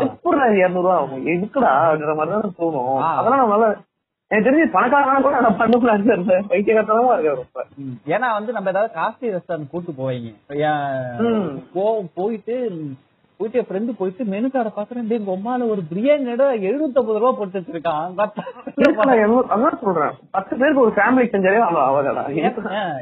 எப்படி 0.05 0.37
இருநூறு 0.61 0.85
ரூபா 0.85 0.97
ஆகும்? 0.99 1.25
எதுக்குடா 1.33 1.71
அப்படின்ற 1.87 2.15
மாதிரி 2.19 2.33
தான் 2.35 2.57
தோணும். 2.61 2.93
அதெல்லாம் 3.19 3.41
நம்மளால 3.43 3.67
எனக்கு 4.31 4.47
தெரிஞ்சு 4.47 4.73
பணக்காரனா 4.73 5.21
கூட 5.21 5.39
நான் 5.39 5.57
பண்ண 5.57 5.75
பிளான் 5.77 6.01
இருந்தேன் 6.07 6.47
பைத்தியகாரத்தனமா 6.49 7.13
இருக்காரு 7.13 7.35
ரொம்ப 7.35 7.61
ம். 7.81 7.93
ஏன்னா 8.07 8.29
வந்து 8.31 8.51
நம்ம 8.51 8.69
ஏதாவது 8.69 8.93
காஸ்ட்லி 8.95 9.27
ரெஸ்டாரண்ட் 9.31 9.69
கூட்டு 9.69 9.91
போவீங்க. 9.93 10.31
போ 11.73 11.83
போயிட்டு 12.13 12.55
போயிட்டு 13.39 13.59
என் 13.59 13.67
ஃப்ரெண்டு 13.67 13.91
போயிட்டு 13.97 14.25
மெனு 14.25 14.47
கார்டை 14.47 14.71
பாக்குறேன் 14.71 15.17
உங்க 15.17 15.33
அம்மால 15.33 15.67
ஒரு 15.69 15.81
பிரியாணியோட 15.89 16.43
எழுநூத்தம்பது 16.61 17.17
ரூபா 17.17 17.31
போட்டு 17.31 17.59
வச்சிருக்கான் 17.59 18.05
அதான் 19.47 19.79
சொல்றேன். 19.81 20.13
பத்து 20.31 20.53
பேருக்கு 20.57 20.81
ஒரு 20.81 20.93
ஃபேமிலி 20.95 21.27
செஞ்சாலே 21.27 21.61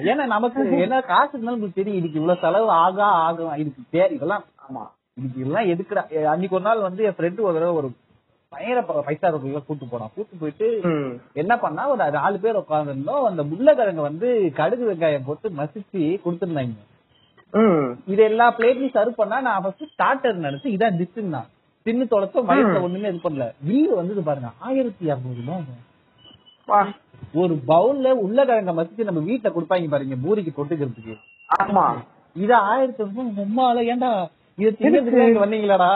ஏன்னா 0.06 0.26
நமக்கு 0.27 0.80
என்ன 0.80 1.02
காசு 1.03 1.31
இருந்தாலும் 1.34 1.73
தெரியும். 1.73 1.99
இதுக்கு 1.99 2.19
இவ்வளவு 2.19 2.41
செலவு 2.41 2.69
ஆகா 2.80 3.07
ஆகும் 3.23 3.56
இதுக்கு 3.57 3.84
தே- 3.93 4.11
இதெல்லாம் 4.11 4.45
ஆமா. 4.65 4.84
இதுக்கு 5.18 5.41
எல்லாம் 5.41 5.68
எதுக்குடா? 5.68 6.03
அன்னைக்கு 6.27 6.56
ஒரு 6.56 6.64
நாள் 6.64 6.81
வந்து 6.81 7.03
என் 7.03 7.18
ஃப்ரெண்டு 7.18 7.41
ஒரு 7.41 7.53
தடவை 7.53 7.76
ஒரு 7.76 7.89
பயங்கர 8.51 8.81
பைசா 9.07 9.27
ரூபாய்க்கு 9.34 9.67
கூட்டு 9.67 9.85
போனான். 9.91 10.11
கூட்டு 10.15 10.35
போயிட்டு. 10.41 10.67
என்ன 11.41 11.53
பண்ணா 11.63 11.84
ஒரு 11.93 12.11
நாலு 12.17 12.38
பேர் 12.43 12.61
உட்காந்துருந்தோம் 12.61 13.26
அந்த 13.30 13.41
முள்ளக்கிழங்க 13.51 14.01
வந்து 14.09 14.27
கடுகு 14.59 14.85
வெங்காயம் 14.89 15.27
போட்டு 15.30 15.47
மசிச்சு 15.59 16.03
கொடுத்துருந்தாங்க. 16.26 16.77
இது 18.11 18.22
எல்லா 18.30 18.45
பிளேட்லயும் 18.57 18.95
சர்வ் 18.95 19.19
பண்ணா 19.19 19.38
நான் 19.47 19.61
ஃபர்ஸ்ட் 19.63 19.91
ஸ்டார்டர் 19.93 20.45
நினைச்சு 20.45 20.73
இதான் 20.76 20.97
டிஷ்ஷுன்னா 21.01 21.41
தின்னு 21.85 22.05
தொலைச்சோம் 22.13 22.47
வயசுல 22.49 22.80
ஒண்ணுமே 22.85 23.09
இது 23.11 23.19
பண்ணல. 23.26 23.45
பில்லு 23.67 23.91
வந்தது 23.99 24.22
பாருங்க 24.30 24.49
ஆயிரத்தி 24.67 25.03
இரநூறு 25.09 25.41
ரூபாய். 25.41 26.91
ஒரு 27.41 27.53
பவுல்ல 27.69 28.07
உருளைக்கிழங்க 28.23 28.73
மசிச்சு 28.80 29.07
நம்ம 29.09 29.23
வீட்டுல 29.30 29.49
கொடுப்பாங்க 29.55 29.89
பாருங்க 29.93 30.17
பூரிக்கு 30.26 30.51
தொட்டுக்கிறதுக்கு. 30.57 31.15
ஆமா. 31.59 31.85
இத 32.35 32.51
ஆயிரத்தி 32.72 33.03
ரூபாய் 33.07 33.43
உம்மால 33.45 33.84
ஏன்டா 33.93 34.11
இத 34.57 34.69
திங்கிறதுக்கு 34.80 35.43
வந்தீங்களாடா? 35.43 35.89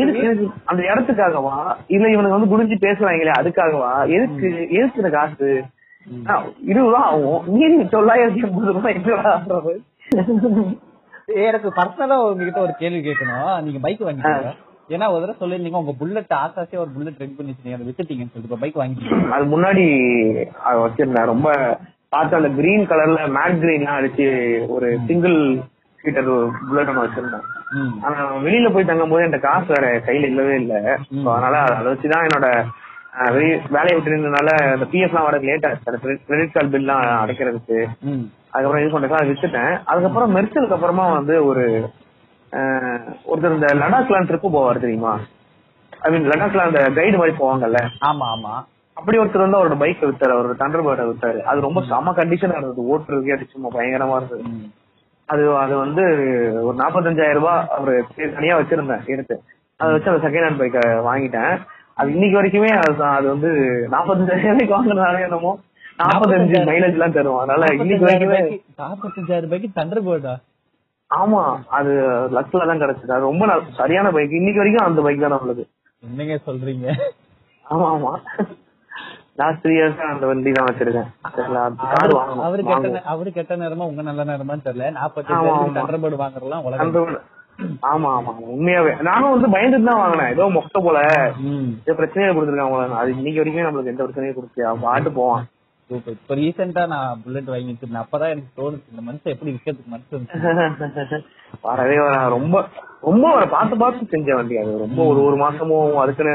எதுக்கு? 0.00 0.46
அந்த 0.70 0.82
இடத்துக்காகவா? 0.90 1.56
இல்ல 1.94 2.06
இவனுக்கு 2.14 2.36
வந்து 2.36 2.52
குடிஞ்சு 2.52 2.76
பேசுறாங்களே 2.84 3.32
அதுக்காகவா? 3.40 3.92
எதுக்கு? 4.16 4.50
எதுக்கு 4.78 5.00
இந்த 5.02 5.10
காசு? 5.16 5.50
இருபது 6.70 6.86
ரூபா 6.86 7.02
ஆகும். 7.10 7.42
மீறி 7.56 7.76
தொள்ளாயிரத்தி 7.96 8.40
எண்பது 8.46 8.72
ரூபாய் 8.76 8.96
ஆகுறது? 9.32 9.74
எனக்கு 11.46 11.68
பர்சனலா 11.76 12.16
உங்ககிட்ட 12.28 12.60
ஒரு 12.66 12.74
கேள்வி 12.80 13.00
கேட்கணும். 13.08 13.52
நீங்க 13.66 13.80
பைக் 13.86 14.06
வாங்கிட்டீங்க 14.06 14.52
ஏன்னா 14.94 15.06
ஒரு 15.14 15.22
தடவை 15.22 15.36
சொல்லிருந்தீங்க 15.42 15.78
உங்க 15.82 15.92
புல்லட் 16.00 16.32
ஆசாசியா 16.44 16.80
ஒரு 16.84 16.90
புல்லட் 16.94 17.20
ரெடி 17.22 17.34
பண்ணி 17.36 17.52
வச்சிருந்தீங்க 17.52 17.78
அதை 17.78 17.86
வித்துட்டீங்கன்னு 17.88 18.34
சொல்லிட்டு 18.34 18.62
பைக் 18.62 18.80
வாங்கிட்டீங்க. 18.80 19.28
அது 19.36 19.44
முன்னாடி 19.54 19.84
வச்சிருந்தேன். 20.84 21.30
ரொம்ப 21.32 21.48
பார்த்து 22.14 22.38
அந்த 22.40 22.50
கிரீன் 22.58 22.84
கலர்ல 22.90 23.20
மேட் 23.36 23.62
கிரீன்லாம் 23.62 23.98
அடிச்சு 24.00 24.26
ஒரு 24.76 24.88
சிங்கிள் 25.10 25.38
சீட்டர் 26.02 26.30
புல்லட் 26.68 26.90
ஒன்று 26.92 27.06
வச்சிருந்தேன். 27.06 27.46
ஆனா 28.06 28.18
வெளியில 28.44 28.68
போய் 28.72 28.88
தங்கும் 28.90 29.12
போது 29.12 29.24
என்கிட்ட 29.24 29.40
காசு 29.40 29.68
வேற 29.74 29.86
கையில 30.06 30.30
இல்லவே 30.30 30.54
இல்ல. 30.62 30.74
அதனால 31.34 31.54
அதை 31.78 31.86
வச்சுதான் 31.92 32.26
என்னோட 32.28 32.48
வேலையை 33.74 33.94
விட்டு 33.94 34.10
இருந்ததுனால 34.10 34.50
இந்த 34.74 34.86
பிஎஃப் 34.92 35.10
எல்லாம் 35.10 35.26
வரது 35.28 35.48
லேட் 35.50 35.66
ஆச்சு. 35.68 36.16
கிரெடிட் 36.28 36.54
கார்டு 36.54 36.72
பில் 36.74 36.84
எல்லாம் 36.84 37.02
அடைக்கிறதுக்கு. 37.24 37.78
அதுக்கப்புறம் 38.52 38.82
இது 38.82 38.94
பண்றதுக்கு 38.94 39.18
அதை 39.18 39.30
வித்துட்டேன். 39.30 39.74
அதுக்கப்புறம் 39.90 40.34
மெர்சலுக்கு 40.36 40.76
அப்புறமா 40.76 41.06
வந்து 41.18 41.36
ஒரு 41.50 41.64
ஒருத்தர் 43.30 43.56
இந்த 43.56 43.68
லடாக்லாம் 43.82 44.28
ட்ரிப்பு 44.30 44.48
போவார் 44.54 44.84
தெரியுமா? 44.84 45.12
ஐ 46.04 46.10
மீன் 46.12 46.28
லடாக்ல 46.32 46.66
அந்த 46.68 46.80
கைடு 46.98 47.16
மாதிரி 47.20 47.34
போவாங்கல்ல. 47.42 47.80
ஆமா 48.08 48.26
ஆமா. 48.34 48.54
அப்படி 48.96 49.18
ஒருத்தர் 49.18 49.44
வந்து 49.44 49.58
அவரோட 49.58 49.76
பைக் 49.82 50.02
வித்தாரு. 50.08 50.34
அவரோட 50.36 50.54
தண்டர் 50.62 50.86
பேர்டை 50.86 51.04
வித்தாரு. 51.10 51.40
அது 51.50 51.66
ரொம்ப 51.66 51.80
செம 51.90 52.12
கண்டிஷனா 52.18 52.56
இருந்தது. 52.58 52.82
ஓட்டுறதுக்கே 52.94 53.36
அது 53.36 53.52
சும்மா 53.54 53.68
பயங்கரமா 53.76 54.16
இருந்தது. 54.20 54.44
அது 55.32 55.42
அது 55.62 55.74
வந்து 55.82 56.04
ஒரு 56.62 56.76
நாற்பத்தஞ்சாயிரம் 56.78 57.38
ரூபாய் 57.38 57.66
அவரு 57.74 57.94
தனியா 58.34 58.54
வச்சிருந்தேன் 58.58 59.04
எடுத்து. 59.12 59.34
அதை 59.80 59.90
வச்சு 59.94 60.10
அந்த 60.10 60.22
செகண்ட் 60.24 60.46
ஹேண்ட் 60.46 60.60
பைக்கை 60.60 60.80
வாங்கிட்டேன். 61.06 61.52
அது 61.98 62.08
இன்னைக்கு 62.14 62.38
வரைக்குமே 62.38 62.70
அது 62.78 62.92
அது 63.10 63.26
வந்து 63.32 63.50
நாற்பத்தஞ்சாயிரம் 63.94 64.48
ரூபாய்க்கு 64.48 64.76
வாங்கினாலே 64.76 65.26
என்னமோ 65.26 65.52
நாற்பத்தஞ்சு 65.98 66.58
மைலேஜ் 66.68 66.96
எல்லாம் 66.96 67.16
தரும் 67.16 67.38
அதனால 67.40 67.64
இன்னைக்கு 67.76 68.06
வரைக்குமே 68.06 68.40
நாற்பத்தஞ்சாயிரம் 68.80 69.46
ரூபாய்க்கு 69.46 69.70
தண்டர் 69.78 70.06
போர்டா 70.06 70.34
ஆமா 71.10 71.40
அது 71.78 71.92
லக்ல 72.36 72.66
தான் 72.68 72.82
கிடைச்சது. 72.82 73.12
அது 73.14 73.28
ரொம்ப 73.30 73.46
சரியான 73.80 74.12
பைக் 74.14 74.38
இன்னைக்கு 74.38 74.62
வரைக்கும் 74.62 74.88
அந்த 74.88 75.00
பைக் 75.06 75.24
தான் 75.24 75.34
நம்மளுக்கு 75.34 75.64
என்னங்க 76.02 76.36
சொல்றீங்க? 76.46 76.86
ஆமா 77.66 77.86
ஆமா. 77.94 78.12
லாஸ்ட் 79.42 79.62
த்ரீ 79.66 79.74
இயர்ஸ் 79.78 80.02
அந்த 80.12 80.26
வண்டி 80.30 80.50
தான் 80.56 80.68
வச்சிருக்கேன். 80.70 81.08
அவரு 82.48 82.62
கெட்ட 82.70 83.04
அவரு 83.14 83.30
கெட்ட 83.38 83.56
நேரமா 83.62 83.86
உங்க 83.90 84.02
நல்ல 84.08 84.24
நேரமான்னு 84.32 84.66
தெரியல. 84.68 84.90
தண்டர் 85.76 86.02
போர்டு 86.04 86.22
வாங்குறதுலாம் 86.24 86.66
உலகம். 86.68 87.16
ஆமா 87.92 88.10
ஆமா 88.18 88.32
உண்மையாவே. 88.52 88.92
நானும் 89.08 89.32
வந்து 89.32 89.48
பயந்துட்டு 89.54 89.88
தான் 89.88 90.00
வாங்கினேன். 90.02 90.30
ஏதோ 90.34 90.44
மொக்க 90.54 90.80
போல. 90.86 90.98
ஏதோ 91.84 91.94
பிரச்சனையை 91.98 92.30
கொடுத்துருக்காங்க. 92.36 93.00
அது 93.00 93.10
இன்னைக்கு 93.16 93.40
வரைக்கும் 93.40 93.66
நம்மளுக்கு 93.66 93.92
எந்த 93.92 94.04
பிரச்சனையும் 94.04 94.38
கொடுத்து 94.38 94.70
பாட்டு 94.84 95.10
போவான். 95.18 95.44
இப்ப 95.90 96.34
ரீசெண்டா 96.38 96.82
நான் 96.92 97.18
புல்லட் 97.24 97.50
வாங்கி 97.52 97.72
வச்சிருந்தேன். 97.72 98.04
அப்பதான் 98.04 98.32
எனக்கு 98.34 98.56
தோணுச்சு 98.60 98.92
இந்த 98.92 99.02
மனுஷன் 99.08 99.32
எப்படி 99.34 99.52
விக்கிறதுக்கு 99.54 99.92
மனசு 99.94 100.16
வந்துச்சு 100.16 101.18
வரவே 101.68 101.98
வர 102.04 102.16
ரொம்ப 102.36 102.56
ரொம்ப 103.08 103.26
பார்த்து 103.54 103.80
பார்த்து 103.82 104.12
செஞ்ச 104.14 104.28
வண்டி 104.38 104.56
அது. 104.62 104.72
ரொம்ப 104.84 105.00
ஒரு 105.10 105.20
ஒரு 105.28 105.38
மாசமும் 105.44 106.00
அதுக்குன்னு 106.02 106.34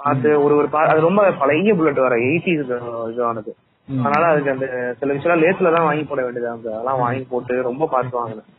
பார்த்து 0.00 0.30
ஒரு 0.44 0.54
ஒரு 0.58 0.68
அது 0.92 1.06
ரொம்ப 1.06 1.22
பழைய 1.42 1.74
புல்லட் 1.78 2.06
வர 2.06 2.16
எயிட்டி 2.26 2.50
இதுவானது. 2.56 3.52
அதனால 3.88 4.22
அதுக்கு 4.32 4.52
அந்த 4.54 4.66
சில 5.00 5.12
விஷயம் 5.16 5.42
லேஸ்ல 5.42 5.72
தான் 5.74 5.86
வாங்கி 5.88 6.04
போட 6.10 6.20
வேண்டியதா 6.26 6.52
இருந்தது. 6.52 6.74
அதெல்லாம் 6.76 7.02
வாங்கி 7.04 7.24
போட்டு 7.32 7.54
ரொம்ப 7.70 7.88
பார்த்து 7.94 8.20
வாங்கினேன். 8.20 8.50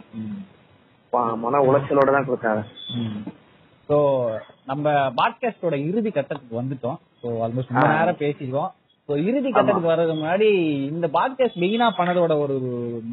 மன 1.44 1.60
உளைச்சலோட 1.68 2.10
தான் 2.16 2.28
கொடுத்தாங்க 2.30 2.64
சோ 3.90 3.98
நம்ம 4.70 4.94
பாட்காஸ்டோட 5.20 5.76
இறுதி 5.90 6.10
கட்டத்துக்கு 6.12 6.60
வந்துட்டோம். 6.60 6.98
சோ 7.22 7.28
ஆல்மோஸ்ட் 7.44 7.72
ரொம்ப 7.74 7.88
நேரம் 7.94 8.22
பேசிருக்கோம் 8.24 8.72
சோ 9.10 9.16
இறுதி 9.28 9.50
கட்டத்துக்கு 9.50 9.92
வர்றதுக்கு 9.92 10.22
முன்னாடி 10.22 10.48
இந்த 10.94 11.08
பாட்காஸ்ட் 11.18 11.62
மெயினா 11.64 11.88
பண்ணதோட 12.00 12.34
ஒரு 12.46 12.56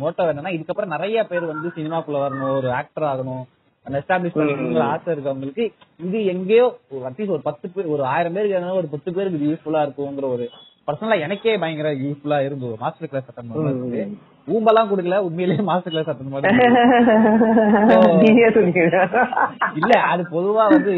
மோட்டோ 0.00 0.24
என்னன்னா 0.30 0.54
இதுக்கப்புறம் 0.56 0.94
நிறைய 0.94 1.18
பேர் 1.30 1.52
வந்து 1.52 1.68
சினிமாக்குள்ள 1.76 2.20
வரணும் 2.22 2.56
ஒரு 2.60 2.70
ஆக்டர் 2.80 3.06
ஆகணும். 3.10 3.44
அந்த 3.86 3.96
எஸ்டாப்ளிஷ் 4.00 4.36
பண்ணிக்கணுங்கிற 4.36 4.84
ஆசை 4.92 5.08
இருக்கவங்களுக்கு 5.14 5.64
இது 6.04 6.18
எங்கேயோ 6.34 6.66
அட்லீஸ்ட் 7.08 7.34
ஒரு 7.36 7.42
பத்து 7.48 7.66
பேர் 7.74 7.92
ஒரு 7.94 8.04
ஆயிரம் 8.12 8.36
பேருக்கு 8.36 8.78
ஒரு 8.82 8.88
பத்து 8.94 9.10
பேருக்கு 9.16 9.40
இது 9.40 9.50
யூஸ்ஃபுல்லா 9.50 9.82
இருக்குங்கிற 9.86 10.28
ஒரு 10.36 10.46
பர்சனலா 10.88 11.16
எனக்கே 11.26 11.52
பயங்கர 11.60 11.90
யூஸ்ஃபுல்லா 12.04 12.38
இருந்தது. 12.46 12.74
மாஸ்டர் 12.80 13.10
கிளாஸ் 13.10 13.28
அட்டன் 13.30 13.50
பண்ணுறது 13.50 14.00
ஊம்பெல்லாம் 14.54 14.88
கொடுக்கல. 14.90 15.18
உண்மையிலேயே 15.26 15.62
மாஸ்டர் 15.68 15.92
கிளாஸ் 15.92 16.10
அட்டன் 16.12 16.32
பண்ணி. 16.32 16.48
இல்ல 19.80 19.92
அது 20.10 20.22
பொதுவா 20.34 20.64
வந்து 20.74 20.92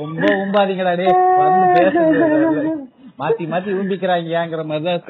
ரொம்ப 0.00 0.24
ஊம்பாதீங்கடா 0.40 0.94
டே 1.00 1.08
மாத்தி 3.20 3.44
மாத்தி 3.52 3.70
ஊம்பிக்கிறாங்கங்கிற 3.80 4.62
மாதிரிதான். 4.70 5.04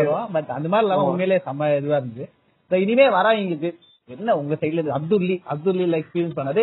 வரும். 0.00 0.28
பட் 0.34 0.50
அந்த 0.58 0.68
மாதிரி 0.72 0.86
இல்லாம 0.86 1.06
உண்மையிலேயே 1.10 1.40
செம்ம 1.46 1.70
இதுவா 1.80 1.98
இருந்துச்சு 2.00 2.26
இனிமே 2.70 3.06
வரவங்களுக்கு 3.16 3.70
என்ன 4.14 4.34
உங்க 4.40 4.54
சைடுல 4.60 4.80
இருந்து 4.80 4.96
அப்துல்லி 4.96 5.36
அப்துல்லில 5.52 5.98
எக்ஸ்பீரியன்ஸ் 6.00 6.38
பண்ணது? 6.38 6.62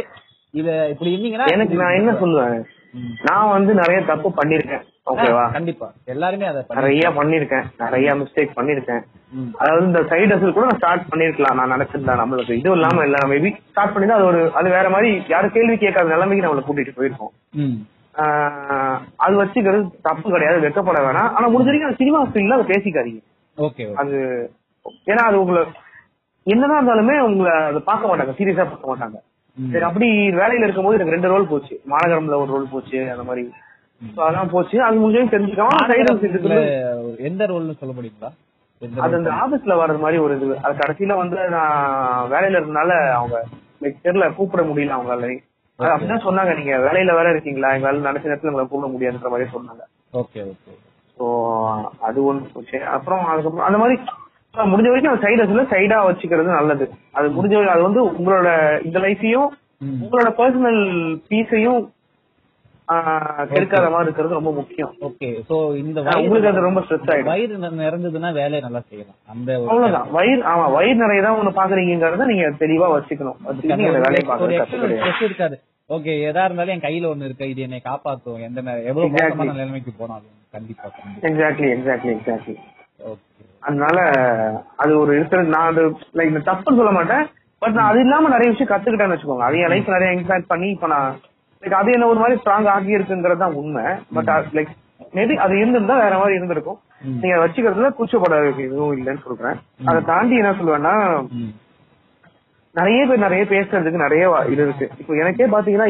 இத 0.60 0.68
இப்படி 0.92 1.12
இருந்தீங்கன்னா 1.14 1.48
எனக்கு 1.56 1.76
நான் 1.82 1.98
என்ன 2.00 2.12
சொல்லுவேன். 2.22 2.62
நான் 3.28 3.54
வந்து 3.54 3.72
நிறைய 3.80 4.00
தப்பு 4.10 4.30
பண்ணிருக்கேன். 4.38 4.84
ஓகேவா 5.12 5.44
கண்டிப்பா. 5.56 5.88
எல்லாருமே 6.14 6.46
அதை 6.50 6.62
நிறைய 6.80 7.10
பண்ணிருக்கேன். 7.18 7.66
நிறைய 7.84 8.14
மிஸ்டேக் 8.20 8.56
பண்ணிருக்கேன். 8.58 9.04
அதாவது 9.62 9.84
இந்த 9.90 10.02
சைடு 10.12 10.32
ஹசல் 10.34 10.56
கூட 10.58 10.66
நான் 10.70 10.80
ஸ்டார்ட் 10.82 11.10
பண்ணிருக்கலாம். 11.12 11.58
நான் 11.60 11.74
நினைச்சிருந்தேன் 11.76 12.22
நம்மளுக்கு. 12.24 12.60
இது 12.62 12.76
இல்லாம 12.78 13.06
இல்ல. 13.08 13.20
மேபி 13.34 13.52
ஸ்டார்ட் 13.72 13.94
பண்ணி 13.96 14.16
அது 14.20 14.30
ஒரு 14.32 14.42
அது 14.60 14.76
வேற 14.78 14.88
மாதிரி 14.96 15.12
யாரும் 15.34 15.56
கேள்வி 15.58 15.78
கேட்காத 15.84 16.14
நிலைமைக்கு 16.16 16.46
நம்மள 16.48 16.64
கூட்டிட்டு 16.70 16.98
போயிருக்கோம் 17.00 17.34
அது 19.26 19.36
வச்சுக்கிறது 19.44 19.84
தப்பு 20.10 20.28
கிடையாது. 20.34 20.60
வெக்கப்பட 20.68 21.00
வேணாம். 21.08 21.32
ஆனா 21.38 21.46
முடிஞ்ச 21.54 21.72
வரைக்கும் 21.72 22.02
சினிமா 22.02 22.20
ஃபீல்ட்ல 22.32 22.60
அதை 22.60 22.68
பேசிக்காதீங்க. 22.74 23.22
Okay 23.58 23.84
okay. 23.90 23.96
அது 24.02 24.18
ஏன்னா 25.12 25.24
அது 25.30 25.38
உங்களை 25.44 25.62
என்னதான் 26.48 26.80
இருந்தாலுமே 26.80 27.16
உங்களை 27.20 27.52
அதை 27.70 27.82
பார்க்க 27.86 28.10
மாட்டாங்க 28.10 28.34
சீரியஸா 28.40 28.66
பார்க்க 28.70 28.92
மாட்டாங்க. 28.92 29.18
சரி 29.58 29.86
அப்படி 29.90 30.08
வேலையில 30.42 30.66
இருக்கும்போது 30.68 30.98
எனக்கு 30.98 31.16
ரெண்டு 31.16 31.28
ரோல் 31.28 31.48
போச்சு. 31.48 31.76
மாநகரம்ல 31.92 32.40
ஒரு 32.44 32.52
ரோல் 32.54 32.72
போச்சு 32.72 33.00
அந்த 33.12 33.24
மாதிரி. 33.24 33.44
அதெல்லாம் 34.24 34.50
போச்சு. 34.50 34.78
அது 34.82 34.98
முடிஞ்சு 34.98 36.38
இதுல 36.40 36.56
எந்த 37.18 37.46
ரோல்னு 37.46 37.80
சொல்ல 37.82 37.94
முடியுங்களா? 38.00 38.32
அது? 39.04 39.16
அந்த 39.16 39.32
ஆபீஸ்ல 39.44 39.74
வர்றது 39.82 40.00
மாதிரி 40.00 40.18
ஒரு 40.18 40.34
இது. 40.38 40.56
அது 40.64 40.74
கடைசியில 40.82 41.16
வந்து 41.18 41.38
நான் 41.50 42.32
வேலையில 42.32 42.60
இருந்தனால 42.60 42.92
அவங்க 43.12 43.38
தெரியல 44.06 44.34
கூப்பிட 44.36 44.64
முடியல 44.64 44.96
அவங்களால. 44.98 45.30
அப்படிதான் 45.80 46.26
சொன்னாங்க. 46.26 46.52
நீங்க 46.58 46.74
வேலையில 46.78 47.14
வேற 47.16 47.30
இருக்கீங்களா? 47.30 47.74
எங்க 47.76 47.88
வேலை 47.88 48.12
நினைச்ச 48.12 48.32
நேரத்துல 48.32 48.52
உங்களை 48.52 48.68
கூப்பிட 48.68 48.90
முடியாதுன்ற 48.94 49.30
மாதிரி 49.30 49.50
சொன்னாங்க. 49.56 49.84
Okay 50.14 50.42
okay. 50.52 50.74
ஸோ 51.18 51.26
அது 52.00 52.26
ஒன்று 52.26 52.54
போச்சு. 52.54 52.86
அப்புறம் 52.86 53.26
அதுக்கப்புறம் 53.26 53.68
அந்த 53.68 53.78
மாதிரி 53.78 53.96
முடிஞ்ச 54.72 54.88
வரைக்கும் 54.92 55.14
அந்த 55.14 55.26
சைடு 55.26 55.66
சைடா 55.74 55.98
வச்சுக்கிறது 56.08 56.50
நல்லது. 56.60 56.86
அது 57.18 57.28
முடிஞ்ச 57.38 57.66
அது 57.76 57.84
வந்து 57.88 58.02
உங்களோட 58.20 58.48
இந்த 58.88 59.00
லைஃபையும். 59.06 59.50
உங்களோட 60.04 60.30
பர்சனல் 60.40 60.82
பீஸையும் 61.30 61.84
கெடுக்காத 63.52 63.88
மாதிரி 63.92 64.08
இருக்கிறது 64.08 64.38
ரொம்ப 64.38 64.52
முக்கியம். 64.58 64.92
ஓகே 65.08 65.28
சோ 65.50 65.56
இந்த 65.82 65.98
உங்களுக்கு 66.20 66.50
அது 66.52 66.66
ரொம்ப 66.68 66.82
ஸ்ட்ரெஸ் 66.86 67.12
ஆயிடும். 67.14 67.30
வயிறு 67.32 67.60
நிறைஞ்சதுன்னா 67.84 68.32
வேலையை 68.40 68.62
நல்லா 68.66 68.82
செய்யலாம். 68.90 69.20
அந்த 69.34 69.50
அவ்வளவுதான். 69.60 70.10
வயிறு 70.18 70.42
ஆமா 70.52 70.66
வயிறு 70.76 70.98
நிறைய 71.04 71.22
தான் 71.26 71.38
ஒண்ணு 71.42 71.54
பாக்குறீங்கிறத 71.60 72.28
நீங்க 72.32 72.50
தெளிவா 72.64 72.90
வச்சுக்கணும். 72.96 73.40
வேலையை 74.06 74.24
பாக்குறது 74.32 75.28
இருக்காது. 75.30 75.58
ஓகே 75.90 76.14
எதா 76.30 76.44
இருந்தாலும் 76.48 76.76
என் 76.76 76.86
கையில 76.88 77.10
ஒண்ணு 77.14 77.28
இருக்கு. 77.30 77.50
இது 77.54 77.66
என்னை 77.68 77.80
காப்பாத்தும். 77.90 78.44
எந்த 78.48 78.60
எவ்வளவு. 78.90 79.14
மோசமான 79.16 79.56
நிலைமைக்கு 79.60 79.94
போனாலும். 80.02 80.36
கண்டிப்பா 80.58 80.88
கண்டிப்பா. 80.98 81.28
எக்ஸாக்ட்லி 81.30 81.70
எக்ஸாக்ட்லி 81.78 82.12
எக்ஸாக்ட்லி 82.18 82.56
ஓகே 83.12 83.33
அதனால 83.68 83.98
அது 84.84 84.92
ஒரு 85.02 85.12
இருக்கிறது 85.18 85.56
நான் 85.56 85.72
அது 85.72 85.84
லைக் 86.20 86.48
தப்புன்னு 86.50 86.80
சொல்ல 86.82 86.94
மாட்டேன். 86.98 87.24
பட் 87.62 87.76
நான் 87.78 87.92
அது 87.92 88.00
இல்லாம 88.06 88.30
நிறைய 88.36 88.50
விஷயம் 88.54 88.72
கத்துக்கிட்டேன்னு 88.72 89.16
வச்சுக்கோங்க. 89.16 89.48
அது 89.50 89.60
என் 89.64 89.74
லைஃப் 89.74 89.94
நிறைய 89.96 90.10
இம்பாக்ட் 90.20 90.52
பண்ணி 90.54 90.70
இப்ப 90.76 90.88
நான் 90.94 91.12
லைக் 91.64 91.78
அது 91.82 91.92
என்ன 91.98 92.08
ஒரு 92.14 92.22
மாதிரி 92.24 92.40
ஸ்ட்ராங் 92.40 92.72
ஆகி 92.76 92.98
இருக்குங்கிறது 92.98 93.44
தான் 93.44 93.60
உண்மை. 93.62 93.86
பட் 94.18 94.32
லைக் 94.58 94.72
மேபி 95.18 95.36
அது 95.46 95.54
இருந்திருந்தா 95.62 95.96
வேற 96.06 96.16
மாதிரி 96.22 96.38
இருந்திருக்கும். 96.40 96.80
நீங்க 97.22 97.38
வச்சுக்கிறதுல 97.44 97.90
கூச்சப்பட 97.98 98.36
எதுவும் 98.66 98.96
இல்லைன்னு 98.98 99.26
சொல்றேன் 99.28 99.58
அதை 99.90 100.00
தாண்டி 100.12 100.36
என்ன 100.42 100.52
சொல்லுவேன்னா. 100.60 100.96
நிறைய 102.76 103.02
பேர் 103.10 103.26
நிறைய 103.26 103.44
பேசுறதுக்கு 103.54 104.04
நிறைய 104.06 104.24
இது 104.54 104.62
இருக்கு. 104.66 104.86
இப்போ 105.02 105.14
எனக்கே 105.22 105.48
பாத்தீங்கன்னா 105.56 105.90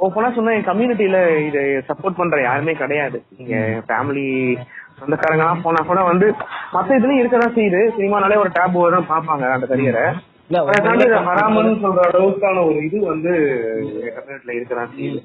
ஓப்பனா 0.00 0.34
சொன்னா 0.34 0.50
என் 0.50 0.64
கம்யூனிட்டியில 0.64 1.46
இதை 1.46 1.64
சப்போர்ட் 1.64 2.16
பண்ற 2.16 2.42
யாருமே 2.42 2.72
கிடையாது. 2.72 3.22
நீங்க 3.38 3.56
ஃபேமிலி 3.88 4.56
சொந்தக்காரங்க 4.98 5.44
எல்லாம் 5.44 5.62
போனா 5.62 5.84
கூட 5.86 6.02
வந்து 6.02 6.34
மத்த 6.72 6.90
இதுலயும் 6.90 7.24
இருக்கதான் 7.24 7.54
செய்யுது. 7.54 7.90
சினிமானாலே 7.98 8.36
ஒரு 8.36 8.50
டேப் 8.52 9.06
தான் 9.06 9.26
பாப்பாங்க 9.26 9.50
அந்த 9.50 9.66
கரியரை 9.66 10.12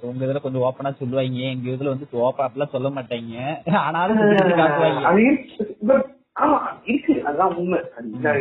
உங்க 0.01 0.25
இதுல- 0.25 0.41
கொஞ்சம் 0.41 0.61
ஓப்பனா 0.61 0.93
சொல்லுவாங்க. 0.93 1.39
எங்க 1.39 1.69
இதுல 1.69 1.87
வந்து 1.87 2.07
ஓப்பா 2.11 2.65
சொல்ல 2.65 2.89
மாட்டாங்க. 2.89 3.35
ஆனாலும் 3.77 4.17
ஆமா 6.35 6.57
இருக்கு. 6.87 7.13
அதுதான் 7.27 7.53
உண்மை. 7.59 7.77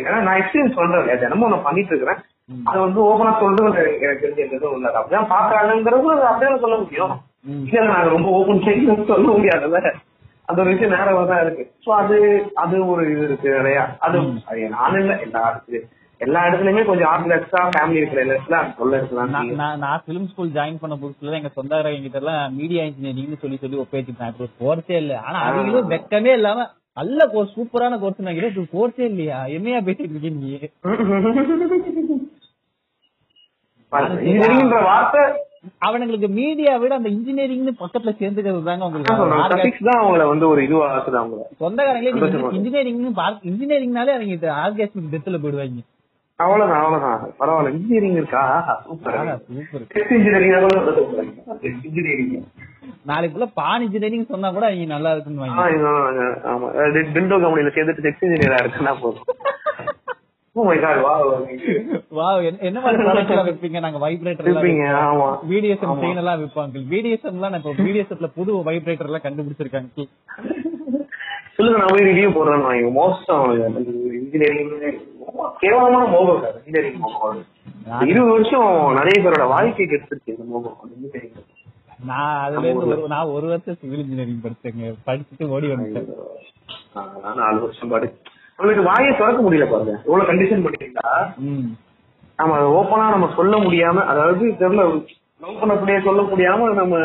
ஏன்னா 0.00 0.20
நான் 0.26 0.38
எக்ஸ்பீரியன்ஸ் 0.38 0.78
இல்லையா? 0.80 1.18
தினமும் 1.22 1.52
நான் 1.52 1.66
பண்ணிட்டு 1.66 1.92
இருக்கிறேன். 1.92 2.22
அது 2.70 2.78
வந்து 2.80 3.00
ஓபனா 3.08 3.32
சொல்றது 3.40 3.68
எனக்கு 3.98 4.24
தெரிஞ்ச 4.24 4.40
எதுவும் 4.48 4.76
இல்ல. 4.78 4.88
அப்படிதான் 4.98 5.30
பாக்குறாங்கிறது 5.34 6.10
அது 6.16 6.26
அப்படியே 6.30 6.58
சொல்ல 6.64 6.78
முடியும். 6.82 7.14
இல்ல 7.68 7.86
நாங்க 7.90 8.10
ரொம்ப 8.16 8.28
ஓபன் 8.38 8.64
செய்யணும்னு 8.66 9.10
சொல்ல 9.12 9.28
முடியாதுல்ல. 9.36 9.80
அந்த 10.48 10.58
ஒரு 10.62 10.70
விஷயம் 10.72 10.94
நேரமா 10.94 11.22
தான் 11.28 11.42
இருக்கு. 11.44 11.64
சோ 11.84 11.90
அது 12.00 12.16
அது 12.62 12.76
ஒரு 12.92 13.02
இது 13.12 13.22
இருக்கு 13.28 13.48
நிறையா 13.58 13.84
அது 14.06 14.16
நானும் 14.74 15.00
இல்ல. 15.02 15.14
எல்லா 15.26 15.44
இருக்கு 15.52 15.78
எல்லா 16.20 16.40
இடத்துலயுமே 16.48 16.82
கொஞ்சம் 16.88 17.10
ஆர்டிலக்ஸா 17.12 17.60
ஃபேமிலி 17.72 17.98
இருக்கிற 18.00 18.20
இடத்துல 18.24 18.58
சொல்ல 18.78 18.98
இருக்கலாம். 19.00 19.32
நான் 19.34 19.48
நான் 19.60 19.80
நான் 19.84 20.04
பிலிம் 20.06 20.28
ஸ்கூல் 20.30 20.54
ஜாயின் 20.56 20.80
பண்ண 20.82 20.94
புதுசுல 21.00 21.38
எங்க 21.40 21.50
சொந்தக்காரங்க 21.56 22.04
கிட்ட 22.04 22.20
எல்லாம் 22.22 22.54
மீடியா 22.58 22.82
இன்ஜினியரிங்னு 22.88 23.40
சொல்லி 23.42 23.58
சொல்லி 23.62 23.82
ஒப்பேச்சுட்டேன் 23.82 24.32
இப்போ 24.32 24.46
கோர்ஸே 24.60 24.96
இல்ல. 25.02 25.14
ஆனா 25.26 25.38
அவங்களும் 25.48 25.90
வெக்கமே 25.94 26.32
இல்லாம 26.40 26.66
நல்ல 26.96 27.20
கோர்ஸ் 27.28 27.54
சூப்பரான 27.54 27.98
கோர்ஸ் 27.98 28.20
நான் 28.20 28.36
இது 28.36 28.68
கோர்ஸே 28.72 29.04
இல்லையா? 29.04 29.38
என்னையா 29.54 29.78
பேசிட்டு 29.80 30.12
இருக்கீங்க 30.12 30.40
நீ? 30.42 30.50
அவனுங்களுக்கு 35.82 36.28
மீடியா 36.30 36.72
விட 36.76 36.94
அந்த 36.94 37.08
இன்ஜினியரிங்னு 37.08 37.72
பக்கத்துல 37.78 38.12
சேர்ந்துக்கிறது 38.18 38.62
தாங்க 38.62 38.86
உங்களுக்கு 38.86 39.14
சஃபிக்ஸ் 39.52 39.86
தான் 39.88 40.00
அவங்கள 40.00 40.24
வந்து 40.28 40.48
ஒரு 40.48 40.60
இதுவா 40.64 40.86
ஆக்குது 40.94 41.18
அவங்கள. 41.20 41.42
சொந்தக்காரங்களே. 41.60 42.12
இன்ஜினியரிங்னு 42.52 43.12
இன்ஜினியரிங்னாலே 43.50 44.14
அவங்க 44.14 44.34
ஆர்காஸ்மிக் 44.64 45.12
டெத்துல 45.14 45.38
போயிடுவாங்க. 45.38 45.82
அவ்வளவுதான் 46.38 46.80
அவ்வளவுதான். 46.80 47.18
பரவாயில்ல. 47.40 47.72
இன்ஜினியரிங் 47.74 48.16
இருக்கா? 48.16 48.42
சூப்பர். 48.86 49.18
இன்ஜினியரிங் 50.12 50.54
இன்ஜினியரிங் 51.80 52.32
நாளைக்குள்ள 53.10 53.46
பான் 53.58 53.84
இன்ஜினியரிங் 53.86 54.30
சொன்னா 54.30 54.50
கூட 54.50 54.64
அவங்க 54.68 54.86
நல்லா 54.92 55.12
இருக்குன்னு 55.14 55.48
ஆமா. 56.52 56.68
டென்டோ 57.14 57.38
கம்பெனில 57.44 57.74
சேர்ந்துட்டு 57.76 58.06
டெக்ஸ்ட் 58.06 58.26
இன்ஜினியரா 58.28 58.60
இருக்குன்னா 58.64 58.94
போதும். 59.02 59.26
வா 62.16 62.26
என்ன 62.68 62.78
மாதிரி 62.82 62.98
நாங்க 63.84 64.00
வைப்ரேட்டர் 64.02 64.50
பிடிஎஸ்எம் 65.48 65.96
செயின் 66.02 66.20
எல்லாம் 66.22 66.40
விற்பாங்க 66.42 66.82
பிடிஎஸ்எம் 66.92 67.38
எல்லாம் 67.38 67.56
இப்போ 67.58 67.72
பிடிஎஸ்எம்ல 67.80 68.28
புது 68.36 68.52
வைப்ரேட்டர் 68.68 69.08
எல்லாம் 69.08 69.24
கண்டுபிடிச்சிருக்காங்க. 69.26 69.88
சொல்லுங்க 71.56 71.78
நான் 71.80 71.92
போய் 71.92 72.06
ரிவ்யூ 72.08 72.28
போடுறேன் 72.36 72.64
வாங்க. 72.66 72.86
மோசம் 72.98 73.50
இன்ஜினியரிங் 74.20 74.72
கேவலமான 75.62 76.04
மோகம் 76.14 76.40
இன்ஜினியரிங் 76.60 77.02
இருபது 78.08 78.30
வருஷம் 78.32 78.68
நிறைய 78.98 79.16
பேரோட 79.24 79.46
வாழ்க்கை 79.52 79.86
கெடுத்துருச்சு 79.86 80.32
இந்த 80.34 80.46
மோகம் 80.52 80.76
engineering. 80.86 81.32
நான் 82.06 82.44
அதுல 82.44 82.70
இருந்து 82.70 83.08
நான் 83.08 83.26
ஒரு 83.26 83.46
வருஷம் 83.46 83.76
சிவில் 83.80 83.98
இன்ஜினியரிங் 83.98 84.40
படிச்சேங்க. 84.40 84.94
படிச்சுட்டு 85.06 85.46
ஓடி 85.46 85.66
வந்துட்டேன். 85.66 86.08
நான் 87.22 87.36
நாலு 87.36 87.60
வருஷம் 87.60 87.88
பாடு 87.88 88.18
நம்மளுக்கு 88.58 88.82
வாயை 88.82 89.16
திறக்க 89.16 89.50
முடியல 89.50 89.70
பாருங்க. 89.70 90.00
எவ்வளவு 90.04 90.32
கண்டிஷன் 90.32 90.64
பண்ணிட்டீங்களா? 90.64 91.32
நம்ம 92.36 92.54
அதை 92.54 92.68
ஓப்பனா 92.68 93.10
நம்ம 93.10 93.32
சொல்ல 93.36 93.56
முடியாம 93.56 94.04
அதாவது 94.04 94.46
தெரியல 94.46 95.06
லவ் 95.40 95.62
பண்ணக்கூடிய 95.62 96.04
சொல்ல 96.04 96.22
முடியாம 96.22 96.74
நம்ம 96.74 96.98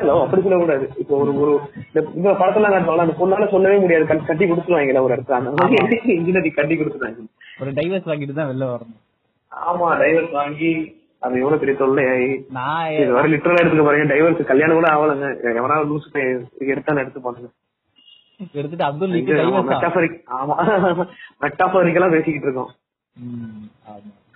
love 0.00 0.22
அப்படி 0.22 0.42
சொல்லக்கூடாது. 0.42 0.90
இப்போ 0.98 1.16
ஒரு 1.16 1.40
ஒரு 1.40 1.60
இந்த 1.92 2.10
இந்த 2.14 2.30
படத்துல 2.32 2.68
காட்டுவாங்க 2.68 2.96
அந்த 2.96 3.26
பொண்ணால 3.26 3.50
சொல்லவே 3.50 3.78
முடியாது. 3.78 4.04
கட்டி- 4.04 4.16
கொடுத்துருவாங்கல்ல 4.16 5.02
ஒரு 5.02 5.14
இடத்துல. 5.14 5.32
அந்த 5.32 5.50
மாதிரி 5.50 6.00
இன்ஜினியரிங் 6.04 6.54
கட்டி 6.54 6.74
கொடுத்துருவாங்க. 6.76 7.16
ஒரு 7.60 7.70
டைவர்ஸ் 7.70 8.08
வாங்கிட்டு 8.08 8.32
தான் 8.32 8.50
வெளில 8.50 8.62
வரணும். 8.62 9.00
ஆமா 9.66 10.02
டைவர்ஸ் 10.02 10.32
வாங்கி 10.32 10.97
அது 11.22 11.38
எவ்வளவு 11.42 11.60
பெரிய 11.62 11.76
தொல்லையாயி 11.80 12.28
நான் 12.56 12.90
இது 12.92 13.12
வர 13.12 13.28
லிட்டரலா 13.28 13.62
எடுத்துக்க 13.62 13.86
பாருங்க. 13.86 14.14
டைவர்ஸ் 14.14 14.50
கல்யாணம் 14.50 14.78
கூட 14.78 14.88
ஆகலங்க. 14.96 15.28
எவனாவது 15.60 15.88
லூசு 15.90 16.22
எடுத்தாலும் 16.72 17.02
எடுத்து 17.02 17.24
போனுங்க 17.24 17.50
எடுத்துட்டு 18.58 18.84
அப்துல் 18.84 19.14
மெட்டாபரிக் 19.70 20.18
ஆமா. 20.38 20.56
மெட்டாபரிக்கெல்லாம் 21.42 22.14
பேசிக்கிட்டு 22.16 22.48
இருக்கோம். 22.48 22.70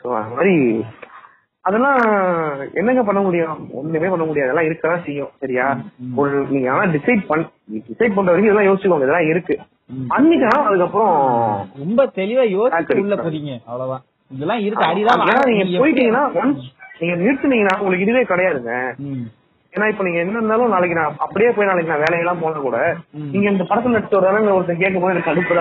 சோ 0.03 0.09
அந்த 0.21 0.35
மாதிரி 0.37 0.55
அதெல்லாம் 1.65 1.99
என்னங்க 2.75 3.03
பண்ண 3.09 3.21
முடியும்? 3.27 3.59
ஒண்ணுமே 3.73 4.09
பண்ண 4.13 4.25
முடியாது. 4.29 4.51
அதெல்லாம் 4.51 4.69
இருக்கதான் 4.71 5.05
செய்யும். 5.05 5.29
சரியா. 5.43 5.67
ஒரு 6.21 6.47
நீங்க 6.51 6.69
ஆனா 6.73 6.85
டிசைட் 6.95 7.23
பண் 7.27 7.45
டிசைட் 7.75 8.17
பண்ற 8.17 8.31
வரைக்கும் 8.31 8.49
இதெல்லாம் 8.49 8.71
யோசிச்சுக்கோங்க. 8.71 9.07
இதெல்லாம் 9.07 9.29
இருக்கு. 9.33 9.55
அதுக்கப்புறம் 10.17 11.15
ரொம்ப 11.83 12.07
தெளிவா 12.19 12.47
யோசிச்சு. 12.57 12.99
உள்ள 13.05 13.17
போறீங்க. 13.17 13.53
அவ்வளவுதான். 13.67 14.05
இதெல்லாம் 14.33 14.63
இருக்கு. 14.63 14.89
அடிதான். 14.89 15.23
நீங்க 15.51 15.65
போயிட்டீங்கன்னா 15.81 16.25
நீங்க 17.01 17.15
நிறுத்துனீங்கன்னா 17.21 17.77
உங்களுக்கு 17.79 18.07
இதுவே 18.07 18.25
கிடையாதுங்க. 18.25 18.75
ஏன்னா 19.73 19.87
இப்ப 19.89 20.05
நீங்க 20.05 20.19
என்ன 20.19 20.35
இருந்தாலும் 20.35 20.69
நாளைக்கு 20.69 20.97
நான் 20.97 21.15
அப்படியே 21.19 21.51
போய் 21.51 21.67
நாளைக்கு 21.67 21.93
நான் 21.93 22.03
வேலையெல்லாம் 22.03 22.41
போன 22.41 22.61
கூட. 22.61 22.79
நீங்க 23.31 23.47
இந்த 23.51 23.65
படத்துல 23.65 23.95
நடிச்சு 23.95 24.19
வர்றாங்க 24.19 24.51
ஒருத்தர் 24.53 24.81
கேட்கும் 24.81 25.03
போது 25.03 25.13
எனக்கு 25.13 25.31
கடுப்பு 25.31 25.55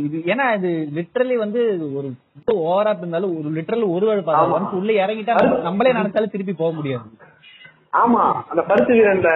இது 0.00 0.18
ஏன்னா 0.26 0.46
இது 0.56 0.70
லிட்டரலி 0.96 1.36
வந்து 1.38 1.60
ஒரு 1.94 2.08
ஓவரா 2.64 2.94
இருந்தாலும் 2.96 3.36
ஒரு 3.38 3.50
லிட்டரல் 3.50 3.86
ஒரு 3.90 4.06
ஒன்ஸ் 4.54 4.74
உள்ள 4.74 4.92
இறங்கிட்டா 5.00 5.36
நம்ம- 5.40 5.62
நம்மளே 5.62 5.92
நினைச்சாலும் 5.92 6.30
திருப்பி 6.30 6.54
போக 6.54 6.72
முடியாது. 6.72 7.06
ஆமா. 7.96 8.24
அந்த 8.50 8.62
பருத்து 8.62 8.92
வீரன்ல 8.94 9.30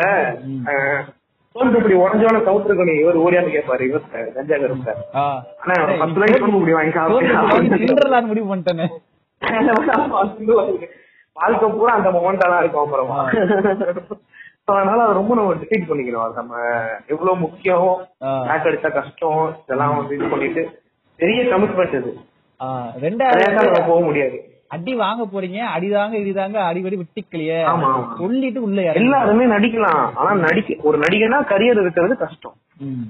தோல் 1.56 1.70
இப்படி 1.72 1.96
உடஞ்சோட 1.96 2.38
கவுத்துருக்கணி 2.46 2.94
இவர் 3.00 3.18
ஓடியான்னு 3.18 3.54
கேட்பாரு 3.54 3.82
இவர் 3.86 4.06
கஞ்சா 4.34 4.56
கருப்ப. 4.56 4.92
ஆ. 5.14 5.24
ஆனா 5.62 5.74
பத்து 5.94 6.16
ரூபாய்க்கு 6.16 6.40
தூக்க 6.40 6.56
முடியும் 6.56 6.78
வாங்கி 6.78 6.94
தோல்வி 6.96 7.32
வாங்கி 7.32 7.48
சாப்பிட்டு 7.48 7.80
தின்றலாம்னு 7.84 8.30
முடிவு 8.30 8.48
பண்ணிட்டேனே. 8.50 8.86
வாழ்க்கை 11.36 11.68
பூரா 11.70 11.94
அந்த 11.94 12.10
மொமெண்டா 12.10 12.46
தான் 12.46 12.60
இருக்கும் 12.60 12.84
அப்புறமா. 12.84 13.18
அதனால 14.70 15.00
அதை 15.02 15.14
ரொம்ப 15.14 15.32
நம்ம 15.34 15.54
டிசைட் 15.54 15.88
பண்ணிக்கிறோம். 15.88 16.30
நம்ம 16.34 16.54
எவ்வளவு 17.06 17.36
முக்கியம். 17.38 17.90
பேக் 18.46 18.66
அடிச்சா 18.68 18.90
கஷ்டம் 18.92 19.40
இதெல்லாம் 19.60 19.96
வந்து 19.96 20.14
இது 20.14 20.28
பண்ணிட்டு 20.28 20.62
பெரிய 21.20 21.42
கமிட்மெண்ட் 21.50 21.98
இது 21.98 22.12
நம்ம 23.68 23.86
போக 23.86 24.00
முடியாது. 24.00 24.38
அடி 24.70 24.92
வாங்க 24.96 25.22
போறீங்க 25.32 25.58
அடிதாங்க 25.74 26.14
இடிதாங்க 26.22 26.58
அடிபடி 26.68 26.96
விட்டிக்கலையே. 27.00 27.58
சொல்லிட்டு 28.20 28.60
உள்ள 28.62 28.80
எல்லாருமே 28.94 29.44
நடிக்கலாம். 29.52 30.02
ஆனா 30.16 30.30
நடிக்க 30.46 30.78
ஒரு 30.82 30.98
நடிகனா 30.98 31.38
கரியர் 31.52 31.82
இருக்கிறது 31.82 32.16
கஷ்டம். 32.16 32.56
ம். 32.86 33.06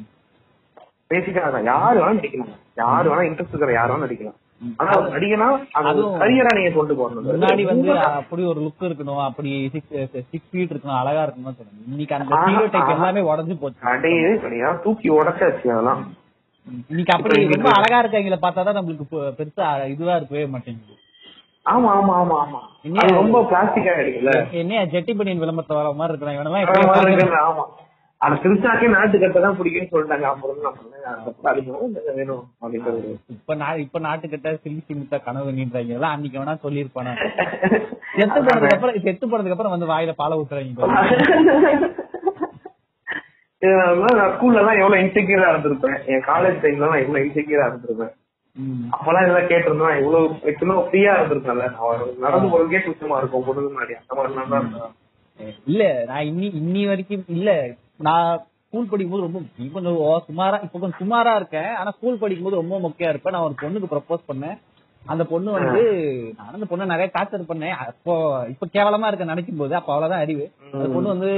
பேசிக்கா 1.11 1.43
தான் 1.51 1.69
யாரு 1.71 1.99
வேணா 2.01 2.17
நடிக்கலாம். 2.19 2.53
யாரு 2.77 3.07
வேணா 3.11 3.25
இன்ட்ரெஸ்ட் 3.29 3.55
இருக்கிற 3.55 3.73
யாரு 3.73 3.93
வேணா 3.93 4.07
நடிக்கலாம். 4.07 4.39
ஆனா 4.81 4.91
ஒரு 4.99 5.09
நடிகனா 5.15 5.47
அது 5.81 6.03
கரியரா 6.21 6.53
நீங்க 6.55 6.71
கொண்டு 6.77 6.95
போகணும். 6.95 7.27
முன்னாடி 7.31 7.63
வந்து 7.65 7.89
அப்படி 8.11 8.43
ஒரு 8.45 8.61
லுக் 8.61 8.87
இருக்கணும். 8.89 9.23
அப்படி 9.27 9.51
சிக்ஸ் 9.75 9.97
சிக்ஸ் 10.31 10.51
ஃபீட் 10.51 10.73
இருக்கணும். 10.73 11.01
அழகா 11.01 11.23
இருக்கணும் 11.27 11.57
சொல்லணும் 11.59 11.89
இன்னைக்கு 11.91 12.17
அந்த 12.19 12.29
ஸ்டீரியோ 12.33 12.67
டைப். 12.75 12.93
எல்லாமே 12.97 13.23
உடஞ்சு 13.31 13.57
போச்சு. 13.57 13.81
கிடையாது 14.45 14.79
தூக்கி 14.87 15.11
உடச்சாச்சு 15.19 15.67
அதெல்லாம். 15.75 16.03
இன்னைக்கு 16.91 17.13
அப்படி 17.17 17.43
ரொம்ப 17.55 17.71
அழகா 17.79 17.99
இருக்கவங்கள 18.03 18.39
பார்த்தா 18.45 18.65
தான் 18.69 18.79
நம்மளுக்கு 18.79 19.07
பெருசா 19.39 19.67
இதுவா 19.95 20.15
இருக்கவே 20.17 20.47
மாட்டேங்குது. 20.55 20.95
ஆமா 21.67 21.91
ஆமா 21.95 22.15
ஆமா 22.21 22.37
ஆமா. 22.43 22.61
ரொம்ப 23.17 23.39
பிளாஸ்டிக்கா 23.49 23.95
இருக்குல்ல 24.01 24.33
என்னையா 24.61 24.83
ஜெட்டி 24.93 25.13
பனியன் 25.15 25.43
விளம்பரத்தை 25.43 25.77
வர 25.77 25.89
மாதிரி 25.95 26.13
இருக்கிறான் 26.13 26.37
இவனெல்லாம் 26.37 27.49
ஆமா, 27.49 27.65
அந்த 28.21 28.37
திருச்சாக்கே 28.43 28.87
நாட்டு 28.93 29.17
கட்டை 29.19 29.41
தான் 29.41 29.57
பிடிக்கும்னு 29.59 29.91
சொல்லிட்டாங்க. 29.93 30.27
அப்புறம் 30.29 30.61
நான் 30.61 30.77
வேணும் 32.19 32.45
அப்படின்றது 32.63 33.01
இப்ப 33.35 33.55
நான் 33.63 33.83
இப்ப 33.85 33.99
நாட்டுக்கிட்ட 34.07 34.53
கனவு 35.27 35.57
நீன்றாங்க 35.59 35.97
எல்லாம் 35.97 36.15
அன்னைக்கு 36.15 36.41
வேணா 36.41 36.55
சொல்லியிருப்பானே? 36.65 37.13
செத்து 38.19 38.39
போனதுக்கு 38.41 38.77
அப்புறம் 38.77 39.03
செத்து 39.07 39.25
போனதுக்கு 39.27 39.55
அப்புறம் 39.55 39.75
வந்து 39.75 39.91
வாயில 39.93 40.13
பால 40.17 40.37
இதனால 43.63 44.09
நான் 44.17 44.33
ஸ்கூல்ல 44.33 44.61
எல்லாம் 44.63 44.79
எவ்வளவு 44.81 45.03
இன்செக்யூரா 45.03 45.47
இருந்திருப்பேன். 45.53 45.95
என் 46.11 46.25
காலேஜ் 46.27 46.59
டைம்ல 46.63 46.89
எவ்வளவு 46.99 47.23
இன்செக்யூரா 47.25 47.67
இருந்திருப்பேன். 47.69 48.13
அப்பெல்லாம் 48.95 49.25
இதெல்லாம் 49.25 49.49
கேட்டிருந்தா 49.51 49.89
இவ்வளவு 50.01 50.53
இன்னும் 50.61 50.85
ஃப்ரீயா 50.87 51.15
இருந்திருக்கேன்ல 51.17 51.67
நான் 51.77 52.15
நடந்து 52.25 52.51
போறதுக்கே 52.53 52.85
சுத்தமா 52.85 53.19
இருக்கும். 53.21 53.47
பொண்ணுக்கு 53.49 53.73
முன்னாடி. 53.73 53.97
அந்த 54.01 54.15
மாதிரி 54.19 54.93
இல்ல 55.71 55.83
நான் 56.11 56.29
இன்னி 56.31 56.47
இன்னி 56.61 56.83
வரைக்கும் 56.91 57.25
இல்ல. 57.37 57.51
நான் 58.07 58.31
ஸ்கூல் 58.69 58.89
படிக்கும்போது 58.93 59.27
ரொம்ப 59.27 59.41
நீ 59.59 59.67
கொஞ்சம் 59.75 59.99
சுமாரா 60.29 60.57
இப்ப 60.65 60.79
கொஞ்சம் 60.79 61.01
சுமாரா 61.03 61.35
இருக்கேன். 61.41 61.71
ஆனா 61.81 61.91
ஸ்கூல் 61.91 62.23
படிக்கும்போது 62.23 62.61
ரொம்ப 62.63 62.79
மொக்கையா 62.85 63.11
இருப்பேன். 63.13 63.35
நான் 63.37 63.47
ஒரு 63.49 63.57
பொண்ணுக்கு 63.63 63.93
ப்ரப்போஸ் 63.93 64.29
பண்ணேன். 64.31 64.57
அந்த 65.03 65.25
பொண்ணு 65.25 65.51
வந்து 65.57 65.83
நான் 66.37 66.55
அந்த 66.57 66.67
பொண்ணை 66.71 66.87
நிறைய 66.93 67.09
டார்ச்சர் 67.17 67.51
பண்ணேன். 67.51 67.77
அப்போ 67.91 68.15
இப்ப 68.53 68.69
கேவலமா 68.77 69.11
இருக்க 69.11 69.33
நினைக்கும் 69.33 69.61
போது 69.63 69.75
அப்ப 69.81 69.93
அவ்வளவுதான் 69.93 70.25
அறிவு. 70.27 70.47
அந்த 70.73 70.89
பொண்ணு 70.95 71.15
வந்து 71.15 71.31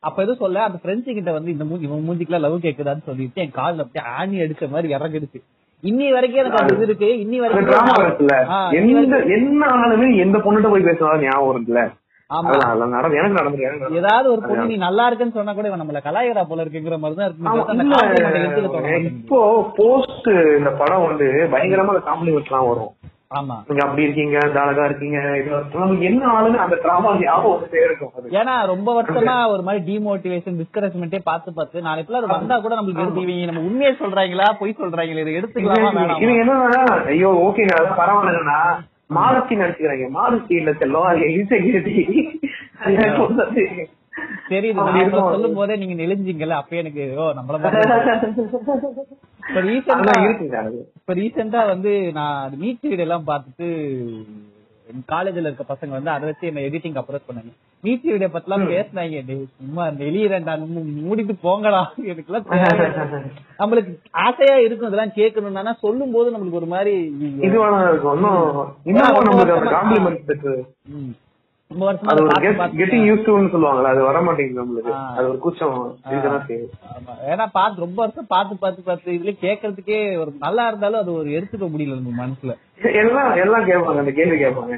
அப்ப 0.00 0.16
எதுவும் 0.22 0.42
சொல்ல 0.42 0.64
அந்த 0.64 0.78
ஃப்ரெண்ட்ஸ் 0.82 1.16
கிட்ட 1.18 1.30
வந்து 1.32 1.54
இந்த 1.54 1.64
மூஞ்சி 1.64 1.86
இவன் 1.86 2.04
மூஞ்சிக்குலாம் 2.08 2.44
லவ் 2.46 2.64
கேக்குதான்னு 2.66 3.06
சொல்லிட்டு 3.06 3.42
என் 3.44 3.56
கால்ல 3.60 3.84
அப்படியே 3.84 4.04
ஆணி 4.18 4.36
அடிச்ச 4.44 4.68
மாதிரி 4.74 4.94
இறங்கிடுச்சு. 4.96 5.40
இன்னி 5.82 6.06
வரைக்கும் 6.14 6.42
எனக்கு 6.42 6.60
அது 6.60 6.84
இருக்கு. 6.86 7.08
இன்னி 7.24 7.36
அந்த 7.48 7.60
டிராமா 7.68 7.94
இருக்குல்ல 8.04 8.36
எந்த 8.78 8.92
வரைக்கும் 8.98 9.32
என்ன 9.36 9.62
ஆனாலுமே 9.74 10.10
எந்த 10.24 10.36
பொண்ணுகிட்ட 10.44 10.70
போய் 10.74 10.88
பேசினாலும் 10.88 11.24
ஞாபகம் 11.26 11.54
இருக்குல்ல. 11.54 11.82
ஏதாவது 14.00 14.26
ஒரு 14.32 14.40
பொண்ணு 14.48 14.64
நீ 14.70 14.76
நல்லா 14.82 15.04
இருக்குன்னு 15.08 15.36
சொன்னா 15.36 15.52
கூட 15.58 15.68
நம்மள 15.82 16.00
கலாய்கிறா 16.06 16.42
போல 16.50 16.64
இருக்குங்கிற 16.64 16.96
மாதிரி 17.02 17.16
தான். 17.20 17.30
இப்போ 19.10 19.38
போஸ்ட் 19.78 20.28
இந்த 20.58 20.72
படம் 20.82 21.06
வந்து 21.08 21.26
பயங்கரமா 21.54 21.94
காம்ப்ளிமெண்ட் 22.10 22.50
எல்லாம் 22.50 22.68
வரும். 22.70 22.92
நீங்க 23.30 23.82
அப்படி 23.84 24.04
இருக்கீங்க 24.04 24.36
இந்த 24.42 24.58
அழகா 24.60 24.84
இருக்கீங்க 24.86 25.18
என்ன 26.08 26.22
ஆளுன்னு 26.30 26.62
அந்த 26.62 26.76
டிராமா 26.82 27.10
ஞாபகம் 27.18 27.64
இருக்கும். 27.80 28.12
ஏன்னா 28.38 28.54
ரொம்ப 28.70 28.88
வருஷமா 28.98 29.34
ஒரு 29.52 29.62
மாதிரி 29.62 29.80
டிமோட்டிவேஷன் 29.88 30.56
டிஸ்கரேஜ்மெண்டே 30.60 31.20
பார்த்து 31.26 31.52
பார்த்து 31.52 31.84
நாளைக்கு 31.88 32.18
அது 32.20 32.32
வந்தா 32.32 32.56
கூட 32.58 32.74
நம்மளுக்கு 32.78 33.04
எடுத்து 33.04 33.24
இவங்க 33.26 33.50
நம்ம 33.50 33.64
உண்மையை 33.68 33.92
சொல்றாங்களா 34.00 34.46
பொய் 34.60 34.78
சொல்றாங்களா 34.80 35.24
இதை 35.24 35.34
எடுத்துக்கலாமா 35.40 36.06
இது 36.18 36.32
என்னன்னா 36.42 36.80
ஐயோ 37.12 37.32
ஓகேங்க 37.44 37.74
அதான் 37.76 38.00
பரவாயில்லங்கண்ணா 38.00 38.60
மாருதி 39.16 39.60
நடிச்சுக்கிறாங்க 39.60 40.08
மாருதி 40.16 40.54
இல்ல 40.58 40.72
செல்லம் 40.80 41.10
அது 41.10 41.28
இன்செக்யூரிட்டி 41.34 41.96
சரி 44.48 44.68
இது. 44.70 45.18
சொல்லும் 45.26 45.56
போதே 45.56 45.74
நீங்க 45.80 45.94
நெளிஞ்சீங்கல்ல 46.00 46.56
அப்ப 46.60 46.76
எனக்கு 46.78 47.02
ஓ 47.16 47.26
நம்மள 47.34 47.56
இப்ப 49.48 49.60
ரீசெண்டா 49.68 50.14
இப்ப 50.98 51.14
ரீசெண்டா 51.20 51.60
வந்து 51.66 51.92
நான் 52.12 52.58
மீட் 52.62 52.86
வீடு 52.90 53.04
எல்லாம் 53.06 53.26
பார்த்துட்டு 53.26 53.68
காலேஜ்ல 55.12 55.48
இருக்க 55.48 55.64
பசங்க 55.68 55.88
வந்து 55.88 56.10
அதை 56.10 56.24
வச்சு 56.28 56.44
என்ன 56.46 56.60
எடிட்டிங் 56.60 56.98
அப்ரோச் 57.00 57.26
பண்ணாங்க 57.28 57.50
மீட் 57.84 58.06
வீடியோ 58.10 58.28
பத்திலாம் 58.34 58.64
பேசினாங்க. 58.70 59.18
டேய், 59.26 59.42
சும்மா 59.58 59.84
வெளியிடா 60.00 60.54
மூடிட்டு 61.02 61.34
போங்கடா. 61.42 61.82
எனக்குலாம் 62.12 62.46
தேவையில்லை. 62.48 63.20
நம்மளுக்கு 63.60 63.92
ஆசையா 64.24 64.56
இருக்கும் 64.64 64.88
இதெல்லாம் 64.88 65.16
கேட்கணும்னா. 65.18 65.74
சொல்லும் 65.84 66.14
போது 66.16 66.32
நம்மளுக்கு 66.34 66.60
ஒரு 66.62 66.70
மாதிரி 66.74 66.94
அது 71.70 71.86
அதை 72.10 72.20
ஒரு 72.24 72.36
கெட்டிங் 72.76 73.02
யூஸ் 73.08 73.24
டுன்னு 73.24 73.50
சொல்லுவாங்கல்ல 73.52 73.90
அது 73.90 74.02
வர 74.04 74.18
மாட்டேங்குது 74.20 74.60
நம்மளுக்கு. 74.60 74.92
அது 75.16 75.26
ஒரு 75.28 75.38
கூச்சம் 75.38 75.74
இதுதான் 76.12 76.46
செய்யும். 76.46 76.70
ஏன்னா 77.30 77.46
பார்த்து 77.52 77.84
ரொம்ப 77.84 77.98
வருஷம் 78.02 78.28
பார்த்து 78.30 78.54
பார்த்து 78.56 78.82
பார்த்து 78.82 79.16
இதுல 79.16 79.32
கேட்கறதுக்கே 79.42 79.98
ஒரு 80.22 80.30
நல்லா 80.40 80.64
இருந்தாலும் 80.68 81.00
அது 81.00 81.12
ஒரு 81.14 81.28
எடுத்துக்க 81.36 81.68
முடியல 81.68 81.98
நம்ம 81.98 82.14
மனசுல. 82.22 82.54
எல்லாம் 83.00 83.30
எல்லாம் 83.42 83.66
கேட்பாங்க 83.68 84.02
அந்த 84.02 84.12
கேள்வி 84.12 84.38
கேட்பாங்க 84.42 84.74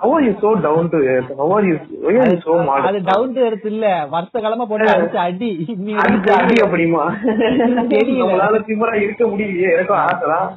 how 0.00 0.12
are 0.12 0.24
you 0.26 0.34
so 0.40 0.50
down 0.62 0.90
to 0.92 1.00
how 1.40 1.52
are 1.56 1.66
you 1.68 1.74
you 2.10 2.22
so 2.44 2.52
அது 2.52 2.68
மாடல் 2.70 3.00
டவுன் 3.10 3.34
டு 3.34 3.42
எர்த் 3.48 3.68
இல்ல. 3.72 3.86
வருஷ 4.10 4.34
காலமா 4.38 4.66
போட்டு 4.66 4.94
அடிச்சு 4.94 5.20
அடி. 5.26 5.50
வரைக்கும் 5.98 6.38
அடி 6.40 6.56
அப்படிமா. 6.66 7.04
நம்மளால 8.20 8.62
திமிரா 8.68 8.94
இருக்க 9.02 9.24
முடியலையே. 9.26 9.70
எனக்கும் 9.74 10.02
ஆசைதான் 10.04 10.48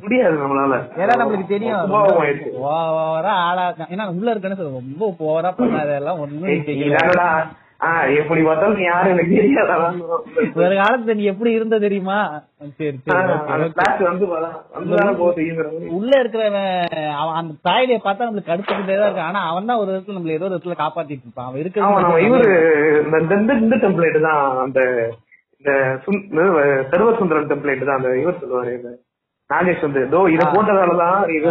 முடியாது 0.00 0.36
நம்மளால. 0.36 0.76
ஏன்னா 0.96 1.14
நம்மளுக்கு 1.20 1.46
தெரியும். 1.46 1.94
ஓவரா 2.64 3.34
ஆளா 3.42 3.64
ஏன்னா 3.88 4.06
உள்ள 4.12 4.34
இருக்கன்னு 4.34 4.58
சொல்ல 4.58 4.78
ரொம்ப 4.80 5.02
ஓவரா 5.26 5.50
பண்ணாத 5.58 5.94
எல்லாம் 5.94 6.20
ஒண்ணும் 6.20 6.52
எப்படி 8.14 8.40
பார்த்தாலும் 8.42 8.76
நீ 8.76 8.84
யாரும் 8.84 9.12
எனக்கு 9.12 9.34
தெரியாதான் 9.34 9.98
ஒரு 10.58 10.74
காலத்துல 10.78 11.14
நீ 11.14 11.24
எப்படி 11.24 11.50
இருந்த 11.52 11.76
தெரியுமா? 11.78 12.16
சரி 12.78 12.96
சரி. 13.02 13.26
உள்ள 15.90 16.12
இருக்கிறவன் 16.18 16.58
அவன் 17.16 17.36
அந்த 17.36 17.54
தாயிலைய 17.64 17.98
பார்த்தா 18.00 18.26
நம்மளுக்கு 18.26 18.50
கடுத்துக்கிட்டே 18.50 18.96
தான் 18.96 19.08
இருக்கான். 19.08 19.28
ஆனா 19.28 19.42
அவன் 19.48 19.66
தான் 19.66 19.78
ஒரு 19.78 19.90
விதத்துல 19.90 20.16
நம்மள 20.16 20.36
ஏதோ 20.36 20.44
ஒரு 20.44 20.56
விதத்துல 20.56 20.78
காப்பாத்திட்டு 20.78 21.24
இருப்பான். 21.24 21.46
அவன் 21.46 21.60
இருக்கிறது 21.60 22.26
இவரு 22.26 22.48
இந்த- 23.04 23.82
டெம்ப்ளேட் 23.84 24.20
தான் 24.20 24.42
அந்த 24.58 24.80
இந்த 25.60 25.70
சர்வ 26.90 27.08
சுந்தரம் 27.18 27.48
டெம்ப்ளேட் 27.50 27.84
தான் 27.84 27.98
அந்த 27.98 28.10
இவர் 28.18 28.40
சொல்லுவாரு 28.42 28.74
நாகேஷ் 29.50 29.84
வந்து 29.84 30.00
இதோ 30.06 30.20
இத 30.32 30.42
போட்டதாலதான் 30.52 31.18
இது 31.34 31.46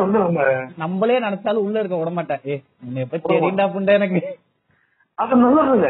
வந்து 0.00 0.18
நம்ம 0.18 0.44
நம்மளே 0.78 1.16
நினைச்சாலும் 1.20 1.64
உள்ள 1.64 1.76
இருக்க 1.80 1.96
விட 1.98 2.10
மாட்டேன் 2.12 2.40
ஏ 2.46 2.54
உன்னை 2.82 3.02
எப்ப 3.04 3.18
தெரியுண்டா 3.26 3.66
புண்டை 3.74 3.92
எனக்கு? 3.98 4.20
அது 5.18 5.34
நல்லதுங்க 5.42 5.88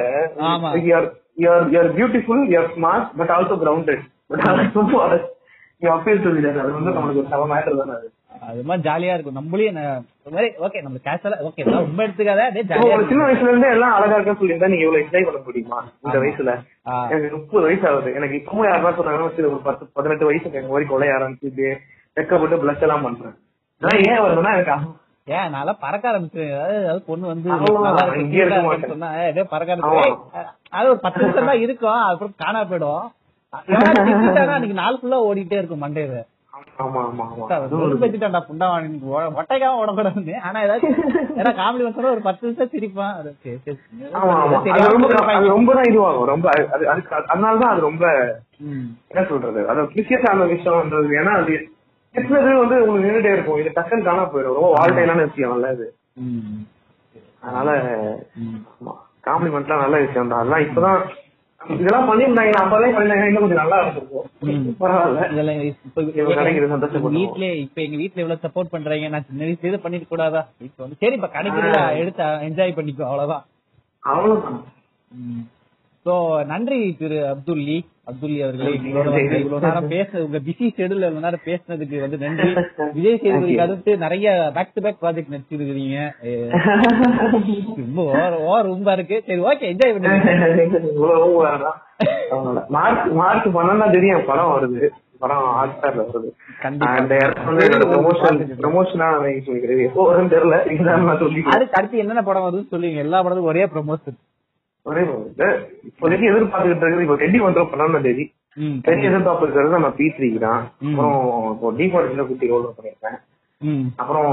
ஆமா. 0.49 0.71
You are 0.81 1.07
you are 1.37 1.69
you are 1.73 1.91
beautiful 1.97 2.43
you are 2.51 2.69
smart 2.75 3.07
but 3.21 3.33
also 3.37 3.57
grounded 3.63 4.03
but 4.31 4.45
also 4.51 4.83
you 5.83 5.89
appeal 5.93 6.23
to 6.23 6.31
அது 6.57 6.73
வந்து 6.73 6.93
நம்மளுக்கு 6.97 7.23
ஒரு 7.23 7.31
சம 7.33 7.47
மேட்டர் 7.53 7.81
தானே 7.81 7.95
அது. 7.95 8.09
அது 8.45 8.63
மாதிரி 8.63 8.83
ஜாலியா 8.87 9.15
இருக்கும். 9.15 9.35
நம்மளே 9.35 9.69
ந- 9.71 9.85
ஒரு 10.25 10.35
மாதிரி 10.35 10.49
ஓகே 10.61 10.83
நம்ம 10.83 10.99
கேஷுவலா 11.05 11.39
ஓகே 11.49 11.65
ரொம்ப 11.71 12.01
எடுத்துக்காத 12.03 12.45
சின்ன 13.09 13.25
வயசுல 13.25 13.49
இருந்தே 13.49 13.69
எல்லாம் 13.69 13.95
அழகா 13.95 14.17
இருக்க 14.17 14.35
சொல்லியிருந்தா 14.35 14.69
நீங்க 14.69 14.85
இவ்வளவு 14.85 15.05
என்ஜாய் 15.05 15.27
பண்ண 15.27 15.41
முடியுமா? 15.45 15.79
இந்த. 16.05 16.17
வயசுல. 16.19 16.53
எனக்கு 17.11 17.37
முப்பது 17.37 17.65
வயசு 17.65 17.89
ஆகுது. 17.89 18.15
எனக்கு 18.15 18.37
இப்பவும் 18.37 18.67
யாரா 18.67 18.91
வச்சு 19.23 19.49
ஒரு 19.49 19.61
பத்து 19.63 19.87
பதினெட்டு 19.93 20.27
வயசுக்கு 20.27 20.59
எங்க 20.59 20.73
மாதிரி 20.73 20.89
கொலை 20.89 21.09
ஆரம்பிச்சு 21.11 21.71
வெக்கப்பட்டு 22.17 22.61
பிளஸ் 22.63 22.81
எல்லாம் 22.81 23.03
பண்றேன். 23.03 23.37
இதெல்லாம் 23.83 24.05
ஏன் 24.09 24.23
வருதுன்னா 24.25 24.53
எனக்கு 24.55 24.93
ஏன் 25.27 25.51
நல்லா 25.51 25.73
பறக்க 25.81 26.05
ஆரம்பிச்சிருவேன். 26.11 26.57
அதாவது 26.79 27.03
பொண்ணு 27.03 27.27
வந்து. 27.27 27.49
சொன்னா 28.89 29.09
ஏதோ 29.25 29.45
பறக்க 29.45 29.77
ஆமா. 29.77 29.91
ஆரம்பிச்சு 29.93 30.39
ஏய், 30.39 30.49
அது 30.73 30.89
ஒரு 30.89 30.99
பத்து 30.99 31.23
நிமிஷம் 31.23 31.47
தான் 31.47 31.61
இருக்கும். 31.61 31.99
அதுக்கப்புறம் 32.01 32.41
காணா 32.45 32.63
போயிடும். 32.65 33.05
அன்னைக்கு 34.55 34.75
நாள் 34.75 34.99
ஃபுல்லா 35.01 35.19
ஓடிட்டே 35.27 35.53
இருக்கும் 35.53 35.83
மண்டையில. 35.83 36.17
ஒட்டைக்காம 36.79 38.55
ஓடக்கூடாது 39.81 40.35
ஆனா 40.37 40.61
ஏதாச்சும் 40.63 40.97
ஏன்னா 41.37 41.53
காமெடி 41.53 41.83
வந்து 41.83 42.11
ஒரு 42.11 42.21
பத்து 42.23 42.49
நிமிஷம் 42.49 42.69
சிரிப்பான். 42.69 43.15
அது 44.71 45.49
ரொம்ப 45.49 45.83
இதுவாகும். 45.83 46.25
ரொம்ப 46.25 46.51
அதனாலதான் 46.51 47.71
அது 47.71 47.81
ரொம்ப. 47.81 48.07
என்ன 49.09 49.27
சொல்றது? 49.29 49.69
அது 49.69 49.83
கிளிசியஸ் 49.83 50.31
ஆன 50.31 50.45
விஷயம்ன்றது. 50.45 51.23
ஏன்னா 51.23 51.43
அது 51.43 51.69
திட்டுறது 52.15 52.69
வந்து 52.69 52.87
உங்களுக்கு 52.87 53.11
நின்றுட்டே 53.11 53.33
இருக்கும். 53.33 53.59
இது 53.59 53.73
டக்குன்னு 53.75 54.03
காணா 54.03 54.27
போயிடும். 54.27 54.55
ரொம்ப 54.55 54.73
வாழ்க்கையிலான 54.79 55.25
விஷயம்ல 55.25 55.67
அது. 55.67 55.95
அதனால. 57.41 57.79
காம்ப்ளிமெண்ட்லாம் 59.25 59.81
நல்ல 59.81 59.99
விஷயம் 59.99 60.29
தான் 60.29 60.49
அதெல்லாம் 60.49 60.61
இப்பதான் 60.61 61.09
இதெல்லாம் 61.69 62.09
பண்ணிருந்தாங்க 62.11 62.53
அப்பதான் 62.55 62.95
பண்ணிருந்தாங்க 62.95 63.27
இன்னும் 63.27 63.41
கொஞ்சம் 63.41 63.63
நல்லா 63.63 63.79
ம். 63.79 63.87
இருந்திருக்கும் 63.87 64.79
பரவாயில்ல. 64.81 65.21
இதெல்லாம் 65.33 65.61
இப்ப. 65.61 66.03
வீட்ல 67.11 67.45
இப்ப 67.57 67.83
எங்க 67.83 67.97
வீட்ல 67.97 68.23
எவ்வளவு 68.23 68.45
சப்போர்ட் 68.45 68.71
பண்றாங்க 68.71 69.09
நான் 69.09 69.27
சின்ன 69.27 69.45
வயசுல 69.45 69.77
பண்ணிட்டு 69.77 70.07
கூடாதா? 70.09 70.43
இப்ப 70.61 70.79
வந்து 70.85 70.97
சரி 71.01 71.15
இப்ப 71.15 71.31
கிடைக்கிறத 71.35 71.97
எடுத்து 71.97 72.25
என்ஜாய் 72.49 72.77
பண்ணிக்கோ 72.77 73.03
அவ்வளவுதான். 73.03 73.45
அவ்வளவுதான். 74.03 74.61
சோ 76.07 76.15
நன்றி 76.45 76.95
திரு 76.99 77.27
அப்துல்லி 77.29 77.79
அப்துல்லி 78.07 78.39
அவர்களே 78.45 78.71
இவ்வளவு 78.89 79.61
நேரம் 79.67 79.87
பேசுனது 79.93 80.25
உங்க 80.27 80.39
பிஸி 80.47 80.67
ஷெடியூல் 80.77 81.05
இவ்வளவு 81.05 81.25
நேரம் 81.27 81.45
பேசுனதுக்கு 81.47 82.01
வந்து 82.03 82.17
நன்றி. 82.23 82.49
விஜய் 82.97 83.21
சேதுபதிக்கு 83.23 83.65
அடுத்து 83.67 83.93
நிறைய 84.03 84.27
பேக் 84.57 84.75
டு 84.75 84.83
பேக் 84.87 85.01
ப்ராஜெக்ட் 85.05 85.33
நடிச்சிருக்கீங்க 85.35 86.01
ரொம்ப 87.79 88.03
ஓவர் 88.49 88.69
ரொம்ப 88.73 88.93
இருக்கு. 88.99 89.19
சரி 89.29 89.41
ஓகே 89.51 89.71
என்ஜாய் 89.73 89.95
பண்ணுங்க. 89.95 91.73
மார்ச் 92.77 93.09
மார்ச் 93.23 93.49
பன்னெண்டாம் 93.57 93.95
தேதி 93.95 94.11
படம் 94.31 94.53
வருது. 94.57 94.91
படம் 95.23 95.49
ஹாட்ஸ்டார்ல 95.59 96.05
வருது. 96.09 96.29
கண்டிப்பா. 96.63 96.93
அந்த 97.01 97.15
இடத்துல 97.23 97.87
ப்ரொமோஷன் 97.95 98.41
சொல்லிக்கிறேன் 99.49 99.85
எப்போ 99.89 100.03
வரும்னு 100.11 100.33
தெரியல. 100.35 100.57
அதுக்கு 101.55 101.79
அடுத்து 101.81 102.03
என்னென்ன 102.05 102.25
படம் 102.29 102.47
வருதுன்னு 102.47 102.73
சொல்லுவீங்க. 102.75 103.01
எல்லா 103.07 103.21
படத்துக்கும் 103.25 103.53
ஒரே 103.55 103.65
ப்ரொமோஷன் 103.77 104.19
ஒரே. 104.87 105.03
இப்போதைக்கு 105.89 106.27
எதிர்பார்த்துக்கிட்டு 106.31 106.87
இருக்குது. 106.87 107.05
இப்போ 107.07 107.17
டெல்லி 107.23 107.39
வந்துடும் 107.45 107.71
பன்னெண்டாம் 107.73 108.07
தேதி 108.09 108.25
பெரிய 108.87 109.09
எதிர்பார்ப்பு 109.11 109.47
இருக்கிறது 109.47 109.77
நம்ம 109.77 109.91
பி 109.99 110.07
த்ரீ 110.17 110.29
தான். 110.45 110.61
அப்புறம் 110.89 111.17
இப்போ 111.55 111.71
டிஃபால்ட்ல 111.79 112.27
குட்டி 112.29 112.51
ரோல் 112.53 112.67
பண்ணிருக்கேன் 112.77 113.19
அப்புறம் 114.03 114.31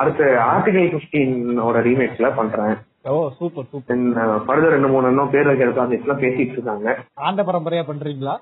அடுத்து 0.00 0.26
ஆர்டிகல் 0.50 0.90
பிப்டீனோட 0.94 1.78
ரீமேக்ஸ்ல 1.88 2.28
பண்றேன். 2.40 2.74
ஓ 3.12 3.14
சூப்பர் 3.38 3.68
சூப்பர் 3.72 4.42
ஃபர்தர் 4.46 4.74
ரெண்டு 4.74 4.90
மூணு 4.92 5.10
இன்னும் 5.12 5.32
பேர் 5.34 5.50
வைக்கிற 5.50 5.70
ப்ராஜெக்ட் 5.78 6.06
எல்லாம் 6.06 6.22
பேசிட்டு 6.24 6.56
இருக்காங்க. 6.56 6.88
ஆண்ட 7.28 7.42
பரம்பரையா 7.48 7.84
பண்றீங்களா? 7.90 8.34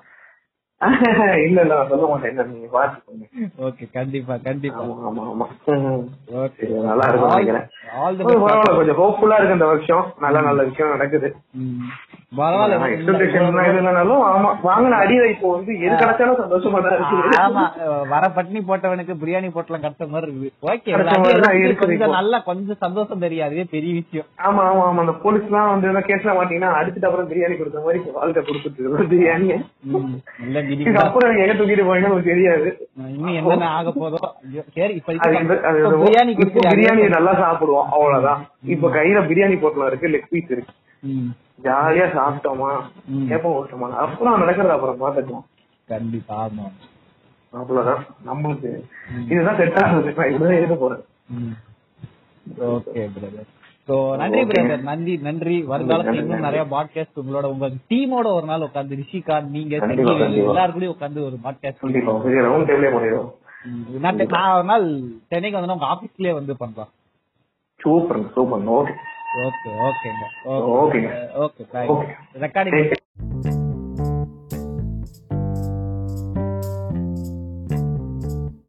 இல்ல 1.45 1.57
இல்ல 1.57 1.71
நான் 1.71 1.89
சொல்ல 1.89 2.05
மாட்டேன். 2.07 2.31
என்ன 2.31 2.45
நீங்க 2.49 2.69
பாத்துக்கோங்க 2.73 3.25
ஓகே 3.67 3.85
கண்டிப்பா 3.93 4.35
கண்டிப்பா. 4.45 4.83
ஆமா 4.85 5.05
ஆமா 5.09 5.23
ஆமா. 5.31 5.45
ஓகே. 6.41 6.61
சரி, 6.61 6.73
நல்லா 6.87 7.05
இருக்கும் 7.09 7.33
நினைக்கிறேன். 7.33 7.67
பரவாயில்ல 7.87 8.77
கொஞ்சம் 8.77 8.99
ஹோப்ஃபுல்லா 8.99 9.37
இருக்கு 9.39 9.57
இந்த 9.57 9.67
வருஷம். 9.71 10.05
நல்ல 10.23 10.37
நல்ல 10.41 10.61
விஷயம் 10.69 10.93
நடக்குது. 10.95 11.29
பரவாயில்ல 12.37 12.77
எக்ஸ்பெக்டேஷன் 12.93 13.47
இது 13.63 13.73
இல்லைனாலும் 13.73 14.21
ஆமா 14.29 14.51
வாங்கின 14.63 14.99
அடியை 15.01 15.25
இப்போ 15.33 15.47
வந்து 15.51 15.71
எது 15.81 15.95
கிடைச்சாலும் 15.95 16.39
சந்தோஷமா 16.39 16.79
தான் 16.85 16.95
இருக்கு. 16.97 17.17
ஆமா 17.43 17.63
அஹ் 17.83 18.05
வர 18.13 18.23
பட்னி 18.37 18.59
போட்டவனுக்கு 18.69 19.15
பிரியாணி 19.21 19.49
போட்டலாம் 19.55 19.83
கிடைச்ச 19.83 20.07
மாதிரி 20.09 20.31
இருக்குது. 20.31 20.53
ஓகே 20.65 20.95
கொஞ்சம். 21.83 22.15
நல்லா 22.17 22.39
கொஞ்சம் 22.47 22.81
சந்தோஷம் 22.81 23.23
தெரியும் 23.25 23.47
அதுவே 23.47 23.65
பெரிய 23.75 23.93
விஷயம். 23.99 24.27
ஆமா 24.47 24.63
ஆமா 24.69 24.83
ஆமா. 24.87 25.03
அந்த 25.05 25.15
போலீஸ் 25.23 25.47
எல்லாம் 25.49 25.71
வந்து 25.73 26.07
கேஸ்ல 26.09 26.33
மாட்டீங்கன்னா 26.37 26.71
அடிச்சுட்டு 26.79 27.09
அப்புறம் 27.09 27.29
பிரியாணி 27.31 27.57
கொடுத்த 27.57 27.85
மாதிரி 27.85 28.01
வாழ்க்கை 28.17 28.43
கொடுத்துட்டு 28.43 28.81
இல்ல 28.83 29.03
திடீர்னு 29.05 29.59
அப்புறம் 31.03 31.37
எங்க 31.37 31.53
தூக்கிட்டு 31.53 31.85
உங்களுக்கு 31.87 32.29
தெரியாது. 32.29 32.67
இன்னும் 33.07 33.35
என்னென்ன 33.39 33.69
ஆக 33.69 33.91
போதோ 33.95 34.19
சரி 34.77 34.93
இப்ப 34.93 35.13
பிரியாணி 36.71 37.07
நல்லா 37.15 37.33
சாப்பிடுவோம் 37.41 37.89
அவ்வளவுதான். 37.95 38.41
இப்ப 38.73 38.89
கையில 38.89 39.21
பிரியாணி 39.29 39.57
போட்டலாம் 39.63 39.89
இருக்கு 39.91 40.11
லெக் 40.15 40.29
பீஸ் 40.29 40.51
இருக்கு. 40.55 40.73
ஜாலியா 41.65 42.07
சாப்பிட்டோமா. 42.17 42.69
கேப்பம் 43.29 43.55
ஓட்டோமா 43.57 43.89
அப்புறம் 44.05 44.39
நடக்கிறது 44.39 44.75
அப்புறம் 44.77 45.01
பாத்துக்கலாம் 45.01 45.47
கண்டிப்பா 45.89 46.35
ஆமா. 46.45 46.65
அவ்வளவுதான். 47.53 48.03
நம்மளுக்கு 48.27 48.69
இதுதான் 49.29 49.57
செட் 49.57 49.79
ஆகுது. 49.83 50.13
நான் 50.17 50.29
இப்படிதான் 50.31 50.59
இருக்க 50.61 50.75
போறேன். 50.75 51.03
ஓகே 52.69 53.03
பிரதர் 53.15 53.51
சோ 53.87 54.17
நன்றி. 54.17 54.41
பிரதர் 54.41 54.81
நன்றி 54.81 55.17
நன்றி. 55.17 55.63
வருங்காலத்துல 55.63 56.13
இன்னும். 56.13 56.39
நிறைய 56.39 56.65
பாட்காஸ்ட் 56.71 57.19
உங்களோட 57.23 57.43
உங்க 57.43 57.69
டீமோட 57.89 58.25
ஒரு 58.33 58.45
நாள் 58.45 58.59
உட்காந்து 58.59 58.99
ரிஷிகாந்த் 58.99 59.49
நீங்க. 59.49 59.75
எல்லாரும் 59.75 60.73
கூட 60.73 60.85
உட்காந்து 60.85 61.25
ஒரு 61.25 61.37
பாட்காஸ்ட் 61.43 61.81
நான் 63.99 64.55
ஒரு 64.55 64.63
நாள் 64.63 64.99
சென்னைக்கு 65.27 65.59
வந்து 65.59 65.73
உங்க 65.73 65.85
ஆபீஸ்லயே 65.85 66.33
வந்து 66.33 66.53
பண்றோம் 66.59 66.89
சூப்பர் 67.79 68.31
சூப்பர் 68.33 68.63
ஓகே 68.63 69.69
ஓகே 69.87 70.09
ஓகேங்க. 70.45 71.13
Okay 71.35 71.63
Okay. 71.75 72.15
ரெக்கார்டிங் 72.39 73.62